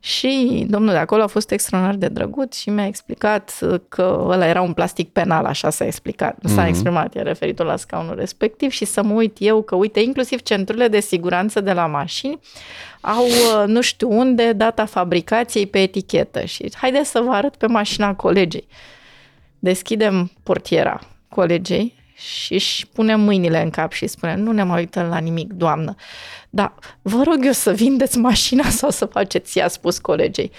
Și 0.01 0.64
domnul 0.68 0.92
de 0.92 0.99
acolo 0.99 1.22
a 1.22 1.26
fost 1.26 1.51
extraordinar 1.51 1.96
de 1.99 2.09
drăguț 2.09 2.57
și 2.57 2.70
mi-a 2.70 2.86
explicat 2.86 3.59
că 3.88 4.24
ăla 4.28 4.46
era 4.46 4.61
un 4.62 4.72
plastic 4.72 5.09
penal, 5.09 5.44
așa 5.44 5.70
s-a 5.70 5.84
explicat, 5.84 6.36
s-a 6.44 6.61
Mhm. 6.61 6.68
exprimat, 6.68 7.14
e 7.16 7.22
referitor 7.22 7.66
la 7.66 7.76
scaunul 7.76 8.14
respectiv 8.14 8.70
și 8.70 8.84
să 8.84 9.03
mă 9.03 9.12
uit 9.12 9.36
eu 9.40 9.62
că, 9.62 9.74
uite, 9.74 10.01
inclusiv 10.01 10.42
centrurile 10.42 10.88
de 10.88 11.01
siguranță 11.01 11.61
de 11.61 11.72
la 11.72 11.86
mașini 11.86 12.38
au 13.01 13.24
uh, 13.24 13.64
nu 13.66 13.80
știu 13.80 14.11
unde 14.18 14.53
data 14.53 14.84
fabricației 14.84 15.66
pe 15.66 15.78
etichetă 15.82 16.44
și 16.44 16.70
haideți 16.76 17.11
să 17.11 17.20
vă 17.20 17.30
arăt 17.30 17.57
pe 17.57 17.66
mașina 17.66 18.14
colegei. 18.14 18.66
Deschidem 19.59 20.30
portiera 20.42 21.01
colegei 21.28 21.94
și 22.18 22.52
își 22.54 22.86
punem 22.86 23.20
mâinile 23.20 23.62
în 23.62 23.70
cap 23.70 23.92
și 23.92 24.06
spune, 24.06 24.34
nu 24.34 24.52
ne 24.52 24.62
mai 24.62 24.78
uităm 24.78 25.06
la 25.08 25.18
nimic, 25.18 25.52
doamnă. 25.52 25.94
Da, 26.50 26.74
vă 27.02 27.22
rog 27.22 27.44
eu 27.44 27.52
să 27.52 27.72
vindeți 27.72 28.18
mașina 28.18 28.68
sau 28.80 28.90
să 28.90 29.04
faceți 29.04 29.58
ea, 29.58 29.64
a 29.64 29.68
spus 29.68 29.98
colegei. 29.98 30.50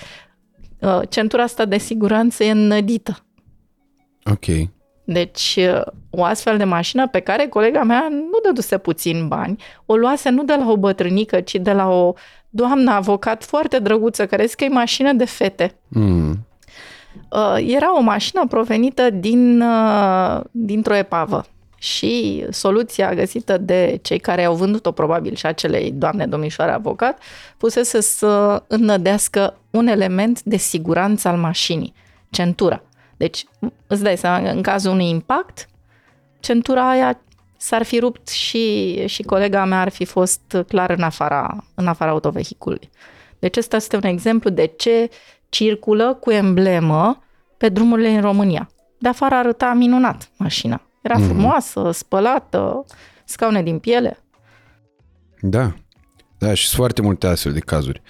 Uh, 0.80 1.00
Centura 1.10 1.44
asta 1.44 1.66
de 1.66 1.78
siguranță 1.78 2.44
e 2.44 2.52
înnădită. 2.52 3.26
Ok. 4.24 4.46
Deci, 5.04 5.56
uh, 5.58 5.82
o 6.10 6.24
astfel 6.24 6.58
de 6.58 6.64
mașină 6.64 7.08
pe 7.08 7.20
care 7.20 7.48
colega 7.48 7.84
mea 7.84 8.08
nu 8.10 8.40
dăduse 8.44 8.78
puțin 8.78 9.28
bani, 9.28 9.64
o 9.86 9.96
luase 9.96 10.30
nu 10.30 10.44
de 10.44 10.54
la 10.54 10.72
o 10.72 10.78
bătrânică, 10.78 11.42
ci 11.42 11.56
de 11.56 11.72
la 11.72 11.88
o 11.88 12.14
doamnă 12.50 12.92
avocat 12.92 13.44
foarte 13.44 13.80
drăguță, 13.80 14.26
care 14.26 14.44
zice 14.44 14.56
că 14.56 14.64
e 14.64 14.68
mașină 14.68 15.14
de 15.14 15.26
fete. 15.26 15.76
Mm. 15.88 16.48
Uh, 17.30 17.56
Era 17.68 17.98
o 17.98 18.02
mașină 18.02 18.48
provenită 18.48 19.10
din, 19.10 19.62
uh, 19.62 20.40
dintr-o 20.52 20.96
epavă 20.96 21.46
și 21.80 22.46
soluția 22.50 23.14
găsită 23.14 23.58
de 23.58 24.00
cei 24.02 24.20
care 24.20 24.44
au 24.44 24.56
vândut-o 24.56 24.92
probabil 24.92 25.36
și 25.36 25.46
acelei 25.46 25.92
doamne 25.92 26.26
domnișoare 26.26 26.72
avocat 26.72 27.20
pusese 27.58 28.02
să 28.02 28.64
înnădească 28.68 29.58
un 29.70 29.88
element 29.88 30.44
de 30.44 30.58
siguranță 30.58 31.28
al 31.28 31.38
mașinii, 31.38 31.94
centura. 32.30 32.84
Deci 33.18 33.46
îți 33.88 34.04
dai 34.04 34.18
seama, 34.18 34.50
în 34.50 34.62
cazul 34.62 34.92
unui 34.92 35.10
impact, 35.10 35.70
centura 36.40 36.90
aia 36.90 37.20
s-ar 37.58 37.84
fi 37.84 38.00
rupt 38.00 38.30
și, 38.30 38.96
și 39.08 39.24
colega 39.24 39.66
mea 39.66 39.82
ar 39.82 39.90
fi 39.90 40.06
fost 40.06 40.58
clar 40.68 40.90
în 40.90 41.02
afara, 41.02 41.64
în 41.76 41.88
afara 41.88 42.12
autovehiculului. 42.12 42.90
Deci 43.40 43.58
ăsta 43.58 43.76
este 43.76 43.96
un 43.96 44.04
exemplu 44.04 44.50
de 44.50 44.66
ce 44.66 45.10
circulă 45.50 46.18
cu 46.22 46.32
emblemă 46.32 47.24
pe 47.58 47.70
drumurile 47.70 48.10
în 48.10 48.22
România. 48.22 48.70
De 49.00 49.08
afară 49.10 49.36
arăta 49.36 49.74
minunat 49.74 50.30
mașina. 50.38 50.82
Era 51.02 51.18
Mhm. 51.18 51.26
frumoasă, 51.28 51.90
spălată, 51.94 52.86
scaune 53.26 53.64
din 53.64 53.80
piele. 53.80 54.18
Da. 55.42 55.74
Da, 56.38 56.54
și 56.54 56.66
sunt 56.68 56.80
foarte 56.80 57.02
multe 57.02 57.28
astfel 57.28 57.52
de 57.54 57.60
cazuri. 57.60 58.02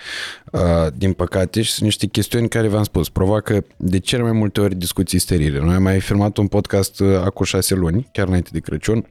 Uh, 0.52 0.62
din 0.94 1.14
păcate, 1.14 1.62
și 1.62 1.72
sunt 1.72 1.84
niște 1.86 2.06
chestiuni 2.08 2.50
care 2.50 2.68
v-am 2.68 2.84
spus, 2.84 3.10
provoacă 3.10 3.66
de 3.78 4.00
cele 4.00 4.22
mai 4.22 4.32
multe 4.32 4.62
ori 4.62 4.76
discuții 4.76 5.20
sterile. 5.20 5.60
Noi 5.60 5.76
am 5.76 5.82
mai 5.84 6.00
filmat 6.00 6.38
un 6.38 6.48
podcast 6.48 7.00
uh, 7.00 7.16
acum 7.24 7.46
șase 7.46 7.76
luni, 7.76 8.10
chiar 8.12 8.28
înainte 8.28 8.50
de 8.54 8.60
Crăciun, 8.60 9.08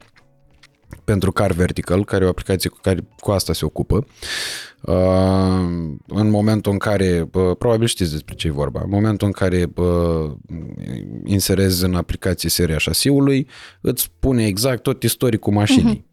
pentru 1.03 1.31
Car 1.31 1.51
Vertical, 1.51 2.05
care 2.05 2.23
e 2.23 2.27
o 2.27 2.29
aplicație 2.29 2.69
cu 2.69 2.77
care 2.81 2.99
cu 3.19 3.31
asta 3.31 3.53
se 3.53 3.65
ocupă. 3.65 4.05
Uh, 4.81 4.95
în 6.07 6.29
momentul 6.29 6.71
în 6.71 6.77
care, 6.77 7.29
uh, 7.33 7.57
probabil 7.57 7.87
știți 7.87 8.11
despre 8.11 8.35
ce 8.35 8.47
e 8.47 8.51
vorba, 8.51 8.81
în 8.83 8.89
momentul 8.89 9.27
în 9.27 9.33
care 9.33 9.65
uh, 9.75 10.31
inserezi 11.25 11.85
în 11.85 11.95
aplicație 11.95 12.49
seria 12.49 12.77
șasiului, 12.77 13.47
îți 13.81 14.01
spune 14.01 14.45
exact 14.45 14.83
tot 14.83 15.03
istoricul 15.03 15.53
mașinii. 15.53 16.07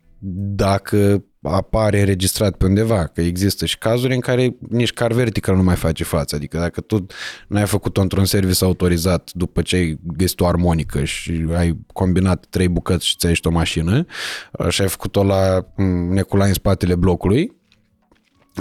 Dacă 0.55 1.25
apare 1.43 1.99
înregistrat 1.99 2.57
pe 2.57 2.65
undeva, 2.65 3.07
că 3.07 3.21
există 3.21 3.67
și 3.67 3.79
cazuri 3.79 4.15
în 4.15 4.21
care 4.21 4.57
nici 4.69 4.93
car 4.93 5.13
vertical 5.13 5.57
nu 5.57 5.63
mai 5.63 5.77
face 5.77 6.05
față, 6.05 6.37
adică 6.37 6.59
dacă 6.59 6.81
tu 6.81 7.07
n-ai 7.49 7.67
făcut-o 7.67 8.01
într-un 8.01 8.25
service 8.25 8.65
autorizat 8.65 9.31
după 9.33 9.63
ce 9.63 9.77
ai 9.77 9.99
găsit 10.03 10.41
o 10.41 10.47
armonică 10.47 11.05
și 11.05 11.47
ai 11.57 11.79
combinat 11.93 12.47
trei 12.51 12.69
bucăți 12.69 13.07
și 13.07 13.17
ți-ai 13.17 13.31
ieșit 13.31 13.47
o 13.47 13.51
mașină 13.51 14.07
și 14.69 14.83
ai 14.83 14.89
făcut-o 14.89 15.25
la 15.25 15.67
mm, 15.77 16.13
neculai 16.13 16.49
în 16.49 16.55
spatele 16.55 16.95
blocului, 16.95 17.56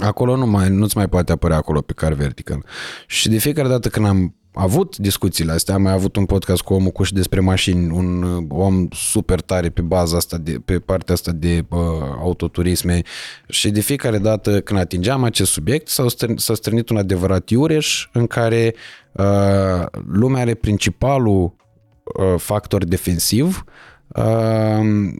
acolo 0.02 0.36
nu 0.36 0.46
mai, 0.46 0.68
nu-ți 0.68 0.96
mai 0.96 1.08
poate 1.08 1.32
apărea 1.32 1.56
acolo 1.56 1.80
pe 1.80 1.92
car 1.92 2.12
vertical. 2.12 2.64
Și 3.06 3.28
de 3.28 3.38
fiecare 3.38 3.68
dată 3.68 3.88
când 3.88 4.06
am 4.06 4.34
avut 4.58 4.96
discuțiile 4.96 5.52
astea, 5.52 5.74
am 5.74 5.82
mai 5.82 5.92
avut 5.92 6.16
un 6.16 6.24
podcast 6.24 6.62
cu 6.62 6.74
omul 6.74 6.90
cu 6.90 7.02
și 7.02 7.12
despre 7.12 7.40
mașini, 7.40 7.90
un 7.90 8.22
uh, 8.22 8.44
om 8.48 8.88
super 8.90 9.40
tare 9.40 9.68
pe 9.68 9.80
baza 9.80 10.16
asta, 10.16 10.38
de, 10.38 10.52
pe 10.64 10.78
partea 10.78 11.14
asta 11.14 11.32
de 11.32 11.64
uh, 11.68 11.78
autoturisme 12.18 13.02
și 13.48 13.70
de 13.70 13.80
fiecare 13.80 14.18
dată 14.18 14.60
când 14.60 14.80
atingeam 14.80 15.24
acest 15.24 15.50
subiect 15.50 15.88
s-a 15.88 16.08
strânit, 16.08 16.38
s-a 16.38 16.54
strânit 16.54 16.88
un 16.88 16.96
adevărat 16.96 17.50
iureș 17.50 18.08
în 18.12 18.26
care 18.26 18.74
uh, 19.12 19.86
lumea 20.06 20.40
are 20.40 20.54
principalul 20.54 21.54
uh, 22.04 22.34
factor 22.36 22.84
defensiv 22.84 23.64
uh, 24.08 25.14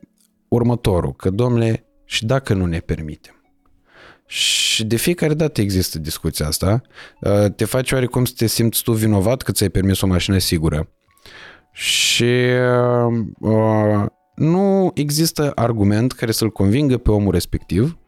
următorul, 0.49 1.13
că 1.13 1.31
domnule, 1.31 1.87
și 2.05 2.27
dacă 2.27 2.55
nu 2.55 2.67
ne 2.67 2.79
permitem? 2.79 3.36
Și 4.27 4.85
de 4.85 4.97
fiecare 4.97 5.35
dată 5.35 5.61
există 5.61 5.99
discuția 5.99 6.47
asta. 6.47 6.83
Uh, 7.21 7.51
Te 7.57 7.65
faci 7.65 7.93
oarecum 7.93 8.25
să 8.25 8.33
te 8.37 8.47
simți 8.47 8.83
tu 8.83 8.93
vinovat 8.93 9.43
că 9.43 9.53
ți-ai 9.53 9.69
permis 9.69 10.01
o 10.01 10.07
mașină 10.07 10.39
sigură. 10.39 10.89
Și 11.73 12.35
uh, 13.41 14.07
nu 14.35 14.91
există 14.95 15.53
argument 15.55 16.13
care 16.13 16.33
să-l 16.33 16.51
convingă 16.51 16.99
pe 16.99 17.11
omul 17.11 17.33
respectiv 17.33 17.99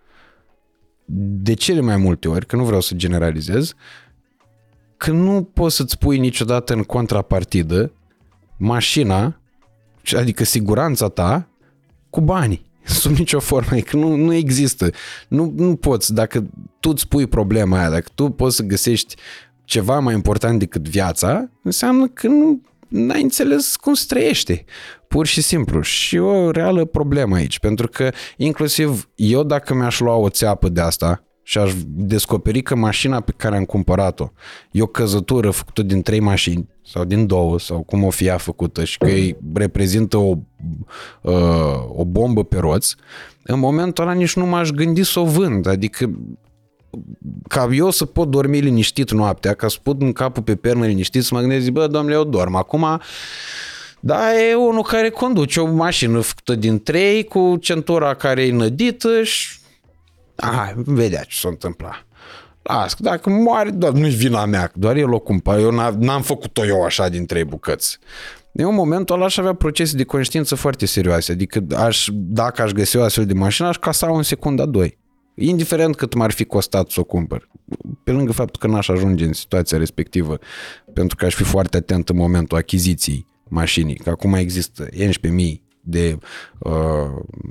de 1.41 1.55
cele 1.55 1.81
mai 1.81 1.97
multe 1.97 2.29
ori, 2.29 2.47
că 2.47 2.57
nu 2.57 2.65
vreau 2.65 2.81
să 2.81 2.95
generalizez, 2.95 3.75
că 4.97 5.11
nu 5.11 5.43
poți 5.43 5.77
să-ți 5.77 5.99
pui 5.99 6.19
niciodată 6.19 6.73
în 6.73 6.83
contrapartidă 6.83 7.93
mașina, 8.59 9.41
adică 10.17 10.45
siguranța 10.45 11.09
ta, 11.09 11.49
cu 12.11 12.21
banii. 12.21 12.68
Sub 13.01 13.17
nicio 13.17 13.41
formă, 13.41 13.77
e 13.77 13.81
că 13.81 13.97
nu, 13.97 14.15
nu 14.15 14.33
există. 14.35 14.91
Nu, 15.29 15.53
nu 15.57 15.77
poți, 15.77 16.15
dacă 16.15 16.47
tu 16.81 16.91
îți 16.91 17.09
pui 17.09 17.27
problema 17.27 17.79
aia, 17.79 17.91
dacă 17.91 18.09
tu 18.15 18.31
poți 18.31 18.57
să 18.57 18.63
găsești 18.63 19.15
ceva 19.65 19.99
mai 19.99 20.15
important 20.15 20.59
decât 20.59 20.89
viața, 20.89 21.51
înseamnă 21.63 22.07
că 22.07 22.27
nu 22.27 22.61
n-ai 22.89 23.23
înțeles 23.23 23.77
cum 23.77 23.95
se 23.95 24.05
trăiește. 24.09 24.65
Pur 25.09 25.27
și 25.27 25.41
simplu. 25.41 25.81
Și 25.81 26.19
o 26.19 26.51
reală 26.51 26.85
problemă 26.85 27.37
aici, 27.37 27.59
pentru 27.59 27.89
că 27.89 28.11
inclusiv 28.37 29.09
eu 29.15 29.43
dacă 29.43 29.75
mi-aș 29.75 30.01
lua 30.01 30.15
o 30.15 30.29
țeapă 30.29 30.69
de 30.69 30.81
asta 30.81 31.28
și 31.49 31.59
aș 31.59 31.73
descoperi 31.87 32.63
că 32.63 32.75
mașina 32.75 33.21
pe 33.21 33.33
care 33.37 33.57
am 33.57 33.65
cumpărat-o 33.65 34.31
e 34.71 34.83
o 34.83 34.87
căzătură 34.87 35.51
făcută 35.51 35.83
din 35.83 36.03
trei 36.03 36.21
mașini 36.21 36.69
sau 36.85 37.05
din 37.05 37.27
două 37.27 37.59
sau 37.59 37.83
cum 37.83 38.05
o 38.05 38.11
fi 38.11 38.25
ea 38.25 38.37
făcută 38.37 38.85
și 38.85 38.99
că 38.99 39.07
îi 39.07 39.37
reprezintă 39.55 40.17
o, 40.17 40.35
uh, 41.23 41.33
o 41.89 42.05
bombă 42.05 42.45
pe 42.45 42.59
roți, 42.59 42.97
în 43.43 43.59
momentul 43.59 44.05
ăla 44.05 44.13
nici 44.13 44.37
nu 44.37 44.47
m-aș 44.47 44.71
gândi 44.71 45.03
să 45.03 45.21
o 45.21 45.25
vând. 45.25 45.67
Adică 45.67 46.11
ca 47.49 47.69
eu 47.73 47.91
să 47.91 48.05
pot 48.05 48.29
dormi 48.29 48.61
liniștit 48.61 49.11
noaptea, 49.11 49.55
ca 49.55 49.69
să 49.69 49.79
pot 49.83 50.03
în 50.03 50.13
capul 50.13 50.43
pe 50.43 50.57
pernă 50.57 50.87
liniștit, 50.87 51.23
să 51.23 51.35
mă 51.35 51.41
gândesc, 51.41 51.69
bă, 51.69 51.87
domnule, 51.87 52.15
eu 52.15 52.25
dorm. 52.25 52.55
Acum, 52.55 53.01
da, 54.01 54.41
e 54.41 54.55
unul 54.55 54.83
care 54.83 55.11
conduce 55.11 55.61
o 55.61 55.75
mașină 55.75 56.21
făcută 56.21 56.55
din 56.55 56.83
trei, 56.83 57.25
cu 57.25 57.57
centura 57.61 58.15
care 58.15 58.43
e 58.43 58.53
nădită 58.53 59.23
și... 59.23 59.58
Aha, 60.43 60.73
vedea 60.77 61.23
ce 61.23 61.37
s-a 61.37 61.49
întâmplat. 61.49 62.07
Las, 62.63 62.95
dacă 62.99 63.31
moare, 63.31 63.71
doar 63.71 63.93
nu-i 63.93 64.11
vina 64.11 64.45
mea, 64.45 64.71
doar 64.75 64.97
el 64.97 65.13
o 65.13 65.19
cumpără. 65.19 65.61
Eu 65.61 65.71
n-am 65.99 66.23
făcut-o 66.23 66.67
eu 66.67 66.83
așa 66.83 67.09
din 67.09 67.27
trei 67.27 67.45
bucăți. 67.45 67.99
Eu 68.53 68.69
în 68.69 68.75
momentul 68.75 69.15
ăla 69.15 69.25
aș 69.25 69.37
avea 69.37 69.55
procese 69.55 69.97
de 69.97 70.05
conștiință 70.05 70.55
foarte 70.55 70.87
serioase. 70.87 71.33
Adică 71.33 71.65
aș, 71.77 72.09
dacă 72.13 72.63
aș 72.63 72.71
găsi 72.71 72.97
o 72.97 73.03
astfel 73.03 73.27
de 73.27 73.33
mașină, 73.33 73.69
aș 73.69 73.77
casa 73.77 74.07
în 74.11 74.23
secunda 74.23 74.67
2 74.67 74.99
indiferent 75.39 75.97
cât 75.97 76.15
m-ar 76.15 76.31
fi 76.31 76.45
costat 76.45 76.91
să 76.91 77.01
o 77.01 77.05
cumpăr. 77.05 77.49
Pe 78.05 78.11
lângă 78.11 78.33
faptul 78.33 78.61
că 78.61 78.67
n-aș 78.67 78.89
ajunge 78.89 79.25
în 79.25 79.33
situația 79.33 79.79
respectivă, 79.79 80.39
pentru 80.93 81.17
că 81.17 81.25
aș 81.25 81.35
fi 81.35 81.43
foarte 81.43 81.77
atent 81.77 82.09
în 82.09 82.17
momentul 82.17 82.57
achiziției 82.57 83.27
mașinii, 83.49 83.95
că 83.95 84.11
acum 84.11 84.35
există 84.35 84.87
11.000 84.93 85.63
de, 85.81 86.19
uh, 86.59 86.73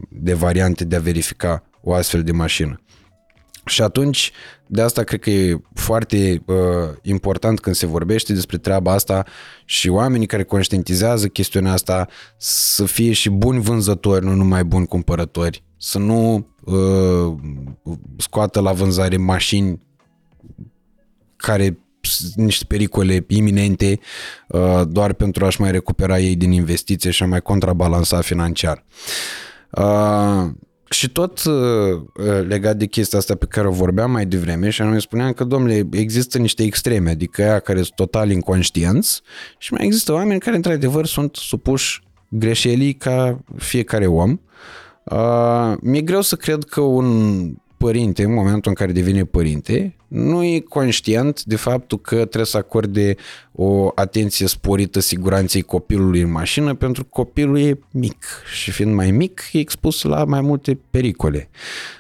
de 0.10 0.34
variante 0.34 0.86
de 0.86 0.96
a 0.96 1.00
verifica 1.00 1.67
o 1.88 1.94
astfel 1.94 2.24
de 2.24 2.32
mașină. 2.32 2.82
Și 3.66 3.82
atunci, 3.82 4.32
de 4.68 4.82
asta 4.82 5.04
cred 5.04 5.20
că 5.20 5.30
e 5.30 5.62
foarte 5.74 6.44
uh, 6.46 6.56
important 7.02 7.60
când 7.60 7.76
se 7.76 7.86
vorbește 7.86 8.34
despre 8.34 8.58
treaba 8.58 8.92
asta 8.92 9.26
și 9.66 9.90
oamenii 9.90 10.28
care 10.28 10.44
conștientizează 10.44 11.28
chestiunea 11.28 11.72
asta 11.72 12.08
să 12.38 12.86
fie 12.86 13.12
și 13.12 13.30
buni 13.30 13.62
vânzători, 13.62 14.26
nu 14.26 14.34
numai 14.34 14.64
buni 14.64 14.88
cumpărători. 14.88 15.64
Să 15.78 15.98
nu 15.98 16.48
uh, 16.64 17.36
scoată 18.18 18.60
la 18.60 18.72
vânzare 18.72 19.18
mașini 19.18 19.82
care 21.36 21.80
sunt 22.02 22.34
niște 22.36 22.66
pericole 22.66 23.26
iminente 23.28 24.00
uh, 24.48 24.82
doar 24.88 25.14
pentru 25.14 25.46
a-și 25.46 25.62
mai 25.62 25.72
recupera 25.72 26.20
ei 26.20 26.36
din 26.36 26.52
investiție 26.52 27.12
și 27.12 27.24
a 27.24 27.26
mai 27.26 27.42
contrabalansa 27.42 28.22
financiar. 28.22 28.86
Uh, 29.72 30.48
și 30.90 31.10
tot 31.10 31.44
uh, 31.44 32.02
legat 32.48 32.78
de 32.78 32.86
chestia 32.86 33.18
asta 33.18 33.36
pe 33.36 33.46
care 33.46 33.68
o 33.68 33.72
vorbeam 33.72 34.12
mai 34.12 34.26
devreme 34.26 34.70
și 34.70 34.82
anume 34.82 35.00
spuneam 35.00 35.32
că, 35.34 35.44
domnule, 35.44 35.88
există 35.92 36.38
niște 36.38 36.64
extreme, 36.64 37.10
adică 37.10 37.42
aia 37.42 37.60
care 37.60 37.78
sunt 37.78 37.96
total 37.96 38.30
inconștienți 38.30 39.22
și 39.58 39.74
mai 39.74 39.86
există 39.86 40.14
oameni 40.14 40.40
care 40.40 40.56
într-adevăr 40.56 41.06
sunt 41.06 41.36
supuși 41.36 42.02
greșelii 42.30 42.94
ca 42.94 43.40
fiecare 43.58 44.06
om. 44.06 44.40
Uh, 45.04 45.74
mi-e 45.82 46.02
greu 46.02 46.22
să 46.22 46.36
cred 46.36 46.64
că 46.64 46.82
un 46.82 47.54
părinte, 47.78 48.24
în 48.24 48.34
momentul 48.34 48.70
în 48.70 48.74
care 48.74 48.92
devine 48.92 49.24
părinte, 49.24 49.96
nu 50.08 50.44
e 50.44 50.60
conștient 50.60 51.44
de 51.44 51.56
faptul 51.56 52.00
că 52.00 52.16
trebuie 52.16 52.46
să 52.46 52.58
acorde 52.58 53.16
o 53.52 53.92
atenție 53.96 54.48
sporită 54.48 55.00
siguranței 55.00 55.62
copilului 55.62 56.22
în 56.22 56.32
mașină 56.32 56.76
pentru 56.76 57.04
că 57.04 57.10
copilul 57.12 57.60
e 57.60 57.80
mic 57.92 58.26
și 58.54 58.72
fiind 58.72 58.94
mai 58.94 59.12
mic 59.12 59.42
e 59.52 59.60
expus 59.60 60.02
la 60.02 60.24
mai 60.24 60.42
multe 60.42 60.80
pericole. 60.90 61.50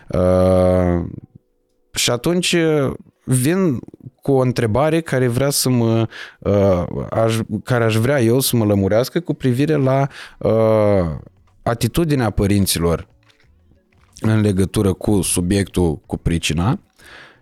Uh, 0.07 1.05
și 1.93 2.11
atunci 2.11 2.55
vin 3.23 3.79
cu 4.21 4.31
o 4.31 4.41
întrebare 4.41 5.01
care 5.01 5.27
vrea 5.27 5.49
să 5.49 5.69
mă 5.69 6.07
uh, 6.39 6.83
aș, 7.09 7.37
care 7.63 7.83
aș 7.83 7.95
vrea 7.95 8.21
eu 8.21 8.39
să 8.39 8.55
mă 8.55 8.65
lămurească 8.65 9.19
cu 9.19 9.33
privire 9.33 9.75
la 9.75 10.07
uh, 10.37 10.51
atitudinea 11.63 12.29
părinților 12.29 13.07
în 14.19 14.41
legătură 14.41 14.93
cu 14.93 15.21
subiectul, 15.21 16.01
cu 16.05 16.17
pricina 16.17 16.79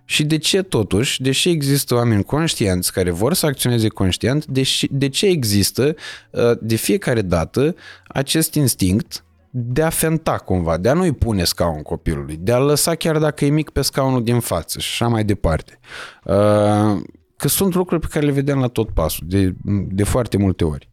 și 0.05 0.23
de 0.23 0.37
ce 0.37 0.61
totuși, 0.61 1.21
deși 1.21 1.49
există 1.49 1.95
oameni 1.95 2.23
conștienți 2.23 2.91
care 2.93 3.11
vor 3.11 3.33
să 3.33 3.45
acționeze 3.45 3.87
conștient, 3.87 4.45
deși, 4.45 4.87
de 4.91 5.09
ce 5.09 5.25
există 5.25 5.95
uh, 6.29 6.41
de 6.61 6.75
fiecare 6.75 7.21
dată 7.21 7.75
acest 8.07 8.53
instinct 8.53 9.25
de 9.49 9.81
a 9.81 9.89
fenta 9.89 10.37
cumva, 10.37 10.77
de 10.77 10.89
a 10.89 10.93
nu-i 10.93 11.11
pune 11.11 11.43
scaun 11.43 11.81
copilului, 11.81 12.37
de 12.39 12.51
a 12.51 12.57
lăsa 12.57 12.95
chiar 12.95 13.17
dacă 13.17 13.45
e 13.45 13.49
mic 13.49 13.69
pe 13.69 13.81
scaunul 13.81 14.23
din 14.23 14.39
față 14.39 14.79
și 14.79 14.87
așa 14.91 15.07
mai 15.07 15.23
departe. 15.23 15.79
Uh, 16.23 17.01
că 17.35 17.47
sunt 17.47 17.73
lucruri 17.73 18.01
pe 18.01 18.07
care 18.09 18.25
le 18.25 18.31
vedem 18.31 18.59
la 18.59 18.67
tot 18.67 18.89
pasul, 18.89 19.27
de, 19.29 19.55
de 19.87 20.03
foarte 20.03 20.37
multe 20.37 20.63
ori. 20.63 20.89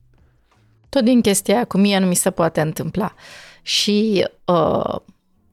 Tot 0.88 1.04
din 1.04 1.20
chestia 1.20 1.54
aia, 1.54 1.64
cu 1.64 1.78
mie 1.78 1.98
nu 1.98 2.06
mi 2.06 2.14
se 2.14 2.30
poate 2.30 2.60
întâmpla. 2.60 3.14
Și 3.62 4.26
uh, 4.44 4.96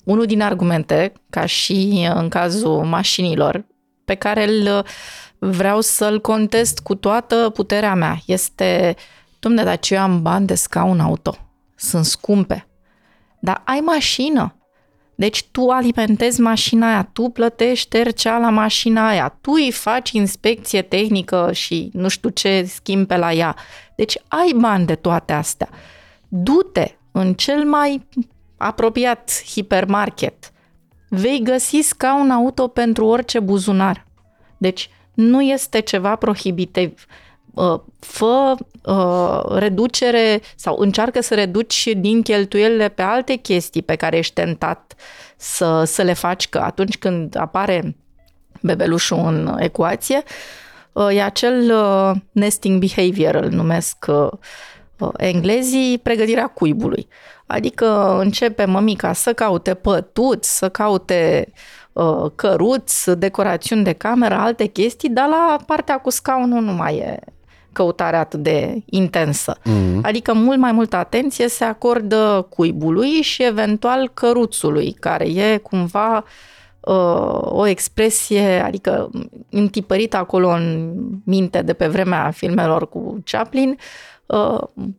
unul 0.04 0.26
din 0.26 0.42
argumente, 0.42 1.14
ca 1.30 1.46
și 1.46 2.10
în 2.14 2.30
cazul 2.30 2.84
mașinilor, 2.84 3.66
pe 4.06 4.16
care 4.16 4.48
îl 4.48 4.86
vreau 5.40 5.82
să-l 5.82 6.22
contest 6.22 6.80
cu 6.80 6.96
toată 6.96 7.50
puterea 7.54 7.94
mea, 7.94 8.20
este, 8.26 8.96
domne, 9.40 9.64
dar 9.64 9.80
ce 9.80 9.94
eu 9.94 10.02
am 10.02 10.22
bani 10.22 10.48
de 10.48 10.56
scaun 10.56 11.00
auto, 11.00 11.38
sunt 11.76 12.06
scumpe, 12.06 12.68
dar 13.40 13.62
ai 13.66 13.80
mașină, 13.80 14.54
deci 15.20 15.44
tu 15.52 15.68
alimentezi 15.68 16.42
mașina 16.42 16.88
aia, 16.88 17.10
tu 17.14 17.30
plătești 17.30 17.90
tercea 17.90 18.38
la 18.38 18.50
mașina 18.50 19.08
aia, 19.08 19.38
tu 19.42 19.52
îi 19.52 19.72
faci 19.72 20.12
inspecție 20.12 20.82
tehnică 20.82 21.52
și 21.54 21.90
nu 21.94 22.08
știu 22.08 22.30
ce 22.30 22.64
schimbe 22.64 23.18
la 23.18 23.34
ea. 23.34 23.56
Deci 23.96 24.18
ai 24.28 24.54
bani 24.60 24.86
de 24.86 24.96
toate 24.96 25.34
astea. 25.34 25.70
Du-te 26.28 26.98
în 27.12 27.34
cel 27.34 27.66
mai 27.66 28.08
apropiat 28.60 29.44
hipermarket, 29.46 30.52
vei 31.10 31.42
găsi 31.44 31.80
scaun 31.82 32.32
auto 32.32 32.68
pentru 32.68 33.06
orice 33.06 33.40
buzunar. 33.40 34.06
Deci 34.58 34.90
nu 35.14 35.42
este 35.42 35.80
ceva 35.80 36.16
prohibitiv. 36.16 37.06
Uh, 37.54 37.80
fă 38.00 38.56
uh, 38.86 39.58
reducere 39.58 40.42
sau 40.56 40.78
încearcă 40.78 41.22
să 41.22 41.36
reduci 41.36 41.90
din 41.98 42.22
cheltuielile 42.22 42.90
pe 42.90 43.02
alte 43.02 43.36
chestii 43.36 43.82
pe 43.82 43.96
care 43.96 44.18
ești 44.18 44.34
tentat 44.34 44.96
să, 45.38 45.84
să 45.84 46.02
le 46.02 46.14
faci, 46.14 46.50
că 46.50 46.60
atunci 46.60 46.98
când 46.98 47.38
apare 47.38 47.96
bebelușul 48.62 49.18
în 49.18 49.56
ecuație, 49.60 50.24
uh, 50.92 51.16
e 51.16 51.24
acel 51.24 51.74
nesting 52.32 52.80
behavior, 52.80 53.36
îl 53.36 53.50
numesc 53.50 54.06
englezii, 55.18 56.00
pregătirea 56.04 56.48
cuibului. 56.48 57.08
Adică 57.52 58.18
începe 58.20 58.66
mămica 58.66 59.14
să 59.14 59.34
caute 59.34 59.74
pătuți, 59.74 60.58
să 60.58 60.70
caute 60.70 61.52
uh, 61.94 62.26
căruți, 62.36 63.12
decorațiuni 63.18 63.84
de 63.84 63.94
cameră, 63.94 64.36
alte 64.36 64.66
chestii, 64.66 65.10
dar 65.10 65.28
la 65.28 65.58
partea 65.66 65.98
cu 65.98 66.10
scaunul 66.10 66.62
nu 66.62 66.72
mai 66.72 66.96
e 66.96 67.20
căutare 67.72 68.16
atât 68.16 68.40
de 68.40 68.82
intensă. 68.86 69.58
Mm-hmm. 69.60 70.02
Adică 70.02 70.34
mult 70.34 70.58
mai 70.58 70.72
multă 70.72 70.96
atenție 70.96 71.48
se 71.48 71.64
acordă 71.64 72.48
cuibului 72.50 73.10
și 73.10 73.44
eventual 73.44 74.12
căruțului, 74.14 74.92
care 75.00 75.26
e 75.26 75.58
cumva 75.58 76.24
uh, 76.80 77.40
o 77.42 77.68
expresie, 77.68 78.62
adică 78.66 79.10
întipărită 79.50 80.18
acolo 80.18 80.50
în 80.50 80.94
minte 81.26 81.62
de 81.62 81.74
pe 81.74 81.88
vremea 81.88 82.32
filmelor 82.32 82.90
cu 82.90 83.24
Chaplin, 83.26 83.70
uh, 83.70 83.78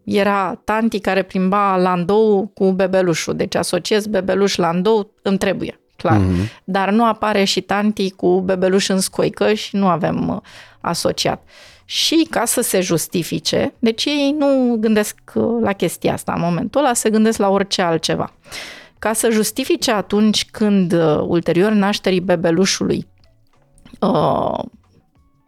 era 0.04 0.60
tanti 0.64 0.98
care 0.98 1.22
plimba 1.22 1.76
landou 1.76 2.50
cu 2.54 2.72
bebelușul. 2.72 3.36
Deci 3.36 3.54
asociez 3.54 4.06
bebeluș 4.06 4.56
landou, 4.56 5.10
îmi 5.22 5.38
trebuie, 5.38 5.80
clar. 5.96 6.20
Mm-hmm. 6.20 6.62
Dar 6.64 6.90
nu 6.90 7.04
apare 7.04 7.44
și 7.44 7.60
tanti 7.60 8.10
cu 8.10 8.40
bebeluș 8.40 8.88
în 8.88 9.00
scoică 9.00 9.52
și 9.52 9.76
nu 9.76 9.88
avem 9.88 10.28
uh, 10.28 10.36
asociat. 10.80 11.42
Și 11.84 12.26
ca 12.30 12.44
să 12.44 12.60
se 12.60 12.80
justifice, 12.80 13.74
deci 13.78 14.04
ei 14.04 14.34
nu 14.38 14.76
gândesc 14.80 15.16
uh, 15.34 15.58
la 15.60 15.72
chestia 15.72 16.12
asta 16.12 16.32
în 16.32 16.40
momentul 16.40 16.80
ăla, 16.80 16.94
se 16.94 17.10
gândesc 17.10 17.38
la 17.38 17.48
orice 17.48 17.82
altceva. 17.82 18.32
Ca 18.98 19.12
să 19.12 19.30
justifice 19.30 19.92
atunci 19.92 20.44
când 20.50 20.92
uh, 20.92 21.18
ulterior 21.26 21.72
nașterii 21.72 22.20
bebelușului 22.20 23.06
uh, 24.00 24.58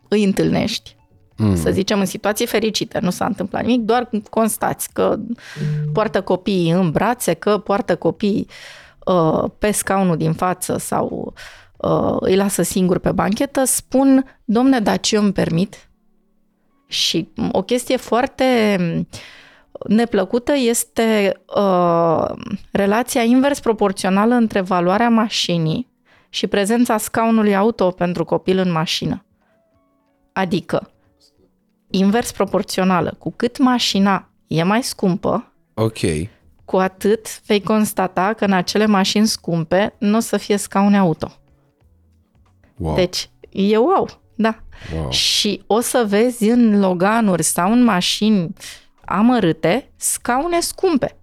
îi 0.09 0.25
întâlnești, 0.25 0.97
mm. 1.45 1.57
să 1.57 1.71
zicem, 1.71 1.99
în 1.99 2.07
situații 2.07 2.47
fericite, 2.47 2.99
nu 3.03 3.11
s-a 3.11 3.25
întâmplat 3.25 3.65
nimic, 3.65 3.81
doar 3.81 4.11
constați 4.31 4.93
că 4.93 5.19
poartă 5.93 6.23
copiii 6.23 6.71
în 6.71 6.91
brațe, 6.91 7.35
că 7.35 7.59
poartă 7.59 7.97
copiii 7.97 8.47
uh, 9.07 9.45
pe 9.59 9.71
scaunul 9.71 10.17
din 10.17 10.33
față 10.33 10.79
sau 10.79 11.35
uh, 11.77 12.17
îi 12.21 12.37
lasă 12.37 12.63
singur 12.63 12.99
pe 12.99 13.13
banchetă, 13.13 13.65
spun, 13.65 14.39
domne, 14.45 14.81
dar 14.81 15.01
ce 15.01 15.15
eu 15.15 15.23
îmi 15.23 15.33
permit? 15.33 15.89
Și 16.87 17.29
o 17.53 17.63
chestie 17.63 17.97
foarte 17.97 18.77
neplăcută 19.89 20.53
este 20.57 21.41
uh, 21.57 22.31
relația 22.73 23.23
invers 23.23 23.61
proporțională 23.61 24.35
între 24.35 24.61
valoarea 24.61 25.09
mașinii 25.09 25.91
și 26.29 26.47
prezența 26.47 26.99
scaunului 26.99 27.57
auto 27.57 27.91
pentru 27.91 28.25
copil 28.25 28.59
în 28.59 28.73
mașină. 28.73 29.25
Adică, 30.33 30.91
invers 31.93 32.33
proporțională, 32.33 33.15
cu 33.19 33.33
cât 33.37 33.59
mașina 33.59 34.29
e 34.47 34.63
mai 34.63 34.83
scumpă, 34.83 35.53
Ok. 35.75 35.99
cu 36.65 36.77
atât 36.77 37.43
vei 37.47 37.63
constata 37.63 38.33
că 38.33 38.45
în 38.45 38.53
acele 38.53 38.87
mașini 38.87 39.27
scumpe 39.27 39.95
nu 39.99 40.17
o 40.17 40.21
să 40.21 40.37
fie 40.37 40.57
scaune 40.57 40.99
auto. 40.99 41.33
Wow. 42.77 42.95
Deci, 42.95 43.31
e 43.51 43.77
wow, 43.77 44.09
da. 44.35 44.63
wow. 44.95 45.11
Și 45.11 45.63
o 45.67 45.81
să 45.81 46.05
vezi 46.09 46.49
în 46.49 46.81
Loganuri 46.81 47.43
sau 47.43 47.73
în 47.73 47.83
mașini 47.85 48.53
amărâte 49.05 49.91
scaune 49.97 50.61
scumpe. 50.61 51.17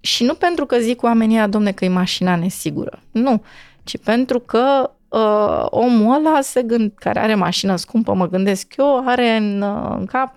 Și 0.00 0.24
nu 0.24 0.34
pentru 0.34 0.66
că 0.66 0.78
zic 0.78 1.02
oamenii 1.02 1.36
ăia, 1.36 1.46
domne, 1.46 1.72
că 1.72 1.84
e 1.84 1.88
mașina 1.88 2.36
nesigură. 2.36 3.02
Nu, 3.10 3.42
ci 3.84 3.98
pentru 3.98 4.38
că 4.40 4.90
uh, 5.14 5.66
omul 5.70 6.14
ăla 6.14 6.40
se 6.40 6.62
gând, 6.62 6.92
care 6.94 7.18
are 7.18 7.34
mașină 7.34 7.76
scumpă, 7.76 8.14
mă 8.14 8.28
gândesc 8.28 8.76
eu, 8.76 9.02
are 9.06 9.36
în, 9.36 9.62
uh, 9.62 9.94
în 9.98 10.06
cap 10.06 10.34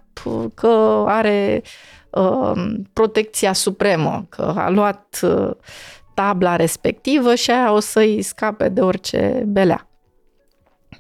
că 0.54 1.04
are 1.08 1.62
uh, 2.10 2.74
protecția 2.94 3.54
supremă, 3.54 4.26
că 4.30 4.54
a 4.58 4.70
luat 4.70 5.20
uh, 5.24 5.52
tabla 6.14 6.56
respectivă 6.56 7.36
și 7.36 7.52
aia 7.52 7.72
o 7.72 7.80
să-i 7.80 8.22
scape 8.22 8.70
de 8.70 8.82
orice 8.82 9.44
belea. 9.48 9.88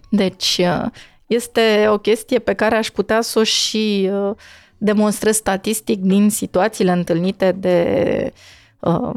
Deci, 0.10 0.58
uh, 0.60 0.86
este 1.28 1.88
o 1.90 1.98
chestie 1.98 2.40
pe 2.40 2.54
care 2.54 2.76
aș 2.76 2.90
putea 2.90 3.22
să 3.22 3.40
o 3.40 3.44
și 3.44 4.10
uh, 4.12 4.36
demonstrez 4.78 5.36
statistic 5.36 6.00
din 6.00 6.30
situațiile 6.30 6.92
întâlnite 6.92 7.52
de 7.52 8.34
uh, 8.80 9.10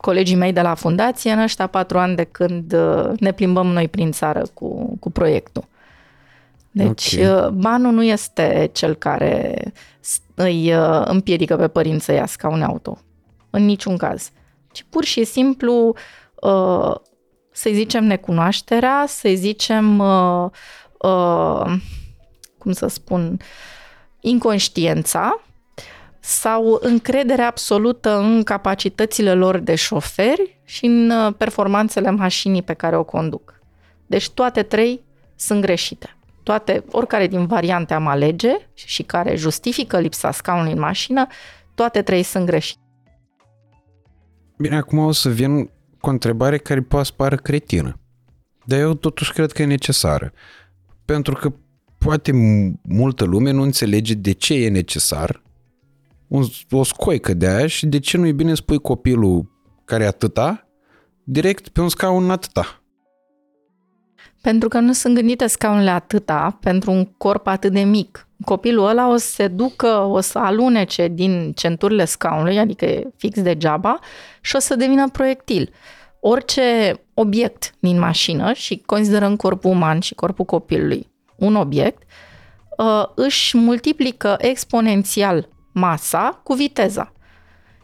colegii 0.00 0.36
mei 0.36 0.52
de 0.52 0.60
la 0.60 0.74
fundație 0.74 1.32
în 1.32 1.38
ăștia 1.38 1.66
patru 1.66 1.98
ani 1.98 2.16
de 2.16 2.24
când 2.24 2.72
uh, 2.72 3.10
ne 3.20 3.32
plimbăm 3.32 3.66
noi 3.66 3.88
prin 3.88 4.12
țară 4.12 4.42
cu, 4.54 4.96
cu 5.00 5.10
proiectul. 5.10 5.64
Deci, 6.70 7.16
Ok. 7.20 7.28
okay. 7.28 7.50
banul 7.54 7.92
nu 7.92 8.02
este 8.04 8.70
cel 8.72 8.94
care 8.94 9.62
s- 10.00 10.20
îi 10.34 10.74
uh, 10.74 11.02
împiedică 11.04 11.56
pe 11.56 11.68
părinți 11.68 12.04
să 12.04 12.12
ia 12.12 12.26
scaune 12.26 12.64
auto. 12.64 12.98
În 13.50 13.64
niciun 13.64 13.96
caz. 13.96 14.30
Ci 14.72 14.84
pur 14.90 15.04
și 15.04 15.24
simplu, 15.24 15.94
uh, 16.34 16.94
să-i 17.50 17.74
zicem 17.74 18.04
necunoașterea, 18.04 19.04
să-i 19.06 19.36
zicem, 19.36 19.98
uh, 19.98 20.50
uh, 20.98 21.72
cum 22.58 22.72
să 22.72 22.86
spun, 22.86 23.40
inconștiența 24.20 25.40
sau 26.28 26.78
încrederea 26.80 27.46
absolută 27.46 28.18
în 28.18 28.42
capacitățile 28.42 29.34
lor 29.34 29.58
de 29.58 29.74
șoferi 29.74 30.60
și 30.64 30.84
în 30.84 31.10
uh, 31.10 31.34
performanțele 31.36 32.10
mașinii 32.10 32.62
pe 32.62 32.72
care 32.72 32.96
o 32.96 33.04
conduc. 33.04 33.60
Deci 34.06 34.30
toate 34.30 34.62
trei 34.62 35.00
sunt 35.36 35.60
greșite. 35.60 36.16
Toate, 36.42 36.84
oricare 36.90 37.26
din 37.26 37.46
variante 37.46 37.94
am 37.94 38.06
alege 38.06 38.48
și 38.74 39.02
care 39.02 39.36
justifică 39.36 40.00
lipsa 40.00 40.30
scaunului 40.30 40.72
în 40.72 40.78
mașină, 40.78 41.26
toate 41.74 42.02
trei 42.02 42.22
sunt 42.22 42.46
greșite. 42.46 42.80
Bine, 44.58 44.76
acum 44.76 44.98
o 44.98 45.12
să 45.12 45.28
vin 45.28 45.64
cu 46.00 46.08
o 46.08 46.10
întrebare 46.10 46.58
care 46.58 46.80
poate 46.80 47.06
să 47.06 47.12
pară 47.16 47.36
cretină. 47.36 47.98
Dar 48.64 48.78
eu 48.78 48.94
totuși 48.94 49.32
cred 49.32 49.52
că 49.52 49.62
e 49.62 49.66
necesară. 49.66 50.32
Pentru 51.04 51.34
că 51.34 51.52
poate 51.98 52.32
m- 52.32 52.80
multă 52.82 53.24
lume 53.24 53.50
nu 53.50 53.62
înțelege 53.62 54.14
de 54.14 54.32
ce 54.32 54.54
e 54.54 54.68
necesar 54.68 55.46
un, 56.28 56.44
o 56.70 56.82
scoică 56.82 57.34
de 57.34 57.48
aia 57.48 57.66
și 57.66 57.86
de 57.86 57.98
ce 57.98 58.16
nu 58.16 58.26
e 58.26 58.32
bine 58.32 58.54
să 58.54 58.62
pui 58.62 58.78
copilul 58.78 59.50
care 59.84 60.04
e 60.04 60.06
atâta 60.06 60.68
direct 61.24 61.68
pe 61.68 61.80
un 61.80 61.88
scaun 61.88 62.30
atâta. 62.30 62.82
Pentru 64.40 64.68
că 64.68 64.78
nu 64.78 64.92
sunt 64.92 65.14
gândite 65.14 65.46
scaunele 65.46 65.90
atâta 65.90 66.58
pentru 66.60 66.90
un 66.90 67.04
corp 67.04 67.46
atât 67.46 67.72
de 67.72 67.80
mic. 67.80 68.28
Copilul 68.44 68.88
ăla 68.88 69.08
o 69.08 69.16
să 69.16 69.26
se 69.26 69.48
ducă, 69.48 69.98
o 70.00 70.20
să 70.20 70.38
alunece 70.38 71.08
din 71.08 71.52
centurile 71.52 72.04
scaunului, 72.04 72.58
adică 72.58 72.84
e 72.84 73.10
fix 73.16 73.42
degeaba, 73.42 73.98
și 74.40 74.56
o 74.56 74.58
să 74.58 74.76
devină 74.76 75.08
proiectil. 75.08 75.72
Orice 76.20 77.00
obiect 77.14 77.74
din 77.78 77.98
mașină, 77.98 78.52
și 78.52 78.82
considerăm 78.86 79.36
corpul 79.36 79.70
uman 79.70 80.00
și 80.00 80.14
corpul 80.14 80.44
copilului 80.44 81.08
un 81.36 81.54
obiect, 81.54 82.02
uh, 82.78 83.04
își 83.14 83.56
multiplică 83.56 84.36
exponențial 84.40 85.48
masa 85.72 86.40
cu 86.42 86.54
viteza 86.54 87.12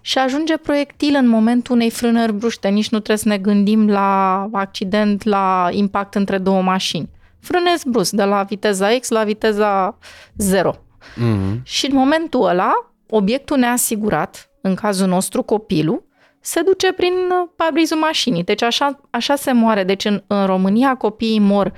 și 0.01 0.19
ajunge 0.19 0.57
proiectil 0.57 1.15
în 1.15 1.29
momentul 1.29 1.75
unei 1.75 1.91
frânări 1.91 2.33
bruște. 2.33 2.69
Nici 2.69 2.89
nu 2.89 2.99
trebuie 2.99 3.17
să 3.17 3.29
ne 3.29 3.39
gândim 3.39 3.89
la 3.89 4.49
accident, 4.53 5.25
la 5.25 5.69
impact 5.71 6.15
între 6.15 6.39
două 6.39 6.63
mașini. 6.63 7.11
Frânezi 7.41 7.89
brusc 7.89 8.13
de 8.13 8.25
la 8.25 8.43
viteza 8.43 8.89
X 9.01 9.09
la 9.09 9.25
viteza 9.25 9.99
0. 10.37 10.75
Mm-hmm. 10.75 11.63
Și 11.63 11.87
în 11.87 11.97
momentul 11.97 12.47
ăla, 12.47 12.73
obiectul 13.09 13.57
neasigurat, 13.57 14.51
în 14.61 14.75
cazul 14.75 15.09
nostru 15.09 15.43
copilul, 15.43 16.05
se 16.41 16.63
duce 16.63 16.93
prin 16.93 17.13
uh, 17.13 17.51
parbrizul 17.57 17.99
mașinii. 17.99 18.45
Deci 18.45 18.63
așa, 18.63 19.01
așa 19.11 19.35
se 19.35 19.53
moare. 19.53 19.85
Deci 19.85 20.05
în, 20.05 20.23
în 20.27 20.47
România 20.47 20.97
copiii 20.97 21.39
mor 21.39 21.73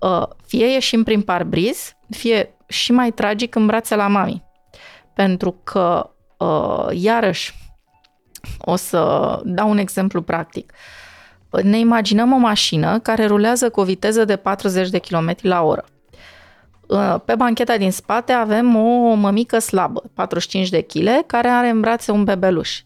uh, 0.00 0.22
fie 0.46 0.66
ieșim 0.66 1.02
prin 1.02 1.20
parbriz, 1.20 1.92
fie 2.10 2.54
și 2.66 2.92
mai 2.92 3.10
tragic 3.10 3.54
în 3.54 3.66
brațe 3.66 3.96
la 3.96 4.06
mami. 4.06 4.47
Pentru 5.18 5.60
că, 5.64 6.10
uh, 6.36 6.86
iarăși, 6.90 7.54
o 8.58 8.76
să 8.76 9.40
dau 9.44 9.70
un 9.70 9.78
exemplu 9.78 10.22
practic. 10.22 10.72
Ne 11.62 11.78
imaginăm 11.78 12.32
o 12.32 12.36
mașină 12.36 12.98
care 12.98 13.26
rulează 13.26 13.70
cu 13.70 13.80
o 13.80 13.84
viteză 13.84 14.24
de 14.24 14.36
40 14.36 14.88
de 14.88 14.98
km 14.98 15.34
la 15.40 15.62
oră. 15.62 15.84
Uh, 16.86 17.14
Pe 17.24 17.34
bancheta 17.34 17.76
din 17.76 17.92
spate 17.92 18.32
avem 18.32 18.76
o 18.76 19.14
mămică 19.14 19.58
slabă, 19.58 20.02
45 20.14 20.68
de 20.68 20.80
kg, 20.80 21.26
care 21.26 21.48
are 21.48 21.68
în 21.68 21.80
brațe 21.80 22.10
un 22.10 22.24
bebeluș. 22.24 22.82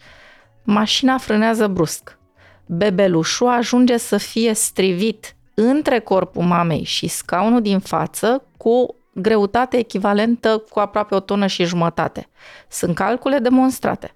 Mașina 0.62 1.18
frânează 1.18 1.66
brusc. 1.66 2.18
Bebelușul 2.66 3.48
ajunge 3.48 3.96
să 3.96 4.16
fie 4.16 4.52
strivit 4.52 5.36
între 5.54 5.98
corpul 5.98 6.42
mamei 6.42 6.82
și 6.82 7.06
scaunul 7.06 7.62
din 7.62 7.78
față 7.78 8.42
cu 8.56 8.96
greutate 9.14 9.76
echivalentă 9.76 10.64
cu 10.70 10.78
aproape 10.78 11.14
o 11.14 11.20
tonă 11.20 11.46
și 11.46 11.64
jumătate. 11.64 12.28
Sunt 12.68 12.94
calcule 12.94 13.38
demonstrate. 13.38 14.14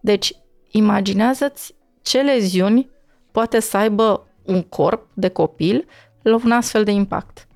Deci, 0.00 0.32
imaginează-ți 0.70 1.74
ce 2.02 2.20
leziuni 2.20 2.90
poate 3.32 3.60
să 3.60 3.76
aibă 3.76 4.26
un 4.42 4.62
corp 4.62 5.06
de 5.14 5.28
copil 5.28 5.86
la 6.22 6.34
un 6.44 6.52
astfel 6.52 6.84
de 6.84 6.90
impact. 6.90 7.46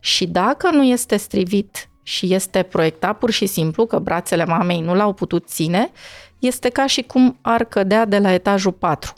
Și 0.00 0.26
dacă 0.26 0.70
nu 0.70 0.84
este 0.84 1.16
strivit 1.16 1.88
și 2.02 2.34
este 2.34 2.62
proiectat 2.62 3.18
pur 3.18 3.30
și 3.30 3.46
simplu, 3.46 3.86
că 3.86 3.98
brațele 3.98 4.44
mamei 4.44 4.80
nu 4.80 4.94
l-au 4.94 5.12
putut 5.12 5.46
ține, 5.46 5.90
este 6.38 6.68
ca 6.68 6.86
și 6.86 7.02
cum 7.02 7.38
ar 7.40 7.64
cădea 7.64 8.04
de 8.04 8.18
la 8.18 8.32
etajul 8.32 8.72
4. 8.72 9.12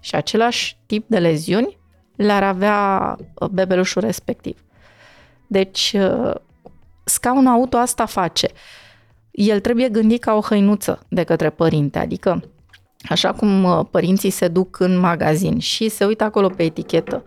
Și 0.00 0.14
același 0.14 0.78
tip 0.86 1.08
de 1.08 1.18
leziuni 1.18 1.78
le-ar 2.16 2.42
avea 2.42 3.16
uh, 3.34 3.48
bebelușul 3.48 4.02
respectiv. 4.02 4.65
Deci, 5.46 5.96
uh, 5.98 6.34
scaunul 7.04 7.52
auto 7.52 7.76
asta 7.76 8.06
face. 8.06 8.48
El 9.30 9.60
trebuie 9.60 9.88
gândit 9.88 10.20
ca 10.20 10.34
o 10.34 10.40
hăinuță 10.40 11.02
de 11.08 11.22
către 11.22 11.50
părinte, 11.50 11.98
adică 11.98 12.42
așa 13.08 13.32
cum 13.32 13.64
uh, 13.64 13.80
părinții 13.90 14.30
se 14.30 14.48
duc 14.48 14.80
în 14.80 14.98
magazin 14.98 15.58
și 15.58 15.88
se 15.88 16.04
uită 16.04 16.24
acolo 16.24 16.48
pe 16.48 16.62
etichetă 16.62 17.24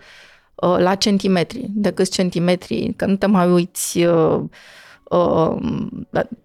uh, 0.55 0.75
la 0.77 0.95
centimetri, 0.95 1.65
de 1.69 1.91
câți 1.91 2.11
centimetri, 2.11 2.93
că 2.95 3.05
nu 3.05 3.15
te 3.15 3.25
mai 3.25 3.51
uiți 3.51 4.03
uh, 4.03 4.41
uh, 5.03 5.57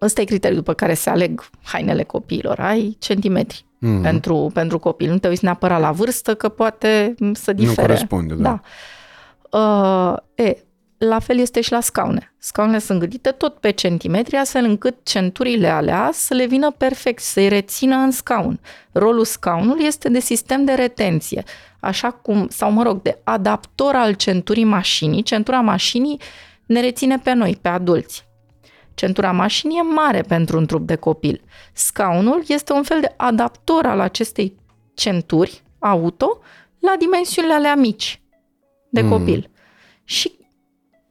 ăsta 0.01 0.21
e 0.21 0.23
criteriul 0.23 0.59
după 0.59 0.73
care 0.73 0.93
se 0.93 1.09
aleg 1.09 1.49
hainele 1.63 2.03
copiilor, 2.03 2.59
ai 2.59 2.95
centimetri 2.99 3.65
Mhm. 3.85 3.97
mm-hmm. 3.97 4.01
pentru, 4.01 4.51
pentru 4.53 4.79
copil. 4.79 5.09
Nu 5.09 5.17
te 5.17 5.27
uiți 5.27 5.43
neapărat 5.43 5.79
la 5.79 5.91
vârstă, 5.91 6.35
că 6.35 6.49
poate 6.49 7.15
să 7.33 7.53
difere. 7.53 7.81
corespunde, 7.81 8.33
da. 8.33 8.59
da. 9.49 9.59
Uh, 9.59 10.45
e, 10.45 10.57
la 10.97 11.19
fel 11.19 11.37
este 11.39 11.61
și 11.61 11.71
la 11.71 11.79
scaune. 11.81 12.33
Scaunele 12.37 12.79
sunt 12.79 12.99
gândite 12.99 13.31
tot 13.31 13.57
pe 13.57 13.71
centimetri, 13.71 14.35
astfel 14.35 14.63
încât 14.63 14.95
centurile 15.03 15.67
alea 15.67 16.09
să 16.13 16.33
le 16.33 16.45
vină 16.45 16.71
perfect, 16.71 17.21
să-i 17.21 17.47
rețină 17.47 17.95
în 17.95 18.11
scaun. 18.11 18.59
Rolul 18.91 19.25
scaunului 19.25 19.85
este 19.85 20.09
de 20.09 20.19
sistem 20.19 20.65
de 20.65 20.73
retenție, 20.73 21.43
așa 21.79 22.11
cum, 22.11 22.47
sau 22.49 22.71
mă 22.71 22.83
rog, 22.83 23.01
de 23.01 23.19
adaptor 23.23 23.95
al 23.95 24.13
centurii 24.13 24.63
mașinii. 24.63 25.23
Centura 25.23 25.59
mașinii 25.59 26.19
ne 26.65 26.81
reține 26.81 27.19
pe 27.19 27.33
noi, 27.33 27.57
pe 27.61 27.67
adulți. 27.67 28.25
Centura 28.93 29.31
mașinii 29.31 29.77
e 29.77 29.81
mare 29.81 30.21
pentru 30.21 30.57
un 30.57 30.65
trup 30.65 30.87
de 30.87 30.95
copil. 30.95 31.41
Scaunul 31.73 32.43
este 32.47 32.73
un 32.73 32.83
fel 32.83 32.99
de 33.01 33.13
adaptor 33.17 33.85
al 33.85 33.99
acestei 33.99 34.55
centuri 34.93 35.63
auto 35.79 36.39
la 36.79 36.95
dimensiunile 36.99 37.53
alea 37.53 37.75
mici 37.75 38.21
de 38.89 39.01
Mm. 39.01 39.09
copil. 39.09 39.49
Și 40.03 40.31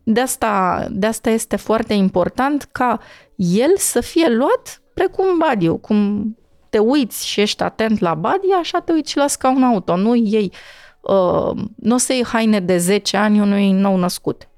de 0.05 0.21
asta, 0.21 0.87
de 0.91 1.07
asta 1.07 1.31
este 1.31 1.57
foarte 1.57 1.95
important 1.95 2.69
ca 2.73 3.01
el 3.37 3.77
să 3.77 4.01
fie 4.01 4.29
luat 4.29 4.83
precum 4.95 5.39
badiu, 5.39 5.77
cum 5.77 6.29
te 6.71 6.79
uiți 6.79 7.27
și 7.27 7.41
ești 7.41 7.63
atent 7.63 7.99
la 7.99 8.15
body, 8.15 8.53
așa 8.59 8.81
te 8.81 8.93
uiți 8.93 9.11
și 9.11 9.17
la 9.17 9.27
scaun 9.27 9.63
auto. 9.63 9.97
Nu 9.97 10.15
iei 10.15 10.53
uh, 11.01 11.63
nu 11.77 11.95
o 11.95 11.97
să 11.97 12.13
iei 12.13 12.25
haine 12.25 12.61
de 12.61 12.77
10 12.79 13.17
ani 13.17 13.41
unui 13.41 13.71
nou 13.71 13.97
născut. 13.97 14.49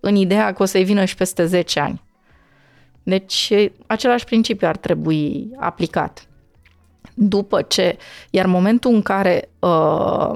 În 0.00 0.14
ideea 0.14 0.52
că 0.52 0.62
o 0.62 0.66
să-i 0.66 0.84
vină 0.84 1.04
și 1.04 1.14
peste 1.14 1.46
10 1.46 1.80
ani. 1.80 2.02
Deci, 3.02 3.52
același 3.86 4.24
principiu 4.24 4.68
ar 4.68 4.76
trebui 4.76 5.50
aplicat. 5.56 6.28
După 7.14 7.62
ce, 7.62 7.96
iar 8.30 8.46
momentul 8.46 8.94
în 8.94 9.02
care 9.02 9.48
uh, 9.58 10.32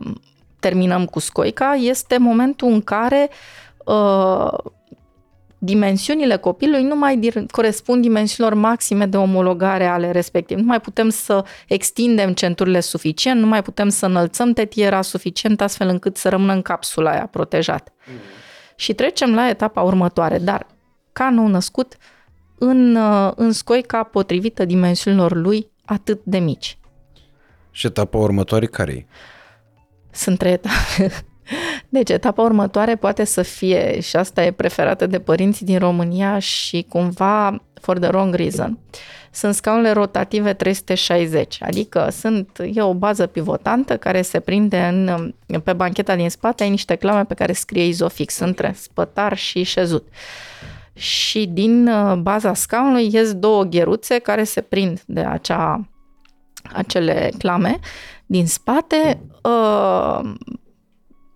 terminăm 0.59 1.05
cu 1.05 1.19
scoica 1.19 1.75
este 1.75 2.19
momentul 2.19 2.69
în 2.69 2.81
care 2.81 3.29
uh, 3.31 3.70
dimensiunile 5.63 6.37
copilului 6.37 6.83
nu 6.83 6.97
mai 6.97 7.33
corespund 7.51 8.03
dimensiunilor 8.03 8.59
maxime 8.59 9.07
de 9.07 9.17
omologare 9.17 9.87
ale 9.87 10.11
respectiv. 10.11 10.59
Nu 10.59 10.65
mai 10.65 10.81
putem 10.81 11.09
să 11.09 11.45
extindem 11.69 12.33
centurile 12.33 12.81
suficient, 12.81 13.41
nu 13.41 13.47
mai 13.47 13.63
putem 13.63 13.89
să 13.89 14.07
înălțăm 14.07 14.53
tetiera 14.53 15.03
suficient 15.03 15.61
astfel 15.61 15.89
încât 15.89 16.17
să 16.17 16.29
rămână 16.29 16.53
în 16.53 16.63
capsula 16.63 17.11
aia 17.11 17.27
protejat. 17.27 17.93
Mm. 18.07 18.15
Și 18.77 18.95
trecem 18.95 19.35
la 19.35 19.49
etapa 19.49 19.83
următoare, 19.83 20.39
dar 20.39 20.67
ca 21.13 21.31
nou 21.31 21.47
născut 21.47 21.97
în, 22.59 22.99
în 23.35 23.53
scoica 23.53 24.03
potrivită 24.03 24.65
dimensiunilor 24.65 25.35
lui 25.35 25.71
atât 25.85 26.21
de 26.25 26.39
mici. 26.39 26.79
Și 27.71 27.87
etapa 27.87 28.19
următoare 28.19 28.67
care 28.67 28.93
e? 28.93 29.07
Sunt 30.11 30.39
trei 30.39 30.53
etape. 30.53 31.25
Deci 31.93 32.11
etapa 32.11 32.43
următoare 32.43 32.97
poate 32.97 33.25
să 33.25 33.43
fie, 33.43 34.01
și 34.01 34.17
asta 34.17 34.45
e 34.45 34.51
preferată 34.51 35.07
de 35.07 35.19
părinții 35.19 35.67
din 35.67 35.79
România 35.79 36.39
și 36.39 36.87
cumva 36.89 37.63
for 37.81 37.99
the 37.99 38.09
wrong 38.09 38.35
reason, 38.35 38.79
sunt 39.33 39.55
scaunele 39.55 39.91
rotative 39.91 40.53
360, 40.53 41.59
adică 41.63 42.09
sunt, 42.11 42.59
e 42.73 42.83
o 42.83 42.95
bază 42.95 43.27
pivotantă 43.27 43.97
care 43.97 44.23
se 44.23 44.41
prinde 44.41 44.79
în, 44.79 45.35
pe 45.61 45.73
bancheta 45.73 46.17
din 46.17 46.31
spate, 46.31 46.63
ai 46.63 46.71
niște 46.71 46.95
clame 46.95 47.25
pe 47.25 47.35
care 47.35 47.53
scrie 47.53 47.85
izofix 47.87 48.39
între 48.39 48.75
spătar 48.77 49.37
și 49.37 49.63
șezut. 49.63 50.09
Și 50.93 51.47
din 51.47 51.89
uh, 51.89 52.15
baza 52.17 52.55
scaunului 52.55 53.09
ies 53.13 53.35
două 53.35 53.63
gheruțe 53.63 54.19
care 54.19 54.45
se 54.45 54.61
prind 54.61 55.03
de 55.07 55.21
acea, 55.21 55.89
acele 56.73 57.33
clame 57.39 57.79
din 58.27 58.47
spate. 58.47 59.21
Uh, 59.43 60.33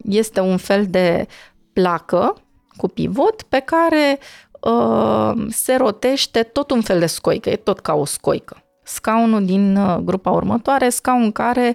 este 0.04 0.40
un 0.40 0.56
fel 0.56 0.86
de 0.86 1.26
placă 1.72 2.34
cu 2.76 2.88
pivot 2.88 3.42
pe 3.42 3.58
care 3.58 4.18
uh, 4.60 5.46
se 5.48 5.76
rotește 5.76 6.42
tot 6.42 6.70
un 6.70 6.80
fel 6.80 6.98
de 6.98 7.06
scoică, 7.06 7.50
e 7.50 7.56
tot 7.56 7.80
ca 7.80 7.94
o 7.94 8.04
scoică. 8.04 8.56
Scaunul 8.82 9.44
din 9.44 9.76
uh, 9.76 9.96
grupa 9.96 10.30
următoare, 10.30 10.88
scaun 10.88 11.32
care 11.32 11.74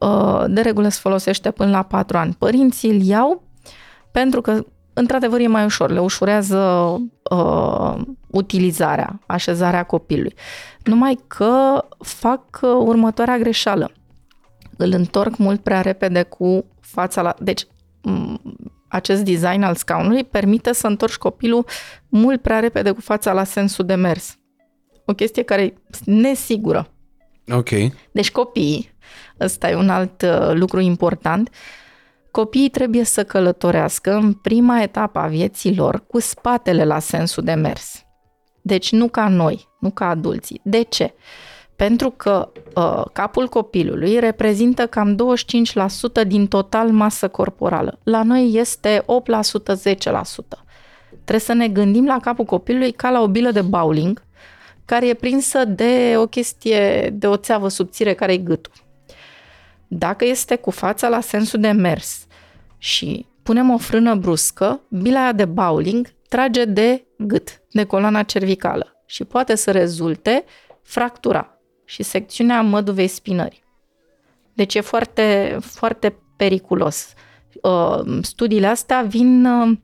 uh, 0.00 0.44
de 0.48 0.60
regulă 0.60 0.88
se 0.88 0.98
folosește 1.00 1.50
până 1.50 1.70
la 1.70 1.82
4 1.82 2.16
ani. 2.16 2.36
Părinții 2.38 2.90
îl 2.90 3.02
iau 3.02 3.42
pentru 4.10 4.40
că 4.40 4.64
într-adevăr 4.92 5.40
e 5.40 5.46
mai 5.46 5.64
ușor, 5.64 5.90
le 5.90 6.00
ușurează 6.00 6.58
uh, 7.30 7.94
utilizarea, 8.30 9.20
așezarea 9.26 9.82
copilului. 9.82 10.34
Numai 10.84 11.18
că 11.26 11.84
fac 11.98 12.44
uh, 12.62 12.70
următoarea 12.70 13.38
greșeală. 13.38 13.90
Îl 14.76 14.92
întorc 14.92 15.36
mult 15.36 15.60
prea 15.60 15.80
repede 15.80 16.22
cu 16.22 16.64
fața 16.94 17.22
la... 17.22 17.34
Deci, 17.38 17.66
acest 18.88 19.22
design 19.22 19.62
al 19.62 19.74
scaunului 19.74 20.24
permite 20.24 20.72
să 20.72 20.86
întorci 20.86 21.16
copilul 21.16 21.66
mult 22.08 22.42
prea 22.42 22.60
repede 22.60 22.90
cu 22.90 23.00
fața 23.00 23.32
la 23.32 23.44
sensul 23.44 23.86
de 23.86 23.94
mers. 23.94 24.38
O 25.06 25.12
chestie 25.12 25.42
care 25.42 25.62
e 25.62 25.74
nesigură. 26.04 26.88
Ok. 27.52 27.68
Deci 28.12 28.30
copiii, 28.30 28.96
ăsta 29.40 29.70
e 29.70 29.74
un 29.74 29.88
alt 29.88 30.22
uh, 30.22 30.50
lucru 30.52 30.80
important, 30.80 31.50
copiii 32.30 32.68
trebuie 32.68 33.04
să 33.04 33.24
călătorească 33.24 34.14
în 34.14 34.32
prima 34.32 34.82
etapă 34.82 35.18
a 35.18 35.26
vieții 35.26 35.76
lor 35.76 36.06
cu 36.06 36.20
spatele 36.20 36.84
la 36.84 36.98
sensul 36.98 37.42
de 37.42 37.54
mers. 37.54 38.02
Deci 38.62 38.92
nu 38.92 39.08
ca 39.08 39.28
noi, 39.28 39.68
nu 39.80 39.90
ca 39.90 40.08
adulții. 40.08 40.60
De 40.64 40.82
ce? 40.82 41.14
Pentru 41.76 42.10
că 42.10 42.52
uh, 42.74 43.02
capul 43.12 43.48
copilului 43.48 44.18
reprezintă 44.18 44.86
cam 44.86 45.16
25% 46.24 46.26
din 46.26 46.46
total 46.46 46.90
masă 46.90 47.28
corporală. 47.28 47.98
La 48.02 48.22
noi 48.22 48.52
este 48.54 49.00
8%, 49.00 49.04
10%. 49.04 50.64
Trebuie 51.10 51.38
să 51.38 51.52
ne 51.52 51.68
gândim 51.68 52.06
la 52.06 52.18
capul 52.20 52.44
copilului 52.44 52.92
ca 52.92 53.10
la 53.10 53.20
o 53.20 53.28
bilă 53.28 53.50
de 53.50 53.62
bowling, 53.62 54.22
care 54.84 55.08
e 55.08 55.14
prinsă 55.14 55.64
de 55.64 56.14
o 56.16 56.26
chestie, 56.26 57.10
de 57.12 57.26
o 57.26 57.36
țeavă 57.36 57.68
subțire 57.68 58.14
care 58.14 58.32
e 58.32 58.36
gâtul. 58.36 58.72
Dacă 59.88 60.24
este 60.24 60.56
cu 60.56 60.70
fața 60.70 61.08
la 61.08 61.20
sensul 61.20 61.60
de 61.60 61.70
mers 61.70 62.26
și 62.78 63.26
punem 63.42 63.70
o 63.70 63.78
frână 63.78 64.14
bruscă, 64.14 64.80
bila 64.88 65.22
aia 65.22 65.32
de 65.32 65.44
bowling 65.44 66.12
trage 66.28 66.64
de 66.64 67.06
gât, 67.18 67.62
de 67.70 67.84
coloana 67.84 68.22
cervicală 68.22 69.02
și 69.06 69.24
poate 69.24 69.54
să 69.54 69.70
rezulte 69.70 70.44
fractura 70.82 71.53
și 71.84 72.02
secțiunea 72.02 72.62
măduvei 72.62 73.08
spinării. 73.08 73.62
Deci 74.52 74.74
e 74.74 74.80
foarte, 74.80 75.58
foarte 75.60 76.18
periculos. 76.36 77.12
Uh, 77.62 78.18
studiile 78.22 78.66
astea 78.66 79.02
vin 79.02 79.44
uh, 79.46 79.76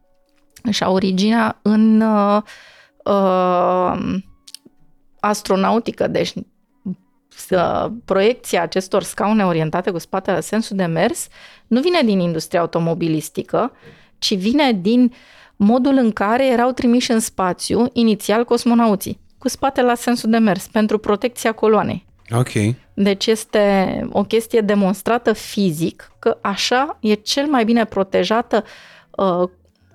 și 0.71 0.83
au 0.85 0.95
originea 0.95 1.59
în 1.63 2.01
uh, 2.01 2.43
astronautică, 5.21 6.07
deci 6.07 6.33
proiecția 8.05 8.63
acestor 8.63 9.03
scaune 9.03 9.45
orientate 9.45 9.91
cu 9.91 9.99
spatele 9.99 10.41
sensul 10.41 10.77
de 10.77 10.85
mers 10.85 11.29
nu 11.67 11.81
vine 11.81 12.03
din 12.05 12.21
industria 12.21 12.61
automobilistică, 12.61 13.73
ci 14.19 14.37
vine 14.37 14.73
din 14.73 15.13
modul 15.57 15.95
în 15.97 16.13
care 16.13 16.47
erau 16.47 16.73
trimiși 16.73 17.11
în 17.11 17.21
spațiu 17.21 17.87
inițial 17.93 18.45
cosmonauții 18.45 19.21
cu 19.41 19.49
spatele 19.49 19.87
la 19.87 19.95
sensul 19.95 20.31
de 20.31 20.39
mers, 20.39 20.67
pentru 20.67 20.99
protecția 20.99 21.53
coloanei. 21.53 22.07
Ok. 22.31 22.77
Deci 22.95 23.27
este 23.27 24.07
o 24.13 24.23
chestie 24.23 24.61
demonstrată 24.61 25.33
fizic 25.33 26.13
că 26.19 26.39
așa 26.41 26.97
e 27.01 27.15
cel 27.15 27.47
mai 27.47 27.65
bine 27.65 27.85
protejată 27.85 28.65
uh, 29.11 29.49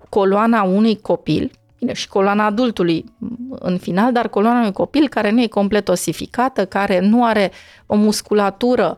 coloana 0.09 0.63
unui 0.63 1.01
copil, 1.01 1.51
bine, 1.79 1.93
și 1.93 2.07
coloana 2.07 2.45
adultului 2.45 3.05
în 3.49 3.77
final, 3.77 4.11
dar 4.11 4.27
coloana 4.27 4.59
unui 4.59 4.71
copil 4.71 5.07
care 5.09 5.29
nu 5.29 5.41
e 5.41 5.47
complet 5.47 5.87
osificată, 5.87 6.65
care 6.65 6.99
nu 6.99 7.25
are 7.25 7.51
o 7.85 7.95
musculatură 7.95 8.97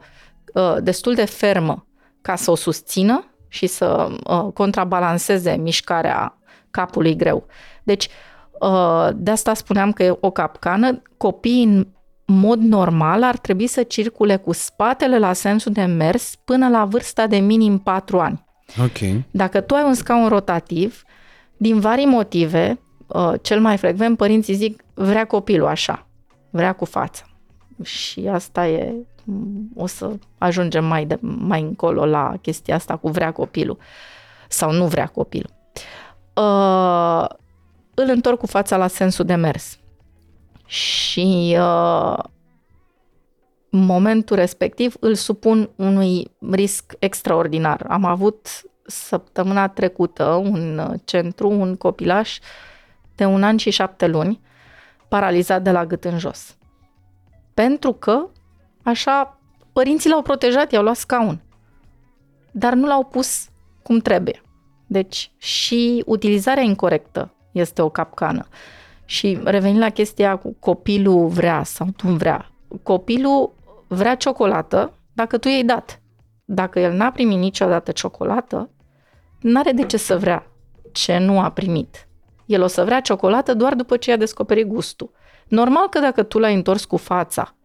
uh, 0.54 0.76
destul 0.82 1.14
de 1.14 1.26
fermă 1.26 1.86
ca 2.22 2.36
să 2.36 2.52
o 2.52 2.56
susțină 2.56 3.26
și 3.48 3.68
să 3.68 4.08
uh, 4.24 4.48
contrabalanceze 4.54 5.56
mișcarea 5.56 6.38
capului 6.72 7.16
greu. 7.16 7.46
Deci, 7.84 8.06
Uh, 8.06 8.27
de 9.16 9.32
asta 9.32 9.54
spuneam 9.54 9.92
că 9.92 10.04
e 10.04 10.18
o 10.20 10.32
capcană. 10.32 11.02
Copiii 11.18 11.64
în 11.64 11.88
mod 12.26 12.60
normal 12.60 13.24
ar 13.24 13.38
trebui 13.38 13.68
să 13.68 13.84
circule 13.84 14.36
cu 14.36 14.54
spatele 14.54 15.20
la 15.20 15.34
sensul 15.34 15.72
de 15.72 15.84
mers 15.84 16.36
până 16.36 16.70
la 16.70 16.86
vârsta 16.86 17.28
de 17.28 17.38
minim 17.38 17.78
4 17.78 18.20
ani. 18.20 18.46
Ok. 18.82 19.24
Dacă 19.32 19.62
tu 19.62 19.76
ai 19.76 19.84
un 19.84 19.94
scaun 19.94 20.28
rotativ, 20.28 21.04
din 21.58 21.80
vari 21.80 22.06
motive, 22.06 22.80
uh, 23.08 23.34
cel 23.42 23.60
mai 23.60 23.78
frecvent 23.78 24.18
părinții 24.18 24.54
zic 24.54 24.84
vrea 24.94 25.26
copilul 25.26 25.68
așa, 25.68 26.08
vrea 26.50 26.74
cu 26.74 26.86
față. 26.86 27.24
Și 27.84 28.28
asta 28.32 28.68
e, 28.68 28.94
o 29.76 29.88
să 29.88 30.12
ajungem 30.38 30.86
mai, 30.86 31.06
de, 31.06 31.18
mai 31.22 31.62
încolo 31.62 32.06
la 32.06 32.34
chestia 32.42 32.76
asta 32.76 32.96
cu 32.96 33.10
vrea 33.10 33.32
copilul 33.32 33.78
sau 34.48 34.72
nu 34.72 34.86
vrea 34.86 35.06
copilul. 35.06 35.50
Uh, 37.98 38.04
îl 38.04 38.10
întorc 38.10 38.40
cu 38.40 38.48
fața 38.48 38.78
la 38.78 38.88
sensul 38.88 39.26
de 39.26 39.36
mers. 39.36 39.78
Și 40.66 41.58
uh, 41.60 42.18
momentul 43.70 44.36
respectiv 44.36 44.96
îl 45.00 45.16
supun 45.16 45.70
unui 45.76 46.32
risc 46.52 46.94
extraordinar. 47.00 47.86
Am 47.90 48.06
avut 48.06 48.48
săptămâna 48.86 49.68
trecută 49.68 50.26
un 50.26 50.96
centru, 51.06 51.50
un 51.50 51.76
copilaș 51.76 52.38
de 53.16 53.26
un 53.26 53.44
an 53.44 53.58
și 53.58 53.70
șapte 53.70 54.08
luni, 54.08 54.40
paralizat 55.08 55.62
de 55.62 55.72
la 55.72 55.86
gât 55.86 56.04
în 56.04 56.18
jos. 56.18 56.58
Pentru 57.54 57.94
că, 57.94 58.28
așa, 58.84 59.40
părinții 59.74 60.10
l-au 60.10 60.22
protejat, 60.22 60.72
i-au 60.72 60.84
luat 60.84 60.96
scaun, 60.96 61.42
dar 62.52 62.74
nu 62.74 62.88
l-au 62.88 63.04
pus 63.04 63.50
cum 63.84 64.00
trebuie. 64.00 64.42
Deci 64.88 65.32
și 65.38 66.04
utilizarea 66.06 66.64
incorrectă 66.64 67.32
este 67.58 67.82
o 67.82 67.90
capcană. 67.90 68.48
Și 69.06 69.40
revenind 69.44 69.80
la 69.80 69.90
chestia 69.90 70.36
cu 70.36 70.56
copilul 70.60 71.28
vrea 71.28 71.64
sau 71.64 71.88
tu 71.96 72.08
vrea. 72.08 72.52
Copilul 72.84 73.54
vrea 73.88 74.16
ciocolată 74.16 74.94
dacă 75.14 75.38
tu 75.38 75.48
i-ai 75.48 75.64
dat. 75.64 76.02
Dacă 76.46 76.80
el 76.80 76.94
n-a 76.94 77.12
primit 77.12 77.38
niciodată 77.38 77.92
ciocolată, 77.92 78.70
n-are 79.40 79.72
de 79.72 79.86
ce 79.86 79.98
să 79.98 80.18
vrea 80.18 80.48
ce 80.92 81.18
nu 81.18 81.40
a 81.40 81.52
primit. 81.52 82.08
El 82.46 82.62
o 82.62 82.68
să 82.68 82.84
vrea 82.84 83.02
ciocolată 83.02 83.54
doar 83.54 83.74
după 83.74 83.98
ce 83.98 84.12
a 84.12 84.18
descoperit 84.18 84.68
gustul. 84.68 85.12
Normal 85.48 85.90
că 85.90 86.00
dacă 86.00 86.24
tu 86.24 86.40
l-ai 86.40 86.54
întors 86.54 86.86
cu 86.86 86.98
fața 86.98 87.56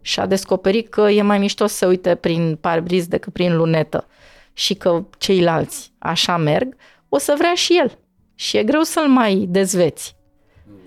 și 0.00 0.20
a 0.20 0.26
descoperit 0.26 0.88
că 0.88 1.00
e 1.00 1.22
mai 1.22 1.38
mișto 1.38 1.66
să 1.66 1.76
se 1.76 1.86
uite 1.86 2.14
prin 2.14 2.58
parbriz 2.60 3.06
decât 3.06 3.32
prin 3.32 3.56
lunetă 3.56 4.06
și 4.52 4.74
că 4.74 5.04
ceilalți 5.18 5.92
așa 5.98 6.36
merg, 6.36 6.76
o 7.08 7.18
să 7.18 7.34
vrea 7.38 7.54
și 7.54 7.78
el. 7.78 7.98
Și 8.40 8.56
e 8.56 8.64
greu 8.64 8.82
să-l 8.82 9.08
mai 9.08 9.46
dezveți 9.48 10.16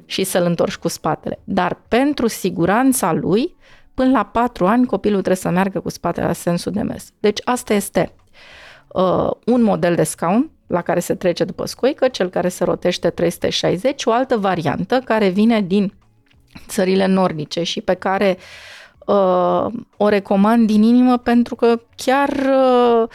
și 0.05 0.23
să-l 0.23 0.45
întorci 0.45 0.75
cu 0.75 0.87
spatele. 0.87 1.39
Dar 1.43 1.81
pentru 1.87 2.27
siguranța 2.27 3.11
lui, 3.11 3.55
până 3.93 4.11
la 4.11 4.25
patru 4.25 4.67
ani 4.67 4.85
copilul 4.85 5.17
trebuie 5.17 5.41
să 5.41 5.49
meargă 5.49 5.79
cu 5.79 5.89
spatele 5.89 6.25
la 6.25 6.33
sensul 6.33 6.71
de 6.71 6.81
mers. 6.81 7.09
Deci 7.19 7.39
asta 7.43 7.73
este 7.73 8.13
uh, 8.87 9.29
un 9.45 9.61
model 9.61 9.95
de 9.95 10.03
scaun 10.03 10.51
la 10.67 10.81
care 10.81 10.99
se 10.99 11.15
trece 11.15 11.43
după 11.43 11.65
scoică, 11.65 12.07
cel 12.07 12.29
care 12.29 12.49
se 12.49 12.63
rotește 12.63 13.09
360, 13.09 14.05
o 14.05 14.11
altă 14.11 14.37
variantă 14.37 14.99
care 14.99 15.29
vine 15.29 15.61
din 15.61 15.93
țările 16.67 17.05
nordice 17.05 17.63
și 17.63 17.81
pe 17.81 17.93
care 17.93 18.37
uh, 19.05 19.65
o 19.97 20.07
recomand 20.07 20.67
din 20.67 20.83
inimă 20.83 21.17
pentru 21.17 21.55
că 21.55 21.81
chiar 21.95 22.29
uh, 22.29 23.09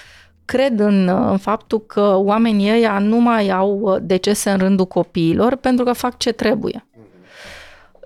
cred 0.48 0.80
în, 0.80 1.08
în 1.08 1.38
faptul 1.38 1.80
că 1.80 2.14
oamenii 2.16 2.70
ăia 2.70 2.98
nu 2.98 3.16
mai 3.16 3.50
au 3.50 3.78
uh, 3.80 3.96
decese 4.02 4.50
în 4.50 4.58
rândul 4.58 4.86
copiilor 4.86 5.56
pentru 5.56 5.84
că 5.84 5.92
fac 5.92 6.16
ce 6.16 6.32
trebuie. 6.32 6.86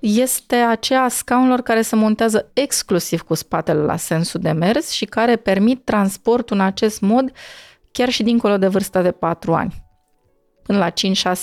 Este 0.00 0.56
aceea 0.56 1.08
scaunilor 1.08 1.60
care 1.60 1.82
se 1.82 1.96
montează 1.96 2.50
exclusiv 2.52 3.20
cu 3.20 3.34
spatele 3.34 3.80
la 3.80 3.96
sensul 3.96 4.40
de 4.40 4.50
mers 4.50 4.90
și 4.90 5.04
care 5.04 5.36
permit 5.36 5.84
transportul 5.84 6.56
în 6.56 6.62
acest 6.62 7.00
mod 7.00 7.32
chiar 7.92 8.08
și 8.08 8.22
dincolo 8.22 8.56
de 8.56 8.66
vârsta 8.66 9.02
de 9.02 9.10
4 9.10 9.54
ani. 9.54 9.82
Până 10.62 10.78
la 10.78 10.90
5-6 10.90 10.92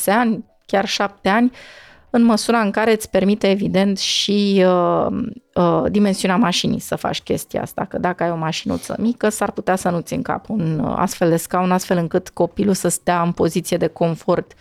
ani, 0.05 0.45
chiar 0.65 0.85
7 0.87 1.29
ani, 1.29 1.51
uh, 1.53 1.88
în 2.09 2.23
măsura 2.23 2.59
în 2.59 2.71
care 2.71 2.91
îți 2.91 3.09
permite, 3.09 3.49
evident, 3.49 3.97
și 3.97 4.65
uh, 4.65 5.07
uh, 5.53 5.83
dimensiunea 5.89 6.37
mașinii 6.37 6.79
să 6.79 6.95
faci 6.95 7.21
chestia 7.21 7.61
asta. 7.61 7.85
Că 7.85 7.97
dacă 7.97 8.23
ai 8.23 8.31
o 8.31 8.35
mașinuță 8.35 8.95
mică, 8.99 9.29
s-ar 9.29 9.51
putea 9.51 9.75
să 9.75 9.89
nu-ți 9.89 10.13
în 10.13 10.21
cap 10.21 10.49
un 10.49 10.79
uh, 10.79 10.93
astfel 10.95 11.29
de 11.29 11.37
scaun, 11.37 11.71
astfel 11.71 11.97
încât 11.97 12.29
copilul 12.29 12.73
să 12.73 12.87
stea 12.87 13.21
în 13.21 13.31
poziție 13.31 13.77
de 13.77 13.87
confort 13.87 14.51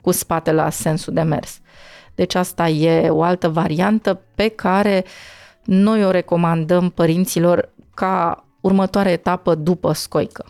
cu 0.00 0.10
spatele 0.10 0.62
la 0.62 0.70
sensul 0.70 1.14
de 1.14 1.22
mers. 1.22 1.60
Deci 2.14 2.34
asta 2.34 2.68
e 2.68 3.08
o 3.08 3.22
altă 3.22 3.48
variantă 3.48 4.20
pe 4.34 4.48
care 4.48 5.04
noi 5.64 6.04
o 6.04 6.10
recomandăm 6.10 6.90
părinților 6.90 7.68
ca 7.94 8.44
următoare 8.60 9.10
etapă 9.10 9.54
după 9.54 9.92
scoică. 9.92 10.44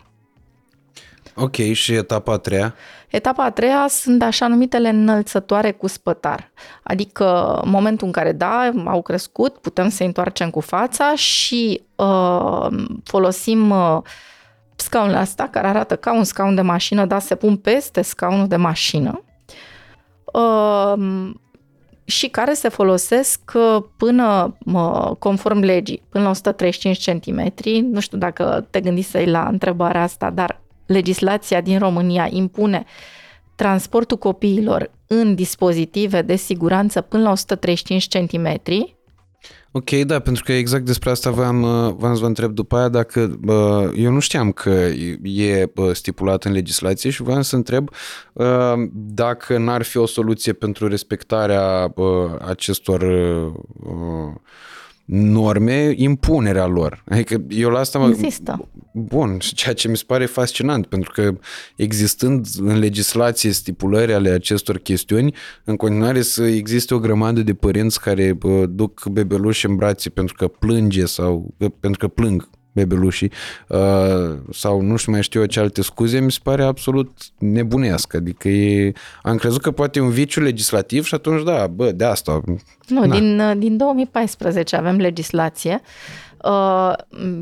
Ok, 1.35 1.55
și 1.55 1.93
etapa 1.93 2.33
a 2.33 2.37
treia? 2.37 2.75
Etapa 3.09 3.43
a 3.43 3.49
treia 3.49 3.85
sunt 3.89 4.23
așa 4.23 4.47
numitele 4.47 4.89
înălțătoare 4.89 5.71
cu 5.71 5.87
spătar. 5.87 6.51
Adică 6.83 7.61
momentul 7.65 8.07
în 8.07 8.13
care, 8.13 8.31
da, 8.31 8.71
au 8.85 9.01
crescut, 9.01 9.57
putem 9.57 9.89
să 9.89 10.03
întoarcem 10.03 10.49
cu 10.49 10.59
fața 10.59 11.15
și 11.15 11.81
uh, 11.95 12.67
folosim 13.03 13.69
uh, 13.69 13.97
scaunul 14.75 15.15
ăsta 15.15 15.47
care 15.51 15.67
arată 15.67 15.95
ca 15.95 16.13
un 16.13 16.23
scaun 16.23 16.55
de 16.55 16.61
mașină, 16.61 17.05
dar 17.05 17.19
se 17.19 17.35
pun 17.35 17.57
peste 17.57 18.01
scaunul 18.01 18.47
de 18.47 18.55
mașină. 18.55 19.23
Uh, 20.33 21.29
și 22.03 22.27
care 22.27 22.53
se 22.53 22.69
folosesc 22.69 23.51
uh, 23.53 23.83
până, 23.97 24.57
conform 25.19 25.59
legii, 25.59 26.03
până 26.09 26.23
la 26.23 26.29
135 26.29 27.09
cm. 27.09 27.53
Nu 27.91 27.99
știu 27.99 28.17
dacă 28.17 28.67
te 28.69 28.81
gândisei 28.81 29.25
la 29.25 29.47
întrebarea 29.47 30.01
asta, 30.01 30.29
dar 30.29 30.61
legislația 30.89 31.61
din 31.61 31.79
România 31.79 32.27
impune 32.29 32.85
transportul 33.55 34.17
copiilor 34.17 34.91
în 35.07 35.35
dispozitive 35.35 36.21
de 36.21 36.35
siguranță 36.35 37.01
până 37.01 37.23
la 37.23 37.31
135 37.31 38.07
cm. 38.07 38.61
Ok, 39.71 39.89
da, 39.89 40.19
pentru 40.19 40.43
că 40.43 40.51
exact 40.51 40.85
despre 40.85 41.09
asta 41.09 41.29
v-am, 41.31 41.61
v-am 41.97 42.13
să 42.13 42.19
vă 42.19 42.25
întreb 42.25 42.51
după 42.51 42.77
aia 42.77 42.89
dacă 42.89 43.39
eu 43.95 44.11
nu 44.11 44.19
știam 44.19 44.51
că 44.51 44.69
e 45.23 45.71
stipulat 45.91 46.43
în 46.43 46.51
legislație 46.51 47.09
și 47.09 47.21
v-am 47.21 47.41
să 47.41 47.55
întreb 47.55 47.89
dacă 48.91 49.57
n-ar 49.57 49.81
fi 49.81 49.97
o 49.97 50.05
soluție 50.05 50.53
pentru 50.53 50.87
respectarea 50.87 51.93
acestor 52.47 53.05
norme, 55.11 55.93
impunerea 55.95 56.65
lor. 56.65 57.03
Adică 57.07 57.43
eu 57.47 57.69
la 57.69 57.79
asta... 57.79 58.07
Există. 58.09 58.69
Bun, 58.93 59.37
ceea 59.39 59.73
ce 59.73 59.87
mi 59.87 59.97
se 59.97 60.03
pare 60.07 60.25
fascinant, 60.25 60.85
pentru 60.85 61.11
că 61.13 61.37
existând 61.75 62.47
în 62.59 62.79
legislație 62.79 63.51
stipulări 63.51 64.13
ale 64.13 64.29
acestor 64.29 64.77
chestiuni, 64.77 65.35
în 65.63 65.75
continuare 65.75 66.21
să 66.21 66.43
existe 66.43 66.93
o 66.93 66.99
grămadă 66.99 67.41
de 67.41 67.53
părinți 67.53 68.01
care 68.01 68.37
duc 68.69 69.05
bebeluși 69.05 69.65
în 69.65 69.75
brațe 69.75 70.09
pentru 70.09 70.35
că 70.37 70.47
plânge 70.47 71.05
sau 71.05 71.53
pentru 71.79 71.99
că 71.99 72.07
plâng 72.07 72.49
bebelușii 72.71 73.31
uh, 73.67 74.37
sau 74.51 74.81
nu 74.81 74.95
știu 74.95 75.11
mai 75.11 75.23
știu 75.23 75.39
eu 75.39 75.45
ce 75.45 75.59
alte 75.59 75.81
scuze, 75.81 76.19
mi 76.19 76.31
se 76.31 76.39
pare 76.43 76.63
absolut 76.63 77.17
nebunească. 77.37 78.17
Adică 78.17 78.49
e, 78.49 78.93
am 79.21 79.37
crezut 79.37 79.61
că 79.61 79.71
poate 79.71 79.99
e 79.99 80.01
un 80.01 80.09
viciu 80.09 80.41
legislativ 80.41 81.05
și 81.05 81.13
atunci 81.13 81.43
da, 81.43 81.67
bă, 81.67 81.91
de 81.91 82.05
asta. 82.05 82.41
Nu, 82.87 83.07
din, 83.07 83.39
uh, 83.39 83.57
din 83.57 83.77
2014 83.77 84.75
avem 84.75 84.97
legislație 84.97 85.81
Uh, 85.81 86.28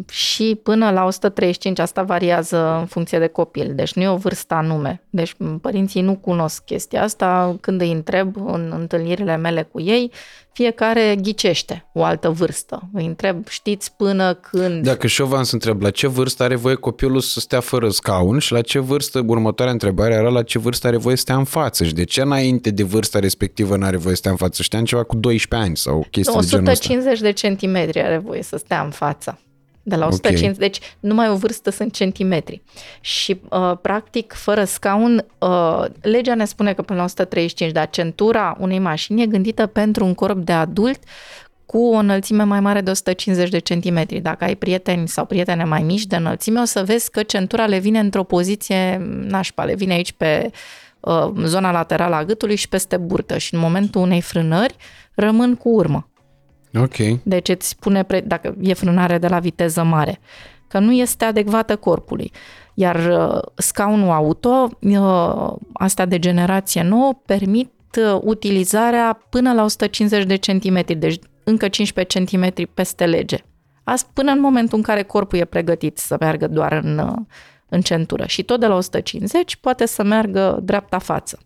și 0.09 0.59
până 0.63 0.91
la 0.91 1.05
135, 1.05 1.79
asta 1.79 2.03
variază 2.03 2.77
în 2.79 2.85
funcție 2.85 3.19
de 3.19 3.27
copil, 3.27 3.71
deci 3.75 3.93
nu 3.93 4.01
e 4.01 4.07
o 4.07 4.15
vârstă 4.15 4.53
anume. 4.53 5.01
Deci 5.09 5.35
părinții 5.61 6.01
nu 6.01 6.15
cunosc 6.15 6.63
chestia 6.63 7.03
asta, 7.03 7.55
când 7.61 7.81
îi 7.81 7.91
întreb 7.91 8.35
în 8.45 8.73
întâlnirile 8.75 9.37
mele 9.37 9.63
cu 9.71 9.81
ei, 9.81 10.11
fiecare 10.57 11.15
ghicește 11.21 11.85
o 11.93 12.03
altă 12.03 12.29
vârstă. 12.29 12.89
Îi 12.93 13.05
întreb, 13.05 13.47
știți 13.47 13.91
până 13.95 14.33
când... 14.33 14.83
Dacă 14.83 15.07
și 15.07 15.21
eu 15.21 15.27
v-am 15.27 15.43
să 15.43 15.53
întreb, 15.53 15.81
la 15.81 15.89
ce 15.89 16.07
vârstă 16.07 16.43
are 16.43 16.55
voie 16.55 16.75
copilul 16.75 17.19
să 17.19 17.39
stea 17.39 17.59
fără 17.59 17.89
scaun? 17.89 18.39
Și 18.39 18.51
la 18.51 18.61
ce 18.61 18.79
vârstă, 18.79 19.23
următoarea 19.27 19.73
întrebare 19.73 20.13
era 20.13 20.29
la 20.29 20.43
ce 20.43 20.59
vârstă 20.59 20.87
are 20.87 20.97
voie 20.97 21.15
să 21.15 21.21
stea 21.21 21.35
în 21.35 21.43
față? 21.43 21.83
Și 21.83 21.93
de 21.93 22.03
ce 22.03 22.21
înainte 22.21 22.69
de 22.69 22.83
vârsta 22.83 23.19
respectivă 23.19 23.77
nu 23.77 23.85
are 23.85 23.97
voie 23.97 24.13
să 24.13 24.19
stea 24.19 24.31
în 24.31 24.37
față? 24.37 24.61
Știam 24.61 24.83
ceva 24.83 25.03
cu 25.03 25.15
12 25.15 25.67
ani 25.67 25.77
sau 25.77 26.05
chestii 26.11 26.37
150 26.37 27.19
de 27.19 27.31
centimetri 27.31 28.01
are 28.01 28.17
voie 28.17 28.43
să 28.43 28.57
stea 28.57 28.81
în 28.81 28.86
față 28.89 29.39
de 29.87 29.95
la 29.95 30.05
150, 30.05 30.55
okay. 30.55 30.67
deci 30.67 30.79
numai 30.99 31.29
o 31.29 31.35
vârstă 31.35 31.69
sunt 31.69 31.93
centimetri. 31.93 32.61
Și 33.01 33.41
uh, 33.49 33.77
practic, 33.81 34.33
fără 34.33 34.63
scaun, 34.63 35.25
uh, 35.37 35.85
legea 36.01 36.35
ne 36.35 36.45
spune 36.45 36.73
că 36.73 36.81
până 36.81 36.99
la 36.99 37.05
135, 37.05 37.71
dar 37.71 37.89
centura 37.89 38.57
unei 38.59 38.79
mașini 38.79 39.21
e 39.21 39.25
gândită 39.25 39.65
pentru 39.65 40.05
un 40.05 40.13
corp 40.13 40.37
de 40.37 40.51
adult 40.51 40.99
cu 41.65 41.77
o 41.77 41.95
înălțime 41.95 42.43
mai 42.43 42.59
mare 42.59 42.81
de 42.81 42.89
150 42.89 43.49
de 43.49 43.59
centimetri. 43.59 44.19
Dacă 44.19 44.43
ai 44.43 44.55
prieteni 44.55 45.07
sau 45.07 45.25
prietene 45.25 45.63
mai 45.63 45.81
mici 45.81 46.05
de 46.05 46.15
înălțime, 46.15 46.59
o 46.59 46.65
să 46.65 46.83
vezi 46.83 47.11
că 47.11 47.23
centura 47.23 47.65
le 47.65 47.77
vine 47.77 47.99
într-o 47.99 48.23
poziție 48.23 49.01
nașpa, 49.27 49.63
le 49.63 49.75
vine 49.75 49.93
aici 49.93 50.11
pe 50.11 50.51
uh, 50.99 51.31
zona 51.43 51.71
laterală 51.71 52.15
a 52.15 52.23
gâtului 52.23 52.55
și 52.55 52.69
peste 52.69 52.97
burtă 52.97 53.37
și 53.37 53.53
în 53.53 53.59
momentul 53.59 54.01
unei 54.01 54.21
frânări 54.21 54.75
rămân 55.13 55.55
cu 55.55 55.69
urmă. 55.69 56.07
Ok. 56.81 57.19
Deci 57.23 57.49
îți 57.49 57.67
spune, 57.67 58.03
pre- 58.03 58.21
dacă 58.21 58.55
e 58.61 58.73
frânare 58.73 59.17
de 59.17 59.27
la 59.27 59.39
viteză 59.39 59.83
mare, 59.83 60.19
că 60.67 60.79
nu 60.79 60.91
este 60.91 61.25
adecvată 61.25 61.75
corpului. 61.75 62.31
Iar 62.73 62.95
uh, 62.95 63.41
scaunul 63.55 64.09
auto, 64.09 64.69
uh, 64.79 65.53
astea 65.73 66.05
de 66.05 66.19
generație 66.19 66.83
nouă, 66.83 67.21
permit 67.25 67.71
uh, 67.97 68.19
utilizarea 68.23 69.19
până 69.29 69.53
la 69.53 69.63
150 69.63 70.25
de 70.25 70.35
centimetri, 70.35 70.95
deci 70.95 71.19
încă 71.43 71.67
15 71.67 72.17
centimetri 72.17 72.67
peste 72.67 73.05
lege. 73.05 73.37
Asta 73.83 74.09
până 74.13 74.31
în 74.31 74.39
momentul 74.39 74.77
în 74.77 74.83
care 74.83 75.03
corpul 75.03 75.39
e 75.39 75.45
pregătit 75.45 75.97
să 75.97 76.15
meargă 76.19 76.47
doar 76.47 76.71
în, 76.71 77.15
în 77.69 77.81
centură. 77.81 78.25
Și 78.25 78.43
tot 78.43 78.59
de 78.59 78.67
la 78.67 78.75
150 78.75 79.55
poate 79.55 79.85
să 79.85 80.03
meargă 80.03 80.59
dreapta 80.63 80.97
față. 80.97 81.39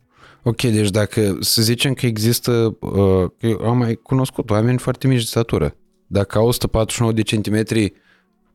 Ok, 0.44 0.62
deci 0.62 0.90
dacă 0.90 1.38
să 1.40 1.62
zicem 1.62 1.94
că 1.94 2.06
există, 2.06 2.78
uh, 2.80 3.56
am 3.66 3.78
mai 3.78 3.96
cunoscut 3.96 4.50
oameni 4.50 4.78
foarte 4.78 5.08
mici 5.08 5.20
de 5.20 5.26
statură, 5.26 5.76
dacă 6.08 6.38
au 6.38 6.48
149 6.48 7.14
de 7.14 7.22
centimetri 7.22 7.94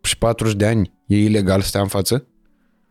și 0.02 0.18
40 0.18 0.56
de 0.56 0.66
ani, 0.66 0.92
e 1.06 1.16
ilegal 1.16 1.60
să 1.60 1.66
stea 1.66 1.80
în 1.80 1.86
față? 1.86 2.26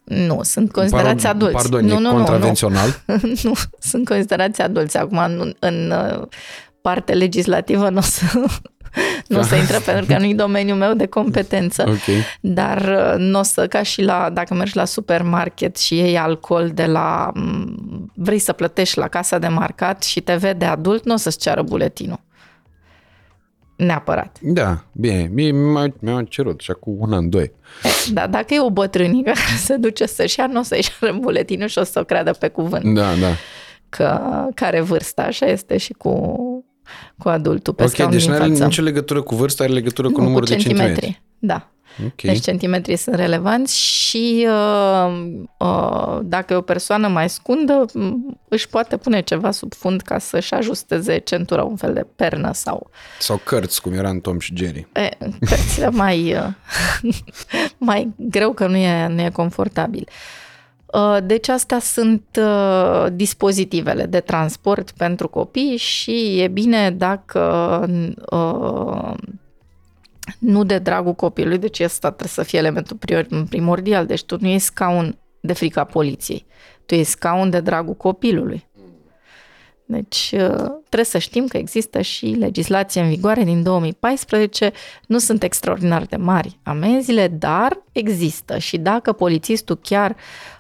Nu, 0.04 0.40
sunt 0.44 0.72
considerați 0.72 1.24
Pardon, 1.24 1.48
adulți. 1.48 1.70
Pardon, 1.70 1.86
nu, 1.86 1.94
e 1.94 2.00
nu, 2.00 2.12
contravențional? 2.12 3.04
Nu, 3.06 3.20
nu, 3.44 3.54
sunt 3.80 4.08
considerați 4.08 4.62
adulți. 4.62 4.98
Acum, 4.98 5.18
în, 5.18 5.56
în 5.60 5.92
uh, 5.92 6.28
parte 6.82 7.14
legislativă 7.14 7.90
nu 7.90 7.98
o 7.98 8.02
să, 8.02 8.22
nu 9.28 9.40
o 9.40 9.42
să 9.42 9.56
intră 9.56 9.80
pentru 9.92 10.06
că 10.06 10.18
nu-i 10.18 10.36
domeniul 10.36 10.78
meu 10.78 10.94
de 10.94 11.06
competență. 11.06 11.82
Okay. 11.82 12.24
Dar 12.42 12.82
uh, 12.82 13.16
nu 13.18 13.40
o 13.40 13.44
să, 13.44 13.68
ca 13.68 13.84
și 13.84 14.02
la, 14.02 14.30
dacă 14.34 14.54
mergi 14.54 14.76
la 14.76 14.86
supermarket 14.86 15.78
și 15.78 15.96
iei 15.96 16.18
alcool 16.18 16.72
de 16.74 16.86
la, 16.86 17.32
vrei 18.14 18.40
să 18.40 18.54
plătești 18.54 18.98
la 18.98 19.08
casa 19.08 19.40
de 19.40 19.48
marcat 19.48 20.04
și 20.04 20.22
te 20.22 20.36
vede 20.36 20.66
adult, 20.66 21.06
nu 21.06 21.14
o 21.14 21.18
să-ți 21.18 21.40
ceară 21.40 21.62
buletinul. 21.62 22.20
Neapărat. 23.76 24.38
Da, 24.42 24.84
bine. 24.92 25.30
Mie 25.34 25.52
mi-au 26.00 26.22
cerut 26.22 26.60
și 26.60 26.72
acum 26.72 26.96
un 27.00 27.14
an, 27.14 27.30
doi. 27.30 27.52
Da, 28.12 28.28
dacă 28.28 28.54
e 28.54 28.62
o 28.62 28.70
bătrânică 28.70 29.32
care 29.46 29.58
se 29.58 29.76
duce 29.76 30.06
să-și 30.06 30.40
ia, 30.40 30.48
nu 30.48 30.60
o 30.60 30.64
să-i 30.64 30.82
ceară 31.00 31.18
buletinul 31.20 31.68
și 31.68 31.78
o 31.78 31.84
să 31.84 32.00
o 32.00 32.04
creadă 32.04 32.32
pe 32.32 32.48
cuvânt. 32.48 32.94
Da, 32.94 33.14
da. 33.22 33.36
Că 33.90 34.22
care 34.54 34.82
vârsta, 34.82 35.22
așa 35.22 35.46
este 35.46 35.78
și 35.78 35.94
cu 35.94 36.55
cu 37.18 37.30
adultul 37.30 37.74
pe 37.74 37.84
Ok, 37.84 38.10
deci 38.10 38.28
nu 38.28 38.34
are 38.34 38.46
nicio 38.46 38.82
legătură 38.82 39.22
cu 39.22 39.36
vârsta, 39.36 39.64
are 39.64 39.74
legătură 39.74 40.10
cu 40.10 40.20
nu, 40.20 40.26
numărul 40.26 40.48
cu 40.48 40.54
de 40.54 40.60
centimetri. 40.60 41.22
Da. 41.40 41.70
Okay. 42.00 42.34
Deci 42.34 42.44
centimetrii 42.44 42.96
sunt 42.96 43.16
relevanți 43.16 43.80
și 43.80 44.48
uh, 44.50 45.32
uh, 45.60 46.20
dacă 46.24 46.54
e 46.54 46.56
o 46.56 46.62
persoană 46.62 47.08
mai 47.08 47.30
scundă, 47.30 47.86
își 48.48 48.68
poate 48.68 48.98
pune 48.98 49.22
ceva 49.22 49.52
sub 49.52 49.74
fund 49.74 50.02
ca 50.02 50.20
să-și 50.20 50.54
ajusteze 50.54 51.18
centura, 51.18 51.64
un 51.64 51.76
fel 51.76 51.94
de 51.94 52.06
pernă 52.16 52.54
sau... 52.54 52.90
Sau 53.20 53.42
cărți, 53.44 53.82
cum 53.82 53.94
era 53.94 54.10
în 54.10 54.20
Tom 54.20 54.40
și 54.40 54.54
Jerry. 54.56 54.88
E, 54.94 55.10
cărțile 55.40 55.90
mai, 55.90 56.34
uh, 56.34 57.14
mai 57.78 58.14
greu 58.16 58.54
că 58.54 58.68
nu 58.68 58.78
e, 58.78 59.08
nu 59.08 59.22
e 59.22 59.30
confortabil. 59.30 60.08
Uh, 60.08 60.45
deci 61.24 61.48
astea 61.48 61.80
sunt 61.80 62.24
uh, 62.40 63.06
dispozitivele 63.14 64.06
de 64.06 64.20
transport 64.20 64.92
pentru 64.92 65.28
copii 65.28 65.78
și 65.78 66.40
e 66.42 66.48
bine 66.48 66.92
dacă 66.92 67.42
uh, 68.30 69.14
nu 70.40 70.64
de 70.64 70.78
dragul 70.78 71.14
copilului, 71.14 71.58
deci 71.58 71.80
ăsta 71.80 72.08
trebuie 72.08 72.30
să 72.30 72.44
fie 72.44 72.60
elementul 72.60 72.98
primordial, 73.50 74.06
deci 74.06 74.24
tu 74.24 74.38
nu 74.40 74.48
ești 74.48 74.66
scaun 74.66 75.18
de 75.40 75.54
frica 75.54 75.84
poliției, 75.84 76.46
tu 76.86 76.96
ești 76.96 77.12
scaun 77.12 77.50
de 77.50 77.60
dragul 77.60 77.96
copilului. 77.96 78.68
Deci 79.88 80.28
trebuie 80.78 81.06
să 81.06 81.18
știm 81.18 81.48
că 81.48 81.58
există 81.58 82.02
și 82.02 82.26
legislație 82.26 83.02
în 83.02 83.10
vigoare 83.10 83.44
din 83.44 83.64
2014, 83.64 84.72
nu 85.08 85.18
sunt 85.18 85.44
extraordinar 85.44 86.04
de 86.04 86.16
mari 86.16 86.60
amenziile, 86.64 87.28
dar 87.28 87.84
există 87.92 88.58
și 88.58 88.78
dacă 88.78 89.12
polițistul 89.12 89.80
chiar 89.82 90.10
uh, 90.10 90.55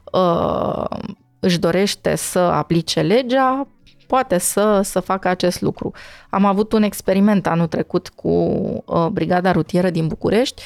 își 1.39 1.59
dorește 1.59 2.15
să 2.15 2.39
aplice 2.39 3.01
legea, 3.01 3.67
poate 4.07 4.37
să, 4.37 4.81
să 4.81 4.99
facă 4.99 5.27
acest 5.27 5.61
lucru. 5.61 5.91
Am 6.29 6.45
avut 6.45 6.71
un 6.71 6.83
experiment 6.83 7.47
anul 7.47 7.67
trecut 7.67 8.09
cu 8.09 8.29
uh, 8.85 9.07
Brigada 9.11 9.51
Rutieră 9.51 9.89
din 9.89 10.07
București. 10.07 10.61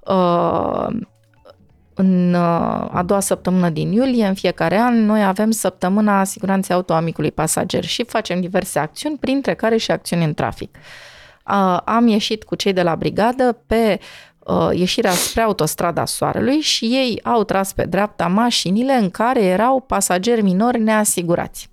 Uh, 0.00 0.86
în 1.94 2.34
uh, 2.34 2.40
a 2.90 3.02
doua 3.06 3.20
săptămână 3.20 3.68
din 3.68 3.92
iulie, 3.92 4.26
în 4.26 4.34
fiecare 4.34 4.76
an, 4.76 5.04
noi 5.04 5.24
avem 5.24 5.50
săptămâna 5.50 6.24
siguranței 6.24 6.74
auto 6.74 6.92
a 6.92 7.00
micului 7.00 7.32
pasager 7.32 7.84
și 7.84 8.04
facem 8.04 8.40
diverse 8.40 8.78
acțiuni, 8.78 9.16
printre 9.16 9.54
care 9.54 9.76
și 9.76 9.90
acțiuni 9.90 10.24
în 10.24 10.34
trafic. 10.34 10.76
Uh, 11.46 11.78
am 11.84 12.06
ieșit 12.06 12.44
cu 12.44 12.54
cei 12.54 12.72
de 12.72 12.82
la 12.82 12.96
brigadă 12.96 13.62
pe 13.66 13.98
uh, 14.00 14.06
ieșirea 14.72 15.10
spre 15.10 15.42
autostrada 15.42 16.04
Soarelui 16.04 16.60
și 16.60 16.84
ei 16.84 17.20
au 17.22 17.44
tras 17.44 17.72
pe 17.72 17.84
dreapta 17.84 18.26
mașinile 18.26 18.92
în 18.92 19.10
care 19.10 19.44
erau 19.44 19.80
pasageri 19.80 20.42
minori 20.42 20.80
neasigurați. 20.80 21.70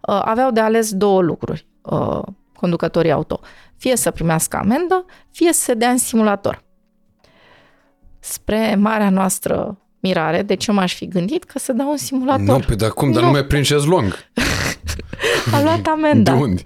Uh, 0.00 0.20
aveau 0.24 0.50
de 0.50 0.60
ales 0.60 0.92
două 0.92 1.20
lucruri 1.20 1.66
uh, 1.82 2.22
conducătorii 2.56 3.12
auto. 3.12 3.40
Fie 3.76 3.96
să 3.96 4.10
primească 4.10 4.56
amendă, 4.56 5.04
fie 5.30 5.52
să 5.52 5.60
se 5.60 5.74
dea 5.74 5.90
în 5.90 5.98
simulator. 5.98 6.62
Spre 8.20 8.74
marea 8.78 9.10
noastră 9.10 9.78
mirare, 10.00 10.42
de 10.42 10.54
ce 10.54 10.72
m-aș 10.72 10.94
fi 10.94 11.08
gândit 11.08 11.44
că 11.44 11.58
să 11.58 11.72
dau 11.72 11.90
un 11.90 11.96
simulator? 11.96 12.58
Nu, 12.58 12.64
pe 12.66 12.74
dar 12.74 12.90
cum? 12.90 13.12
Dar 13.12 13.20
nu, 13.20 13.26
nu 13.26 13.32
mai 13.32 13.44
prind 13.44 13.64
șezlong. 13.64 14.14
A 15.54 15.62
luat 15.62 15.86
amenda. 15.86 16.32
De 16.36 16.38
unde? 16.38 16.62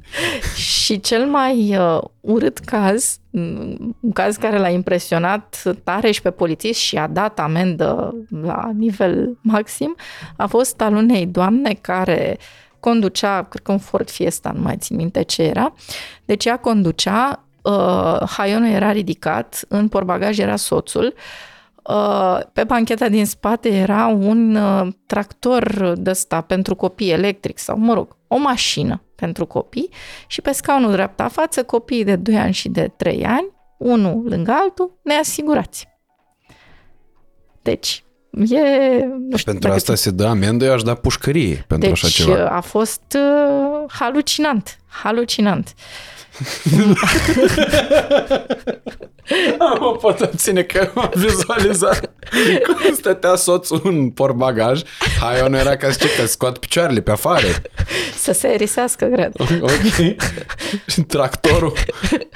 Și 0.87 1.01
cel 1.01 1.27
mai 1.27 1.77
uh, 1.79 2.01
urât 2.21 2.59
caz, 2.59 3.19
un 3.31 4.13
caz 4.13 4.37
care 4.37 4.59
l-a 4.59 4.69
impresionat 4.69 5.63
tare 5.85 6.11
și 6.11 6.23
pe 6.23 6.31
polițist 6.31 6.81
și 6.81 6.97
a 6.97 7.07
dat 7.07 7.39
amendă 7.39 8.15
la 8.43 8.71
nivel 8.75 9.39
maxim, 9.41 9.97
a 10.37 10.47
fost 10.47 10.81
al 10.81 10.95
unei 10.95 11.27
doamne 11.27 11.73
care 11.81 12.37
uh, 12.39 12.45
conducea, 12.89 13.43
cred 13.43 13.63
că 13.63 13.73
un 13.73 13.79
Ford 13.79 14.11
Fiesta, 14.11 14.53
nu 14.55 14.63
mai 14.63 14.77
țin 14.77 14.97
minte 14.97 15.23
ce 15.23 15.43
era, 15.43 15.73
deci 16.25 16.45
ea 16.45 16.59
conducea, 16.59 17.45
uh, 17.63 18.21
haionul 18.29 18.69
era 18.69 18.93
ridicat, 18.93 19.65
în 19.69 19.89
porbagaj 19.89 20.39
era 20.39 20.57
soțul, 20.57 21.15
uh, 21.83 22.41
pe 22.53 22.65
bancheta 22.65 23.09
din 23.09 23.27
spate 23.27 23.69
era 23.69 24.07
un 24.07 24.55
uh, 24.55 24.89
tractor 25.07 25.93
de 25.97 26.11
ăsta 26.11 26.41
pentru 26.41 26.75
copii 26.75 27.11
electric 27.11 27.59
sau, 27.59 27.79
mă 27.79 27.95
rog, 27.95 28.17
o 28.27 28.39
mașină 28.39 29.01
pentru 29.17 29.47
copii 29.47 29.89
și 30.27 30.41
pe 30.41 30.53
scaunul 30.53 30.93
dreapta 30.93 31.29
față 31.29 31.65
copiii 31.65 32.05
de 32.05 32.17
2 32.17 32.37
ani 32.37 32.53
și 32.53 32.69
de 32.69 32.93
3 32.97 33.25
ani, 33.27 33.51
unul 33.79 34.23
lângă 34.29 34.53
altul, 34.55 34.99
neasigurați. 35.03 35.89
Deci, 37.63 38.05
E, 38.51 39.05
nu 39.29 39.37
știu, 39.37 39.53
pentru 39.53 39.71
asta 39.71 39.95
se 39.95 40.11
dă 40.11 40.25
amendă, 40.25 40.65
eu 40.65 40.73
aș 40.73 40.83
da 40.83 40.95
pușcărie 40.95 41.65
pentru 41.67 41.89
deci, 41.89 42.05
așa 42.05 42.23
ceva. 42.25 42.49
a 42.49 42.61
fost 42.61 43.03
uh, 43.17 43.85
halucinant, 43.93 44.79
halucinant. 44.87 45.67
Am 45.67 45.75
o 49.81 49.91
pot 49.91 50.31
ține 50.37 50.63
că 50.63 50.91
am 50.95 51.11
vizualizat 51.15 52.11
cum 52.67 52.95
stătea 52.95 53.35
soțul 53.35 53.81
în 53.85 54.11
porbagaj. 54.11 54.83
Hai, 55.21 55.39
eu 55.39 55.49
nu 55.49 55.57
era 55.57 55.77
ca 55.77 55.91
să 55.91 55.99
ce, 56.01 56.21
că 56.21 56.27
scoat 56.27 56.59
picioarele 56.59 57.01
pe 57.01 57.11
afară. 57.11 57.47
Să 58.19 58.33
se 58.33 58.49
erisească, 58.49 59.05
cred. 59.05 59.33
Ok. 59.61 59.71
și 60.87 61.01
tractorul 61.01 61.73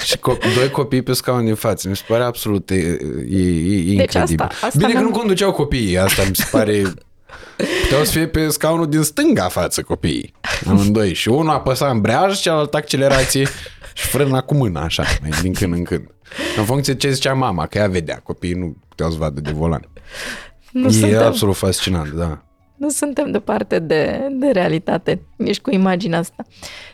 și 0.04 0.16
co- 0.16 0.54
doi 0.54 0.70
copii 0.70 1.02
pe 1.02 1.12
scaun 1.12 1.44
din 1.44 1.54
față. 1.54 1.88
Mi 1.88 1.96
se 1.96 2.04
pare 2.08 2.22
absolut 2.22 2.70
e, 2.70 2.74
e, 2.74 2.80
e 2.80 2.96
deci 3.96 4.14
incredibil. 4.14 4.44
Asta, 4.48 4.66
asta 4.66 4.78
Bine 4.78 4.92
că 4.92 5.00
nu 5.00 5.10
conduceau 5.10 5.52
copiii, 5.52 5.98
asta 5.98 6.22
mi 6.28 6.36
se 6.36 6.48
pare... 6.50 6.82
Puteau 7.82 8.04
să 8.04 8.10
fie 8.10 8.26
pe 8.26 8.48
scaunul 8.48 8.88
din 8.88 9.02
stânga 9.02 9.48
față 9.48 9.82
copiii, 9.82 10.34
amândoi. 10.66 11.14
Și 11.14 11.28
unul 11.28 11.52
apăsa 11.52 11.88
în 11.88 12.00
breaj, 12.00 12.40
cealaltă 12.40 12.76
accelerație 12.76 13.48
și 14.00 14.06
frâna 14.06 14.40
cu 14.40 14.54
mâna, 14.54 14.82
așa, 14.82 15.04
mai 15.20 15.30
din 15.42 15.52
când 15.52 15.72
în 15.72 15.84
când. 15.84 16.14
În 16.56 16.64
funcție 16.64 16.92
de 16.92 16.98
ce 16.98 17.10
zicea 17.10 17.34
mama, 17.34 17.66
că 17.66 17.78
ea 17.78 17.88
vedea, 17.88 18.20
copiii 18.22 18.54
nu 18.54 18.76
puteau 18.88 19.10
să 19.10 19.16
vadă 19.16 19.40
de 19.40 19.50
volan. 19.50 19.88
Nu 20.72 20.86
e 20.86 20.90
suntem, 20.90 21.22
absolut 21.22 21.56
fascinant, 21.56 22.10
da. 22.10 22.44
Nu 22.76 22.88
suntem 22.88 23.30
departe 23.30 23.78
de, 23.78 24.28
de 24.30 24.46
realitate, 24.46 25.22
nici 25.36 25.60
cu 25.60 25.70
imaginea 25.70 26.18
asta. 26.18 26.44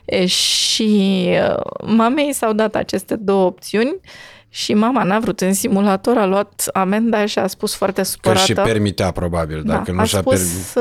E, 0.05 0.27
și 0.27 1.29
uh, 1.29 1.87
mamei 1.87 2.33
s-au 2.33 2.53
dat 2.53 2.75
aceste 2.75 3.17
două 3.17 3.45
opțiuni 3.45 4.01
și 4.49 4.75
mama 4.75 5.03
n-a 5.03 5.19
vrut 5.19 5.41
în 5.41 5.53
simulator, 5.53 6.17
a 6.17 6.27
luat 6.27 6.69
amenda 6.73 7.27
și 7.27 7.39
a 7.39 7.47
spus 7.47 7.75
foarte 7.75 8.03
supărată. 8.03 8.53
Că 8.53 8.61
și 8.63 8.69
permitea, 8.69 9.11
probabil, 9.11 9.63
dacă 9.63 9.91
da, 9.91 9.93
nu 9.93 10.07
și-a 10.07 10.23
permis. 10.23 10.75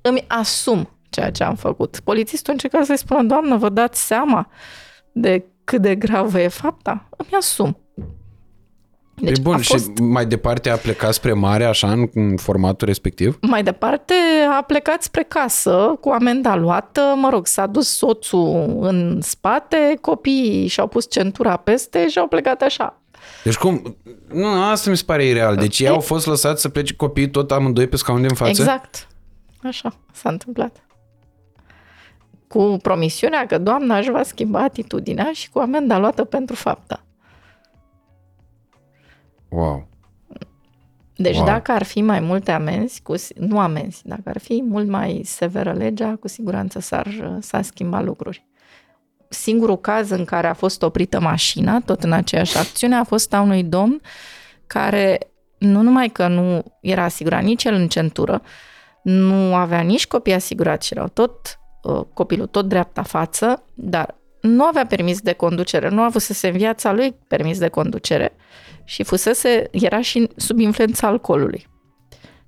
îmi 0.00 0.24
asum 0.28 0.88
ceea 1.10 1.30
ce 1.30 1.44
am 1.44 1.54
făcut. 1.54 2.00
Polițistul 2.04 2.52
încerca 2.52 2.82
să-i 2.84 2.98
spună, 2.98 3.22
doamnă, 3.22 3.56
vă 3.56 3.68
dați 3.68 4.06
seama 4.06 4.50
de 5.12 5.44
cât 5.64 5.82
de 5.82 5.94
gravă 5.94 6.40
e 6.40 6.48
fapta? 6.48 7.08
Îmi 7.16 7.30
asum. 7.38 7.78
Deci 9.14 9.38
e 9.38 9.40
bun, 9.40 9.58
fost... 9.58 9.84
și 9.96 10.02
mai 10.02 10.26
departe 10.26 10.70
a 10.70 10.76
plecat 10.76 11.12
spre 11.12 11.32
mare, 11.32 11.64
așa, 11.64 11.92
în, 11.92 12.08
în 12.14 12.36
formatul 12.36 12.86
respectiv? 12.86 13.38
Mai 13.40 13.62
departe 13.62 14.14
a 14.58 14.62
plecat 14.62 15.02
spre 15.02 15.22
casă 15.22 15.96
cu 16.00 16.08
amenda 16.08 16.56
luată, 16.56 17.14
mă 17.16 17.28
rog, 17.28 17.46
s-a 17.46 17.66
dus 17.66 17.96
soțul 17.96 18.78
în 18.80 19.20
spate, 19.22 19.98
copiii 20.00 20.66
și-au 20.66 20.86
pus 20.86 21.10
centura 21.10 21.56
peste 21.56 22.08
și 22.08 22.18
au 22.18 22.26
plecat 22.26 22.62
așa. 22.62 23.00
Deci 23.44 23.56
cum? 23.56 23.96
Nu, 24.32 24.46
asta 24.46 24.90
mi 24.90 24.96
se 24.96 25.02
pare 25.06 25.24
ireal. 25.24 25.56
Deci 25.56 25.78
ei 25.78 25.88
au 25.88 26.00
fost 26.00 26.26
lăsați 26.26 26.60
să 26.60 26.68
plece 26.68 26.94
copiii 26.94 27.30
tot 27.30 27.50
amândoi 27.50 27.86
pe 27.86 27.96
scaun 27.96 28.20
din 28.20 28.34
față? 28.34 28.50
Exact. 28.50 29.08
Așa 29.62 29.92
s-a 30.12 30.28
întâmplat 30.28 30.76
cu 32.50 32.76
promisiunea 32.82 33.46
că 33.46 33.58
doamna 33.58 33.98
își 33.98 34.10
va 34.10 34.22
schimba 34.22 34.62
atitudinea 34.62 35.30
și 35.32 35.50
cu 35.50 35.58
amenda 35.58 35.98
luată 35.98 36.24
pentru 36.24 36.54
fapta. 36.54 37.04
Wow. 39.48 39.88
Deci 41.16 41.36
wow. 41.36 41.44
dacă 41.44 41.72
ar 41.72 41.82
fi 41.82 42.00
mai 42.00 42.20
multe 42.20 42.52
amenzi, 42.52 43.02
cu, 43.02 43.14
nu 43.34 43.58
amenzi, 43.58 44.00
dacă 44.04 44.22
ar 44.24 44.38
fi 44.38 44.62
mult 44.66 44.88
mai 44.88 45.20
severă 45.24 45.72
legea, 45.72 46.16
cu 46.20 46.28
siguranță 46.28 46.80
s-ar, 46.80 47.36
s-ar 47.40 47.62
schimba 47.62 48.00
lucruri. 48.00 48.46
Singurul 49.28 49.78
caz 49.78 50.10
în 50.10 50.24
care 50.24 50.46
a 50.46 50.54
fost 50.54 50.82
oprită 50.82 51.20
mașina, 51.20 51.80
tot 51.80 52.02
în 52.02 52.12
aceeași 52.12 52.58
acțiune, 52.58 52.96
a 52.96 53.04
fost 53.04 53.34
a 53.34 53.40
unui 53.40 53.64
domn 53.64 54.00
care 54.66 55.18
nu 55.58 55.82
numai 55.82 56.08
că 56.08 56.28
nu 56.28 56.62
era 56.80 57.04
asigurat 57.04 57.42
nici 57.42 57.64
el 57.64 57.74
în 57.74 57.88
centură, 57.88 58.42
nu 59.02 59.54
avea 59.54 59.80
nici 59.80 60.06
copii 60.06 60.34
asigurați 60.34 60.86
și 60.86 60.92
erau 60.92 61.08
tot 61.08 61.54
Uh, 61.54 61.59
copilul 62.14 62.46
tot 62.46 62.68
dreapta 62.68 63.02
față, 63.02 63.64
dar 63.74 64.14
nu 64.40 64.64
avea 64.64 64.86
permis 64.86 65.20
de 65.20 65.32
conducere, 65.32 65.88
nu 65.88 66.00
a 66.00 66.04
avut 66.04 66.22
să 66.22 66.32
se 66.32 66.48
în 66.48 66.56
viața 66.56 66.92
lui 66.92 67.14
permis 67.28 67.58
de 67.58 67.68
conducere 67.68 68.32
și 68.84 69.02
fusese, 69.02 69.68
era 69.70 70.00
și 70.00 70.28
sub 70.36 70.58
influența 70.58 71.06
alcoolului. 71.06 71.68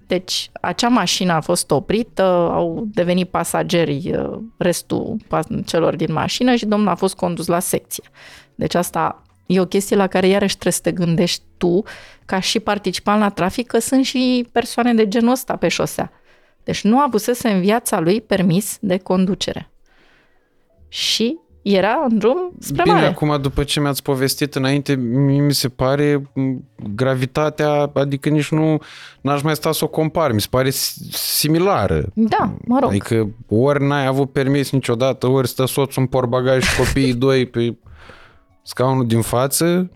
Deci, 0.06 0.50
acea 0.60 0.88
mașină 0.88 1.32
a 1.32 1.40
fost 1.40 1.70
oprită, 1.70 2.22
au 2.52 2.84
devenit 2.92 3.28
pasageri 3.28 4.10
uh, 4.14 4.38
restul 4.58 5.16
celor 5.66 5.96
din 5.96 6.12
mașină 6.12 6.54
și 6.54 6.66
domnul 6.66 6.88
a 6.88 6.94
fost 6.94 7.14
condus 7.14 7.46
la 7.46 7.58
secție. 7.58 8.04
Deci 8.54 8.74
asta 8.74 9.22
e 9.46 9.60
o 9.60 9.66
chestie 9.66 9.96
la 9.96 10.06
care 10.06 10.26
iarăși 10.26 10.52
trebuie 10.52 10.72
să 10.72 10.80
te 10.80 10.92
gândești 10.92 11.42
tu, 11.56 11.82
ca 12.24 12.40
și 12.40 12.60
participant 12.60 13.20
la 13.20 13.28
trafic, 13.28 13.66
că 13.66 13.78
sunt 13.78 14.04
și 14.04 14.48
persoane 14.52 14.94
de 14.94 15.08
genul 15.08 15.32
ăsta 15.32 15.56
pe 15.56 15.68
șosea. 15.68 16.12
Deci 16.64 16.82
nu 16.84 16.98
avusese 16.98 17.48
în 17.48 17.60
viața 17.60 18.00
lui 18.00 18.20
permis 18.20 18.76
de 18.80 18.98
conducere. 18.98 19.70
Și 20.88 21.38
era 21.62 22.06
în 22.08 22.18
drum 22.18 22.52
spre 22.58 22.82
Bine, 22.82 22.94
mare. 22.94 23.06
acum 23.06 23.38
după 23.40 23.64
ce 23.64 23.80
mi-ați 23.80 24.02
povestit 24.02 24.54
înainte, 24.54 24.94
mie 24.94 25.40
mi 25.40 25.54
se 25.54 25.68
pare 25.68 26.30
m, 26.34 26.64
gravitatea, 26.94 27.90
adică 27.94 28.28
nici 28.28 28.48
nu 28.48 28.78
n-aș 29.20 29.42
mai 29.42 29.54
sta 29.56 29.72
să 29.72 29.84
o 29.84 29.88
compar, 29.88 30.32
mi 30.32 30.40
se 30.40 30.46
pare 30.50 30.70
si- 30.70 31.08
similară. 31.12 32.04
Da, 32.14 32.56
mă 32.64 32.78
rog. 32.80 32.90
Adică 32.90 33.30
ori 33.48 33.84
n-ai 33.86 34.06
avut 34.06 34.32
permis 34.32 34.70
niciodată, 34.70 35.26
ori 35.26 35.48
stă 35.48 35.64
soțul 35.64 36.02
în 36.02 36.08
portbagaj 36.08 36.62
și 36.64 36.76
copiii 36.76 37.14
doi 37.14 37.46
pe 37.46 37.76
scaunul 38.62 39.06
din 39.06 39.20
față, 39.20 39.90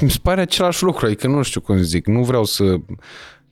mi 0.00 0.10
se 0.10 0.18
pare 0.22 0.40
același 0.40 0.82
lucru, 0.82 1.06
adică 1.06 1.26
nu 1.26 1.42
știu 1.42 1.60
cum 1.60 1.76
zic, 1.76 2.06
nu 2.06 2.22
vreau 2.22 2.44
să 2.44 2.76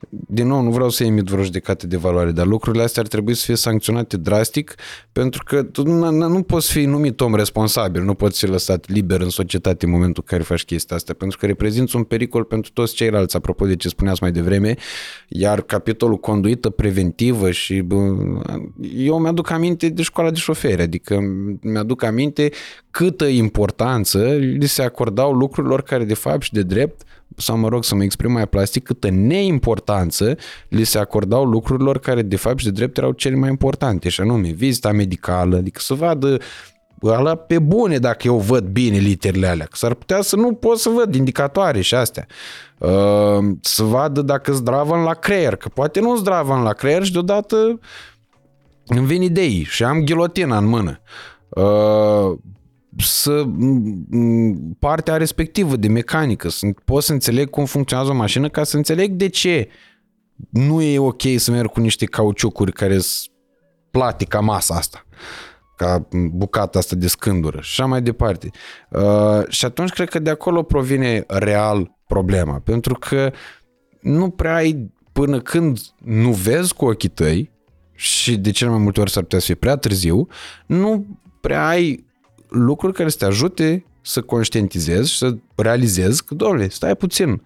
din 0.08 0.46
nou, 0.46 0.60
nu 0.60 0.70
vreau 0.70 0.88
să 0.88 1.04
emit 1.04 1.24
vreo 1.24 1.44
judecată 1.44 1.86
de 1.86 1.96
valoare, 1.96 2.30
dar 2.30 2.46
lucrurile 2.46 2.82
astea 2.82 3.02
ar 3.02 3.08
trebui 3.08 3.34
să 3.34 3.44
fie 3.44 3.56
sancționate 3.56 4.16
drastic, 4.16 4.74
pentru 5.12 5.42
că 5.44 5.62
tu 5.62 5.82
nu, 5.86 6.28
nu 6.28 6.42
poți 6.42 6.72
fi 6.72 6.84
numit 6.84 7.20
om 7.20 7.34
responsabil, 7.34 8.02
nu 8.02 8.14
poți 8.14 8.38
fi 8.38 8.50
lăsat 8.50 8.88
liber 8.88 9.20
în 9.20 9.30
societate 9.30 9.84
în 9.84 9.90
momentul 9.90 10.22
în 10.26 10.36
care 10.36 10.48
faci 10.48 10.64
chestia 10.64 10.96
asta, 10.96 11.12
pentru 11.12 11.38
că 11.38 11.46
reprezinți 11.46 11.96
un 11.96 12.02
pericol 12.02 12.44
pentru 12.44 12.70
toți 12.72 12.94
ceilalți, 12.94 13.36
apropo 13.36 13.66
de 13.66 13.76
ce 13.76 13.88
spuneați 13.88 14.22
mai 14.22 14.32
devreme, 14.32 14.74
iar 15.28 15.60
capitolul 15.60 16.16
conduită 16.16 16.70
preventivă 16.70 17.50
și 17.50 17.80
bă, 17.80 17.96
eu 18.96 19.18
mi-aduc 19.18 19.50
aminte 19.50 19.88
de 19.88 20.02
școala 20.02 20.30
de 20.30 20.38
șoferi, 20.38 20.82
adică 20.82 21.18
mi-aduc 21.60 22.02
aminte 22.02 22.50
câtă 22.90 23.24
importanță 23.24 24.32
li 24.32 24.66
se 24.66 24.82
acordau 24.82 25.32
lucrurilor 25.32 25.82
care 25.82 26.04
de 26.04 26.14
fapt 26.14 26.42
și 26.42 26.52
de 26.52 26.62
drept 26.62 27.02
sau 27.36 27.56
mă 27.56 27.68
rog 27.68 27.84
să 27.84 27.94
mă 27.94 28.02
exprim 28.02 28.32
mai 28.32 28.46
plastic, 28.46 28.84
câtă 28.84 29.10
neimportanță 29.10 30.36
li 30.68 30.84
se 30.84 30.98
acordau 30.98 31.44
lucrurilor 31.44 31.98
care 31.98 32.22
de 32.22 32.36
fapt 32.36 32.58
și 32.58 32.64
de 32.64 32.70
drept 32.70 32.96
erau 32.96 33.12
cele 33.12 33.36
mai 33.36 33.48
importante, 33.48 34.08
și 34.08 34.20
anume 34.20 34.48
vizita 34.48 34.92
medicală, 34.92 35.56
adică 35.56 35.80
să 35.80 35.94
vadă 35.94 36.38
ala 37.10 37.34
pe 37.34 37.58
bune 37.58 37.98
dacă 37.98 38.26
eu 38.26 38.38
văd 38.38 38.64
bine 38.64 38.98
literele 38.98 39.46
alea, 39.46 39.66
că 39.66 39.76
s-ar 39.76 39.94
putea 39.94 40.20
să 40.20 40.36
nu 40.36 40.52
pot 40.52 40.78
să 40.78 40.88
văd 40.88 41.14
indicatoare 41.14 41.80
și 41.80 41.94
astea. 41.94 42.26
Uh, 42.78 42.90
să 43.60 43.82
vadă 43.82 44.22
dacă 44.22 44.52
zdravă 44.52 44.96
la 44.96 45.14
creier, 45.14 45.56
că 45.56 45.68
poate 45.68 46.00
nu 46.00 46.16
zdravă 46.16 46.60
la 46.62 46.72
creier 46.72 47.04
și 47.04 47.12
deodată 47.12 47.80
îmi 48.86 49.06
vin 49.06 49.22
idei 49.22 49.66
și 49.68 49.84
am 49.84 50.04
ghilotina 50.04 50.56
în 50.56 50.64
mână. 50.64 51.00
Uh, 52.96 53.04
să 53.04 53.44
partea 54.78 55.16
respectivă 55.16 55.76
de 55.76 55.88
mecanică, 55.88 56.48
să 56.48 56.66
pot 56.84 57.02
să 57.02 57.12
înțeleg 57.12 57.50
cum 57.50 57.64
funcționează 57.64 58.10
o 58.10 58.14
mașină 58.14 58.48
ca 58.48 58.64
să 58.64 58.76
înțeleg 58.76 59.12
de 59.12 59.28
ce 59.28 59.68
nu 60.50 60.82
e 60.82 60.98
ok 60.98 61.22
să 61.36 61.50
merg 61.50 61.70
cu 61.70 61.80
niște 61.80 62.04
cauciucuri 62.04 62.72
care 62.72 62.98
sunt 62.98 63.34
plate 63.90 64.24
ca 64.24 64.40
masa 64.40 64.74
asta 64.74 65.06
ca 65.76 66.08
bucata 66.32 66.78
asta 66.78 66.96
de 66.96 67.06
scândură 67.06 67.60
și 67.60 67.80
așa 67.80 67.88
mai 67.88 68.02
departe. 68.02 68.50
Uh, 68.88 69.48
și 69.48 69.64
atunci 69.64 69.90
cred 69.90 70.08
că 70.08 70.18
de 70.18 70.30
acolo 70.30 70.62
provine 70.62 71.24
real 71.26 71.96
problema, 72.06 72.58
pentru 72.58 72.94
că 72.94 73.32
nu 74.00 74.30
prea 74.30 74.54
ai 74.54 74.92
până 75.12 75.40
când 75.40 75.78
nu 76.04 76.32
vezi 76.32 76.74
cu 76.74 76.84
ochii 76.84 77.08
tăi 77.08 77.50
și 77.94 78.36
de 78.36 78.50
cele 78.50 78.70
mai 78.70 78.78
multe 78.78 79.00
ori 79.00 79.10
s-ar 79.10 79.22
putea 79.22 79.38
să 79.38 79.44
fie 79.44 79.54
prea 79.54 79.76
târziu, 79.76 80.26
nu 80.66 81.06
prea 81.40 81.66
ai 81.66 82.04
lucruri 82.52 82.94
care 82.94 83.08
să 83.08 83.16
te 83.16 83.24
ajute 83.24 83.84
să 84.02 84.20
conștientizezi 84.20 85.10
și 85.10 85.16
să 85.16 85.36
realizezi 85.56 86.24
că, 86.24 86.34
doamne, 86.34 86.68
stai 86.68 86.96
puțin, 86.96 87.42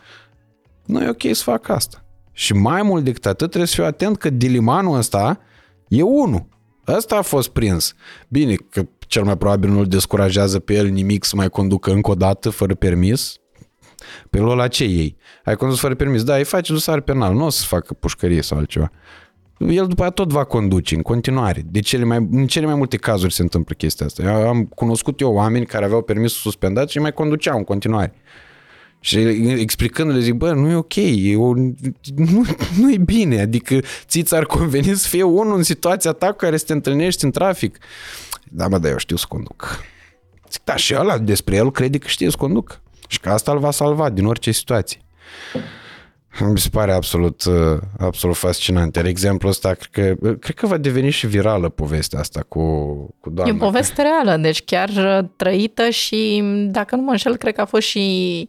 nu 0.85 1.03
e 1.03 1.09
ok 1.09 1.23
să 1.33 1.43
fac 1.43 1.69
asta. 1.69 2.05
Și 2.33 2.53
mai 2.53 2.83
mult 2.83 3.05
decât 3.05 3.27
atât 3.27 3.47
trebuie 3.47 3.67
să 3.67 3.75
fiu 3.75 3.85
atent 3.85 4.17
că 4.17 4.31
dilimanul 4.31 4.97
ăsta 4.97 5.41
e 5.89 6.03
unul. 6.03 6.49
Ăsta 6.87 7.17
a 7.17 7.23
fost 7.23 7.49
prins. 7.49 7.95
Bine, 8.29 8.55
că 8.55 8.87
cel 8.99 9.25
mai 9.25 9.37
probabil 9.37 9.71
nu-l 9.71 9.87
descurajează 9.87 10.59
pe 10.59 10.75
el 10.75 10.87
nimic 10.87 11.25
să 11.25 11.37
mai 11.37 11.49
conducă 11.49 11.91
încă 11.91 12.11
o 12.11 12.15
dată 12.15 12.51
fără 12.51 12.75
permis. 12.75 13.37
Pe 14.31 14.39
la 14.39 14.69
ce 14.69 14.85
ei? 14.85 15.17
Ai 15.45 15.57
condus 15.57 15.79
fără 15.79 15.95
permis? 15.95 16.23
Da, 16.25 16.37
îi 16.37 16.45
faci 16.45 16.69
dosar 16.69 17.01
penal, 17.01 17.35
nu 17.35 17.45
o 17.45 17.49
să 17.49 17.65
facă 17.67 17.95
pușcărie 17.95 18.43
sau 18.43 18.59
altceva 18.59 18.91
el 19.59 19.87
după 19.87 20.03
aia 20.03 20.11
tot 20.11 20.31
va 20.31 20.45
conduce 20.45 20.95
în 20.95 21.03
continuare. 21.03 21.63
De 21.67 21.81
cele 21.81 22.05
mai, 22.05 22.29
în 22.31 22.47
cele 22.47 22.67
mai 22.67 22.75
multe 22.75 22.97
cazuri 22.97 23.33
se 23.33 23.43
întâmplă 23.43 23.75
chestia 23.75 24.07
asta. 24.07 24.23
Eu 24.23 24.49
am 24.49 24.65
cunoscut 24.65 25.21
eu 25.21 25.33
oameni 25.33 25.67
care 25.67 25.85
aveau 25.85 26.03
permisul 26.03 26.41
suspendat 26.41 26.89
și 26.89 26.99
mai 26.99 27.13
conduceau 27.13 27.57
în 27.57 27.65
continuare. 27.65 28.15
Și 29.01 29.19
explicându-le 29.59 30.21
zic, 30.21 30.35
bă, 30.35 30.53
nu 30.53 30.71
e 30.71 30.75
ok, 30.75 30.97
e 30.97 31.37
o, 31.37 31.55
nu, 32.15 32.45
nu 32.81 32.93
e 32.93 32.97
bine, 32.97 33.41
adică 33.41 33.79
ți 34.07 34.23
ți-ar 34.23 34.45
conveni 34.45 34.95
să 34.95 35.09
fie 35.09 35.23
unul 35.23 35.57
în 35.57 35.63
situația 35.63 36.13
ta 36.13 36.27
cu 36.27 36.37
care 36.37 36.57
să 36.57 36.65
te 36.65 36.73
întâlnești 36.73 37.25
în 37.25 37.31
trafic. 37.31 37.79
Da, 38.51 38.69
mă, 38.69 38.79
dar 38.79 38.91
eu 38.91 38.97
știu 38.97 39.17
să 39.17 39.25
conduc. 39.29 39.81
Zic, 40.51 40.65
da, 40.65 40.77
și 40.77 40.95
ăla 40.99 41.19
despre 41.19 41.57
el 41.57 41.71
crede 41.71 41.99
că 41.99 42.09
știe 42.09 42.31
să 42.31 42.37
conduc 42.37 42.81
și 43.09 43.21
că 43.21 43.29
asta 43.29 43.53
îl 43.53 43.59
va 43.59 43.71
salva 43.71 44.11
din 44.11 44.27
orice 44.27 44.51
situație. 44.51 45.01
Mi 46.53 46.59
se 46.59 46.69
pare 46.69 46.93
absolut, 46.93 47.45
uh, 47.45 47.79
absolut 47.99 48.37
fascinant. 48.37 48.97
Iar 48.97 49.05
exemplul 49.05 49.51
ăsta, 49.51 49.75
cred 49.75 50.17
că, 50.19 50.33
cred 50.35 50.55
că 50.55 50.67
va 50.67 50.77
deveni 50.77 51.11
și 51.11 51.27
virală 51.27 51.69
povestea 51.69 52.19
asta 52.19 52.45
cu, 52.49 52.61
cu 53.21 53.31
doamna. 53.31 53.55
E 53.55 53.57
o 53.57 53.65
poveste 53.65 54.03
reală, 54.03 54.37
deci 54.37 54.65
chiar 54.65 54.89
uh, 54.89 55.29
trăită 55.37 55.89
și, 55.89 56.43
dacă 56.71 56.97
nu 56.97 57.03
mă 57.03 57.11
înșel, 57.11 57.37
cred 57.37 57.55
că 57.55 57.61
a 57.61 57.65
fost 57.65 57.87
și 57.87 58.49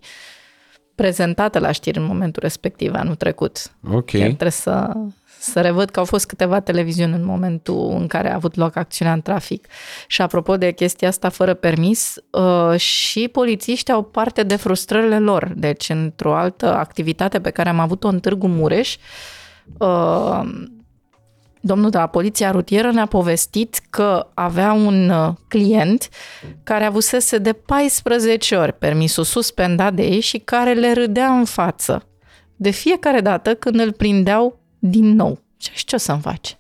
prezentată 0.96 1.60
la 1.60 1.72
știri 1.72 1.98
în 1.98 2.06
momentul 2.06 2.42
respectiv, 2.42 2.94
anul 2.94 3.16
trecut. 3.16 3.72
Ok. 3.92 4.12
Chiar 4.12 4.28
trebuie 4.28 4.52
să, 4.52 4.92
să 5.40 5.62
revăd 5.62 5.90
că 5.90 6.00
au 6.00 6.06
fost 6.06 6.26
câteva 6.26 6.60
televiziuni 6.60 7.14
în 7.14 7.26
momentul 7.26 7.96
în 8.00 8.08
care 8.08 8.32
a 8.32 8.36
avut 8.36 8.56
loc 8.56 8.76
acțiunea 8.76 9.14
în 9.14 9.22
trafic. 9.22 9.68
Și 10.08 10.22
apropo 10.22 10.58
de 10.58 10.72
chestia 10.72 11.08
asta 11.08 11.30
fără 11.30 11.54
permis, 11.54 12.16
uh, 12.32 12.80
și 12.80 13.28
polițiștii 13.28 13.94
au 13.94 14.04
parte 14.04 14.44
de 14.44 14.56
frustrările 14.56 15.20
lor. 15.20 15.52
Deci, 15.56 15.90
într-o 15.90 16.36
altă 16.36 16.76
activitate 16.76 17.40
pe 17.40 17.50
care 17.50 17.70
am 17.70 17.80
avut-o 17.80 18.08
în 18.08 18.20
Târgu 18.20 18.48
Mureș, 18.48 18.98
uh, 19.78 20.42
domnul 21.62 21.90
de 21.90 21.98
la 21.98 22.08
Poliția 22.08 22.52
Rutieră 22.52 22.92
ne-a 22.92 23.06
povestit 23.06 23.80
că 23.90 24.28
avea 24.34 24.72
un 24.72 25.10
uh, 25.10 25.34
client 25.48 26.10
care 26.64 26.84
avusese 26.84 27.38
de 27.38 27.54
14 27.54 28.56
ori 28.56 28.74
permisul 28.74 29.24
suspendat 29.24 29.94
de 29.94 30.04
ei 30.04 30.20
și 30.20 30.38
care 30.38 30.74
le 30.74 30.94
râdea 30.94 31.28
în 31.28 31.46
față. 31.46 32.04
De 32.56 32.70
fiecare 32.70 33.22
dată 33.22 33.56
când 33.56 33.80
îl 33.80 33.92
prindeau 33.92 34.60
din 34.80 35.06
nou. 35.16 35.40
Și 35.58 35.86
ce 35.86 35.96
o 35.96 35.98
să-mi 35.98 36.22
faci? 36.22 36.58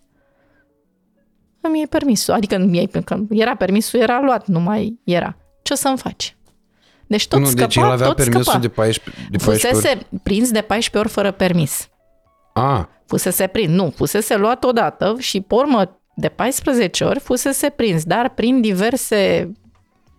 Îmi 1.62 1.78
iei 1.78 1.88
permisul. 1.88 2.34
Adică 2.34 2.58
nu 2.58 2.74
iei, 2.74 2.88
că 2.88 3.18
era 3.30 3.56
permisul, 3.56 4.00
era 4.00 4.22
luat, 4.22 4.48
nu 4.48 4.60
mai 4.60 5.00
era. 5.04 5.38
Ce 5.62 5.74
o 5.74 5.76
să-mi 5.76 5.98
faci? 5.98 6.36
Deci 7.08 7.28
tot 7.28 7.40
nu, 7.40 7.46
scăpa, 7.46 7.66
deci 7.66 7.76
el 7.76 7.84
avea 7.84 8.08
tot 8.08 8.16
permisul 8.16 8.44
scăpa. 8.44 8.60
de 8.60 8.68
14, 8.68 9.28
de 9.30 9.38
14 9.38 9.68
Fusese 9.68 9.88
ori. 9.90 10.22
prins 10.24 10.52
de 10.52 10.62
14 10.62 10.98
ori 10.98 11.10
fără 11.10 11.32
permis. 11.32 11.90
A, 12.54 12.90
Fusese 13.06 13.48
prins, 13.48 13.72
nu, 13.72 13.90
fusese 13.96 14.36
luat 14.36 14.64
odată 14.64 15.16
și 15.20 15.42
pe 15.42 15.56
urmă 15.56 16.00
de 16.16 16.28
14 16.28 17.04
ori 17.04 17.20
fusese 17.20 17.70
prins, 17.70 18.04
dar 18.04 18.30
prin 18.30 18.62
diverse 18.62 19.52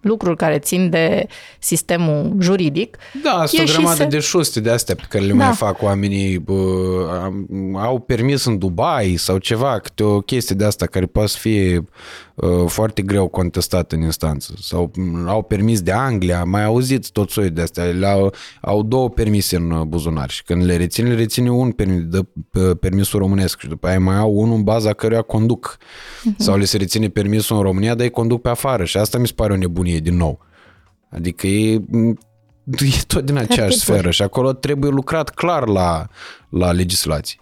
lucruri 0.01 0.37
care 0.37 0.59
țin 0.59 0.91
de 0.91 1.27
sistemul 1.59 2.37
juridic. 2.41 2.97
da, 3.23 3.31
sunt 3.31 3.41
o 3.61 3.63
Ieșise- 3.63 3.73
grămadă 3.73 4.05
de 4.05 4.19
șuste 4.19 4.61
de 4.61 4.71
astea 4.71 4.95
pe 4.95 5.03
care 5.09 5.25
le 5.25 5.33
Da. 5.33 5.45
mai 5.45 5.55
fac 5.55 5.83
oamenii. 5.83 6.39
Bă, 6.39 6.55
am- 7.23 7.77
au 7.77 7.99
permis 7.99 8.45
în 8.45 8.59
Dubai 8.59 9.15
sau 9.17 9.39
ceva, 9.39 9.79
câte 9.79 10.03
o 10.03 10.21
chestie 10.21 10.57
de 10.57 10.65
asta 10.65 10.87
care 10.87 11.07
poate 11.07 11.29
să 11.29 11.39
fie 11.39 11.77
uh, 11.79 11.85
foarte 12.67 13.03
greu 13.03 13.29
contestată 13.29 13.95
în 13.95 14.03
instanță. 14.03 14.55
Sau 14.61 14.91
m, 14.97 15.29
au 15.29 15.43
permis 15.43 15.81
de 15.81 15.93
Anglia, 15.93 16.45
mai 16.45 16.65
auziți 16.65 17.13
tot 17.13 17.31
soiul 17.31 17.51
de 17.51 17.61
astea. 17.61 17.85
Le-au, 17.85 18.35
au 18.61 18.83
două 18.83 19.11
permise 19.11 19.57
în 19.57 19.71
uh, 19.71 19.83
buzunar 19.83 20.31
și 20.31 20.43
când 20.43 20.65
le 20.65 20.77
reține, 20.77 21.09
le 21.09 21.15
reține 21.15 21.51
un 21.51 21.71
permis, 21.71 22.03
dă 22.03 22.27
uh, 22.53 22.77
permisul 22.81 23.19
românesc 23.19 23.61
și 23.61 23.69
după 23.69 23.87
aia 23.87 24.01
mai 24.01 24.17
au 24.17 24.33
unul 24.33 24.57
în 24.57 24.63
baza 24.63 24.93
căruia 24.93 25.23
conduc. 25.23 25.79
Sau 26.37 26.57
le 26.57 26.65
se 26.65 26.77
reține 26.77 27.09
permisul 27.09 27.57
în 27.57 27.63
România, 27.63 27.95
dar 27.95 28.05
îi 28.05 28.11
conduc 28.11 28.41
pe 28.41 28.49
afară 28.49 28.85
și 28.85 28.97
asta 28.97 29.19
mi 29.19 29.27
se 29.27 29.33
pare 29.37 29.53
o 29.53 29.57
nebunie 29.57 29.99
din 29.99 30.17
nou. 30.17 30.47
Adică 31.11 31.47
e, 31.47 31.75
e 31.75 33.03
tot 33.07 33.25
din 33.25 33.37
aceeași 33.37 33.57
Terribil. 33.57 33.79
sferă 33.79 34.11
și 34.11 34.23
acolo 34.23 34.53
trebuie 34.53 34.91
lucrat 34.91 35.31
clar 35.31 35.67
la, 35.67 36.07
la 36.49 36.73
legislație. 36.73 37.41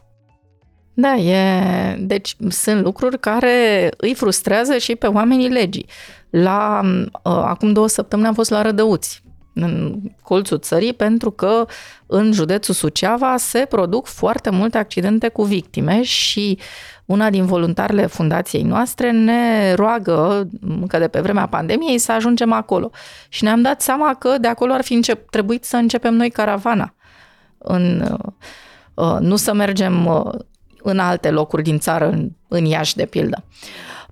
Da, 0.99 1.15
e... 1.15 1.97
Deci 1.99 2.37
sunt 2.49 2.83
lucruri 2.83 3.21
care 3.21 3.91
îi 3.97 4.15
frustrează 4.15 4.79
și 4.79 4.97
pe 4.97 5.07
oamenii 5.07 5.49
legii. 5.49 5.87
La, 6.31 6.81
uh, 6.85 7.11
acum 7.23 7.73
două 7.73 7.89
săptămâni 7.89 8.29
am 8.29 8.35
fost 8.35 8.51
la 8.51 8.63
Rădăuți, 8.63 9.23
în 9.55 10.01
colțul 10.23 10.59
țării, 10.59 10.93
pentru 10.93 11.31
că 11.31 11.67
în 12.07 12.33
județul 12.33 12.75
Suceava 12.75 13.37
se 13.37 13.67
produc 13.69 14.07
foarte 14.07 14.51
multe 14.51 14.79
accidente 14.79 15.29
cu 15.29 15.43
victime 15.43 16.03
și 16.03 16.59
una 17.05 17.31
din 17.31 17.47
voluntarele 17.47 18.07
fundației 18.07 18.63
noastre 18.63 19.11
ne 19.11 19.73
roagă, 19.75 20.49
încă 20.61 20.99
de 20.99 21.09
pe 21.09 21.21
vremea 21.21 21.47
pandemiei, 21.47 21.99
să 21.99 22.13
ajungem 22.13 22.53
acolo. 22.53 22.91
Și 23.29 23.45
ne-am 23.45 23.63
dat 23.63 23.83
seama 23.83 24.15
că 24.15 24.35
de 24.41 24.49
acolo 24.49 24.73
ar 24.73 24.83
fi 24.83 24.95
încep, 24.95 25.31
trebuit 25.31 25.65
să 25.65 25.77
începem 25.77 26.15
noi 26.15 26.31
caravana. 26.31 26.95
În, 27.59 28.17
uh, 28.95 29.17
nu 29.21 29.37
să 29.37 29.55
mergem 29.55 30.07
uh, 30.07 30.35
în 30.87 30.99
alte 30.99 31.31
locuri 31.31 31.63
din 31.63 31.79
țară, 31.79 32.09
în, 32.09 32.31
în 32.49 32.65
Iași, 32.65 32.97
de 32.97 33.07
pildă. 33.07 33.45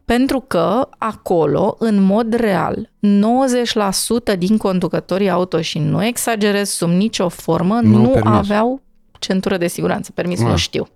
Pentru 0.05 0.41
că 0.41 0.89
acolo, 0.99 1.77
în 1.79 2.03
mod 2.03 2.35
real, 2.35 2.91
90% 4.35 4.39
din 4.39 4.57
conducătorii 4.57 5.31
auto, 5.31 5.61
și 5.61 5.79
nu 5.79 6.05
exagerez 6.05 6.69
sub 6.69 6.89
nicio 6.89 7.29
formă, 7.29 7.81
nu, 7.83 7.99
nu 7.99 8.21
aveau 8.25 8.83
centură 9.19 9.57
de 9.57 9.67
siguranță. 9.67 10.13
Permis 10.13 10.41
nu 10.41 10.53
ah. 10.53 10.59
știu. 10.59 10.89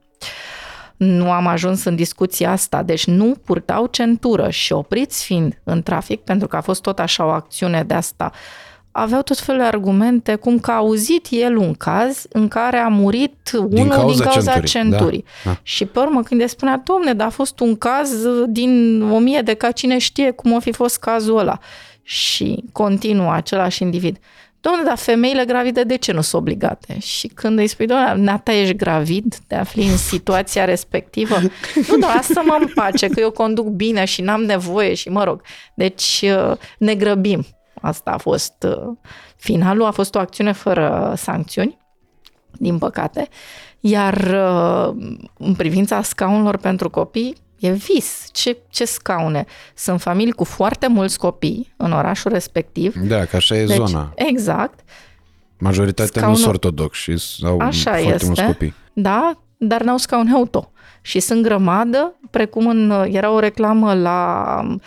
Nu 0.97 1.31
am 1.31 1.47
ajuns 1.47 1.85
în 1.85 1.97
discuția 1.97 2.51
asta, 2.51 2.83
deci 2.83 3.07
nu 3.07 3.35
purtau 3.45 3.87
centură 3.87 4.51
și 4.51 4.73
opriți 4.73 5.25
fiind 5.25 5.61
în 5.65 5.83
trafic, 5.83 6.21
pentru 6.21 6.49
că 6.49 6.57
a 6.57 6.61
fost 6.61 6.83
tot 6.83 6.99
așa 6.99 7.25
o 7.25 7.29
acțiune 7.29 7.83
de 7.83 7.95
asta 7.95 8.31
uh, 8.33 8.68
aveau 9.01 9.23
tot 9.23 9.39
felul 9.39 9.61
de 9.61 9.67
argumente, 9.67 10.35
cum 10.35 10.59
că 10.59 10.71
a 10.71 10.75
auzit 10.75 11.27
el 11.31 11.57
un 11.57 11.75
caz 11.75 12.27
în 12.29 12.49
care 12.49 12.77
a 12.77 12.89
murit 12.89 13.51
unul 13.55 13.69
din 13.69 13.89
cauza, 13.89 14.07
din 14.07 14.23
cauza 14.23 14.53
centurii. 14.53 14.69
centurii. 14.69 15.25
Da, 15.45 15.51
da. 15.51 15.59
Și 15.63 15.85
pe 15.85 15.99
urmă 15.99 16.23
când 16.23 16.41
îi 16.41 16.49
spunea, 16.49 16.83
domne, 16.85 17.13
dar 17.13 17.27
a 17.27 17.31
fost 17.31 17.61
un 17.61 17.77
caz 17.77 18.11
din 18.47 19.03
o 19.03 19.19
mie 19.19 19.41
de 19.41 19.55
ca 19.55 19.71
cine 19.71 19.99
știe 19.99 20.31
cum 20.31 20.55
a 20.55 20.59
fi 20.59 20.73
fost 20.73 20.99
cazul 20.99 21.39
ăla. 21.39 21.59
Și 22.03 22.65
continuă 22.73 23.33
același 23.33 23.83
individ. 23.83 24.19
Domnule, 24.61 24.89
dar 24.89 24.97
femeile 24.97 25.45
gravide 25.45 25.83
de 25.83 25.97
ce 25.97 26.13
nu 26.13 26.21
sunt 26.21 26.41
obligate? 26.41 26.99
Și 26.99 27.27
când 27.27 27.59
îi 27.59 27.67
spui, 27.67 27.87
doamne, 27.87 28.23
Nata, 28.23 28.53
ești 28.53 28.75
gravid? 28.75 29.37
Te 29.47 29.55
afli 29.55 29.87
în 29.87 29.97
situația 29.97 30.65
respectivă? 30.65 31.37
nu, 31.89 31.97
dar 32.01 32.17
asta 32.17 32.41
mă 32.41 32.57
împace, 32.61 33.07
că 33.07 33.21
eu 33.21 33.31
conduc 33.31 33.67
bine 33.67 34.05
și 34.05 34.23
n-am 34.23 34.43
nevoie 34.43 34.95
și 34.95 35.09
mă 35.09 35.25
rog. 35.25 35.43
Deci 35.75 36.25
uh, 36.25 36.57
ne 36.79 36.95
grăbim. 36.95 37.47
Asta 37.81 38.11
a 38.11 38.17
fost 38.17 38.67
uh, 38.67 38.97
finalul, 39.37 39.87
a 39.87 39.91
fost 39.91 40.15
o 40.15 40.19
acțiune 40.19 40.53
fără 40.53 41.15
sancțiuni, 41.17 41.79
din 42.53 42.79
păcate. 42.79 43.29
Iar 43.81 44.15
uh, 44.15 44.95
în 45.39 45.55
privința 45.55 46.03
scaunelor 46.03 46.57
pentru 46.57 46.91
copii, 46.91 47.37
e 47.59 47.71
vis. 47.71 48.29
Ce, 48.33 48.57
ce 48.69 48.85
scaune? 48.85 49.45
Sunt 49.75 50.01
familii 50.01 50.33
cu 50.33 50.45
foarte 50.45 50.87
mulți 50.87 51.19
copii 51.19 51.73
în 51.77 51.93
orașul 51.93 52.31
respectiv. 52.31 52.95
Da, 52.95 53.25
că 53.25 53.37
așa 53.37 53.57
e 53.59 53.67
deci, 53.67 53.77
zona. 53.77 54.13
Exact. 54.15 54.81
Majoritatea 55.59 56.07
Scaunul... 56.07 56.31
nu 56.31 56.37
sunt 56.37 56.53
ortodoxi 56.55 57.11
și 57.11 57.45
au 57.45 57.59
așa 57.59 57.91
foarte 57.91 58.15
este, 58.15 58.27
mulți 58.27 58.45
copii. 58.45 58.75
Da, 58.93 59.33
dar 59.57 59.83
n-au 59.83 59.97
scaune 59.97 60.33
auto. 60.33 60.73
Și 61.01 61.21
sunt 61.21 61.43
grămadă, 61.43 62.15
precum 62.31 62.67
în, 62.67 63.07
era 63.11 63.31
o 63.31 63.39
reclamă 63.39 63.95
la 63.95 64.79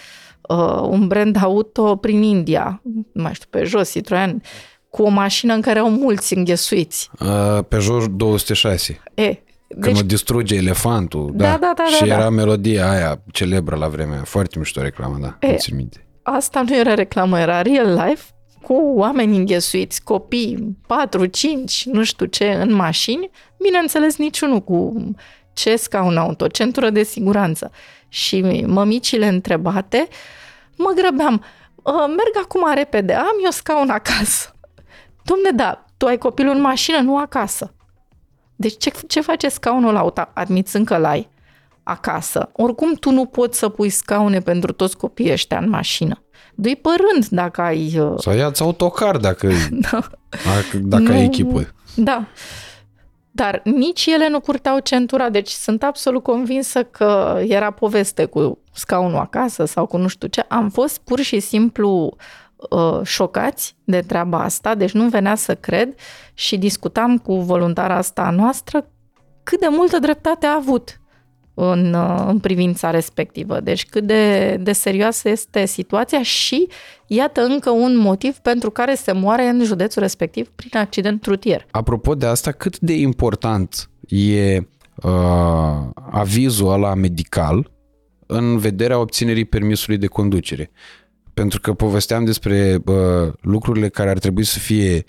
uh, 0.50 0.82
un 0.82 1.08
brand 1.08 1.38
auto 1.44 1.96
prin 1.96 2.22
India, 2.22 2.82
nu 3.14 3.22
mai 3.22 3.34
știu, 3.34 3.48
pe 3.50 3.64
jos, 3.64 3.92
Citroen, 3.92 4.42
cu 4.90 5.04
o 5.04 5.10
mașină 5.10 5.54
în 5.54 5.62
care 5.62 5.80
au 5.80 5.90
mulți 5.90 6.38
înghesuiți. 6.38 7.10
Uh, 7.20 7.64
Peugeot 7.68 8.06
206. 8.06 9.02
E, 9.14 9.24
deci... 9.24 9.44
Când 9.80 9.98
o 9.98 10.02
distruge 10.02 10.56
elefantul, 10.56 11.32
da, 11.34 11.46
da, 11.46 11.58
da, 11.58 11.74
da 11.76 11.84
și 11.86 12.00
da, 12.00 12.06
era 12.06 12.22
da. 12.22 12.30
melodia 12.30 12.90
aia 12.90 13.22
celebră 13.32 13.76
la 13.76 13.88
vremea, 13.88 14.24
foarte 14.24 14.60
mișto 14.60 14.82
reclamă, 14.82 15.18
da, 15.22 15.48
e, 15.48 15.58
minte. 15.76 16.06
Asta 16.24 16.62
nu 16.62 16.76
era 16.76 16.94
reclamă, 16.94 17.40
era 17.40 17.62
real 17.62 17.94
life, 18.06 18.24
cu 18.62 18.74
oameni 18.96 19.38
înghesuiți, 19.38 20.04
copii, 20.04 20.78
4, 20.88 21.26
5, 21.26 21.86
nu 21.86 22.04
știu 22.04 22.26
ce, 22.26 22.52
în 22.52 22.74
mașini, 22.74 23.30
bineînțeles 23.64 24.18
niciunul 24.18 24.60
cu 24.60 24.94
ce 25.54 25.76
scaun 25.76 26.18
auto, 26.18 26.48
centură 26.48 26.90
de 26.90 27.04
siguranță. 27.04 27.72
Și 28.14 28.64
mămicile 28.68 29.28
întrebate, 29.28 30.08
mă 30.76 30.92
grăbeam, 30.96 31.44
ă, 31.86 31.92
merg 32.08 32.44
acum 32.44 32.74
repede, 32.76 33.14
am 33.14 33.36
eu 33.44 33.50
scaun 33.52 33.90
acasă. 33.90 34.56
Domne, 35.24 35.50
da, 35.56 35.86
tu 35.98 36.06
ai 36.06 36.18
copilul 36.18 36.56
în 36.56 36.62
mașină, 36.62 37.00
nu 37.00 37.18
acasă. 37.18 37.74
Deci 38.56 38.78
ce, 38.78 38.92
ce 39.08 39.22
face 39.22 39.50
scaunul 39.50 39.96
auto, 39.96 40.22
admițând 40.34 40.86
că 40.86 40.98
l-ai 40.98 41.30
acasă? 41.84 42.50
Oricum 42.54 42.94
tu 42.94 43.12
nu 43.12 43.26
poți 43.26 43.60
să 43.60 43.70
pui 43.70 43.90
scaune 43.90 44.40
pentru 44.40 44.72
toți 44.72 44.98
copiii 44.98 45.32
ăștia 45.32 45.58
în 45.58 45.70
mașină. 45.70 46.24
Dui 46.56 46.76
părând 46.76 47.26
dacă 47.30 47.62
ai... 47.62 48.00
Uh, 48.00 48.14
Sau 48.18 48.34
ia-ți 48.34 48.62
autocar 48.62 49.18
dacă, 49.18 49.52
da. 49.92 50.00
dacă 50.82 51.04
nu, 51.04 51.12
ai 51.12 51.24
echipă. 51.24 51.74
Da. 51.96 52.28
Dar 53.32 53.62
nici 53.64 54.06
ele 54.06 54.30
nu 54.30 54.40
purtau 54.40 54.80
centura, 54.80 55.30
deci 55.30 55.50
sunt 55.50 55.84
absolut 55.84 56.24
convinsă 56.24 56.84
că 56.84 57.42
era 57.48 57.72
poveste 57.72 58.26
cu 58.26 58.58
scaunul 58.74 59.20
acasă 59.20 59.66
sau 59.66 59.86
cu 59.86 59.98
nu 59.98 60.08
știu 60.08 60.28
ce. 60.28 60.46
Am 60.48 60.70
fost 60.70 61.00
pur 61.00 61.20
și 61.20 61.40
simplu 61.40 62.16
uh, 62.70 63.00
șocați 63.04 63.76
de 63.84 64.02
treaba 64.02 64.44
asta, 64.44 64.76
deci 64.76 64.92
nu 64.92 65.10
venea 65.10 65.36
să 65.36 65.56
cred 65.56 65.96
și 66.34 66.58
discutam 66.58 67.18
cu 67.18 67.36
voluntara 67.36 67.96
asta 67.96 68.30
noastră 68.30 68.90
cât 69.44 69.60
de 69.60 69.68
multă 69.70 70.00
dreptate 70.00 70.46
a 70.46 70.56
avut 70.56 71.01
în, 71.54 71.94
uh, 71.94 72.24
în 72.28 72.40
privința 72.40 72.90
respectivă. 72.90 73.60
Deci 73.60 73.86
cât 73.86 74.04
de, 74.04 74.56
de 74.62 74.72
serioasă 74.72 75.30
este 75.30 75.66
situația 75.66 76.24
și 76.24 76.68
iată 77.08 77.42
încă 77.42 77.70
un 77.70 77.98
motiv 77.98 78.38
pentru 78.38 78.70
care 78.70 78.96
se 78.96 79.12
moare 79.12 79.48
în 79.48 79.64
județul 79.64 80.02
respectiv 80.02 80.50
prin 80.56 80.80
accident 80.80 81.26
rutier. 81.26 81.68
Apropo 81.72 82.16
de 82.16 82.26
asta, 82.26 82.52
cât 82.52 82.80
de 82.80 82.94
important 82.94 83.90
e 84.08 84.58
uh, 84.58 84.64
avizul 86.12 86.72
ăla 86.72 86.94
medical 86.94 87.72
în 88.26 88.58
vederea 88.58 89.00
obținerii 89.00 89.46
permisului 89.46 89.98
de 89.98 90.08
conducere? 90.08 90.72
Pentru 91.34 91.60
că 91.60 91.74
povesteam 91.74 92.26
despre 92.26 92.78
uh, 92.86 93.34
lucrurile 93.42 93.90
care 93.90 94.10
ar 94.10 94.18
trebui 94.18 94.44
să 94.44 94.60
fie 94.60 95.04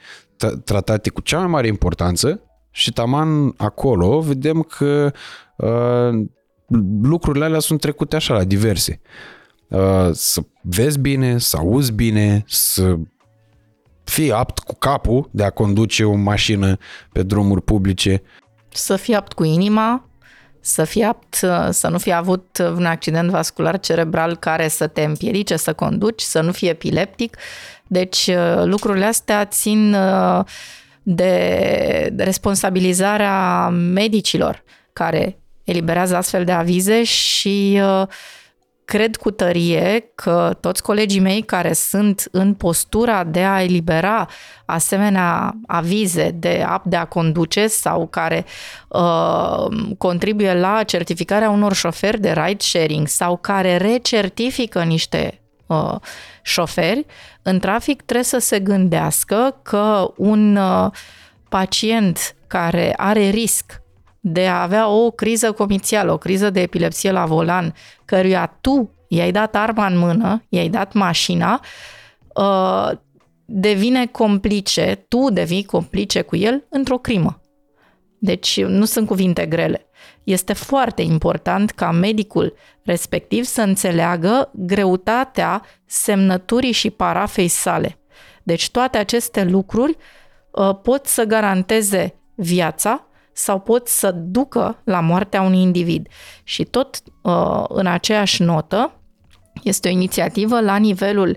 tratate 0.64 1.10
cu 1.10 1.20
cea 1.20 1.38
mai 1.38 1.46
mare 1.46 1.66
importanță 1.66 2.42
și 2.70 2.92
taman 2.92 3.54
acolo 3.56 4.20
vedem 4.20 4.62
că 4.62 5.10
uh, 5.12 5.12
lucrurile 7.02 7.44
alea 7.44 7.58
sunt 7.58 7.80
trecute 7.80 8.16
așa 8.16 8.34
la 8.34 8.44
diverse. 8.44 9.00
Uh, 9.68 10.10
să 10.12 10.40
vezi 10.62 10.98
bine, 10.98 11.38
să 11.38 11.56
auzi 11.56 11.92
bine, 11.92 12.44
să 12.46 12.96
fii 14.04 14.32
apt 14.32 14.58
cu 14.58 14.74
capul 14.74 15.28
de 15.30 15.44
a 15.44 15.50
conduce 15.50 16.04
o 16.04 16.14
mașină 16.14 16.76
pe 17.12 17.22
drumuri 17.22 17.62
publice. 17.62 18.22
Să 18.68 18.96
fii 18.96 19.14
apt 19.14 19.32
cu 19.32 19.44
inima, 19.44 20.08
să 20.60 20.84
fii 20.84 21.02
apt 21.02 21.40
uh, 21.42 21.68
să 21.70 21.88
nu 21.88 21.98
fie 21.98 22.12
avut 22.12 22.58
un 22.58 22.84
accident 22.84 23.30
vascular 23.30 23.80
cerebral 23.80 24.36
care 24.36 24.68
să 24.68 24.86
te 24.86 25.02
împiedice 25.02 25.56
să 25.56 25.72
conduci, 25.72 26.20
să 26.20 26.40
nu 26.40 26.52
fii 26.52 26.68
epileptic. 26.68 27.36
Deci 27.86 28.26
uh, 28.26 28.62
lucrurile 28.64 29.04
astea 29.04 29.44
țin 29.44 29.96
de 31.02 32.14
responsabilizarea 32.16 33.68
medicilor 33.68 34.62
care 34.92 35.41
eliberează 35.64 36.16
astfel 36.16 36.44
de 36.44 36.52
avize 36.52 37.04
și 37.04 37.80
uh, 37.82 38.06
cred 38.84 39.16
cu 39.16 39.30
tărie 39.30 40.10
că 40.14 40.56
toți 40.60 40.82
colegii 40.82 41.20
mei 41.20 41.42
care 41.42 41.72
sunt 41.72 42.28
în 42.30 42.54
postura 42.54 43.24
de 43.24 43.44
a 43.44 43.62
elibera 43.62 44.28
asemenea 44.66 45.54
avize 45.66 46.30
de 46.30 46.64
apt 46.68 46.86
de 46.86 46.96
a 46.96 47.04
conduce 47.04 47.66
sau 47.66 48.06
care 48.06 48.44
uh, 48.88 49.66
contribuie 49.98 50.54
la 50.54 50.82
certificarea 50.82 51.50
unor 51.50 51.74
șoferi 51.74 52.20
de 52.20 52.32
ride 52.32 52.62
sharing 52.62 53.08
sau 53.08 53.36
care 53.36 53.76
recertifică 53.76 54.82
niște 54.82 55.40
uh, 55.66 55.94
șoferi, 56.42 57.06
în 57.42 57.58
trafic 57.58 58.02
trebuie 58.02 58.24
să 58.24 58.38
se 58.38 58.60
gândească 58.60 59.58
că 59.62 60.12
un 60.16 60.56
uh, 60.56 60.90
pacient 61.48 62.34
care 62.46 62.94
are 62.96 63.28
risc 63.28 63.81
de 64.24 64.46
a 64.46 64.62
avea 64.62 64.88
o 64.88 65.10
criză 65.10 65.52
comițială, 65.52 66.12
o 66.12 66.18
criză 66.18 66.50
de 66.50 66.60
epilepsie 66.60 67.10
la 67.10 67.26
volan, 67.26 67.74
căruia 68.04 68.58
tu 68.60 68.90
i-ai 69.08 69.32
dat 69.32 69.54
arma 69.54 69.86
în 69.86 69.98
mână, 69.98 70.44
i-ai 70.48 70.68
dat 70.68 70.92
mașina, 70.92 71.60
uh, 72.34 72.90
devine 73.44 74.06
complice, 74.06 75.04
tu 75.08 75.30
devii 75.30 75.64
complice 75.64 76.20
cu 76.20 76.36
el 76.36 76.64
într-o 76.68 76.98
crimă. 76.98 77.40
Deci 78.18 78.62
nu 78.62 78.84
sunt 78.84 79.06
cuvinte 79.06 79.46
grele. 79.46 79.86
Este 80.24 80.52
foarte 80.52 81.02
important 81.02 81.70
ca 81.70 81.90
medicul 81.90 82.54
respectiv 82.82 83.44
să 83.44 83.62
înțeleagă 83.62 84.50
greutatea 84.54 85.62
semnăturii 85.86 86.72
și 86.72 86.90
parafei 86.90 87.48
sale. 87.48 87.98
Deci 88.42 88.70
toate 88.70 88.98
aceste 88.98 89.44
lucruri 89.44 89.96
uh, 90.50 90.70
pot 90.82 91.06
să 91.06 91.24
garanteze 91.24 92.14
viața 92.34 93.06
sau 93.32 93.58
pot 93.58 93.88
să 93.88 94.10
ducă 94.10 94.78
la 94.84 95.00
moartea 95.00 95.42
unui 95.42 95.60
individ. 95.60 96.08
Și 96.42 96.64
tot 96.64 97.02
uh, 97.20 97.64
în 97.68 97.86
aceeași 97.86 98.42
notă 98.42 98.92
este 99.62 99.88
o 99.88 99.90
inițiativă 99.90 100.60
la 100.60 100.76
nivelul 100.76 101.36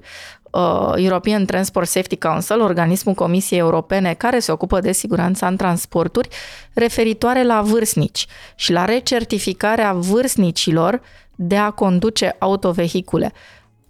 uh, 0.52 0.94
European 0.96 1.46
Transport 1.46 1.88
Safety 1.88 2.18
Council, 2.18 2.62
organismul 2.62 3.16
Comisiei 3.16 3.60
Europene 3.60 4.14
care 4.14 4.40
se 4.40 4.52
ocupă 4.52 4.80
de 4.80 4.92
siguranța 4.92 5.48
în 5.48 5.56
transporturi, 5.56 6.30
referitoare 6.74 7.44
la 7.44 7.62
vârstnici 7.62 8.26
și 8.56 8.72
la 8.72 8.86
recertificarea 8.86 9.94
vârstnicilor 9.94 11.02
de 11.36 11.58
a 11.58 11.70
conduce 11.70 12.36
autovehicule. 12.40 13.34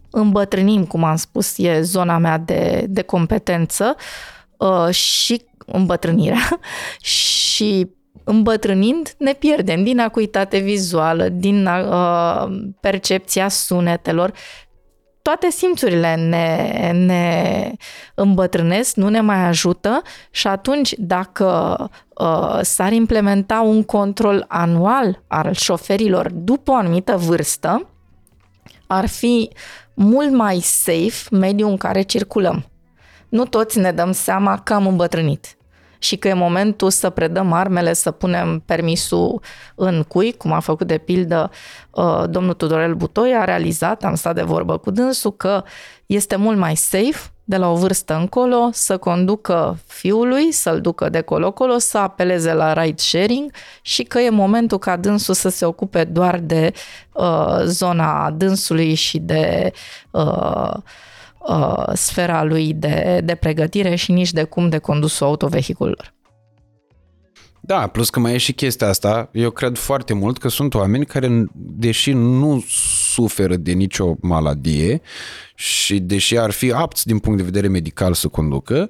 Îmbătrânim, 0.10 0.86
cum 0.86 1.04
am 1.04 1.16
spus, 1.16 1.58
e 1.58 1.82
zona 1.82 2.18
mea 2.18 2.38
de, 2.38 2.86
de 2.90 3.02
competență 3.02 3.96
uh, 4.58 4.90
și 4.90 5.42
îmbătrânirea 5.66 6.60
și 7.02 7.88
îmbătrânind 8.26 9.14
ne 9.18 9.34
pierdem 9.34 9.84
din 9.84 10.00
acuitate 10.00 10.58
vizuală, 10.58 11.30
din 11.30 11.66
uh, 11.66 12.46
percepția 12.80 13.48
sunetelor. 13.48 14.32
Toate 15.22 15.50
simțurile 15.50 16.16
ne, 16.16 16.92
ne 16.92 17.72
îmbătrânesc, 18.16 18.96
nu 18.96 19.10
ne 19.10 19.22
mai 19.22 19.48
ajută 19.48 20.02
și 20.32 20.48
atunci 20.48 20.94
dacă 20.98 21.78
uh, 22.20 22.60
s-ar 22.62 22.92
implementa 22.92 23.62
un 23.62 23.84
control 23.84 24.46
anual 24.48 25.24
al 25.28 25.54
șoferilor 25.54 26.32
după 26.32 26.72
o 26.72 26.76
anumită 26.76 27.18
vârstă, 27.18 27.90
ar 28.88 29.08
fi 29.08 29.50
mult 29.94 30.32
mai 30.32 30.60
safe 30.60 31.36
mediul 31.36 31.70
în 31.70 31.78
care 31.78 32.02
circulăm. 32.02 32.66
Nu 33.30 33.46
toți 33.46 33.80
ne 33.80 33.92
dăm 33.92 34.12
seama 34.12 34.60
că 34.60 34.74
am 34.74 34.88
îmbătrânit 34.88 35.55
și 36.06 36.16
că 36.16 36.28
e 36.28 36.34
momentul 36.34 36.90
să 36.90 37.10
predăm 37.10 37.54
armele, 37.54 37.94
să 37.94 38.12
punem 38.12 38.62
permisul 38.66 39.42
în 39.76 40.04
cui, 40.08 40.34
cum 40.34 40.52
a 40.52 40.60
făcut 40.60 40.88
de 40.88 40.98
pildă 40.98 41.52
uh, 41.92 42.24
domnul 42.30 42.54
Tudorel 42.54 42.94
Butoi, 42.94 43.36
a 43.36 43.44
realizat, 43.44 44.04
am 44.04 44.16
stat 44.16 44.36
de 44.36 44.42
vorbă 44.42 44.78
cu 44.78 44.92
dânsul, 44.92 45.36
că 45.36 45.64
este 46.06 46.36
mult 46.36 46.58
mai 46.58 46.76
safe 46.76 47.30
de 47.44 47.58
la 47.58 47.72
o 47.72 47.76
vârstă 47.76 48.16
încolo 48.16 48.70
să 48.72 48.98
conducă 48.98 49.78
fiului, 49.88 50.52
să-l 50.52 50.82
ducă 50.82 51.10
de 51.10 51.22
colo-colo, 51.22 51.78
să 51.78 51.98
apeleze 51.98 52.54
la 52.54 52.74
ride 52.74 53.02
sharing 53.02 53.52
și 53.82 54.04
că 54.04 54.20
e 54.20 54.30
momentul 54.30 54.78
ca 54.78 54.98
dânsul 54.98 55.34
să 55.34 55.50
se 55.50 55.66
ocupe 55.66 56.04
doar 56.04 56.40
de 56.40 56.74
uh, 57.12 57.62
zona 57.64 58.32
dânsului 58.32 58.94
și 58.94 59.20
de 59.20 59.72
uh, 60.12 60.74
uh, 61.48 61.84
sfera 61.94 62.44
lui 62.44 62.74
de, 62.74 63.22
de 63.24 63.36
pregătire 63.36 63.96
și 63.96 64.12
nici 64.12 64.32
de 64.32 64.44
cum 64.44 64.70
de 64.70 64.78
condusul 64.78 65.26
autovehiculelor. 65.26 66.14
Da, 67.62 67.88
plus 67.88 68.10
că 68.10 68.20
mai 68.20 68.34
e 68.34 68.38
și 68.38 68.54
chestia 68.54 68.88
asta, 68.88 69.30
eu 69.34 69.50
cred 69.50 69.78
foarte 69.78 70.14
mult 70.14 70.38
că 70.38 70.48
sunt 70.48 70.74
oameni 70.74 71.06
care, 71.06 71.46
deși 71.54 72.12
nu 72.12 72.64
suferă 73.14 73.56
de 73.56 73.72
nicio 73.72 74.16
maladie 74.22 75.02
și 75.56 76.00
deși 76.00 76.38
ar 76.38 76.52
fi 76.52 76.72
apți 76.72 77.08
din 77.08 77.20
punct 77.20 77.38
de 77.38 77.44
vedere 77.44 77.68
medical 77.68 78.14
să 78.14 78.28
conducă, 78.28 78.90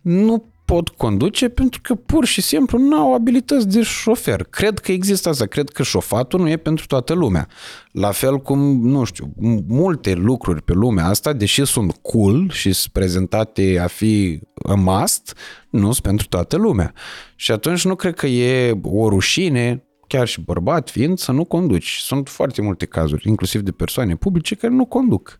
nu 0.00 0.53
pot 0.64 0.88
conduce 0.88 1.48
pentru 1.48 1.80
că 1.82 1.94
pur 1.94 2.24
și 2.24 2.40
simplu 2.40 2.78
nu 2.78 2.96
au 2.96 3.14
abilități 3.14 3.68
de 3.68 3.82
șofer. 3.82 4.42
Cred 4.42 4.78
că 4.78 4.92
există 4.92 5.28
asta, 5.28 5.46
cred 5.46 5.70
că 5.70 5.82
șofatul 5.82 6.40
nu 6.40 6.48
e 6.48 6.56
pentru 6.56 6.86
toată 6.86 7.12
lumea. 7.12 7.48
La 7.92 8.10
fel 8.10 8.38
cum, 8.38 8.88
nu 8.88 9.04
știu, 9.04 9.32
multe 9.68 10.14
lucruri 10.14 10.62
pe 10.62 10.72
lumea 10.72 11.06
asta, 11.06 11.32
deși 11.32 11.64
sunt 11.64 11.98
cool 12.02 12.50
și 12.50 12.72
sunt 12.72 12.92
prezentate 12.92 13.78
a 13.82 13.86
fi 13.86 14.40
a 14.66 14.74
must, 14.74 15.36
nu 15.70 15.92
sunt 15.92 15.98
pentru 15.98 16.26
toată 16.26 16.56
lumea. 16.56 16.92
Și 17.36 17.52
atunci 17.52 17.84
nu 17.84 17.94
cred 17.94 18.14
că 18.14 18.26
e 18.26 18.78
o 18.82 19.08
rușine 19.08 19.84
chiar 20.08 20.26
și 20.26 20.40
bărbat 20.40 20.90
fiind, 20.90 21.18
să 21.18 21.32
nu 21.32 21.44
conduci. 21.44 21.96
Sunt 22.00 22.28
foarte 22.28 22.62
multe 22.62 22.86
cazuri, 22.86 23.28
inclusiv 23.28 23.60
de 23.60 23.70
persoane 23.70 24.16
publice, 24.16 24.54
care 24.54 24.72
nu 24.72 24.84
conduc. 24.84 25.38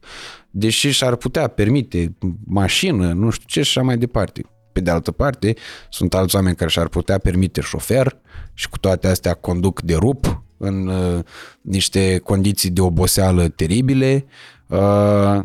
Deși 0.50 0.90
și-ar 0.90 1.16
putea 1.16 1.48
permite 1.48 2.16
mașină, 2.44 3.12
nu 3.12 3.30
știu 3.30 3.46
ce 3.46 3.62
și 3.62 3.78
așa 3.78 3.86
mai 3.86 3.98
departe. 3.98 4.42
Pe 4.74 4.80
de 4.80 4.90
altă 4.90 5.10
parte, 5.10 5.54
sunt 5.90 6.14
alți 6.14 6.34
oameni 6.34 6.56
care 6.56 6.70
și-ar 6.70 6.88
putea 6.88 7.18
permite 7.18 7.60
șofer 7.60 8.16
și 8.54 8.68
cu 8.68 8.78
toate 8.78 9.06
astea 9.06 9.34
conduc 9.34 9.80
de 9.80 9.94
rup 9.94 10.42
în 10.56 10.86
uh, 10.86 11.24
niște 11.60 12.18
condiții 12.18 12.70
de 12.70 12.80
oboseală 12.80 13.48
teribile, 13.48 14.24
uh, 14.66 15.40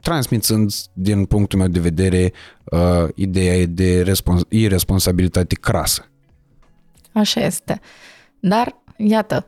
transmițând, 0.00 0.72
din 0.92 1.24
punctul 1.24 1.58
meu 1.58 1.68
de 1.68 1.80
vedere, 1.80 2.32
uh, 2.64 3.08
ideea 3.14 3.66
de 3.66 4.02
respons- 4.02 4.46
irresponsabilitate 4.48 5.54
crasă. 5.54 6.08
Așa 7.12 7.40
este. 7.40 7.80
Dar, 8.40 8.76
iată, 8.96 9.46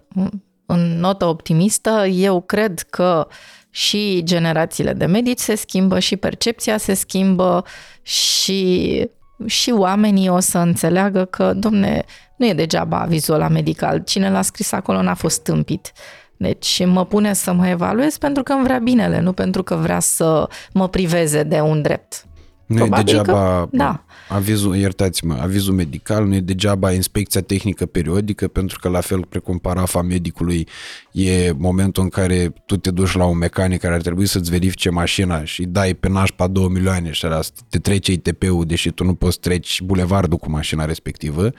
în 0.67 0.99
notă 0.99 1.25
optimistă, 1.25 2.07
eu 2.07 2.41
cred 2.41 2.81
că 2.81 3.27
și 3.71 4.21
generațiile 4.25 4.93
de 4.93 5.07
medici 5.07 5.39
se 5.39 5.55
schimbă, 5.55 5.99
și 5.99 6.17
percepția 6.17 6.77
se 6.77 6.95
schimbă, 6.95 7.65
și, 8.03 9.05
și 9.47 9.71
oamenii 9.71 10.29
o 10.29 10.41
să 10.41 10.59
înțeleagă 10.59 11.25
că, 11.25 11.53
domne, 11.53 12.05
nu 12.37 12.47
e 12.47 12.53
degeaba 12.53 13.01
avizul 13.01 13.37
la 13.37 13.49
medical. 13.49 14.03
Cine 14.05 14.31
l-a 14.31 14.43
scris 14.43 14.73
acolo 14.73 15.03
n-a 15.03 15.15
fost 15.15 15.43
tâmpit. 15.43 15.93
Deci 16.37 16.87
mă 16.87 17.05
pune 17.05 17.33
să 17.33 17.53
mă 17.53 17.69
evaluez 17.69 18.17
pentru 18.17 18.43
că 18.43 18.53
îmi 18.53 18.63
vrea 18.63 18.79
binele, 18.79 19.21
nu 19.21 19.33
pentru 19.33 19.63
că 19.63 19.75
vrea 19.75 20.01
să 20.01 20.49
mă 20.73 20.89
priveze 20.89 21.43
de 21.43 21.61
un 21.61 21.83
drept. 21.83 22.25
Nu 22.67 22.77
Probabil 22.77 23.15
e 23.15 23.17
degeaba 23.17 23.33
că, 23.33 23.69
da. 23.71 24.05
Avizul, 24.29 24.77
iertați-mă, 24.77 25.35
avizul 25.35 25.75
medical, 25.75 26.27
nu 26.27 26.35
e 26.35 26.41
degeaba 26.41 26.93
inspecția 26.93 27.41
tehnică 27.41 27.87
periodică, 27.87 28.49
pentru 28.49 28.79
că 28.79 28.89
la 28.89 29.01
fel 29.01 29.25
precum 29.25 29.59
parafa 29.59 30.03
medicului 30.03 30.69
e 31.13 31.53
momentul 31.53 32.03
în 32.03 32.09
care 32.09 32.53
tu 32.67 32.77
te 32.77 32.91
duci 32.91 33.13
la 33.13 33.25
un 33.25 33.39
mecanic 33.39 33.81
care 33.81 33.95
ar 33.95 34.01
trebui 34.01 34.27
să-ți 34.27 34.51
verifice 34.51 34.91
mașina 34.91 35.45
și 35.45 35.65
dai 35.65 35.95
pe 35.95 36.09
nașpa 36.09 36.47
2 36.47 36.69
milioane 36.69 37.11
și 37.11 37.27
te 37.69 37.79
trece 37.79 38.13
ITP-ul, 38.13 38.65
deși 38.65 38.91
tu 38.91 39.05
nu 39.05 39.15
poți 39.15 39.41
treci 39.41 39.81
bulevardul 39.83 40.39
cu 40.39 40.51
mașina 40.51 40.85
respectivă. 40.85 41.51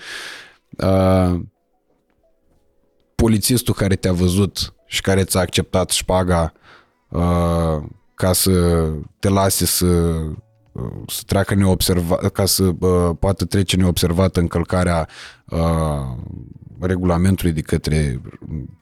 Uh, 0.70 1.40
polițistul 3.16 3.74
care 3.74 3.96
te-a 3.96 4.14
văzut 4.14 4.74
și 4.86 5.02
care 5.02 5.24
ți-a 5.24 5.40
acceptat 5.40 5.90
șpaga 5.90 6.54
uh, 7.10 7.84
ca 8.16 8.34
să 8.34 8.86
te 9.20 9.30
lase 9.30 9.66
să 9.66 10.20
să 11.08 11.22
treacă 11.26 11.56
neobservat, 11.56 12.30
ca 12.30 12.46
să 12.46 12.64
uh, 12.64 13.10
poată 13.20 13.46
trece 13.46 13.76
neobservat 13.76 14.38
încălcarea 14.38 15.08
uh, 15.46 15.60
regulamentului 16.80 17.52
de 17.52 17.62
către 17.62 18.22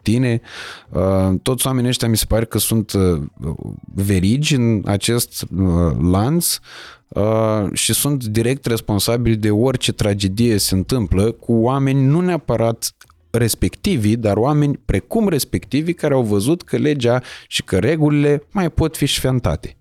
tine. 0.01 0.41
Uh, 0.89 1.29
toți 1.41 1.67
oamenii 1.67 1.89
ăștia 1.89 2.07
mi 2.07 2.17
se 2.17 2.25
pare 2.27 2.45
că 2.45 2.57
sunt 2.57 2.91
uh, 2.91 3.21
verigi 3.93 4.55
în 4.55 4.81
acest 4.85 5.41
uh, 5.41 5.95
lanț 6.11 6.57
uh, 7.07 7.65
și 7.73 7.93
sunt 7.93 8.23
direct 8.23 8.65
responsabili 8.65 9.35
de 9.35 9.51
orice 9.51 9.91
tragedie 9.91 10.57
se 10.57 10.75
întâmplă 10.75 11.31
cu 11.31 11.53
oameni 11.53 12.05
nu 12.05 12.21
neapărat 12.21 12.91
respectivii, 13.29 14.15
dar 14.15 14.37
oameni 14.37 14.79
precum 14.85 15.27
respectivii 15.27 15.93
care 15.93 16.13
au 16.13 16.23
văzut 16.23 16.63
că 16.63 16.77
legea 16.77 17.21
și 17.47 17.63
că 17.63 17.77
regulile 17.79 18.43
mai 18.51 18.69
pot 18.69 18.97
fi 18.97 19.05
șfentate. 19.05 19.75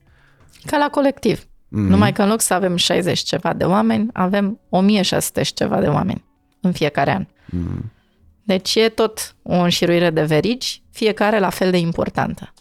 Ca 0.65 0.77
la 0.77 0.89
colectiv. 0.89 1.47
Mm-hmm. 1.67 1.89
Numai 1.89 2.13
că 2.13 2.23
în 2.23 2.29
loc 2.29 2.41
să 2.41 2.55
avem 2.55 2.77
60 2.77 3.19
ceva 3.19 3.53
de 3.53 3.65
oameni, 3.65 4.09
avem 4.13 4.61
1600 4.69 5.43
și 5.43 5.53
ceva 5.53 5.81
de 5.81 5.87
oameni 5.87 6.25
în 6.61 6.73
fiecare 6.73 7.11
an. 7.11 7.25
Mm-hmm. 7.25 7.95
Deci 8.43 8.75
e 8.75 8.89
tot 8.89 9.35
o 9.43 9.55
înșiruire 9.55 10.11
de 10.11 10.23
verigi, 10.23 10.83
fiecare 10.91 11.39
la 11.39 11.51
fel 11.51 11.71
de 11.71 11.77
importantă. 11.77 12.53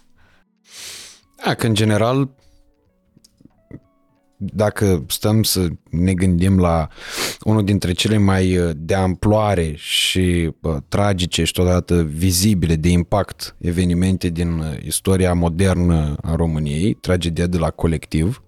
Da, 1.46 1.54
că 1.54 1.68
în 1.68 1.74
general, 1.74 2.30
dacă 4.38 5.06
stăm 5.08 5.44
să 5.44 5.68
ne 5.90 6.14
gândim 6.14 6.60
la 6.60 6.88
unul 7.42 7.64
dintre 7.64 7.92
cele 7.92 8.18
mai 8.18 8.58
uh, 8.58 8.72
de 8.76 8.94
amploare 8.94 9.74
și 9.76 10.52
bă, 10.60 10.80
tragice 10.88 11.44
și 11.44 11.54
totodată 11.54 12.04
vizibile 12.04 12.76
de 12.76 12.90
impact 12.90 13.56
evenimente 13.60 14.30
din 14.30 14.60
uh, 14.60 14.66
istoria 14.86 15.34
modernă 15.34 16.16
a 16.22 16.36
României, 16.36 16.94
tragedia 16.94 17.48
de 17.48 17.58
la 17.58 17.70
colectiv, 17.70 18.45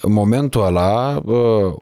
în 0.00 0.12
momentul 0.12 0.64
ăla, 0.64 1.22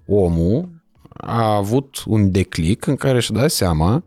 omul 0.07 0.69
a 1.13 1.55
avut 1.55 2.03
un 2.07 2.31
declic 2.31 2.87
în 2.87 2.97
care 2.97 3.21
și-a 3.21 3.35
dat 3.35 3.51
seama 3.51 4.05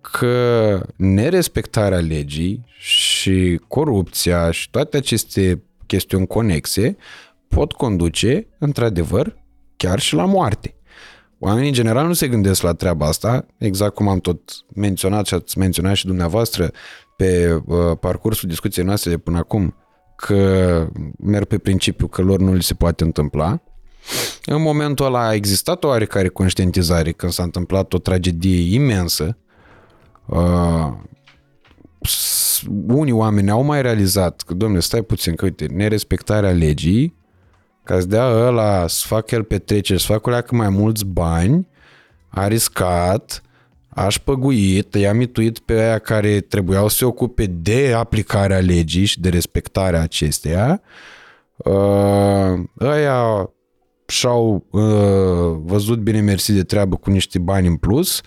că 0.00 0.86
nerespectarea 0.96 1.98
legii 1.98 2.64
și 2.78 3.60
corupția 3.68 4.50
și 4.50 4.70
toate 4.70 4.96
aceste 4.96 5.62
chestiuni 5.86 6.26
conexe 6.26 6.96
pot 7.48 7.72
conduce, 7.72 8.46
într-adevăr, 8.58 9.36
chiar 9.76 9.98
și 9.98 10.14
la 10.14 10.24
moarte. 10.24 10.74
Oamenii 11.38 11.68
în 11.68 11.74
general 11.74 12.06
nu 12.06 12.12
se 12.12 12.28
gândesc 12.28 12.62
la 12.62 12.72
treaba 12.72 13.06
asta, 13.06 13.46
exact 13.58 13.94
cum 13.94 14.08
am 14.08 14.18
tot 14.18 14.40
menționat 14.74 15.26
și 15.26 15.34
ați 15.34 15.58
menționat 15.58 15.94
și 15.94 16.06
dumneavoastră 16.06 16.70
pe 17.16 17.60
uh, 17.66 17.76
parcursul 18.00 18.48
discuției 18.48 18.84
noastre 18.84 19.10
de 19.10 19.18
până 19.18 19.38
acum 19.38 19.74
că 20.26 20.86
merg 21.18 21.44
pe 21.44 21.58
principiu 21.58 22.06
că 22.06 22.22
lor 22.22 22.40
nu 22.40 22.52
li 22.52 22.62
se 22.62 22.74
poate 22.74 23.04
întâmpla. 23.04 23.60
În 24.44 24.62
momentul 24.62 25.06
ăla 25.06 25.26
a 25.26 25.34
existat 25.34 25.84
o 25.84 25.88
oarecare 25.88 26.28
conștientizare 26.28 27.12
când 27.12 27.32
s-a 27.32 27.42
întâmplat 27.42 27.92
o 27.92 27.98
tragedie 27.98 28.74
imensă. 28.74 29.36
Uh, 30.26 30.92
unii 32.86 33.12
oameni 33.12 33.50
au 33.50 33.62
mai 33.62 33.82
realizat 33.82 34.42
că, 34.46 34.54
domnule, 34.54 34.80
stai 34.80 35.02
puțin, 35.02 35.34
că 35.34 35.44
uite, 35.44 35.66
nerespectarea 35.66 36.50
legii, 36.50 37.16
ca 37.84 38.00
să 38.00 38.06
dea 38.06 38.26
ăla 38.26 38.86
să 38.86 39.04
facă 39.06 39.34
el 39.34 39.42
petreceri, 39.42 40.00
să 40.00 40.12
facă 40.12 40.54
mai 40.54 40.68
mulți 40.68 41.04
bani, 41.04 41.68
a 42.28 42.46
riscat, 42.46 43.42
aș 44.04 44.14
șpăguit, 44.14 44.94
i-a 44.94 45.12
mituit 45.12 45.58
pe 45.58 45.72
aia 45.72 45.98
care 45.98 46.40
trebuiau 46.40 46.88
să 46.88 46.96
se 46.96 47.04
ocupe 47.04 47.46
de 47.46 47.92
aplicarea 47.96 48.58
legii 48.58 49.04
și 49.04 49.20
de 49.20 49.28
respectarea 49.28 50.00
acesteia. 50.00 50.80
Uh, 51.56 52.60
ăia 52.80 53.50
și-au 54.06 54.66
uh, 54.70 55.60
văzut 55.64 55.98
bine 55.98 56.20
mersi 56.20 56.52
de 56.52 56.62
treabă 56.62 56.96
cu 56.96 57.10
niște 57.10 57.38
bani 57.38 57.66
în 57.66 57.76
plus, 57.76 58.20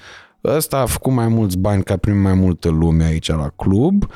ăsta 0.44 0.78
a 0.78 0.86
făcut 0.86 1.14
mai 1.14 1.28
mulți 1.28 1.58
bani 1.58 1.84
ca 1.84 1.98
prin 1.98 2.22
mai 2.22 2.34
multă 2.34 2.70
lume 2.70 3.04
aici 3.04 3.30
la 3.30 3.50
club 3.56 4.12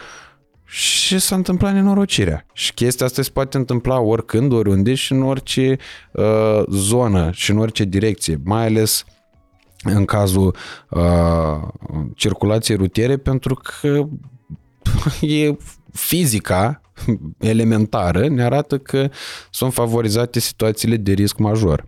și 0.66 1.20
s-a 1.20 1.36
întâmplat 1.36 1.74
nenorocirea. 1.74 2.46
Și 2.54 2.74
chestia 2.74 3.06
asta 3.06 3.22
se 3.22 3.30
poate 3.34 3.58
întâmpla 3.58 4.00
oricând, 4.00 4.52
oriunde 4.52 4.94
și 4.94 5.12
în 5.12 5.22
orice 5.22 5.78
uh, 6.12 6.64
zonă 6.70 7.30
și 7.34 7.52
în 7.52 7.58
orice 7.58 7.84
direcție, 7.84 8.40
mai 8.44 8.66
ales 8.66 9.06
în 9.94 10.06
cazul 10.06 10.56
uh, 10.90 11.68
circulației 12.16 12.78
rutiere, 12.78 13.18
pentru 13.18 13.56
că 13.56 14.08
e 15.26 15.58
fizica 15.92 16.82
elementară 17.40 18.28
ne 18.28 18.44
arată 18.44 18.78
că 18.78 19.10
sunt 19.52 19.74
favorizate 19.74 20.40
situațiile 20.40 20.98
de 20.98 21.12
risc 21.12 21.38
major. 21.38 21.88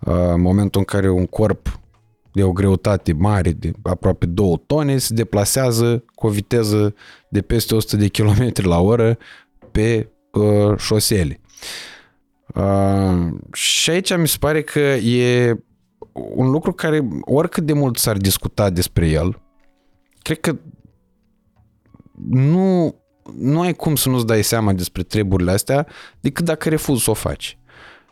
Uh, 0.00 0.14
în 0.32 0.40
momentul 0.40 0.80
în 0.80 0.84
care 0.84 1.10
un 1.10 1.26
corp 1.26 1.80
de 2.32 2.42
o 2.42 2.52
greutate 2.52 3.12
mare, 3.12 3.50
de 3.50 3.72
aproape 3.82 4.26
2 4.26 4.62
tone, 4.66 4.98
se 4.98 5.14
deplasează 5.14 6.04
cu 6.14 6.26
o 6.26 6.30
viteză 6.30 6.94
de 7.28 7.42
peste 7.42 7.74
100 7.74 7.96
de 7.96 8.08
km 8.08 8.52
la 8.54 8.80
oră 8.80 9.18
pe 9.70 10.08
uh, 10.32 10.76
șosele. 10.78 11.40
Uh, 12.54 13.28
și 13.52 13.90
aici 13.90 14.16
mi 14.16 14.28
se 14.28 14.36
pare 14.40 14.62
că 14.62 14.78
e 14.78 15.56
un 16.12 16.50
lucru 16.50 16.72
care, 16.72 17.08
oricât 17.20 17.64
de 17.64 17.72
mult 17.72 17.96
s-ar 17.96 18.16
discuta 18.16 18.70
despre 18.70 19.08
el, 19.08 19.42
cred 20.22 20.40
că 20.40 20.56
nu, 22.28 22.94
nu 23.38 23.60
ai 23.60 23.74
cum 23.74 23.94
să 23.94 24.08
nu-ți 24.08 24.26
dai 24.26 24.42
seama 24.42 24.72
despre 24.72 25.02
treburile 25.02 25.50
astea 25.50 25.86
decât 26.20 26.44
dacă 26.44 26.68
refuzi 26.68 27.04
să 27.04 27.10
o 27.10 27.14
faci. 27.14 27.58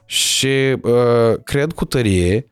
Și 0.05 0.77
uh, 0.83 1.43
cred 1.45 1.73
cu 1.73 1.85
tărie 1.85 2.51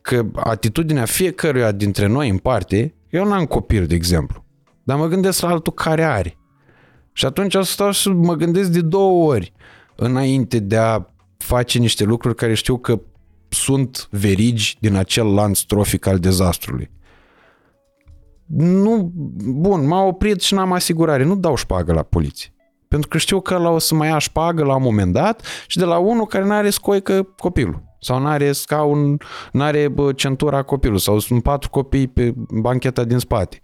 că 0.00 0.26
atitudinea 0.34 1.04
fiecăruia 1.04 1.72
dintre 1.72 2.06
noi 2.06 2.28
în 2.28 2.38
parte, 2.38 2.94
eu 3.10 3.28
n-am 3.28 3.44
copil, 3.44 3.86
de 3.86 3.94
exemplu, 3.94 4.44
dar 4.82 4.96
mă 4.96 5.06
gândesc 5.06 5.40
la 5.40 5.48
altul 5.48 5.72
care 5.72 6.04
are. 6.04 6.38
Și 7.12 7.26
atunci 7.26 7.54
o 7.54 7.62
să 7.62 7.72
stau 7.72 7.90
și 7.90 8.08
mă 8.08 8.34
gândesc 8.34 8.70
de 8.70 8.80
două 8.80 9.32
ori 9.32 9.52
înainte 9.96 10.58
de 10.58 10.76
a 10.76 11.06
face 11.36 11.78
niște 11.78 12.04
lucruri 12.04 12.34
care 12.34 12.54
știu 12.54 12.78
că 12.78 13.00
sunt 13.48 14.08
verigi 14.10 14.76
din 14.80 14.94
acel 14.94 15.34
lanț 15.34 15.60
trofic 15.60 16.06
al 16.06 16.18
dezastrului. 16.18 16.90
Nu, 18.56 19.12
bun, 19.44 19.86
m-a 19.86 20.02
oprit 20.02 20.40
și 20.40 20.54
n-am 20.54 20.72
asigurare, 20.72 21.24
nu 21.24 21.36
dau 21.36 21.56
șpagă 21.56 21.92
la 21.92 22.02
poliție. 22.02 22.52
Pentru 22.88 23.08
că 23.08 23.18
știu 23.18 23.40
că 23.40 23.56
la 23.56 23.70
o 23.70 23.78
să 23.78 23.94
mai 23.94 24.08
ia 24.08 24.18
șpagă 24.18 24.64
la 24.64 24.74
un 24.74 24.82
moment 24.82 25.12
dat 25.12 25.42
și 25.66 25.78
de 25.78 25.84
la 25.84 25.98
unul 25.98 26.26
care 26.26 26.44
nu 26.44 26.52
are 26.52 26.70
scoică 26.70 27.22
copilul. 27.22 27.82
Sau 28.00 28.18
nu 28.18 28.26
are 28.26 28.52
scaun, 28.52 29.16
nu 29.52 29.62
are 29.62 29.92
centura 30.14 30.62
copilul. 30.62 30.98
Sau 30.98 31.18
sunt 31.18 31.42
patru 31.42 31.70
copii 31.70 32.06
pe 32.06 32.34
bancheta 32.36 33.04
din 33.04 33.18
spate. 33.18 33.60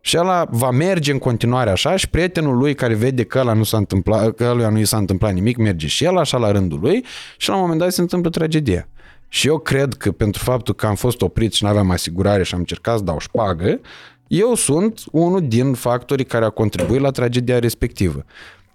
Și 0.00 0.18
ăla 0.18 0.46
va 0.50 0.70
merge 0.70 1.12
în 1.12 1.18
continuare 1.18 1.70
așa 1.70 1.96
și 1.96 2.08
prietenul 2.08 2.56
lui 2.56 2.74
care 2.74 2.94
vede 2.94 3.24
că 3.24 3.38
ăla 3.38 3.52
nu 3.52 3.62
s-a 3.62 3.76
întâmplat, 3.76 4.34
că 4.34 4.44
ăla 4.44 4.68
nu 4.68 4.78
i 4.78 4.84
s-a 4.84 4.96
întâmplat 4.96 5.32
nimic, 5.32 5.56
merge 5.56 5.86
și 5.86 6.04
el 6.04 6.16
așa 6.16 6.38
la 6.38 6.50
rândul 6.50 6.80
lui 6.80 7.04
și 7.36 7.48
la 7.48 7.54
un 7.54 7.60
moment 7.60 7.80
dat 7.80 7.92
se 7.92 8.00
întâmplă 8.00 8.30
tragedia. 8.30 8.88
Și 9.28 9.46
eu 9.46 9.58
cred 9.58 9.94
că 9.94 10.12
pentru 10.12 10.42
faptul 10.44 10.74
că 10.74 10.86
am 10.86 10.94
fost 10.94 11.22
oprit 11.22 11.52
și 11.52 11.64
nu 11.64 11.68
aveam 11.70 11.90
asigurare 11.90 12.42
și 12.42 12.54
am 12.54 12.60
încercat 12.60 12.98
să 12.98 13.04
dau 13.04 13.18
șpagă, 13.18 13.80
eu 14.26 14.54
sunt 14.54 15.00
unul 15.12 15.48
din 15.48 15.74
factorii 15.74 16.24
care 16.24 16.44
a 16.44 16.50
contribuit 16.50 17.00
la 17.00 17.10
tragedia 17.10 17.58
respectivă. 17.58 18.24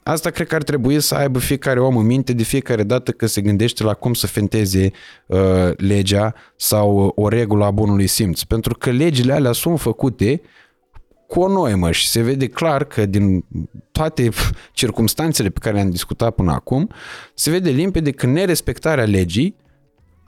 Asta 0.03 0.29
cred 0.29 0.47
că 0.47 0.55
ar 0.55 0.63
trebui 0.63 0.99
să 0.99 1.15
aibă 1.15 1.39
fiecare 1.39 1.79
om 1.79 1.97
în 1.97 2.05
minte 2.05 2.33
de 2.33 2.43
fiecare 2.43 2.83
dată 2.83 3.11
că 3.11 3.25
se 3.25 3.41
gândește 3.41 3.83
la 3.83 3.93
cum 3.93 4.13
să 4.13 4.27
fenteze 4.27 4.91
uh, 5.25 5.39
legea 5.77 6.33
sau 6.55 7.13
o 7.15 7.27
regulă 7.27 7.65
a 7.65 7.71
bunului 7.71 8.07
simț. 8.07 8.41
Pentru 8.41 8.75
că 8.77 8.91
legile 8.91 9.33
alea 9.33 9.51
sunt 9.51 9.79
făcute 9.79 10.41
cu 11.27 11.39
o 11.39 11.47
noimă 11.47 11.91
și 11.91 12.09
se 12.09 12.21
vede 12.21 12.47
clar 12.47 12.83
că 12.83 13.05
din 13.05 13.45
toate 13.91 14.29
circumstanțele 14.71 15.49
pe 15.49 15.59
care 15.59 15.75
le-am 15.75 15.89
discutat 15.89 16.35
până 16.35 16.51
acum, 16.51 16.89
se 17.33 17.49
vede 17.49 17.69
limpede 17.69 18.11
că 18.11 18.25
nerespectarea 18.25 19.05
legii 19.05 19.55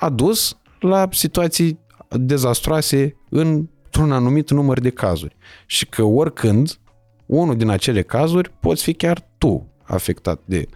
a 0.03 0.09
dus 0.09 0.57
la 0.79 1.07
situații 1.11 1.79
dezastroase 2.09 3.15
într-un 3.29 4.11
anumit 4.11 4.51
număr 4.51 4.79
de 4.79 4.89
cazuri. 4.89 5.35
Și 5.65 5.85
că 5.85 6.03
oricând, 6.03 6.79
unul 7.25 7.57
din 7.57 7.69
acele 7.69 8.01
cazuri, 8.01 8.51
poți 8.59 8.83
fi 8.83 8.93
chiar 8.93 9.27
tu 9.37 9.67
afectat 9.83 10.39
de 10.45 10.67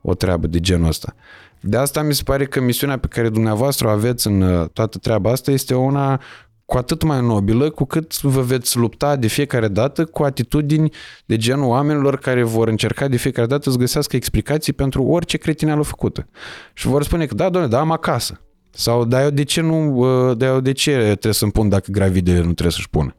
o 0.00 0.14
treabă 0.14 0.46
de 0.46 0.60
genul 0.60 0.88
ăsta. 0.88 1.14
De 1.60 1.76
asta 1.76 2.02
mi 2.02 2.14
se 2.14 2.22
pare 2.22 2.44
că 2.44 2.60
misiunea 2.60 2.98
pe 2.98 3.06
care 3.06 3.28
dumneavoastră 3.28 3.86
o 3.86 3.90
aveți 3.90 4.26
în 4.26 4.40
uh, 4.40 4.68
toată 4.68 4.98
treaba 4.98 5.30
asta 5.30 5.50
este 5.50 5.74
una 5.74 6.20
cu 6.64 6.76
atât 6.76 7.02
mai 7.02 7.20
nobilă 7.20 7.70
cu 7.70 7.84
cât 7.84 8.20
vă 8.20 8.40
veți 8.40 8.76
lupta 8.76 9.16
de 9.16 9.26
fiecare 9.26 9.68
dată 9.68 10.04
cu 10.04 10.22
atitudini 10.22 10.92
de 11.26 11.36
genul 11.36 11.68
oamenilor 11.68 12.18
care 12.18 12.42
vor 12.42 12.68
încerca 12.68 13.08
de 13.08 13.16
fiecare 13.16 13.46
dată 13.46 13.70
să 13.70 13.76
găsească 13.76 14.16
explicații 14.16 14.72
pentru 14.72 15.02
orice 15.02 15.36
cretineală 15.36 15.82
făcută. 15.82 16.28
Și 16.72 16.86
vor 16.86 17.02
spune 17.02 17.26
că 17.26 17.34
da, 17.34 17.48
doamne, 17.48 17.68
da, 17.70 17.80
am 17.80 17.90
acasă. 17.90 18.40
Sau 18.70 19.04
da, 19.04 19.22
eu 19.22 19.30
de 19.30 19.42
ce 19.42 19.60
nu, 19.60 19.96
uh, 19.96 20.36
da, 20.36 20.46
eu 20.46 20.60
de 20.60 20.72
ce 20.72 20.92
trebuie 20.92 21.32
să-mi 21.32 21.52
pun 21.52 21.68
dacă 21.68 21.90
gravide 21.90 22.32
nu 22.32 22.40
trebuie 22.40 22.70
să-și 22.70 22.90
pună? 22.90 23.14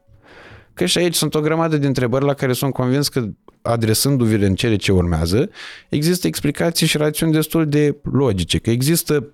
Că 0.74 0.86
și 0.86 0.98
aici 0.98 1.14
sunt 1.14 1.34
o 1.34 1.40
grămadă 1.40 1.76
de 1.76 1.86
întrebări 1.86 2.24
la 2.24 2.34
care 2.34 2.52
sunt 2.52 2.72
convins 2.72 3.08
că 3.08 3.24
adresându-vi 3.62 4.34
în 4.34 4.54
cele 4.54 4.76
ce 4.76 4.92
urmează, 4.92 5.50
există 5.88 6.26
explicații 6.26 6.86
și 6.86 6.96
rațiuni 6.96 7.32
destul 7.32 7.68
de 7.68 7.96
logice, 8.02 8.58
că 8.58 8.70
există 8.70 9.28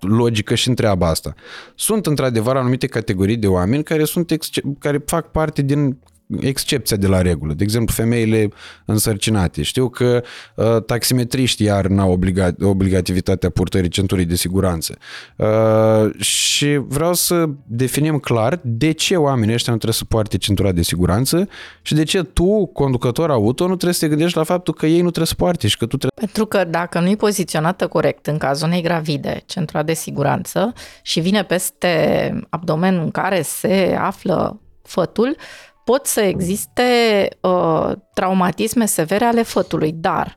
logică 0.00 0.54
și 0.54 0.68
întreaba 0.68 1.08
asta. 1.08 1.34
Sunt 1.74 2.06
într-adevăr 2.06 2.56
anumite 2.56 2.86
categorii 2.86 3.36
de 3.36 3.46
oameni 3.46 3.82
care, 3.82 4.04
sunt 4.04 4.32
care 4.78 5.02
fac 5.06 5.30
parte 5.30 5.62
din 5.62 5.98
excepția 6.40 6.96
de 6.96 7.06
la 7.06 7.22
regulă. 7.22 7.52
De 7.52 7.62
exemplu, 7.62 7.94
femeile 7.94 8.48
însărcinate. 8.84 9.62
Știu 9.62 9.88
că 9.88 10.22
uh, 10.56 10.82
taximetriștii 10.82 11.66
iar 11.66 11.86
n-au 11.86 12.18
obliga- 12.18 12.54
obligativitatea 12.62 13.50
purtării 13.50 13.88
centurii 13.88 14.24
de 14.24 14.34
siguranță. 14.34 14.98
Uh, 15.36 16.20
și 16.20 16.76
vreau 16.76 17.14
să 17.14 17.48
definim 17.66 18.18
clar 18.18 18.60
de 18.62 18.92
ce 18.92 19.16
oamenii 19.16 19.54
ăștia 19.54 19.72
nu 19.72 19.78
trebuie 19.78 19.98
să 19.98 20.04
poarte 20.04 20.36
centura 20.36 20.72
de 20.72 20.82
siguranță 20.82 21.48
și 21.82 21.94
de 21.94 22.02
ce 22.02 22.22
tu, 22.22 22.66
conducător 22.66 23.30
auto, 23.30 23.62
nu 23.62 23.74
trebuie 23.74 23.94
să 23.94 24.00
te 24.00 24.08
gândești 24.08 24.36
la 24.36 24.44
faptul 24.44 24.74
că 24.74 24.86
ei 24.86 25.00
nu 25.00 25.08
trebuie 25.08 25.26
să 25.26 25.34
poarte 25.34 25.68
și 25.68 25.76
că 25.76 25.86
tu 25.86 25.96
trebuie... 25.96 26.26
Pentru 26.26 26.46
că 26.46 26.64
dacă 26.64 27.00
nu 27.00 27.08
e 27.08 27.16
poziționată 27.16 27.86
corect 27.86 28.26
în 28.26 28.38
cazul 28.38 28.66
unei 28.66 28.82
gravide, 28.82 29.42
centura 29.46 29.82
de 29.82 29.94
siguranță, 29.94 30.72
și 31.02 31.20
vine 31.20 31.44
peste 31.44 32.40
abdomenul 32.48 33.02
în 33.02 33.10
care 33.10 33.42
se 33.42 33.96
află 34.00 34.60
fătul, 34.82 35.36
pot 35.84 36.06
să 36.06 36.20
existe 36.20 37.28
uh, 37.40 37.92
traumatisme 38.14 38.86
severe 38.86 39.24
ale 39.24 39.42
fătului, 39.42 39.92
dar 39.92 40.36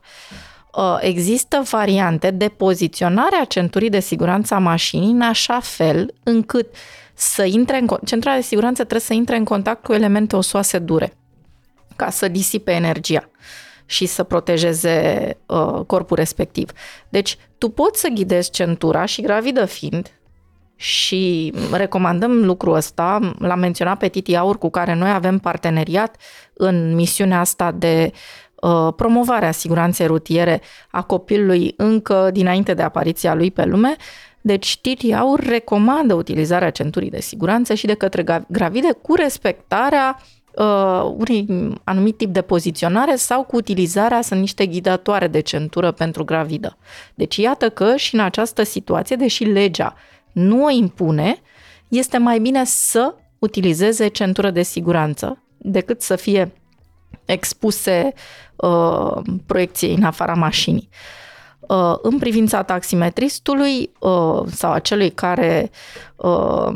uh, 0.74 0.98
există 1.00 1.62
variante 1.70 2.30
de 2.30 2.48
poziționare 2.48 3.36
a 3.36 3.44
centurii 3.44 3.90
de 3.90 4.00
siguranță 4.00 4.54
a 4.54 4.58
mașinii 4.58 5.10
în 5.10 5.20
așa 5.20 5.60
fel 5.60 6.14
încât 6.22 6.74
să 7.14 7.44
intre 7.44 7.78
în, 7.78 7.88
centura 8.04 8.34
de 8.34 8.40
siguranță 8.40 8.82
trebuie 8.82 9.00
să 9.00 9.12
intre 9.12 9.36
în 9.36 9.44
contact 9.44 9.84
cu 9.84 9.92
elemente 9.92 10.36
osoase 10.36 10.78
dure 10.78 11.12
ca 11.96 12.10
să 12.10 12.28
disipe 12.28 12.72
energia 12.72 13.30
și 13.86 14.06
să 14.06 14.22
protejeze 14.22 15.36
uh, 15.46 15.80
corpul 15.86 16.16
respectiv. 16.16 16.70
Deci, 17.08 17.36
tu 17.58 17.68
poți 17.68 18.00
să 18.00 18.08
ghidezi 18.08 18.50
centura 18.50 19.04
și 19.04 19.22
gravidă 19.22 19.64
fiind, 19.64 20.17
și 20.80 21.52
recomandăm 21.72 22.44
lucrul 22.44 22.74
ăsta. 22.74 23.32
L-am 23.38 23.58
menționat 23.58 23.98
pe 23.98 24.08
Titi 24.08 24.36
Aur, 24.36 24.58
cu 24.58 24.70
care 24.70 24.94
noi 24.94 25.10
avem 25.10 25.38
parteneriat 25.38 26.16
în 26.52 26.94
misiunea 26.94 27.40
asta 27.40 27.72
de 27.72 28.12
uh, 28.54 28.92
promovare 28.96 29.46
a 29.46 29.50
siguranței 29.50 30.06
rutiere 30.06 30.60
a 30.90 31.02
copilului 31.02 31.74
încă 31.76 32.30
dinainte 32.32 32.74
de 32.74 32.82
apariția 32.82 33.34
lui 33.34 33.50
pe 33.50 33.64
lume. 33.64 33.96
Deci 34.40 34.78
Titi 34.80 35.12
Aur 35.12 35.40
recomandă 35.40 36.14
utilizarea 36.14 36.70
centurii 36.70 37.10
de 37.10 37.20
siguranță 37.20 37.74
și 37.74 37.86
de 37.86 37.94
către 37.94 38.44
gravide 38.48 38.88
cu 39.02 39.14
respectarea 39.14 40.20
uh, 40.54 41.02
unui 41.02 41.46
anumit 41.84 42.16
tip 42.16 42.32
de 42.32 42.42
poziționare 42.42 43.14
sau 43.14 43.42
cu 43.42 43.56
utilizarea, 43.56 44.22
sunt 44.22 44.40
niște 44.40 44.66
ghidatoare 44.66 45.26
de 45.26 45.40
centură 45.40 45.90
pentru 45.90 46.24
gravidă. 46.24 46.76
Deci 47.14 47.36
iată 47.36 47.68
că 47.70 47.96
și 47.96 48.14
în 48.14 48.20
această 48.20 48.62
situație, 48.62 49.16
deși 49.16 49.44
legea 49.44 49.94
nu 50.38 50.64
o 50.64 50.70
impune, 50.70 51.40
este 51.88 52.18
mai 52.18 52.38
bine 52.38 52.64
să 52.64 53.14
utilizeze 53.38 54.08
centură 54.08 54.50
de 54.50 54.62
siguranță 54.62 55.42
decât 55.56 56.02
să 56.02 56.16
fie 56.16 56.52
expuse 57.24 58.12
uh, 58.56 59.22
proiecției 59.46 59.94
în 59.94 60.02
afara 60.02 60.34
mașinii. 60.34 60.88
Uh, 60.90 61.27
în 62.02 62.18
privința 62.18 62.62
taximetristului 62.62 63.90
uh, 63.98 64.42
sau 64.50 64.72
a 64.72 64.78
celui 64.78 65.10
care 65.10 65.70
uh, 66.16 66.74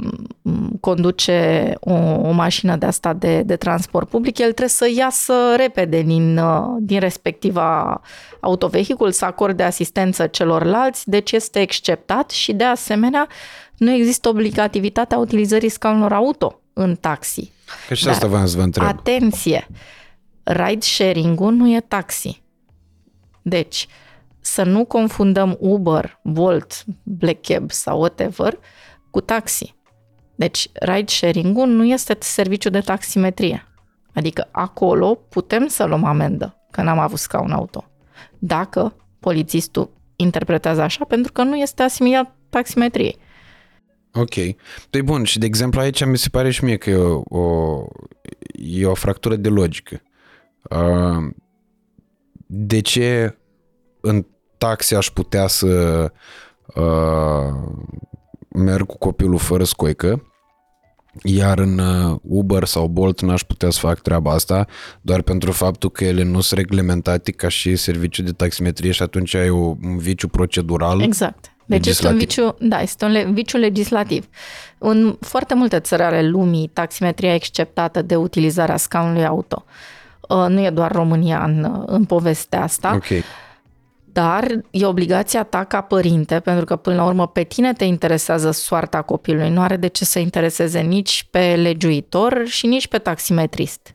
conduce 0.81 1.73
o, 1.81 1.93
o 2.28 2.31
mașină 2.31 2.77
de 2.77 2.86
asta 2.86 3.12
de, 3.12 3.43
de 3.43 3.56
transport 3.56 4.09
public, 4.09 4.39
el 4.39 4.44
trebuie 4.44 4.69
să 4.69 4.90
iasă 4.97 5.35
repede 5.56 6.02
din, 6.02 6.39
uh, 6.39 6.64
din 6.78 7.01
respectiva 7.01 8.01
autovehicul, 8.40 9.10
să 9.12 9.24
acorde 9.24 9.62
asistență 9.62 10.27
celorlalți, 10.27 11.09
deci 11.09 11.32
este 11.32 11.60
exceptat 11.60 12.31
și 12.31 12.52
de 12.52 12.64
asemenea 12.64 13.28
nu 13.77 13.93
există 13.93 14.28
obligativitatea 14.28 15.19
utilizării 15.19 15.69
scaunelor 15.69 16.12
auto 16.12 16.60
în 16.73 16.94
taxi. 16.94 17.52
Că 17.89 17.94
și 17.94 18.09
asta 18.09 18.27
v-am 18.27 18.47
să 18.47 18.56
vă 18.56 18.62
întreb. 18.62 18.86
Atenție! 18.86 19.69
Ride 20.43 20.81
sharing-ul 20.81 21.52
nu 21.52 21.74
e 21.74 21.81
taxi. 21.81 22.43
Deci, 23.43 23.86
să 24.43 24.62
nu 24.62 24.85
confundăm 24.85 25.56
Uber, 25.60 26.20
Bolt, 26.23 26.85
Black 27.02 27.47
Cab 27.47 27.70
sau 27.70 27.98
whatever 27.98 28.59
cu 29.10 29.20
taxi. 29.20 29.74
Deci, 30.35 30.69
ride 30.73 31.10
sharing-ul 31.10 31.69
nu 31.69 31.85
este 31.85 32.16
serviciu 32.20 32.70
de 32.70 32.81
taximetrie. 32.81 33.66
Adică 34.14 34.48
acolo 34.51 35.14
putem 35.14 35.66
să 35.66 35.85
luăm 35.85 36.05
amendă, 36.05 36.56
că 36.70 36.82
n-am 36.82 36.98
avut 36.98 37.19
scaun 37.19 37.51
auto. 37.51 37.90
Dacă 38.39 38.97
polițistul 39.20 39.90
interpretează 40.16 40.81
așa, 40.81 41.05
pentru 41.05 41.32
că 41.32 41.43
nu 41.43 41.56
este 41.56 41.82
asimilat 41.82 42.36
taximetriei. 42.48 43.19
Ok. 44.12 44.35
Păi 44.90 45.02
bun, 45.02 45.24
și 45.24 45.39
de 45.39 45.47
exemplu 45.47 45.81
aici 45.81 46.05
mi 46.05 46.19
se 46.19 46.28
pare 46.28 46.51
și 46.51 46.64
mie 46.64 46.77
că 46.77 46.90
e 46.90 46.97
o, 46.97 47.23
o, 47.28 47.85
e 48.52 48.86
o 48.86 48.94
fractură 48.94 49.36
de 49.36 49.48
logică. 49.48 50.02
Uh, 50.70 51.31
de 52.47 52.81
ce 52.81 53.36
în 54.01 54.27
taxi 54.66 54.94
aș 54.94 55.10
putea 55.10 55.47
să 55.47 55.66
uh, 56.74 57.52
merg 58.48 58.86
cu 58.86 58.98
copilul 58.98 59.39
fără 59.39 59.64
scoică, 59.64 60.22
iar 61.22 61.59
în 61.59 61.78
uh, 61.78 62.16
Uber 62.22 62.64
sau 62.64 62.86
Bolt 62.86 63.20
n-aș 63.20 63.43
putea 63.43 63.70
să 63.70 63.78
fac 63.78 64.01
treaba 64.01 64.32
asta 64.32 64.66
doar 65.01 65.22
pentru 65.22 65.52
faptul 65.52 65.90
că 65.90 66.05
ele 66.05 66.22
nu 66.22 66.40
sunt 66.40 66.60
reglementate 66.60 67.30
ca 67.30 67.48
și 67.48 67.76
serviciu 67.76 68.22
de 68.22 68.30
taximetrie 68.30 68.90
și 68.90 69.02
atunci 69.02 69.34
ai 69.34 69.48
un 69.48 69.98
viciu 69.98 70.28
procedural. 70.28 71.01
Exact. 71.01 71.52
Deci 71.66 71.86
este 71.86 72.09
un 72.09 72.16
viciu, 72.16 72.56
da, 72.60 72.80
este 72.80 73.05
un 73.05 73.34
viciu 73.34 73.56
legislativ. 73.56 74.28
În 74.78 75.16
foarte 75.20 75.55
multe 75.55 75.80
țări 75.80 76.02
ale 76.02 76.22
lumii, 76.22 76.70
taximetria 76.72 77.32
e 77.32 77.34
exceptată 77.34 78.02
de 78.02 78.16
utilizarea 78.16 78.76
scaunului 78.76 79.26
auto. 79.26 79.64
Uh, 80.28 80.47
nu 80.48 80.64
e 80.64 80.70
doar 80.70 80.93
România 80.93 81.44
în, 81.44 81.84
în 81.86 82.05
povestea 82.05 82.62
asta. 82.62 82.94
Okay. 82.94 83.22
Dar 84.12 84.64
e 84.70 84.86
obligația 84.86 85.43
ta 85.43 85.64
ca 85.64 85.80
părinte, 85.80 86.40
pentru 86.40 86.64
că 86.64 86.76
până 86.76 86.97
la 86.97 87.05
urmă 87.05 87.26
pe 87.26 87.43
tine 87.43 87.72
te 87.72 87.84
interesează 87.84 88.51
soarta 88.51 89.02
copilului. 89.02 89.51
Nu 89.51 89.60
are 89.60 89.76
de 89.76 89.86
ce 89.86 90.05
să 90.05 90.18
intereseze 90.18 90.80
nici 90.80 91.26
pe 91.30 91.55
legiuitor 91.55 92.43
și 92.44 92.66
nici 92.66 92.89
pe 92.89 92.98
taximetrist. 92.98 93.94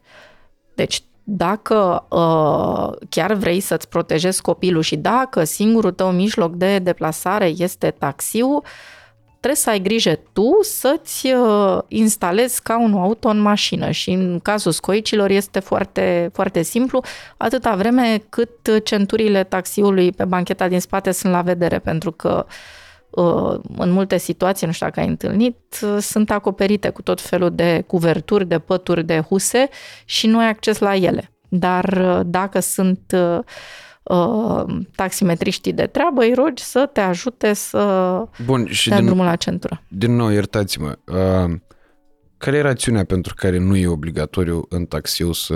Deci 0.76 1.04
dacă 1.24 2.06
uh, 2.10 3.08
chiar 3.10 3.34
vrei 3.34 3.60
să-ți 3.60 3.90
protejezi 3.90 4.42
copilul 4.42 4.82
și 4.82 4.96
dacă 4.96 5.44
singurul 5.44 5.92
tău 5.92 6.12
mijloc 6.12 6.54
de 6.56 6.80
deplasare 6.80 7.54
este 7.58 7.92
taxiul, 7.92 8.64
trebuie 9.48 9.66
să 9.66 9.70
ai 9.70 9.82
grijă 9.82 10.20
tu 10.34 10.60
să-ți 10.62 11.34
uh, 11.34 11.78
instalezi 11.88 12.62
ca 12.62 12.80
un 12.80 12.94
auto 12.94 13.28
în 13.28 13.40
mașină 13.40 13.92
și 13.92 14.10
în 14.10 14.40
cazul 14.40 14.72
scoicilor 14.72 15.30
este 15.30 15.60
foarte, 15.60 16.30
foarte 16.34 16.62
simplu, 16.62 17.04
atâta 17.38 17.76
vreme 17.76 18.24
cât 18.30 18.84
centurile 18.84 19.44
taxiului 19.44 20.12
pe 20.12 20.26
bancheta 20.26 20.68
din 20.68 20.80
spate 20.80 21.12
sunt 21.12 21.34
la 21.34 21.42
vedere, 21.42 21.80
pentru 21.80 22.12
că 22.12 22.46
uh, 23.10 23.60
în 23.78 23.92
multe 23.92 24.18
situații, 24.18 24.68
nu 24.68 24.74
știu 24.74 24.86
dacă 24.86 25.00
ai 25.00 25.08
întâlnit, 25.08 25.58
uh, 25.82 25.98
sunt 26.00 26.32
acoperite 26.32 26.90
cu 26.90 27.02
tot 27.02 27.22
felul 27.22 27.56
de 27.56 27.84
cuverturi, 27.88 28.46
de 28.46 28.60
pături, 28.60 29.04
de 29.04 29.20
huse 29.20 29.70
și 30.06 30.28
nu 30.28 30.40
ai 30.40 30.48
acces 30.48 30.80
la 30.80 30.96
ele. 30.96 31.32
Dar 31.50 32.02
dacă 32.26 32.60
sunt 32.60 33.00
uh, 33.14 33.40
taximetriștii 34.96 35.74
de 35.74 35.86
treabă, 35.86 36.22
îi 36.22 36.34
rogi 36.34 36.64
să 36.64 36.90
te 36.94 37.00
ajute 37.00 37.54
să 37.54 38.24
Bun, 38.46 38.68
și 38.68 38.90
dea 38.90 38.98
din, 38.98 39.06
drumul 39.06 39.26
la 39.26 39.36
centură. 39.36 39.82
Din 39.88 40.16
nou, 40.16 40.30
iertați-mă, 40.30 40.98
uh, 41.06 41.54
care 42.38 42.58
e 42.58 42.62
rațiunea 42.62 43.04
pentru 43.04 43.34
care 43.36 43.58
nu 43.58 43.76
e 43.76 43.88
obligatoriu 43.88 44.66
în 44.70 44.86
taxiu 44.86 45.32
să 45.32 45.56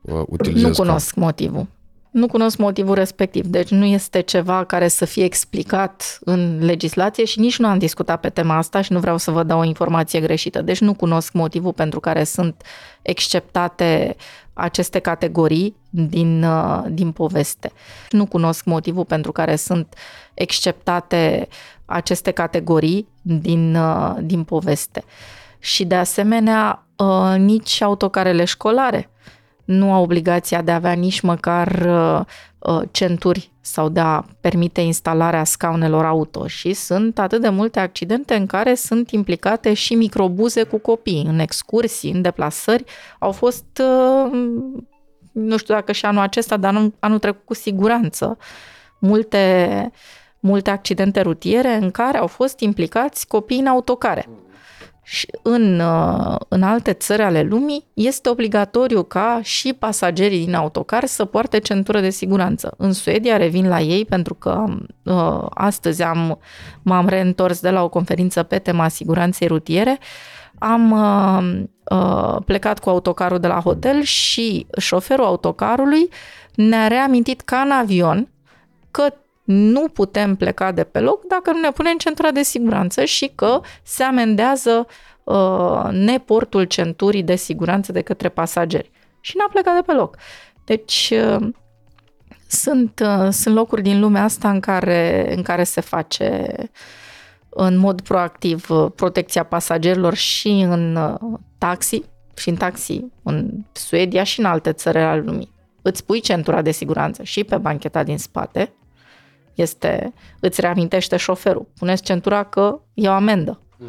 uh, 0.00 0.22
utilizezi? 0.26 0.66
Nu 0.66 0.84
cunosc 0.84 1.14
ca... 1.14 1.20
motivul. 1.20 1.66
Nu 2.10 2.26
cunosc 2.26 2.56
motivul 2.56 2.94
respectiv, 2.94 3.46
deci 3.46 3.68
nu 3.68 3.84
este 3.84 4.20
ceva 4.20 4.64
care 4.64 4.88
să 4.88 5.04
fie 5.04 5.24
explicat 5.24 6.18
în 6.20 6.58
legislație 6.64 7.24
și 7.24 7.40
nici 7.40 7.58
nu 7.58 7.66
am 7.66 7.78
discutat 7.78 8.20
pe 8.20 8.28
tema 8.28 8.56
asta 8.56 8.80
și 8.80 8.92
nu 8.92 8.98
vreau 8.98 9.16
să 9.16 9.30
vă 9.30 9.42
dau 9.42 9.58
o 9.58 9.64
informație 9.64 10.20
greșită. 10.20 10.62
Deci 10.62 10.80
nu 10.80 10.94
cunosc 10.94 11.32
motivul 11.32 11.72
pentru 11.72 12.00
care 12.00 12.24
sunt 12.24 12.62
exceptate 13.02 14.16
aceste 14.58 14.98
categorii 14.98 15.76
din, 15.90 16.44
uh, 16.44 16.84
din 16.88 17.12
poveste. 17.12 17.72
Nu 18.10 18.26
cunosc 18.26 18.64
motivul 18.64 19.04
pentru 19.04 19.32
care 19.32 19.56
sunt 19.56 19.94
exceptate 20.34 21.48
aceste 21.84 22.30
categorii 22.30 23.08
din, 23.22 23.74
uh, 23.74 24.16
din 24.20 24.44
poveste. 24.44 25.04
Și 25.58 25.84
de 25.84 25.94
asemenea, 25.94 26.86
uh, 26.96 27.34
nici 27.38 27.82
autocarele 27.82 28.44
școlare 28.44 29.10
nu 29.68 29.92
au 29.92 30.02
obligația 30.02 30.62
de 30.62 30.70
a 30.70 30.74
avea 30.74 30.92
nici 30.92 31.20
măcar 31.20 31.88
centuri 32.90 33.52
sau 33.60 33.88
de 33.88 34.00
a 34.00 34.24
permite 34.40 34.80
instalarea 34.80 35.44
scaunelor 35.44 36.04
auto 36.04 36.46
și 36.46 36.72
sunt 36.72 37.18
atât 37.18 37.40
de 37.40 37.48
multe 37.48 37.80
accidente 37.80 38.34
în 38.34 38.46
care 38.46 38.74
sunt 38.74 39.10
implicate 39.10 39.74
și 39.74 39.94
microbuze 39.94 40.62
cu 40.62 40.78
copii 40.78 41.24
în 41.28 41.38
excursii, 41.38 42.10
în 42.10 42.22
deplasări. 42.22 42.84
Au 43.18 43.32
fost, 43.32 43.82
nu 45.32 45.56
știu 45.56 45.74
dacă 45.74 45.92
și 45.92 46.04
anul 46.04 46.22
acesta, 46.22 46.56
dar 46.56 46.74
anul, 46.74 46.94
anul 46.98 47.18
trecut 47.18 47.44
cu 47.44 47.54
siguranță, 47.54 48.36
multe, 48.98 49.90
multe 50.40 50.70
accidente 50.70 51.20
rutiere 51.20 51.74
în 51.74 51.90
care 51.90 52.18
au 52.18 52.26
fost 52.26 52.60
implicați 52.60 53.26
copii 53.26 53.58
în 53.58 53.66
autocare 53.66 54.28
și 55.10 55.26
în, 55.42 55.80
uh, 55.80 56.36
în 56.48 56.62
alte 56.62 56.92
țări 56.92 57.22
ale 57.22 57.42
lumii 57.42 57.84
este 57.94 58.28
obligatoriu 58.28 59.02
ca 59.02 59.40
și 59.42 59.72
pasagerii 59.72 60.44
din 60.44 60.54
autocar 60.54 61.04
să 61.04 61.24
poarte 61.24 61.58
centură 61.58 62.00
de 62.00 62.10
siguranță. 62.10 62.74
În 62.76 62.92
Suedia 62.92 63.36
revin 63.36 63.68
la 63.68 63.80
ei 63.80 64.04
pentru 64.04 64.34
că 64.34 64.64
uh, 65.02 65.46
astăzi 65.50 66.02
am, 66.02 66.38
m-am 66.82 67.08
reîntors 67.08 67.60
de 67.60 67.70
la 67.70 67.82
o 67.82 67.88
conferință 67.88 68.42
pe 68.42 68.58
tema 68.58 68.88
siguranței 68.88 69.46
rutiere. 69.46 69.98
Am 70.58 70.90
uh, 70.90 71.62
uh, 71.90 72.36
plecat 72.44 72.78
cu 72.78 72.88
autocarul 72.88 73.38
de 73.38 73.46
la 73.46 73.60
hotel 73.60 74.02
și 74.02 74.66
șoferul 74.78 75.24
autocarului 75.24 76.08
ne-a 76.54 76.86
reamintit 76.86 77.40
ca 77.40 77.58
în 77.58 77.70
avion 77.70 78.28
că 78.90 79.14
nu 79.48 79.88
putem 79.88 80.36
pleca 80.36 80.72
de 80.72 80.84
pe 80.84 81.00
loc 81.00 81.26
dacă 81.26 81.50
nu 81.50 81.60
ne 81.60 81.70
punem 81.70 81.96
centura 81.96 82.30
de 82.30 82.42
siguranță 82.42 83.04
și 83.04 83.32
că 83.34 83.60
se 83.82 84.02
amendează 84.02 84.86
uh, 85.24 85.88
neportul 85.90 86.64
centurii 86.64 87.22
de 87.22 87.36
siguranță 87.36 87.92
de 87.92 88.00
către 88.00 88.28
pasageri. 88.28 88.90
Și 89.20 89.36
n-a 89.36 89.48
plecat 89.52 89.74
de 89.74 89.82
pe 89.86 89.92
loc. 89.92 90.16
Deci 90.64 91.12
uh, 91.12 91.48
sunt, 92.48 93.00
uh, 93.04 93.28
sunt 93.30 93.54
locuri 93.54 93.82
din 93.82 94.00
lumea 94.00 94.22
asta 94.22 94.50
în 94.50 94.60
care, 94.60 95.32
în 95.36 95.42
care 95.42 95.64
se 95.64 95.80
face 95.80 96.54
în 97.48 97.76
mod 97.76 98.00
proactiv 98.00 98.70
uh, 98.70 98.90
protecția 98.96 99.42
pasagerilor 99.42 100.14
și 100.14 100.48
în 100.48 100.96
uh, 100.96 101.38
taxi, 101.58 102.02
și 102.36 102.48
în 102.48 102.56
taxi 102.56 103.04
în 103.22 103.50
Suedia 103.72 104.22
și 104.22 104.40
în 104.40 104.46
alte 104.46 104.72
țări 104.72 104.98
ale 104.98 105.20
lumii. 105.20 105.52
Îți 105.82 106.04
pui 106.04 106.20
centura 106.20 106.62
de 106.62 106.70
siguranță 106.70 107.22
și 107.22 107.44
pe 107.44 107.56
bancheta 107.56 108.02
din 108.02 108.18
spate 108.18 108.72
este, 109.60 110.12
îți 110.40 110.60
reamintește 110.60 111.16
șoferul. 111.16 111.66
Puneți 111.78 112.02
centura 112.02 112.44
că 112.44 112.80
e 112.94 113.08
o 113.08 113.12
amendă. 113.12 113.60
Mm. 113.76 113.86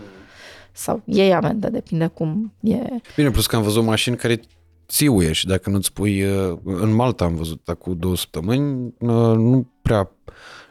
Sau 0.72 1.02
iei 1.06 1.34
amendă, 1.34 1.70
depinde 1.70 2.08
cum 2.08 2.54
e. 2.62 2.80
Bine, 3.16 3.32
plus 3.32 3.48
că 3.48 3.56
am 3.56 3.62
văzut 3.62 3.84
mașini 3.84 4.16
care 4.16 4.40
țiuie 4.88 5.32
și 5.32 5.48
dacă 5.48 5.70
nu-ți 5.70 5.94
pui... 5.94 6.24
Uh, 6.24 6.58
în 6.64 6.94
Malta 6.94 7.26
am 7.26 7.36
văzut 7.36 7.70
acum 7.70 7.96
două 7.98 8.16
săptămâni, 8.16 8.94
uh, 9.00 9.36
nu 9.36 9.68
prea... 9.82 10.12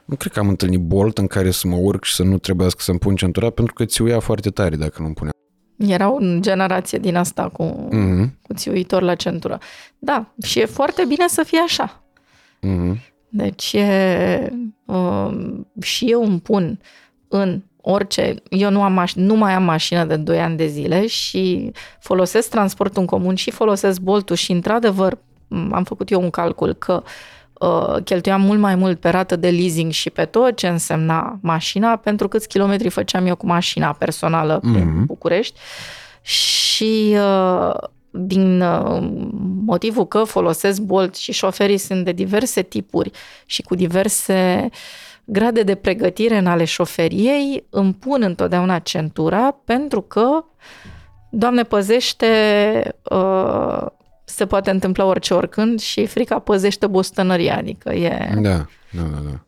Nu 0.04 0.16
cred 0.16 0.32
că 0.32 0.38
am 0.38 0.48
întâlnit 0.48 0.80
Bolt 0.80 1.18
în 1.18 1.26
care 1.26 1.50
să 1.50 1.66
mă 1.66 1.76
urc 1.76 2.04
și 2.04 2.14
să 2.14 2.22
nu 2.22 2.38
trebuiască 2.38 2.82
să-mi 2.82 2.98
pun 2.98 3.16
centura 3.16 3.50
pentru 3.50 3.74
că 3.74 3.84
țiuia 3.84 4.20
foarte 4.20 4.50
tare 4.50 4.76
dacă 4.76 5.02
nu-mi 5.02 5.14
punea. 5.14 5.32
Era 5.76 6.10
o 6.10 6.18
generație 6.40 6.98
din 6.98 7.16
asta 7.16 7.48
cu, 7.48 7.88
mm-hmm. 7.92 8.42
cu 8.42 8.54
țiuitor 8.54 9.02
la 9.02 9.14
centură. 9.14 9.58
Da, 9.98 10.34
și 10.42 10.60
e 10.60 10.64
foarte 10.64 11.04
bine 11.04 11.28
să 11.28 11.42
fie 11.42 11.58
așa. 11.58 12.02
Mm-hmm. 12.66 12.96
Deci 13.28 13.72
e, 13.72 14.52
uh, 14.84 15.30
și 15.80 16.04
eu 16.04 16.24
îmi 16.24 16.40
pun 16.40 16.80
în 17.28 17.62
orice, 17.80 18.34
eu 18.48 18.70
nu, 18.70 18.82
am 18.82 19.04
maș- 19.04 19.14
nu 19.14 19.34
mai 19.34 19.52
am 19.52 19.62
mașină 19.62 20.04
de 20.04 20.16
2 20.16 20.40
ani 20.40 20.56
de 20.56 20.66
zile 20.66 21.06
și 21.06 21.72
folosesc 22.00 22.50
transportul 22.50 23.00
în 23.00 23.06
comun 23.06 23.34
și 23.34 23.50
folosesc 23.50 24.00
boltul 24.00 24.36
și 24.36 24.52
într-adevăr 24.52 25.18
am 25.70 25.84
făcut 25.84 26.10
eu 26.10 26.22
un 26.22 26.30
calcul 26.30 26.72
că 26.72 27.02
uh, 27.52 28.02
cheltuiam 28.04 28.40
mult 28.40 28.58
mai 28.58 28.74
mult 28.74 29.00
pe 29.00 29.08
rată 29.08 29.36
de 29.36 29.50
leasing 29.50 29.92
și 29.92 30.10
pe 30.10 30.24
tot 30.24 30.56
ce 30.56 30.68
însemna 30.68 31.38
mașina 31.42 31.96
pentru 31.96 32.28
câți 32.28 32.48
kilometri 32.48 32.88
făceam 32.88 33.26
eu 33.26 33.36
cu 33.36 33.46
mașina 33.46 33.92
personală 33.92 34.58
mm-hmm. 34.58 34.72
prin 34.72 35.04
București 35.04 35.58
și 36.22 37.16
uh, 37.16 37.74
din 38.18 38.60
uh, 38.60 39.08
motivul 39.64 40.06
că 40.06 40.24
folosesc 40.24 40.80
Bolt 40.80 41.14
și 41.14 41.32
șoferii 41.32 41.78
sunt 41.78 42.04
de 42.04 42.12
diverse 42.12 42.62
tipuri 42.62 43.10
și 43.46 43.62
cu 43.62 43.74
diverse 43.74 44.68
grade 45.24 45.62
de 45.62 45.74
pregătire 45.74 46.36
în 46.36 46.46
ale 46.46 46.64
șoferiei, 46.64 47.64
îmi 47.70 47.94
pun 47.94 48.22
întotdeauna 48.22 48.78
centura 48.78 49.50
pentru 49.64 50.00
că 50.00 50.44
Doamne 51.30 51.62
păzește, 51.62 52.26
uh, 53.02 53.86
se 54.24 54.46
poate 54.46 54.70
întâmpla 54.70 55.04
orice 55.04 55.34
oricând 55.34 55.80
și 55.80 56.06
frica 56.06 56.38
păzește 56.38 56.86
bostănăria, 56.86 57.56
adică 57.56 57.92
e... 57.92 58.34
Da, 58.40 58.50
da, 58.50 58.66
da, 58.90 59.18
da. 59.30 59.40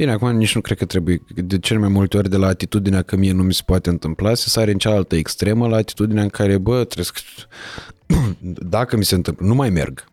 Bine, 0.00 0.12
acum 0.12 0.36
nici 0.36 0.54
nu 0.54 0.60
cred 0.60 0.78
că 0.78 0.84
trebuie, 0.84 1.22
de 1.34 1.58
cel 1.58 1.78
mai 1.78 1.88
multe 1.88 2.16
ori 2.16 2.30
de 2.30 2.36
la 2.36 2.46
atitudinea 2.46 3.02
că 3.02 3.16
mie 3.16 3.32
nu 3.32 3.42
mi 3.42 3.54
se 3.54 3.62
poate 3.66 3.88
întâmpla, 3.88 4.34
se 4.34 4.48
sare 4.48 4.70
în 4.70 4.78
cealaltă 4.78 5.16
extremă 5.16 5.68
la 5.68 5.76
atitudinea 5.76 6.22
în 6.22 6.28
care, 6.28 6.58
bă, 6.58 6.84
trebuie 6.84 7.04
să... 7.04 7.12
dacă 8.76 8.96
mi 8.96 9.04
se 9.04 9.14
întâmplă, 9.14 9.46
nu 9.46 9.54
mai 9.54 9.70
merg. 9.70 10.04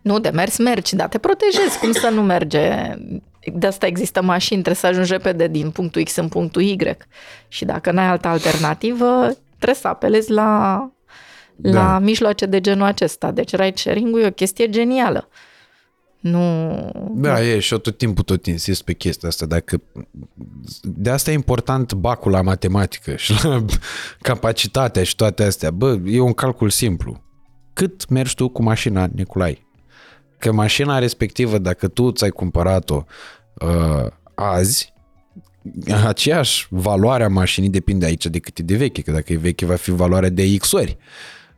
Nu, 0.00 0.18
de 0.18 0.28
mers 0.28 0.58
mergi, 0.58 0.96
dar 0.96 1.08
te 1.08 1.18
protejezi, 1.18 1.78
cum 1.78 1.92
să 1.92 2.08
nu 2.08 2.22
merge? 2.22 2.94
De 3.54 3.66
asta 3.66 3.86
există 3.86 4.22
mașini, 4.22 4.62
trebuie 4.62 4.74
să 4.74 4.86
ajungi 4.86 5.12
repede 5.12 5.46
din 5.46 5.70
punctul 5.70 6.02
X 6.02 6.16
în 6.16 6.28
punctul 6.28 6.62
Y. 6.62 6.76
Și 7.48 7.64
dacă 7.64 7.90
n-ai 7.90 8.06
altă 8.06 8.28
alternativă, 8.28 9.36
trebuie 9.56 9.80
să 9.80 9.88
apelezi 9.88 10.30
la, 10.30 10.90
da. 11.56 11.70
la 11.70 11.98
mijloace 11.98 12.46
de 12.46 12.60
genul 12.60 12.86
acesta. 12.86 13.30
Deci 13.30 13.50
ride 13.50 13.76
sharing-ul 13.76 14.20
e 14.20 14.26
o 14.26 14.30
chestie 14.30 14.68
genială. 14.68 15.28
Nu... 16.30 17.10
Da, 17.14 17.42
e 17.42 17.58
și 17.58 17.72
eu 17.72 17.78
tot 17.78 17.98
timpul 17.98 18.24
tot 18.24 18.46
insist 18.46 18.82
pe 18.82 18.92
chestia 18.92 19.28
asta. 19.28 19.46
Dacă... 19.46 19.82
De 20.82 21.10
asta 21.10 21.30
e 21.30 21.34
important 21.34 21.92
bacul 21.92 22.30
la 22.30 22.42
matematică 22.42 23.16
și 23.16 23.44
la 23.44 23.64
capacitatea 24.20 25.02
și 25.02 25.16
toate 25.16 25.42
astea. 25.42 25.70
Bă, 25.70 25.98
e 26.04 26.20
un 26.20 26.32
calcul 26.32 26.70
simplu. 26.70 27.24
Cât 27.72 28.08
mergi 28.08 28.34
tu 28.34 28.48
cu 28.48 28.62
mașina, 28.62 29.08
Nicolai? 29.14 29.66
Că 30.38 30.52
mașina 30.52 30.98
respectivă, 30.98 31.58
dacă 31.58 31.88
tu 31.88 32.10
ți-ai 32.10 32.30
cumpărat-o 32.30 33.04
uh, 33.54 34.06
azi, 34.34 34.92
aceeași 36.06 36.66
valoare 36.70 37.24
a 37.24 37.28
mașinii 37.28 37.68
depinde 37.68 38.04
aici 38.04 38.26
de 38.26 38.38
cât 38.38 38.58
e 38.58 38.62
de 38.62 38.76
veche, 38.76 39.02
că 39.02 39.12
dacă 39.12 39.32
e 39.32 39.36
veche 39.36 39.66
va 39.66 39.74
fi 39.74 39.90
valoarea 39.90 40.28
de 40.28 40.56
X 40.56 40.72
ori. 40.72 40.96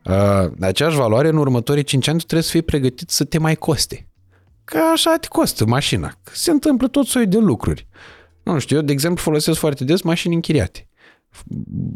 Uh, 0.04 0.50
aceeași 0.60 0.96
valoare 0.96 1.28
în 1.28 1.36
următorii 1.36 1.82
5 1.82 2.08
ani 2.08 2.18
tu 2.18 2.24
trebuie 2.24 2.46
să 2.46 2.52
fii 2.52 2.62
pregătit 2.62 3.10
să 3.10 3.24
te 3.24 3.38
mai 3.38 3.54
coste. 3.54 4.08
Că 4.70 4.78
așa 4.92 5.16
te 5.16 5.28
costă 5.28 5.66
mașina. 5.66 6.08
Că 6.08 6.30
se 6.34 6.50
întâmplă 6.50 6.88
tot 6.88 7.06
soi 7.06 7.26
de 7.26 7.38
lucruri. 7.38 7.88
Nu 8.42 8.58
știu, 8.58 8.76
eu, 8.76 8.82
de 8.82 8.92
exemplu, 8.92 9.22
folosesc 9.22 9.58
foarte 9.58 9.84
des 9.84 10.02
mașini 10.02 10.34
închiriate. 10.34 10.88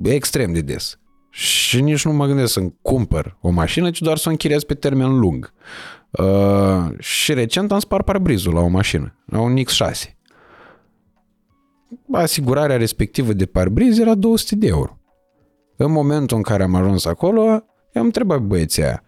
Extrem 0.02 0.52
de 0.52 0.60
des. 0.60 0.98
Și 1.30 1.80
nici 1.80 2.04
nu 2.04 2.12
mă 2.12 2.26
gândesc 2.26 2.52
să-mi 2.52 2.74
cumpăr 2.82 3.36
o 3.40 3.50
mașină, 3.50 3.90
ci 3.90 4.00
doar 4.00 4.16
să 4.16 4.28
o 4.28 4.30
închiriez 4.30 4.64
pe 4.64 4.74
termen 4.74 5.18
lung. 5.18 5.52
Uh, 6.10 6.98
și 6.98 7.34
recent 7.34 7.72
am 7.72 7.78
spart 7.78 8.04
parbrizul 8.04 8.54
la 8.54 8.60
o 8.60 8.68
mașină, 8.68 9.18
la 9.26 9.40
un 9.40 9.56
X6. 9.56 10.16
Asigurarea 12.12 12.76
respectivă 12.76 13.32
de 13.32 13.46
parbriz 13.46 13.98
era 13.98 14.14
200 14.14 14.56
de 14.56 14.66
euro. 14.66 14.98
În 15.76 15.92
momentul 15.92 16.36
în 16.36 16.42
care 16.42 16.62
am 16.62 16.74
ajuns 16.74 17.04
acolo, 17.04 17.42
i-am 17.94 18.04
întrebat 18.04 18.40
băieții 18.40 18.82
aia, 18.82 19.02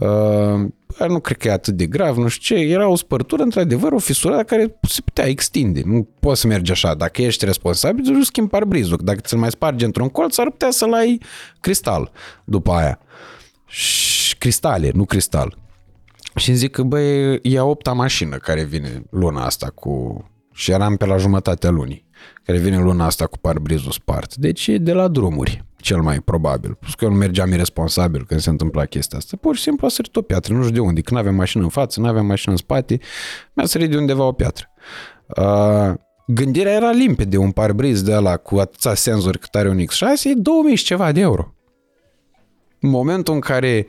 uh, 0.00 1.08
nu 1.08 1.20
cred 1.20 1.36
că 1.36 1.48
e 1.48 1.52
atât 1.52 1.74
de 1.74 1.86
grav, 1.86 2.16
nu 2.16 2.28
știu 2.28 2.56
ce, 2.56 2.62
era 2.62 2.88
o 2.88 2.96
spărtură, 2.96 3.42
într-adevăr, 3.42 3.92
o 3.92 3.98
fisură 3.98 4.42
care 4.42 4.78
se 4.80 5.00
putea 5.00 5.26
extinde. 5.26 5.82
Nu 5.84 6.08
poți 6.20 6.40
să 6.40 6.46
mergi 6.46 6.70
așa. 6.70 6.94
Dacă 6.94 7.22
ești 7.22 7.44
responsabil, 7.44 8.04
tu 8.04 8.22
schimbi 8.22 8.50
parbrizul. 8.50 9.00
Dacă 9.02 9.20
ți-l 9.20 9.38
mai 9.38 9.50
spargi 9.50 9.84
într-un 9.84 10.08
colț, 10.08 10.38
ar 10.38 10.50
putea 10.50 10.70
să-l 10.70 10.94
ai 10.94 11.20
cristal 11.60 12.10
după 12.44 12.72
aia. 12.72 12.98
Și 13.66 14.36
cristale, 14.36 14.90
nu 14.94 15.04
cristal. 15.04 15.58
Și 16.36 16.48
îmi 16.48 16.58
zic 16.58 16.70
că, 16.70 16.82
băi, 16.82 17.38
e 17.42 17.58
a 17.58 17.64
opta 17.64 17.92
mașină 17.92 18.36
care 18.36 18.64
vine 18.64 19.02
luna 19.10 19.44
asta 19.44 19.70
cu... 19.74 20.24
Și 20.52 20.70
eram 20.70 20.96
pe 20.96 21.06
la 21.06 21.16
jumătatea 21.16 21.70
lunii, 21.70 22.05
care 22.42 22.58
vine 22.58 22.78
luna 22.78 23.04
asta 23.04 23.26
cu 23.26 23.38
parbrizul 23.38 23.90
spart. 23.90 24.34
Deci 24.34 24.66
e 24.66 24.78
de 24.78 24.92
la 24.92 25.08
drumuri 25.08 25.64
cel 25.86 26.00
mai 26.00 26.20
probabil. 26.20 26.74
Plus 26.74 26.94
că 26.94 27.04
eu 27.04 27.10
nu 27.10 27.16
mergeam 27.16 27.52
irresponsabil 27.52 28.24
când 28.26 28.40
se 28.40 28.50
întâmpla 28.50 28.84
chestia 28.84 29.18
asta. 29.18 29.36
Pur 29.40 29.56
și 29.56 29.62
simplu 29.62 29.86
a 29.86 29.90
sărit 29.90 30.16
o 30.16 30.22
piatră, 30.22 30.54
nu 30.54 30.62
știu 30.62 30.74
de 30.74 30.80
unde. 30.80 31.00
Când 31.00 31.20
aveam 31.20 31.34
mașină 31.34 31.62
în 31.62 31.68
față, 31.68 32.00
nu 32.00 32.06
aveam 32.06 32.26
mașină 32.26 32.52
în 32.52 32.58
spate, 32.58 32.98
mi-a 33.52 33.66
sărit 33.66 33.90
de 33.90 33.96
undeva 33.96 34.24
o 34.24 34.32
piatră. 34.32 34.66
Uh, 35.36 35.94
gândirea 36.26 36.72
era 36.72 36.90
limpede, 36.90 37.36
un 37.36 37.50
parbriz 37.50 38.02
de 38.02 38.14
ăla 38.14 38.36
cu 38.36 38.56
atâția 38.58 38.94
senzori 38.94 39.38
cât 39.38 39.54
are 39.54 39.68
un 39.68 39.78
X6 39.78 40.24
e 40.24 40.34
2000 40.34 40.74
și 40.74 40.84
ceva 40.84 41.12
de 41.12 41.20
euro. 41.20 41.54
În 42.80 42.90
momentul 42.90 43.34
în 43.34 43.40
care 43.40 43.86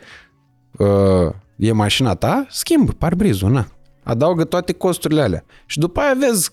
uh, 0.77 1.33
e 1.55 1.71
mașina 1.71 2.15
ta, 2.15 2.45
schimb 2.49 2.91
parbrizul, 2.91 3.51
na. 3.51 3.67
Adaugă 4.03 4.43
toate 4.43 4.73
costurile 4.73 5.21
alea. 5.21 5.45
Și 5.65 5.79
după 5.79 5.99
aia 5.99 6.15
vezi 6.19 6.51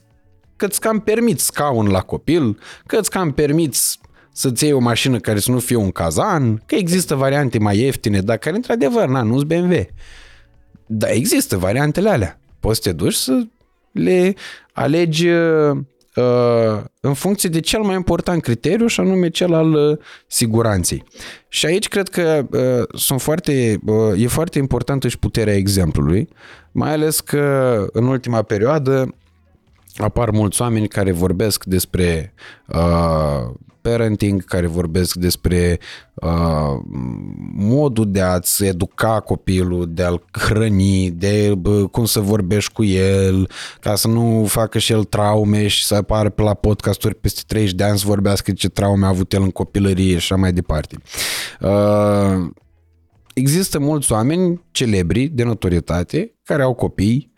că 0.65 0.70
îți 0.70 0.81
cam 0.81 1.01
permiți 1.01 1.45
scaun 1.45 1.86
la 1.86 2.01
copil, 2.01 2.59
că 2.86 2.97
îți 2.97 3.11
cam 3.11 3.32
permiți 3.32 3.99
să-ți 4.32 4.65
iei 4.65 4.73
o 4.73 4.78
mașină 4.78 5.19
care 5.19 5.39
să 5.39 5.51
nu 5.51 5.59
fie 5.59 5.77
un 5.77 5.91
cazan, 5.91 6.62
că 6.66 6.74
există 6.74 7.15
variante 7.15 7.59
mai 7.59 7.78
ieftine, 7.78 8.20
dar 8.20 8.36
care 8.36 8.57
într-adevăr, 8.57 9.09
na, 9.09 9.23
nu-s 9.23 9.43
BMW. 9.43 9.86
Dar 10.86 11.11
există 11.11 11.57
variantele 11.57 12.09
alea. 12.09 12.41
Poți 12.61 12.81
să 12.82 12.89
te 12.89 12.97
duci 12.97 13.15
să 13.15 13.47
le 13.93 14.35
alegi 14.73 15.28
uh, 15.28 15.77
în 17.01 17.15
funcție 17.15 17.49
de 17.49 17.61
cel 17.61 17.81
mai 17.81 17.95
important 17.95 18.43
criteriu 18.43 18.86
și 18.86 19.01
anume 19.01 19.28
cel 19.28 19.55
al 19.55 19.73
uh, 19.73 19.99
siguranței. 20.27 21.05
Și 21.49 21.66
aici 21.66 21.89
cred 21.89 22.09
că 22.09 22.47
uh, 22.51 22.99
sunt 22.99 23.20
foarte, 23.20 23.78
uh, 23.86 24.23
e 24.23 24.27
foarte 24.27 24.59
importantă 24.59 25.09
și 25.09 25.19
puterea 25.19 25.55
exemplului, 25.55 26.28
mai 26.73 26.93
ales 26.93 27.20
că 27.20 27.86
în 27.93 28.07
ultima 28.07 28.43
perioadă 28.43 29.15
apar 29.97 30.31
mulți 30.31 30.62
oameni 30.62 30.89
care 30.89 31.12
vorbesc 31.12 31.65
despre 31.65 32.35
uh, 32.66 33.55
parenting, 33.81 34.45
care 34.45 34.66
vorbesc 34.66 35.15
despre 35.15 35.79
uh, 36.15 36.81
modul 37.57 38.11
de 38.11 38.21
a-ți 38.21 38.65
educa 38.65 39.21
copilul, 39.21 39.87
de 39.93 40.03
a-l 40.03 40.25
hrăni, 40.33 41.11
de 41.11 41.55
bă, 41.59 41.87
cum 41.87 42.05
să 42.05 42.21
vorbești 42.21 42.73
cu 42.73 42.85
el, 42.85 43.51
ca 43.81 43.95
să 43.95 44.09
nu 44.09 44.45
facă 44.49 44.79
și 44.79 44.93
el 44.93 45.05
traume 45.05 45.66
și 45.66 45.85
să 45.85 45.95
apară 45.95 46.29
pe 46.29 46.43
la 46.43 46.55
podcasturi 46.55 47.15
peste 47.15 47.41
30 47.47 47.75
de 47.75 47.85
ani 47.85 47.99
să 47.99 48.07
vorbească 48.07 48.53
ce 48.53 48.69
traume 48.69 49.05
a 49.05 49.09
avut 49.09 49.33
el 49.33 49.43
în 49.43 49.51
copilărie 49.51 50.11
și 50.11 50.15
așa 50.15 50.37
mai 50.37 50.53
departe. 50.53 50.97
Uh, 51.61 52.51
există 53.35 53.79
mulți 53.79 54.12
oameni 54.12 54.65
celebri 54.71 55.27
de 55.27 55.45
notorietate 55.45 56.35
care 56.43 56.62
au 56.62 56.75
copii 56.75 57.34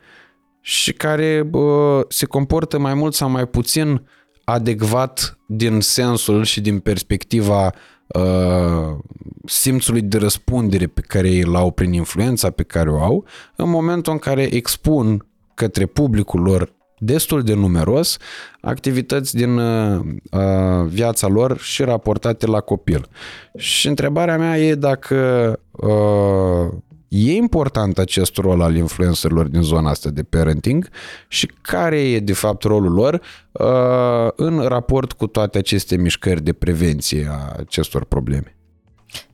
și 0.68 0.92
care 0.92 1.42
bă, 1.42 2.04
se 2.08 2.26
comportă 2.26 2.78
mai 2.78 2.94
mult 2.94 3.14
sau 3.14 3.30
mai 3.30 3.46
puțin 3.46 4.06
adecvat 4.44 5.38
din 5.46 5.80
sensul 5.80 6.44
și 6.44 6.60
din 6.60 6.78
perspectiva 6.78 7.72
uh, 8.06 8.96
simțului 9.44 10.00
de 10.02 10.18
răspundere 10.18 10.86
pe 10.86 11.00
care 11.00 11.28
îl 11.28 11.56
au 11.56 11.70
prin 11.70 11.92
influența 11.92 12.50
pe 12.50 12.62
care 12.62 12.90
o 12.90 13.02
au, 13.02 13.24
în 13.56 13.70
momentul 13.70 14.12
în 14.12 14.18
care 14.18 14.42
expun 14.42 15.26
către 15.54 15.86
publicul 15.86 16.40
lor 16.40 16.72
destul 16.98 17.42
de 17.42 17.54
numeros 17.54 18.16
activități 18.60 19.34
din 19.34 19.58
uh, 19.58 20.00
uh 20.30 20.86
viața 20.86 21.26
lor 21.26 21.58
și 21.58 21.82
raportate 21.82 22.46
la 22.46 22.60
copil. 22.60 23.08
Și 23.56 23.88
întrebarea 23.88 24.38
mea 24.38 24.58
e 24.58 24.74
dacă 24.74 25.52
uh, 25.70 26.78
E 27.18 27.34
important 27.34 27.98
acest 27.98 28.36
rol 28.36 28.60
al 28.60 28.76
influencerilor 28.76 29.46
din 29.46 29.62
zona 29.62 29.90
asta 29.90 30.10
de 30.10 30.22
parenting 30.22 30.88
și 31.28 31.50
care 31.60 32.00
e 32.00 32.20
de 32.20 32.32
fapt 32.32 32.62
rolul 32.62 32.92
lor 32.92 33.20
uh, 33.52 34.32
în 34.36 34.60
raport 34.60 35.12
cu 35.12 35.26
toate 35.26 35.58
aceste 35.58 35.96
mișcări 35.96 36.42
de 36.42 36.52
prevenție 36.52 37.28
a 37.30 37.54
acestor 37.58 38.04
probleme? 38.04 38.56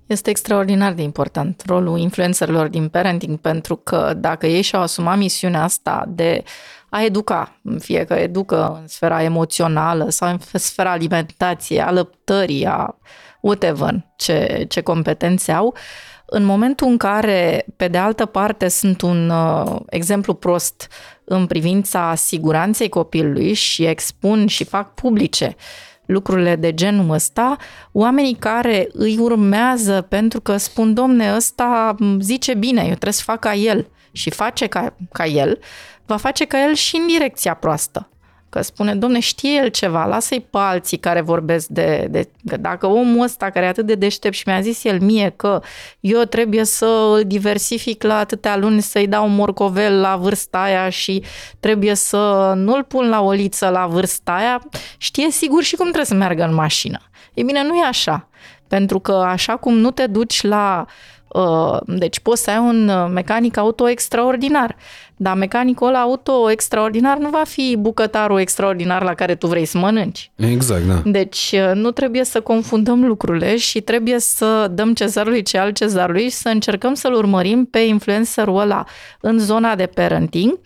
Este 0.07 0.31
extraordinar 0.31 0.93
de 0.93 1.03
important 1.03 1.63
rolul 1.67 1.99
influencerilor 1.99 2.69
din 2.69 2.89
parenting 2.89 3.39
pentru 3.39 3.77
că 3.77 4.15
dacă 4.17 4.47
ei 4.47 4.63
și-au 4.63 4.83
asumat 4.83 5.19
misiunea 5.19 5.63
asta 5.63 6.05
de 6.09 6.43
a 6.89 7.05
educa, 7.05 7.61
fie 7.79 8.05
că 8.05 8.15
educă 8.15 8.79
în 8.81 8.89
sfera 8.89 9.23
emoțională 9.23 10.09
sau 10.09 10.29
în 10.31 10.39
sfera 10.59 10.91
alimentației, 10.91 11.81
alăptării, 11.81 12.67
a 12.67 12.99
whatever, 13.41 14.07
ce, 14.17 14.65
ce 14.69 14.81
competențe 14.81 15.53
au, 15.53 15.67
uh, 15.67 16.12
în 16.35 16.45
momentul 16.45 16.87
în 16.87 16.97
care, 16.97 17.67
pe 17.77 17.89
de 17.89 17.99
altă 17.99 18.27
parte, 18.27 18.69
sunt 18.69 19.01
un 19.01 19.31
uh, 19.31 19.77
exemplu 19.89 20.35
prost 20.35 20.89
în 21.25 21.47
privința 21.47 22.15
siguranței 22.15 22.89
copilului 22.89 23.53
și 23.53 23.85
expun 23.85 24.47
și 24.47 24.65
fac 24.65 24.95
publice 24.95 25.57
lucrurile 26.07 26.57
de 26.57 26.75
genul 26.75 27.11
ăsta, 27.11 27.57
oamenii 27.93 28.35
care 28.35 28.89
îi 28.93 29.19
urmează 29.19 30.07
pentru 30.09 30.41
că 30.41 30.57
spun, 30.57 30.95
domne, 30.95 31.35
ăsta 31.35 31.95
zice 32.21 32.55
bine, 32.55 32.81
eu 32.81 32.87
trebuie 32.87 33.13
să 33.13 33.23
fac 33.25 33.39
ca 33.39 33.55
el 33.55 33.89
și 34.13 34.31
face 34.31 34.67
ca, 34.67 34.97
ca 35.13 35.27
el, 35.27 35.59
va 36.07 36.17
face 36.17 36.45
ca 36.45 36.63
el 36.63 36.75
și 36.75 36.97
în 36.97 37.07
direcția 37.07 37.55
proastă. 37.55 38.12
Că 38.53 38.63
spune, 38.63 38.95
domne, 38.95 39.19
știe 39.21 39.51
el 39.63 39.69
ceva, 39.69 40.05
lasă-i 40.05 40.41
pe 40.51 40.59
alții 40.59 40.97
care 40.97 41.21
vorbesc 41.21 41.67
de, 41.67 42.07
de... 42.11 42.29
Că 42.47 42.57
dacă 42.57 42.87
omul 42.87 43.23
ăsta 43.23 43.51
care 43.51 43.67
e 43.67 43.69
atât 43.69 43.87
de 43.87 43.95
deștept 43.95 44.35
și 44.35 44.43
mi-a 44.47 44.61
zis 44.61 44.85
el 44.85 45.01
mie 45.01 45.33
că 45.37 45.63
eu 46.01 46.23
trebuie 46.23 46.65
să 46.65 47.15
îl 47.17 47.23
diversific 47.27 48.03
la 48.03 48.17
atâtea 48.17 48.57
luni, 48.57 48.83
să-i 48.83 49.07
dau 49.07 49.25
un 49.25 49.35
morcovel 49.35 50.01
la 50.01 50.17
vârsta 50.17 50.63
aia 50.63 50.89
și 50.89 51.23
trebuie 51.61 51.95
să 51.95 52.53
nu-l 52.57 52.85
pun 52.85 53.09
la 53.09 53.21
oliță 53.21 53.69
la 53.69 53.87
vârsta 53.87 54.33
aia, 54.33 54.63
știe 54.97 55.31
sigur 55.31 55.63
și 55.63 55.75
cum 55.75 55.85
trebuie 55.85 56.07
să 56.07 56.15
meargă 56.15 56.45
în 56.45 56.55
mașină. 56.55 56.99
E 57.35 57.43
bine, 57.43 57.63
nu 57.63 57.77
e 57.77 57.85
așa. 57.85 58.29
Pentru 58.69 58.99
că 58.99 59.13
așa 59.13 59.57
cum 59.57 59.75
nu 59.75 59.91
te 59.91 60.07
duci 60.07 60.43
la 60.43 60.87
Uh, 60.87 61.22
deci 61.87 62.21
poți 62.21 62.43
să 62.43 62.51
ai 62.51 62.59
un 62.59 62.89
uh, 62.89 63.11
mecanic 63.13 63.57
auto 63.57 63.89
extraordinar, 63.89 64.77
dar 65.17 65.37
mecanicul 65.37 65.89
ăla 65.89 66.01
auto 66.01 66.51
extraordinar 66.51 67.19
nu 67.19 67.29
va 67.29 67.43
fi 67.47 67.77
bucătarul 67.79 68.41
extraordinar 68.41 69.03
la 69.03 69.15
care 69.15 69.35
tu 69.35 69.47
vrei 69.47 69.65
să 69.65 69.79
mănânci. 69.79 70.31
Exact, 70.37 70.83
da. 70.83 71.03
Deci 71.05 71.55
uh, 71.55 71.71
nu 71.75 71.91
trebuie 71.91 72.25
să 72.25 72.41
confundăm 72.41 73.05
lucrurile 73.05 73.57
și 73.57 73.81
trebuie 73.81 74.19
să 74.19 74.69
dăm 74.71 74.95
cezarului 74.95 75.43
ce 75.43 75.59
al 75.59 75.71
cezarului 75.71 76.23
și 76.23 76.37
să 76.37 76.49
încercăm 76.49 76.95
să-l 76.95 77.13
urmărim 77.13 77.65
pe 77.65 77.79
influencerul 77.79 78.61
ăla 78.61 78.85
în 79.21 79.39
zona 79.39 79.75
de 79.75 79.87
parenting. 79.87 80.59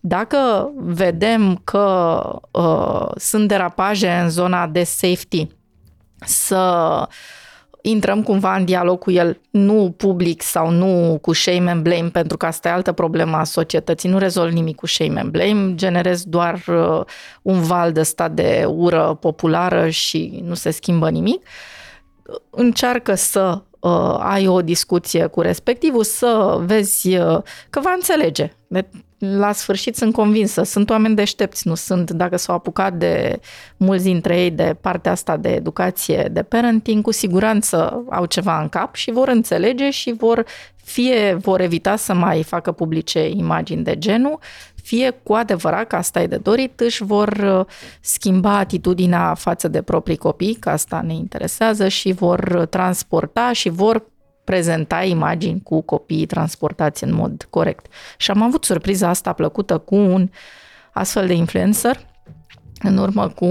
Dacă 0.00 0.70
vedem 0.76 1.60
că 1.64 2.20
uh, 2.50 3.06
sunt 3.16 3.48
derapaje 3.48 4.20
în 4.22 4.30
zona 4.30 4.66
de 4.66 4.82
safety, 4.82 5.46
să 6.24 6.56
uh, 7.00 7.06
intrăm 7.82 8.22
cumva 8.22 8.56
în 8.56 8.64
dialog 8.64 8.98
cu 8.98 9.10
el, 9.10 9.40
nu 9.50 9.94
public 9.96 10.42
sau 10.42 10.70
nu 10.70 11.18
cu 11.22 11.32
shame 11.32 11.70
and 11.70 11.82
blame, 11.82 12.08
pentru 12.08 12.36
că 12.36 12.46
asta 12.46 12.68
e 12.68 12.72
altă 12.72 12.92
problemă 12.92 13.36
a 13.36 13.44
societății. 13.44 14.08
Nu 14.08 14.18
rezolv 14.18 14.52
nimic 14.52 14.76
cu 14.76 14.86
shame 14.86 15.20
and 15.20 15.30
blame, 15.30 15.74
generez 15.74 16.24
doar 16.24 16.62
uh, 16.66 17.00
un 17.42 17.60
val 17.60 17.92
de 17.92 18.02
stat 18.02 18.32
de 18.32 18.64
ură 18.68 19.16
populară 19.20 19.88
și 19.88 20.42
nu 20.44 20.54
se 20.54 20.70
schimbă 20.70 21.10
nimic. 21.10 21.46
Încearcă 22.50 23.14
să 23.14 23.62
uh, 23.80 24.16
ai 24.18 24.46
o 24.46 24.62
discuție 24.62 25.26
cu 25.26 25.40
respectivul, 25.40 26.04
să 26.04 26.58
vezi 26.60 27.16
uh, 27.16 27.42
că 27.70 27.80
va 27.80 27.92
înțelege. 27.94 28.52
De, 29.18 29.26
la 29.26 29.52
sfârșit 29.52 29.96
sunt 29.96 30.12
convinsă, 30.12 30.62
sunt 30.62 30.90
oameni 30.90 31.14
deștepți, 31.14 31.68
nu 31.68 31.74
sunt, 31.74 32.10
dacă 32.10 32.36
s-au 32.36 32.54
apucat 32.54 32.92
de 32.92 33.40
mulți 33.76 34.04
dintre 34.04 34.40
ei 34.40 34.50
de 34.50 34.76
partea 34.80 35.12
asta 35.12 35.36
de 35.36 35.48
educație, 35.48 36.28
de 36.32 36.42
parenting, 36.42 37.02
cu 37.02 37.10
siguranță 37.10 38.04
au 38.10 38.24
ceva 38.24 38.60
în 38.60 38.68
cap 38.68 38.94
și 38.94 39.10
vor 39.10 39.28
înțelege 39.28 39.90
și 39.90 40.12
vor 40.12 40.44
fie 40.88 41.34
vor 41.34 41.60
evita 41.60 41.96
să 41.96 42.14
mai 42.14 42.42
facă 42.42 42.72
publice 42.72 43.28
imagini 43.28 43.82
de 43.82 43.98
genul, 43.98 44.38
fie 44.82 45.10
cu 45.22 45.32
adevărat, 45.32 45.86
că 45.86 45.96
asta 45.96 46.20
e 46.20 46.26
de 46.26 46.36
dorit, 46.36 46.80
își 46.80 47.04
vor 47.04 47.28
uh, 47.28 47.64
schimba 48.00 48.56
atitudinea 48.56 49.34
față 49.34 49.68
de 49.68 49.82
proprii 49.82 50.16
copii, 50.16 50.54
că 50.54 50.70
asta 50.70 51.02
ne 51.06 51.14
interesează, 51.14 51.88
și 51.88 52.12
vor 52.12 52.66
transporta 52.70 53.52
și 53.52 53.68
vor 53.68 54.02
prezenta 54.48 55.02
imagini 55.02 55.62
cu 55.62 55.80
copiii 55.80 56.26
transportați 56.26 57.04
în 57.04 57.14
mod 57.14 57.46
corect. 57.50 57.86
Și 58.16 58.30
am 58.30 58.42
avut 58.42 58.64
surpriza 58.64 59.08
asta 59.08 59.32
plăcută 59.32 59.78
cu 59.78 59.94
un 59.94 60.30
astfel 60.92 61.26
de 61.26 61.32
influencer 61.32 62.06
în 62.82 62.96
urmă 62.96 63.28
cu 63.28 63.46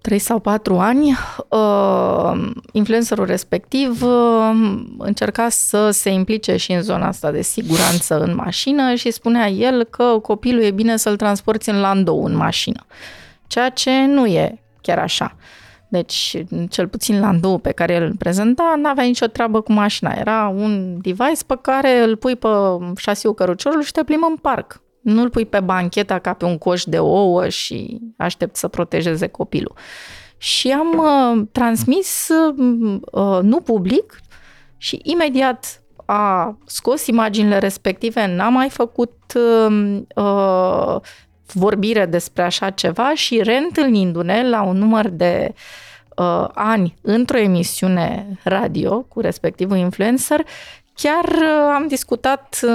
3 0.00 0.18
sau 0.18 0.38
4 0.38 0.78
ani, 0.78 1.16
uh, 1.48 2.50
influencerul 2.72 3.26
respectiv 3.26 4.02
uh, 4.02 4.50
încerca 4.98 5.48
să 5.48 5.90
se 5.90 6.10
implice 6.10 6.56
și 6.56 6.72
în 6.72 6.82
zona 6.82 7.06
asta 7.06 7.30
de 7.30 7.42
siguranță 7.42 8.20
în 8.20 8.34
mașină 8.34 8.94
și 8.94 9.10
spunea 9.10 9.48
el 9.48 9.84
că 9.84 10.18
copilul 10.22 10.62
e 10.62 10.70
bine 10.70 10.96
să-l 10.96 11.16
transporti 11.16 11.70
în 11.70 11.80
landou 11.80 12.24
în 12.24 12.36
mașină, 12.36 12.86
ceea 13.46 13.68
ce 13.68 14.04
nu 14.06 14.26
e 14.26 14.62
chiar 14.80 14.98
așa. 14.98 15.36
Deci, 15.92 16.44
cel 16.68 16.88
puțin 16.88 17.20
landou 17.20 17.58
pe 17.58 17.72
care 17.72 17.92
el 17.92 18.02
îl 18.02 18.16
prezenta, 18.18 18.74
n-avea 18.76 19.04
nicio 19.04 19.26
treabă 19.26 19.60
cu 19.60 19.72
mașina. 19.72 20.12
Era 20.12 20.48
un 20.48 20.98
device 21.00 21.44
pe 21.46 21.58
care 21.60 22.02
îl 22.02 22.16
pui 22.16 22.36
pe 22.36 22.48
șasiul 22.96 23.34
căruciorului 23.34 23.84
și 23.84 23.92
te 23.92 24.04
plimbi 24.04 24.26
în 24.28 24.36
parc. 24.36 24.82
Nu-l 25.00 25.30
pui 25.30 25.46
pe 25.46 25.60
bancheta 25.60 26.18
ca 26.18 26.32
pe 26.32 26.44
un 26.44 26.58
coș 26.58 26.84
de 26.84 26.98
ouă 26.98 27.48
și 27.48 28.00
aștept 28.16 28.56
să 28.56 28.68
protejeze 28.68 29.26
copilul. 29.26 29.74
Și 30.36 30.70
am 30.70 30.88
uh, 30.98 31.46
transmis, 31.52 32.28
uh, 32.28 33.38
nu 33.42 33.60
public, 33.60 34.20
și 34.76 35.00
imediat 35.02 35.82
a 36.04 36.58
scos 36.66 37.06
imaginile 37.06 37.58
respective, 37.58 38.34
n-a 38.34 38.48
mai 38.48 38.68
făcut 38.68 39.12
uh, 39.34 40.00
uh, 40.14 40.96
vorbire 41.52 42.06
despre 42.06 42.42
așa 42.42 42.70
ceva 42.70 43.14
și 43.14 43.42
reîntâlnindu-ne 43.42 44.48
la 44.48 44.62
un 44.62 44.78
număr 44.78 45.08
de 45.08 45.54
uh, 46.16 46.48
ani 46.54 46.94
într-o 47.00 47.38
emisiune 47.38 48.38
radio 48.44 49.00
cu 49.00 49.20
respectivul 49.20 49.76
influencer, 49.76 50.44
Chiar 50.94 51.24
uh, 51.24 51.72
am 51.74 51.86
discutat 51.86 52.58
uh, 52.62 52.70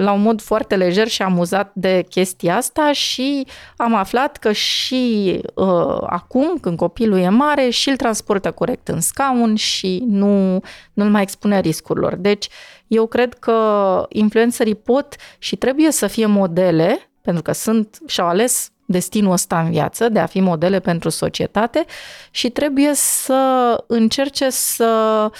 la 0.00 0.12
un 0.12 0.22
mod 0.22 0.40
foarte 0.40 0.76
lejer 0.76 1.08
și 1.08 1.22
amuzat 1.22 1.70
de 1.74 2.04
chestia 2.08 2.56
asta 2.56 2.92
și 2.92 3.46
am 3.76 3.94
aflat 3.94 4.36
că 4.36 4.52
și 4.52 5.40
uh, 5.54 5.96
acum, 6.06 6.58
când 6.60 6.76
copilul 6.76 7.18
e 7.18 7.28
mare, 7.28 7.68
și 7.68 7.88
îl 7.88 7.96
transportă 7.96 8.50
corect 8.50 8.88
în 8.88 9.00
scaun 9.00 9.54
și 9.54 10.02
nu, 10.06 10.60
nu-l 10.92 11.08
mai 11.08 11.22
expune 11.22 11.60
riscurilor. 11.60 12.14
Deci, 12.14 12.48
eu 12.86 13.06
cred 13.06 13.34
că 13.34 14.06
influencerii 14.08 14.74
pot 14.74 15.16
și 15.38 15.56
trebuie 15.56 15.90
să 15.90 16.06
fie 16.06 16.26
modele, 16.26 17.10
pentru 17.24 17.42
că 17.42 17.52
sunt 17.52 17.98
și-au 18.06 18.28
ales 18.28 18.68
destinul 18.86 19.32
ăsta 19.32 19.60
în 19.60 19.70
viață, 19.70 20.08
de 20.08 20.18
a 20.18 20.26
fi 20.26 20.40
modele 20.40 20.80
pentru 20.80 21.08
societate 21.08 21.84
și 22.30 22.50
trebuie 22.50 22.90
să 22.94 23.84
încerce 23.86 24.50
să 24.50 25.28
uh, 25.30 25.38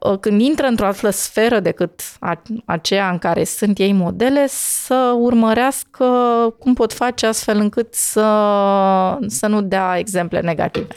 Uh, 0.00 0.18
când 0.20 0.40
intră 0.40 0.66
într-o 0.66 0.86
altă 0.86 1.10
sferă 1.10 1.60
decât 1.60 2.02
aceea 2.64 3.10
în 3.10 3.18
care 3.18 3.44
sunt 3.44 3.78
ei 3.78 3.92
modele, 3.92 4.46
să 4.48 5.14
urmărească 5.18 6.04
cum 6.58 6.74
pot 6.74 6.92
face 6.92 7.26
astfel 7.26 7.58
încât 7.58 7.94
să, 7.94 8.22
să 9.26 9.46
nu 9.46 9.62
dea 9.62 9.98
exemple 9.98 10.40
negative. 10.40 10.96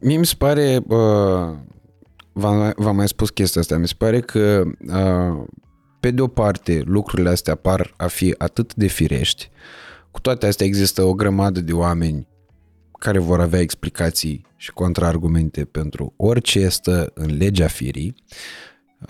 Mie 0.00 0.16
mi 0.16 0.26
se 0.26 0.34
pare, 0.38 0.80
uh, 0.88 1.54
v-am, 2.32 2.72
v-am 2.76 2.96
mai 2.96 3.08
spus 3.08 3.30
chestia 3.30 3.60
asta, 3.60 3.76
mi 3.76 3.88
se 3.88 3.94
pare 3.98 4.20
că 4.20 4.62
uh, 4.88 5.44
pe 6.00 6.10
de 6.10 6.22
o 6.22 6.26
parte 6.26 6.82
lucrurile 6.84 7.28
astea 7.28 7.54
par 7.54 7.94
a 7.96 8.06
fi 8.06 8.34
atât 8.38 8.74
de 8.74 8.86
firești, 8.86 9.50
cu 10.10 10.20
toate 10.20 10.46
astea 10.46 10.66
există 10.66 11.02
o 11.02 11.14
grămadă 11.14 11.60
de 11.60 11.72
oameni 11.72 12.26
care 12.98 13.18
vor 13.18 13.40
avea 13.40 13.60
explicații 13.60 14.46
și 14.56 14.72
contraargumente 14.72 15.64
pentru 15.64 16.14
orice 16.16 16.68
stă 16.68 17.10
în 17.14 17.36
legea 17.36 17.66
firii. 17.66 18.14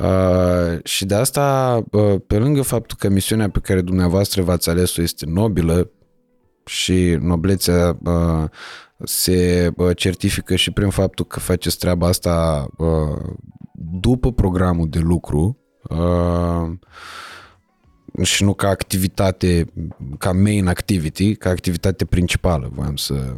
Uh, 0.01 0.85
și 0.85 1.05
de 1.05 1.15
asta, 1.15 1.83
uh, 1.91 2.15
pe 2.27 2.39
lângă 2.39 2.63
faptul 2.63 2.97
că 3.01 3.09
misiunea 3.09 3.51
pe 3.51 3.61
care 3.61 3.81
dumneavoastră 3.81 4.43
v-ați 4.43 4.69
ales-o 4.69 5.03
este 5.03 5.27
nobilă 5.29 5.91
și 6.65 7.17
noblețea 7.21 7.99
uh, 8.05 8.45
se 9.05 9.71
uh, 9.77 9.97
certifică 9.97 10.57
și 10.57 10.71
prin 10.71 10.91
faptul 10.91 11.25
că 11.25 11.41
faceți 11.41 11.79
treaba 11.79 12.07
asta 12.07 12.67
uh, 12.77 13.35
după 14.01 14.33
programul 14.33 14.89
de 14.89 14.99
lucru 14.99 15.41
uh, 15.41 15.66
și 18.23 18.45
nu 18.45 18.55
ca 18.55 18.69
activitate, 18.69 19.67
ca 20.19 20.33
main 20.33 20.67
activity, 20.67 21.35
ca 21.35 21.51
activitate 21.51 22.05
principală, 22.05 22.71
voiam 22.73 22.97
să 22.97 23.35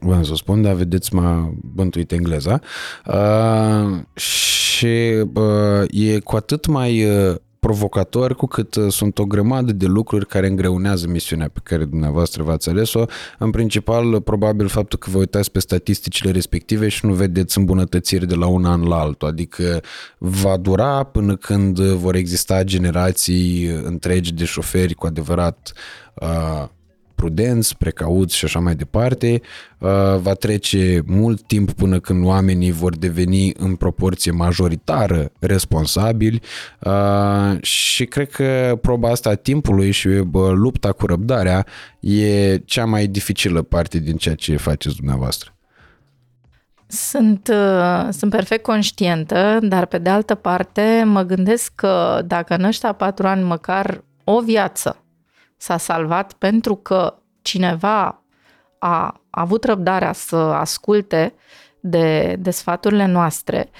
Vreau 0.00 0.24
să 0.24 0.34
spun, 0.34 0.62
dar 0.62 0.74
vedeți, 0.74 1.14
m-a 1.14 1.52
bântuit 1.74 2.12
engleza. 2.12 2.60
Uh, 3.06 3.98
și 4.14 5.24
uh, 5.34 5.84
e 5.90 6.18
cu 6.18 6.36
atât 6.36 6.66
mai 6.66 7.04
uh, 7.04 7.34
provocator 7.64 8.34
cu 8.34 8.46
cât 8.46 8.74
uh, 8.74 8.92
sunt 8.92 9.18
o 9.18 9.24
grămadă 9.24 9.72
de 9.72 9.86
lucruri 9.86 10.26
care 10.26 10.46
îngreunează 10.46 11.06
misiunea 11.06 11.48
pe 11.52 11.60
care 11.62 11.84
dumneavoastră 11.84 12.42
v-ați 12.42 12.68
ales-o. 12.68 13.04
În 13.38 13.50
principal, 13.50 14.20
probabil 14.20 14.68
faptul 14.68 14.98
că 14.98 15.10
vă 15.10 15.18
uitați 15.18 15.50
pe 15.50 15.58
statisticile 15.58 16.30
respective 16.30 16.88
și 16.88 17.06
nu 17.06 17.12
vedeți 17.12 17.58
îmbunătățiri 17.58 18.26
de 18.26 18.34
la 18.34 18.46
un 18.46 18.64
an 18.64 18.82
la 18.82 18.96
altul. 18.96 19.28
Adică 19.28 19.82
va 20.18 20.56
dura 20.56 21.02
până 21.02 21.36
când 21.36 21.80
vor 21.80 22.14
exista 22.14 22.62
generații 22.62 23.66
întregi 23.66 24.32
de 24.32 24.44
șoferi 24.44 24.94
cu 24.94 25.06
adevărat 25.06 25.72
uh, 26.14 26.68
prudenți, 27.24 27.76
precauți 27.76 28.36
și 28.36 28.44
așa 28.44 28.58
mai 28.58 28.74
departe. 28.74 29.40
Uh, 29.78 29.88
va 30.16 30.34
trece 30.34 31.02
mult 31.06 31.42
timp 31.42 31.72
până 31.72 32.00
când 32.00 32.24
oamenii 32.24 32.72
vor 32.72 32.96
deveni 32.96 33.52
în 33.58 33.74
proporție 33.74 34.30
majoritară 34.30 35.30
responsabili 35.38 36.42
uh, 36.80 37.62
și 37.62 38.04
cred 38.04 38.30
că 38.30 38.78
proba 38.80 39.10
asta 39.10 39.30
a 39.30 39.34
timpului 39.34 39.90
și 39.90 40.08
lupta 40.52 40.92
cu 40.92 41.06
răbdarea 41.06 41.66
e 42.00 42.56
cea 42.56 42.84
mai 42.84 43.06
dificilă 43.06 43.62
parte 43.62 43.98
din 43.98 44.16
ceea 44.16 44.34
ce 44.34 44.56
faceți 44.56 44.96
dumneavoastră. 44.96 45.54
Sunt, 46.86 47.48
uh, 47.52 48.08
sunt 48.10 48.30
perfect 48.30 48.62
conștientă, 48.62 49.58
dar 49.62 49.86
pe 49.86 49.98
de 49.98 50.10
altă 50.10 50.34
parte 50.34 51.02
mă 51.06 51.22
gândesc 51.22 51.72
că 51.74 52.22
dacă 52.26 52.54
în 52.54 52.64
ăștia 52.64 52.92
patru 52.92 53.26
ani 53.26 53.42
măcar 53.42 54.04
o 54.24 54.40
viață 54.40 55.03
s-a 55.56 55.76
salvat 55.76 56.32
pentru 56.32 56.74
că 56.74 57.14
cineva 57.42 58.22
a 58.78 59.20
avut 59.30 59.64
răbdarea 59.64 60.12
să 60.12 60.36
asculte 60.36 61.34
de, 61.80 62.36
de 62.38 62.50
sfaturile 62.50 63.06
noastre, 63.06 63.70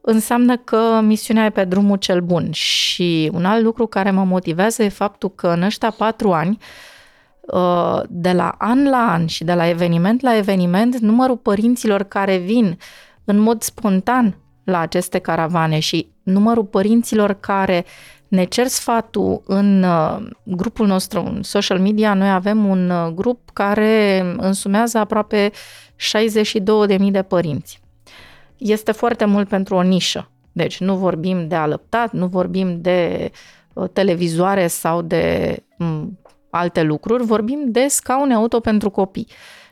înseamnă 0.00 0.56
că 0.56 1.00
misiunea 1.02 1.44
e 1.44 1.50
pe 1.50 1.64
drumul 1.64 1.96
cel 1.96 2.20
bun. 2.20 2.50
Și 2.50 3.30
un 3.32 3.44
alt 3.44 3.62
lucru 3.62 3.86
care 3.86 4.10
mă 4.10 4.24
motivează 4.24 4.82
e 4.82 4.88
faptul 4.88 5.30
că 5.30 5.48
în 5.48 5.62
ăștia 5.62 5.90
patru 5.90 6.32
ani 6.32 6.58
de 8.08 8.32
la 8.32 8.54
an 8.58 8.88
la 8.88 9.10
an 9.12 9.26
și 9.26 9.44
de 9.44 9.54
la 9.54 9.68
eveniment 9.68 10.20
la 10.20 10.36
eveniment, 10.36 10.98
numărul 10.98 11.36
părinților 11.36 12.02
care 12.02 12.36
vin 12.36 12.78
în 13.24 13.38
mod 13.38 13.62
spontan 13.62 14.36
la 14.64 14.78
aceste 14.78 15.18
caravane 15.18 15.78
și 15.78 16.12
numărul 16.22 16.64
părinților 16.64 17.32
care 17.32 17.84
ne 18.32 18.44
cer 18.44 18.66
sfatul 18.66 19.42
în 19.46 19.82
uh, 19.82 20.18
grupul 20.42 20.86
nostru, 20.86 21.20
în 21.20 21.42
social 21.42 21.78
media, 21.78 22.14
noi 22.14 22.30
avem 22.30 22.64
un 22.64 22.90
uh, 22.90 23.12
grup 23.14 23.50
care 23.52 24.20
însumează 24.36 24.98
aproape 24.98 25.50
62.000 26.98 27.10
de 27.10 27.22
părinți. 27.22 27.80
Este 28.56 28.92
foarte 28.92 29.24
mult 29.24 29.48
pentru 29.48 29.74
o 29.74 29.82
nișă. 29.82 30.30
Deci 30.52 30.80
nu 30.80 30.96
vorbim 30.96 31.48
de 31.48 31.54
alăptat, 31.54 32.12
nu 32.12 32.26
vorbim 32.26 32.80
de 32.80 33.30
uh, 33.72 33.88
televizoare 33.92 34.66
sau 34.66 35.02
de 35.02 35.56
um, 35.78 36.18
alte 36.50 36.82
lucruri, 36.82 37.24
vorbim 37.24 37.64
de 37.66 37.86
scaune 37.88 38.34
auto 38.34 38.60
pentru 38.60 38.90
copii. 38.90 39.28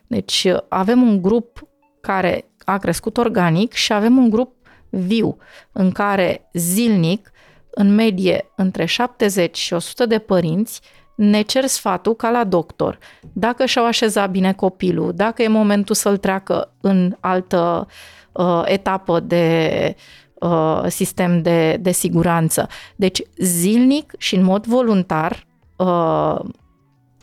Deci 0.07 0.47
avem 0.69 1.03
un 1.03 1.23
grup 1.23 1.69
care 2.01 2.51
a 2.65 2.79
crescut 2.79 3.17
organic 3.17 3.73
și 3.73 3.93
avem 3.93 4.17
un 4.17 4.31
grup 4.31 4.55
viu 4.89 5.37
în 5.73 5.91
care 5.91 6.49
zilnic 6.53 7.30
în 7.71 7.95
medie 7.95 8.51
între 8.57 8.85
70 8.85 9.57
și 9.57 9.73
100 9.73 10.07
de 10.07 10.19
părinți 10.19 10.81
ne 11.15 11.43
cer 11.43 11.67
sfatul 11.67 12.15
ca 12.15 12.31
la 12.31 12.45
doctor. 12.45 12.99
Dacă 13.33 13.67
și-au 13.67 13.85
așezat 13.87 14.31
bine 14.31 14.53
copilul, 14.53 15.13
dacă 15.15 15.43
e 15.43 15.49
momentul 15.49 15.95
să-l 15.95 16.17
treacă 16.17 16.73
în 16.81 17.17
altă 17.21 17.87
uh, 18.33 18.63
etapă 18.65 19.21
de 19.21 19.95
uh, 20.35 20.83
sistem 20.87 21.43
de, 21.43 21.77
de 21.81 21.91
siguranță. 21.91 22.69
Deci, 22.97 23.23
zilnic 23.37 24.13
și 24.19 24.35
în 24.35 24.45
mod 24.45 24.67
voluntar, 24.67 25.47
uh, 25.77 26.41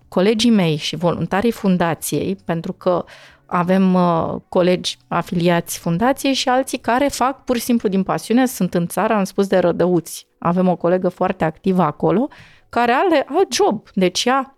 colegii 0.07 0.51
mei 0.51 0.75
și 0.75 0.95
voluntarii 0.95 1.51
fundației, 1.51 2.35
pentru 2.45 2.73
că 2.73 3.05
avem 3.47 3.93
uh, 3.93 4.35
colegi 4.49 4.97
afiliați 5.07 5.79
fundației 5.79 6.33
și 6.33 6.49
alții 6.49 6.77
care 6.77 7.07
fac 7.07 7.43
pur 7.43 7.55
și 7.55 7.63
simplu 7.63 7.89
din 7.89 8.03
pasiune, 8.03 8.45
sunt 8.45 8.73
în 8.73 8.87
țară, 8.87 9.13
am 9.13 9.23
spus 9.23 9.47
de 9.47 9.57
rădăuți. 9.57 10.27
Avem 10.39 10.67
o 10.67 10.75
colegă 10.75 11.09
foarte 11.09 11.43
activă 11.43 11.81
acolo 11.81 12.27
care 12.69 12.91
are 12.91 13.25
alt 13.29 13.53
job. 13.53 13.89
Deci 13.93 14.25
ea 14.25 14.57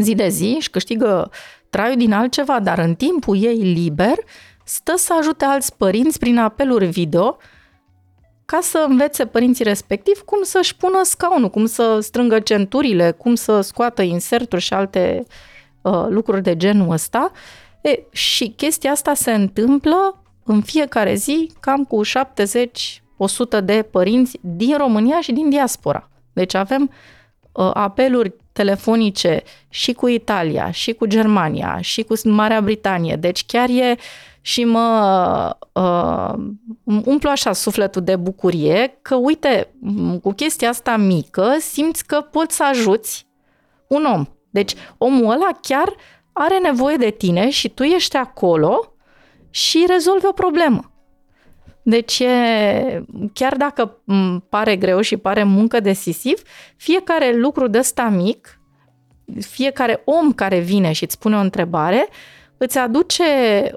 zi 0.00 0.14
de 0.14 0.28
zi 0.28 0.56
și 0.60 0.70
câștigă 0.70 1.30
traiul 1.70 1.96
din 1.96 2.12
altceva, 2.12 2.60
dar 2.60 2.78
în 2.78 2.94
timpul 2.94 3.42
ei 3.42 3.58
liber 3.58 4.14
stă 4.64 4.92
să 4.96 5.14
ajute 5.18 5.44
alți 5.44 5.76
părinți 5.76 6.18
prin 6.18 6.38
apeluri 6.38 6.86
video 6.86 7.36
ca 8.44 8.58
să 8.62 8.84
învețe 8.88 9.26
părinții 9.26 9.64
respectiv 9.64 10.20
cum 10.20 10.42
să-și 10.42 10.76
pună 10.76 11.00
scaunul, 11.02 11.50
cum 11.50 11.66
să 11.66 12.00
strângă 12.00 12.40
centurile, 12.40 13.10
cum 13.10 13.34
să 13.34 13.60
scoată 13.60 14.02
inserturi 14.02 14.62
și 14.62 14.74
alte 14.74 15.22
uh, 15.82 16.06
lucruri 16.08 16.42
de 16.42 16.56
genul 16.56 16.90
ăsta. 16.90 17.30
E, 17.86 18.06
și 18.10 18.48
chestia 18.56 18.90
asta 18.90 19.14
se 19.14 19.32
întâmplă 19.32 20.22
în 20.44 20.62
fiecare 20.62 21.14
zi 21.14 21.50
cam 21.60 21.84
cu 21.84 22.00
70-100 22.04 23.64
de 23.64 23.88
părinți 23.90 24.38
din 24.40 24.76
România 24.76 25.20
și 25.20 25.32
din 25.32 25.50
diaspora. 25.50 26.10
Deci 26.32 26.54
avem 26.54 26.90
uh, 27.52 27.70
apeluri 27.74 28.34
telefonice 28.52 29.42
și 29.68 29.92
cu 29.92 30.08
Italia, 30.08 30.70
și 30.70 30.92
cu 30.92 31.06
Germania, 31.06 31.78
și 31.80 32.02
cu 32.02 32.14
Marea 32.24 32.60
Britanie. 32.60 33.16
Deci 33.16 33.46
chiar 33.46 33.68
e 33.68 33.96
și 34.40 34.64
mă 34.64 35.56
uh, 35.72 36.34
umplu 37.04 37.30
așa 37.30 37.52
sufletul 37.52 38.02
de 38.02 38.16
bucurie 38.16 38.98
că, 39.02 39.14
uite, 39.14 39.74
cu 40.22 40.32
chestia 40.32 40.68
asta 40.68 40.96
mică 40.96 41.56
simți 41.58 42.06
că 42.06 42.20
poți 42.20 42.56
să 42.56 42.64
ajuți 42.64 43.26
un 43.88 44.04
om. 44.04 44.24
Deci 44.50 44.74
omul 44.98 45.30
ăla 45.30 45.50
chiar 45.60 45.94
are 46.38 46.58
nevoie 46.58 46.96
de 46.96 47.10
tine 47.10 47.50
și 47.50 47.68
tu 47.68 47.82
ești 47.82 48.16
acolo 48.16 48.92
și 49.50 49.84
rezolvi 49.88 50.26
o 50.26 50.32
problemă. 50.32 50.90
Deci, 51.82 52.22
chiar 53.32 53.56
dacă 53.56 54.02
pare 54.48 54.76
greu 54.76 55.00
și 55.00 55.16
pare 55.16 55.42
muncă 55.42 55.80
decisiv, 55.80 56.42
fiecare 56.76 57.36
lucru 57.36 57.66
de 57.66 57.78
ăsta 57.78 58.08
mic, 58.08 58.60
fiecare 59.40 60.02
om 60.04 60.32
care 60.32 60.58
vine 60.58 60.92
și 60.92 61.04
îți 61.04 61.18
pune 61.18 61.36
o 61.36 61.40
întrebare, 61.40 62.08
îți 62.56 62.78
aduce 62.78 63.24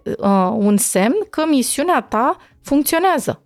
uh, 0.04 0.50
un 0.54 0.78
semn 0.78 1.16
că 1.30 1.46
misiunea 1.50 2.02
ta 2.02 2.38
funcționează, 2.62 3.42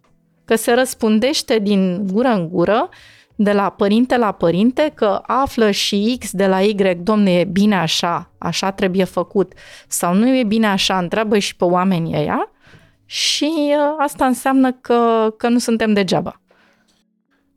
că 0.45 0.56
se 0.56 0.73
răspundește 0.73 1.60
din 1.60 2.07
gură 2.11 2.27
în 2.27 2.49
gură 2.49 2.90
de 3.35 3.51
la 3.51 3.69
părinte 3.69 4.18
la 4.18 4.31
părinte 4.31 4.91
că 4.95 5.22
află 5.26 5.72
și 5.72 6.18
X 6.19 6.31
de 6.31 6.47
la 6.47 6.61
Y, 6.61 6.76
domne, 7.03 7.34
e 7.39 7.43
bine 7.43 7.76
așa, 7.76 8.31
așa 8.38 8.72
trebuie 8.72 9.03
făcut, 9.03 9.53
sau 9.88 10.14
nu 10.14 10.38
e 10.38 10.43
bine 10.43 10.68
așa, 10.68 10.97
întreabă 10.97 11.38
și 11.38 11.55
pe 11.55 11.64
oamenii 11.64 12.15
ăia 12.15 12.51
și 13.05 13.51
uh, 13.53 13.95
asta 13.99 14.26
înseamnă 14.26 14.72
că, 14.72 15.34
că 15.38 15.49
nu 15.49 15.60
suntem 15.60 15.93
degeaba. 15.93 16.41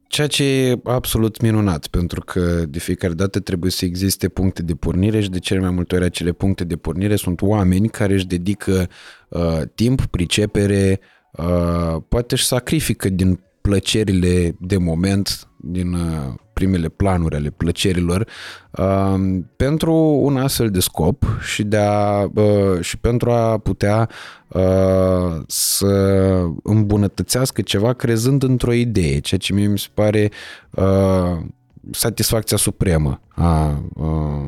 Ceea 0.08 0.26
ce 0.26 0.44
e 0.44 0.78
absolut 0.84 1.40
minunat, 1.40 1.86
pentru 1.86 2.20
că 2.20 2.40
de 2.68 2.78
fiecare 2.78 3.12
dată 3.12 3.40
trebuie 3.40 3.70
să 3.70 3.84
existe 3.84 4.28
puncte 4.28 4.62
de 4.62 4.74
pornire 4.74 5.20
și 5.20 5.30
de 5.30 5.38
cele 5.38 5.60
mai 5.60 5.70
multe 5.70 5.94
ori 5.94 6.04
acele 6.04 6.32
puncte 6.32 6.64
de 6.64 6.76
pornire 6.76 7.16
sunt 7.16 7.42
oameni 7.42 7.88
care 7.88 8.12
își 8.12 8.26
dedică 8.26 8.88
uh, 9.28 9.60
timp, 9.74 10.04
pricepere, 10.04 11.00
uh, 11.32 11.96
poate 12.08 12.34
își 12.34 12.44
sacrifică 12.44 13.08
din 13.08 13.40
plăcerile 13.66 14.56
de 14.60 14.76
moment, 14.76 15.48
din 15.56 15.92
uh, 15.92 16.34
primele 16.52 16.88
planuri 16.88 17.34
ale 17.34 17.50
plăcerilor, 17.50 18.28
uh, 18.70 19.38
pentru 19.56 19.94
un 20.22 20.36
astfel 20.36 20.70
de 20.70 20.80
scop 20.80 21.24
și, 21.40 21.62
de 21.62 21.76
a, 21.76 22.22
uh, 22.34 22.80
și 22.80 22.98
pentru 22.98 23.30
a 23.30 23.58
putea 23.58 24.08
să 25.46 26.42
îmbunătățească 26.62 27.62
ceva 27.62 27.92
crezând 27.92 28.42
într-o 28.42 28.72
idee, 28.72 29.18
ceea 29.18 29.40
ce 29.40 29.52
mie 29.52 29.66
mi 29.66 29.78
se 29.78 29.88
pare 29.94 30.30
satisfacția 31.90 32.56
supremă 32.56 33.20
a 33.28 33.82
a 33.96 34.42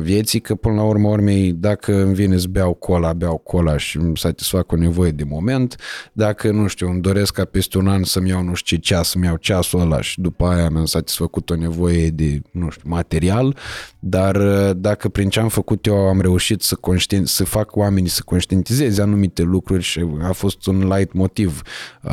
vieții, 0.00 0.40
că 0.40 0.54
până 0.54 0.74
la 0.74 0.82
urmă 0.82 1.08
urmei, 1.08 1.52
dacă 1.52 2.02
îmi 2.02 2.14
vine 2.14 2.38
să 2.38 2.46
beau 2.50 2.74
cola, 2.74 3.12
beau 3.12 3.36
cola 3.36 3.76
și 3.76 3.96
îmi 3.96 4.18
satisfac 4.18 4.72
o 4.72 4.76
nevoie 4.76 5.10
de 5.10 5.24
moment, 5.24 5.76
dacă, 6.12 6.50
nu 6.50 6.66
știu, 6.66 6.88
îmi 6.88 7.00
doresc 7.00 7.32
ca 7.32 7.44
peste 7.44 7.78
un 7.78 7.88
an 7.88 8.04
să-mi 8.04 8.28
iau 8.28 8.42
nu 8.42 8.54
știu 8.54 8.76
ce 8.76 8.82
ceas, 8.82 9.08
să-mi 9.08 9.24
iau 9.24 9.36
ceasul 9.36 9.80
ăla 9.80 10.00
și 10.00 10.20
după 10.20 10.46
aia 10.46 10.68
mi-am 10.68 10.84
satisfăcut 10.84 11.50
o 11.50 11.56
nevoie 11.56 12.08
de, 12.08 12.42
nu 12.50 12.70
știu, 12.70 12.88
material, 12.88 13.56
dar 13.98 14.36
dacă 14.72 15.08
prin 15.08 15.28
ce 15.28 15.40
am 15.40 15.48
făcut 15.48 15.86
eu 15.86 15.96
am 15.96 16.20
reușit 16.20 16.62
să, 16.62 16.74
conștient, 16.74 17.28
să 17.28 17.44
fac 17.44 17.76
oamenii 17.76 18.10
să 18.10 18.22
conștientizeze 18.24 19.02
anumite 19.02 19.42
lucruri 19.42 19.82
și 19.82 20.04
a 20.22 20.32
fost 20.32 20.66
un 20.66 20.88
light 20.88 21.12
motiv 21.12 21.62
uh, 22.02 22.12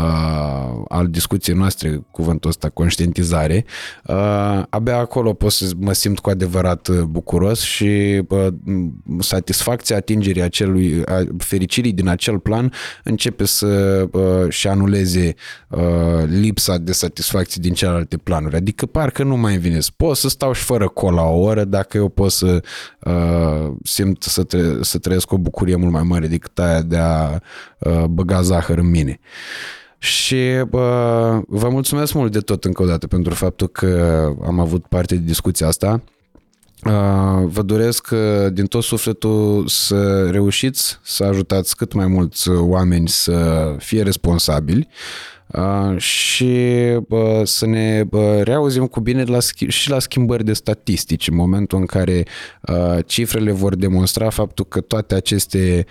al 0.88 1.08
discuției 1.10 1.56
noastre, 1.56 2.02
cuvântul 2.12 2.50
ăsta, 2.50 2.70
conștientizare, 2.70 3.66
uh, 4.06 4.64
abia 4.70 4.98
acolo 4.98 5.34
pot 5.34 5.52
să 5.52 5.72
mă 5.78 5.94
simt 5.94 6.20
cu 6.20 6.30
adevărat 6.30 6.90
bucuros 7.04 7.51
bucuros 7.52 7.62
și 7.62 8.22
bă, 8.28 8.54
satisfacția 9.20 9.96
atingerii 9.96 10.42
acelui, 10.42 11.02
a 11.06 11.24
fericirii 11.38 11.92
din 11.92 12.08
acel 12.08 12.40
plan 12.40 12.74
începe 13.04 13.46
să 13.46 14.06
bă, 14.10 14.46
și 14.50 14.68
anuleze 14.68 15.34
bă, 15.70 16.26
lipsa 16.30 16.78
de 16.78 16.92
satisfacție 16.92 17.62
din 17.62 17.74
celelalte 17.74 18.18
planuri. 18.18 18.56
Adică 18.56 18.86
parcă 18.86 19.24
nu 19.24 19.38
mai 19.38 19.58
vine. 19.58 19.80
Pot 19.98 20.18
să 20.18 20.30
stau 20.30 20.54
și 20.54 20.64
fără 20.64 20.88
cola 20.88 21.24
o 21.24 21.40
oră 21.40 21.64
dacă 21.64 21.98
eu 21.98 22.10
pot 22.10 22.32
să 22.32 22.64
uh, 23.00 23.72
simt 23.84 24.24
să, 24.24 24.44
tre- 24.44 24.78
să 24.82 24.98
trăiesc 24.98 25.32
o 25.32 25.38
bucurie 25.38 25.76
mult 25.76 25.92
mai 25.92 26.04
mare 26.04 26.28
decât 26.28 26.60
aia 26.60 26.82
de 26.82 26.98
a 26.98 27.40
uh, 27.80 28.04
băga 28.04 28.42
zahăr 28.42 28.78
în 28.78 28.90
mine. 28.90 29.20
Și 29.98 30.38
bă, 30.70 31.42
vă 31.48 31.70
mulțumesc 31.70 32.14
mult 32.14 32.32
de 32.32 32.40
tot 32.40 32.66
încă 32.66 32.84
o 32.84 32.86
dată 32.86 33.08
pentru 33.08 33.34
faptul 33.34 33.68
că 33.68 34.34
am 34.46 34.60
avut 34.60 34.86
parte 34.86 35.16
de 35.16 35.22
discuția 35.26 35.68
asta. 35.68 36.02
Vă 37.46 37.62
doresc 37.66 38.08
din 38.52 38.66
tot 38.66 38.84
sufletul 38.84 39.68
să 39.68 40.30
reușiți 40.30 41.00
să 41.04 41.24
ajutați 41.24 41.76
cât 41.76 41.94
mai 41.94 42.08
mulți 42.08 42.50
oameni 42.50 43.08
să 43.08 43.76
fie 43.78 44.04
responsabili 44.04 44.88
și 45.98 46.56
să 47.44 47.66
ne 47.66 48.04
reauzim 48.42 48.88
cu 48.88 49.00
bine 49.00 49.24
la, 49.24 49.38
și 49.68 49.90
la 49.90 50.00
schimbări 50.00 50.44
de 50.44 50.54
statistici 50.54 51.28
în 51.28 51.36
momentul 51.36 51.80
în 51.80 51.86
care 51.86 52.26
cifrele 53.06 53.52
vor 53.52 53.76
demonstra 53.76 54.30
faptul 54.30 54.66
că 54.66 54.82
toate 54.82 55.16
aceste 55.16 55.86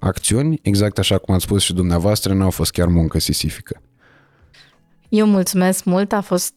acțiuni, 0.00 0.58
exact 0.62 0.98
așa 0.98 1.18
cum 1.18 1.34
ați 1.34 1.44
spus 1.44 1.62
și 1.62 1.74
dumneavoastră, 1.74 2.32
nu 2.32 2.44
au 2.44 2.50
fost 2.50 2.70
chiar 2.70 2.86
muncă 2.86 3.18
sisifică. 3.18 3.82
Eu 5.08 5.26
mulțumesc 5.26 5.84
mult, 5.84 6.12
a 6.12 6.20
fost 6.20 6.54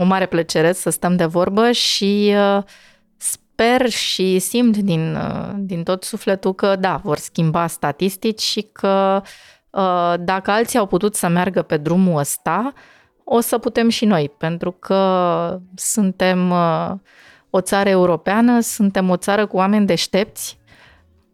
o 0.00 0.04
mare 0.04 0.26
plăcere 0.26 0.72
să 0.72 0.90
stăm 0.90 1.16
de 1.16 1.24
vorbă 1.24 1.70
și 1.70 2.34
uh, 2.36 2.62
sper 3.16 3.88
și 3.88 4.38
simt 4.38 4.76
din, 4.76 5.14
uh, 5.14 5.52
din 5.56 5.82
tot 5.82 6.04
sufletul 6.04 6.54
că, 6.54 6.76
da, 6.76 7.00
vor 7.02 7.16
schimba 7.16 7.66
statistici 7.66 8.40
și 8.40 8.68
că 8.72 9.22
uh, 9.70 10.14
dacă 10.18 10.50
alții 10.50 10.78
au 10.78 10.86
putut 10.86 11.14
să 11.14 11.28
meargă 11.28 11.62
pe 11.62 11.76
drumul 11.76 12.18
ăsta, 12.18 12.72
o 13.24 13.40
să 13.40 13.58
putem 13.58 13.88
și 13.88 14.04
noi, 14.04 14.28
pentru 14.38 14.70
că 14.70 15.60
suntem 15.74 16.52
o 17.50 17.60
țară 17.60 17.88
europeană, 17.88 18.60
suntem 18.60 19.10
o 19.10 19.16
țară 19.16 19.46
cu 19.46 19.56
oameni 19.56 19.86
deștepți, 19.86 20.58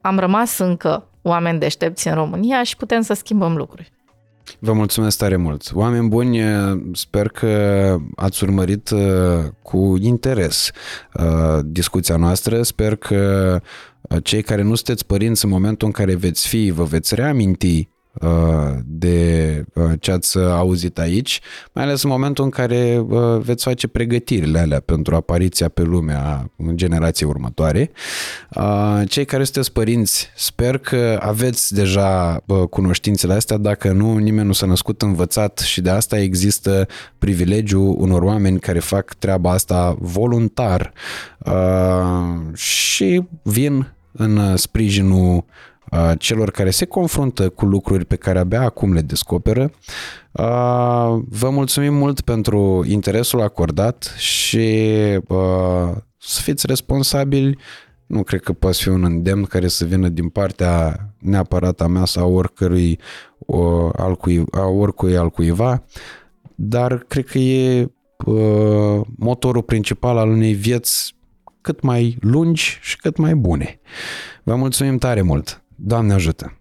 am 0.00 0.18
rămas 0.18 0.58
încă 0.58 1.08
oameni 1.22 1.58
deștepți 1.58 2.08
în 2.08 2.14
România 2.14 2.62
și 2.62 2.76
putem 2.76 3.00
să 3.00 3.14
schimbăm 3.14 3.56
lucruri. 3.56 3.92
Vă 4.58 4.72
mulțumesc 4.72 5.18
tare 5.18 5.36
mult. 5.36 5.70
Oameni 5.74 6.08
buni, 6.08 6.40
sper 6.92 7.28
că 7.28 7.96
ați 8.16 8.44
urmărit 8.44 8.90
uh, 8.90 9.44
cu 9.62 9.96
interes 10.00 10.70
uh, 11.14 11.58
discuția 11.64 12.16
noastră. 12.16 12.62
Sper 12.62 12.96
că 12.96 13.60
uh, 14.00 14.18
cei 14.22 14.42
care 14.42 14.62
nu 14.62 14.74
sunteți 14.74 15.06
părinți 15.06 15.44
în 15.44 15.50
momentul 15.50 15.86
în 15.86 15.92
care 15.92 16.14
veți 16.14 16.48
fi, 16.48 16.70
vă 16.70 16.84
veți 16.84 17.14
reaminti 17.14 17.88
Uh, 17.88 17.95
de 18.84 19.64
uh, 19.74 19.92
ce 20.00 20.12
ați 20.12 20.38
auzit 20.38 20.98
aici, 20.98 21.40
mai 21.72 21.84
ales 21.84 22.02
în 22.02 22.10
momentul 22.10 22.44
în 22.44 22.50
care 22.50 23.04
uh, 23.08 23.38
veți 23.40 23.64
face 23.64 23.86
pregătirile 23.86 24.58
alea 24.58 24.80
pentru 24.80 25.14
apariția 25.14 25.68
pe 25.68 25.82
lume 25.82 26.12
a 26.12 26.50
generației 26.74 27.28
următoare. 27.28 27.90
Cei 29.06 29.24
care 29.24 29.44
sunteți 29.44 29.72
părinți, 29.72 30.30
sper 30.34 30.78
că 30.78 31.18
aveți 31.22 31.74
deja 31.74 32.44
cunoștințele 32.70 33.32
astea, 33.32 33.56
dacă 33.56 33.92
nu, 33.92 34.16
nimeni 34.16 34.46
nu 34.46 34.52
s-a 34.52 34.66
născut 34.66 35.02
învățat 35.02 35.58
și 35.58 35.80
de 35.80 35.90
asta 35.90 36.18
există 36.18 36.86
privilegiul 37.18 37.94
unor 37.98 38.22
oameni 38.22 38.60
care 38.60 38.78
fac 38.78 39.14
treaba 39.14 39.50
asta 39.50 39.96
voluntar 40.00 40.92
și 42.54 43.22
vin 43.42 43.94
în 44.12 44.56
sprijinul 44.56 45.44
celor 46.18 46.50
care 46.50 46.70
se 46.70 46.84
confruntă 46.84 47.48
cu 47.48 47.64
lucruri 47.64 48.04
pe 48.04 48.16
care 48.16 48.38
abia 48.38 48.62
acum 48.62 48.92
le 48.92 49.00
descoperă. 49.00 49.70
Vă 51.28 51.50
mulțumim 51.50 51.94
mult 51.94 52.20
pentru 52.20 52.84
interesul 52.88 53.40
acordat 53.40 54.14
și 54.16 54.68
să 56.18 56.40
fiți 56.42 56.66
responsabili. 56.66 57.58
Nu 58.06 58.22
cred 58.22 58.40
că 58.40 58.52
poate 58.52 58.76
fi 58.80 58.88
un 58.88 59.04
îndemn 59.04 59.44
care 59.44 59.68
să 59.68 59.84
vină 59.84 60.08
din 60.08 60.28
partea 60.28 60.96
neapărat 61.18 61.80
a 61.80 61.86
mea 61.86 62.04
sau 62.04 62.34
oricărui, 62.34 63.00
al 63.92 64.16
cui, 64.16 64.44
a 64.50 64.66
oricui 64.66 65.16
al 65.16 65.30
cuiva, 65.30 65.84
dar 66.54 66.98
cred 66.98 67.26
că 67.26 67.38
e 67.38 67.90
motorul 69.16 69.62
principal 69.62 70.16
al 70.16 70.28
unei 70.28 70.52
vieți 70.52 71.14
cât 71.60 71.80
mai 71.80 72.16
lungi 72.20 72.78
și 72.82 72.96
cât 72.96 73.16
mai 73.16 73.34
bune. 73.34 73.80
Vă 74.42 74.54
mulțumim 74.54 74.98
tare 74.98 75.22
mult! 75.22 75.60
Doamne 75.76 76.14
ajută! 76.14 76.55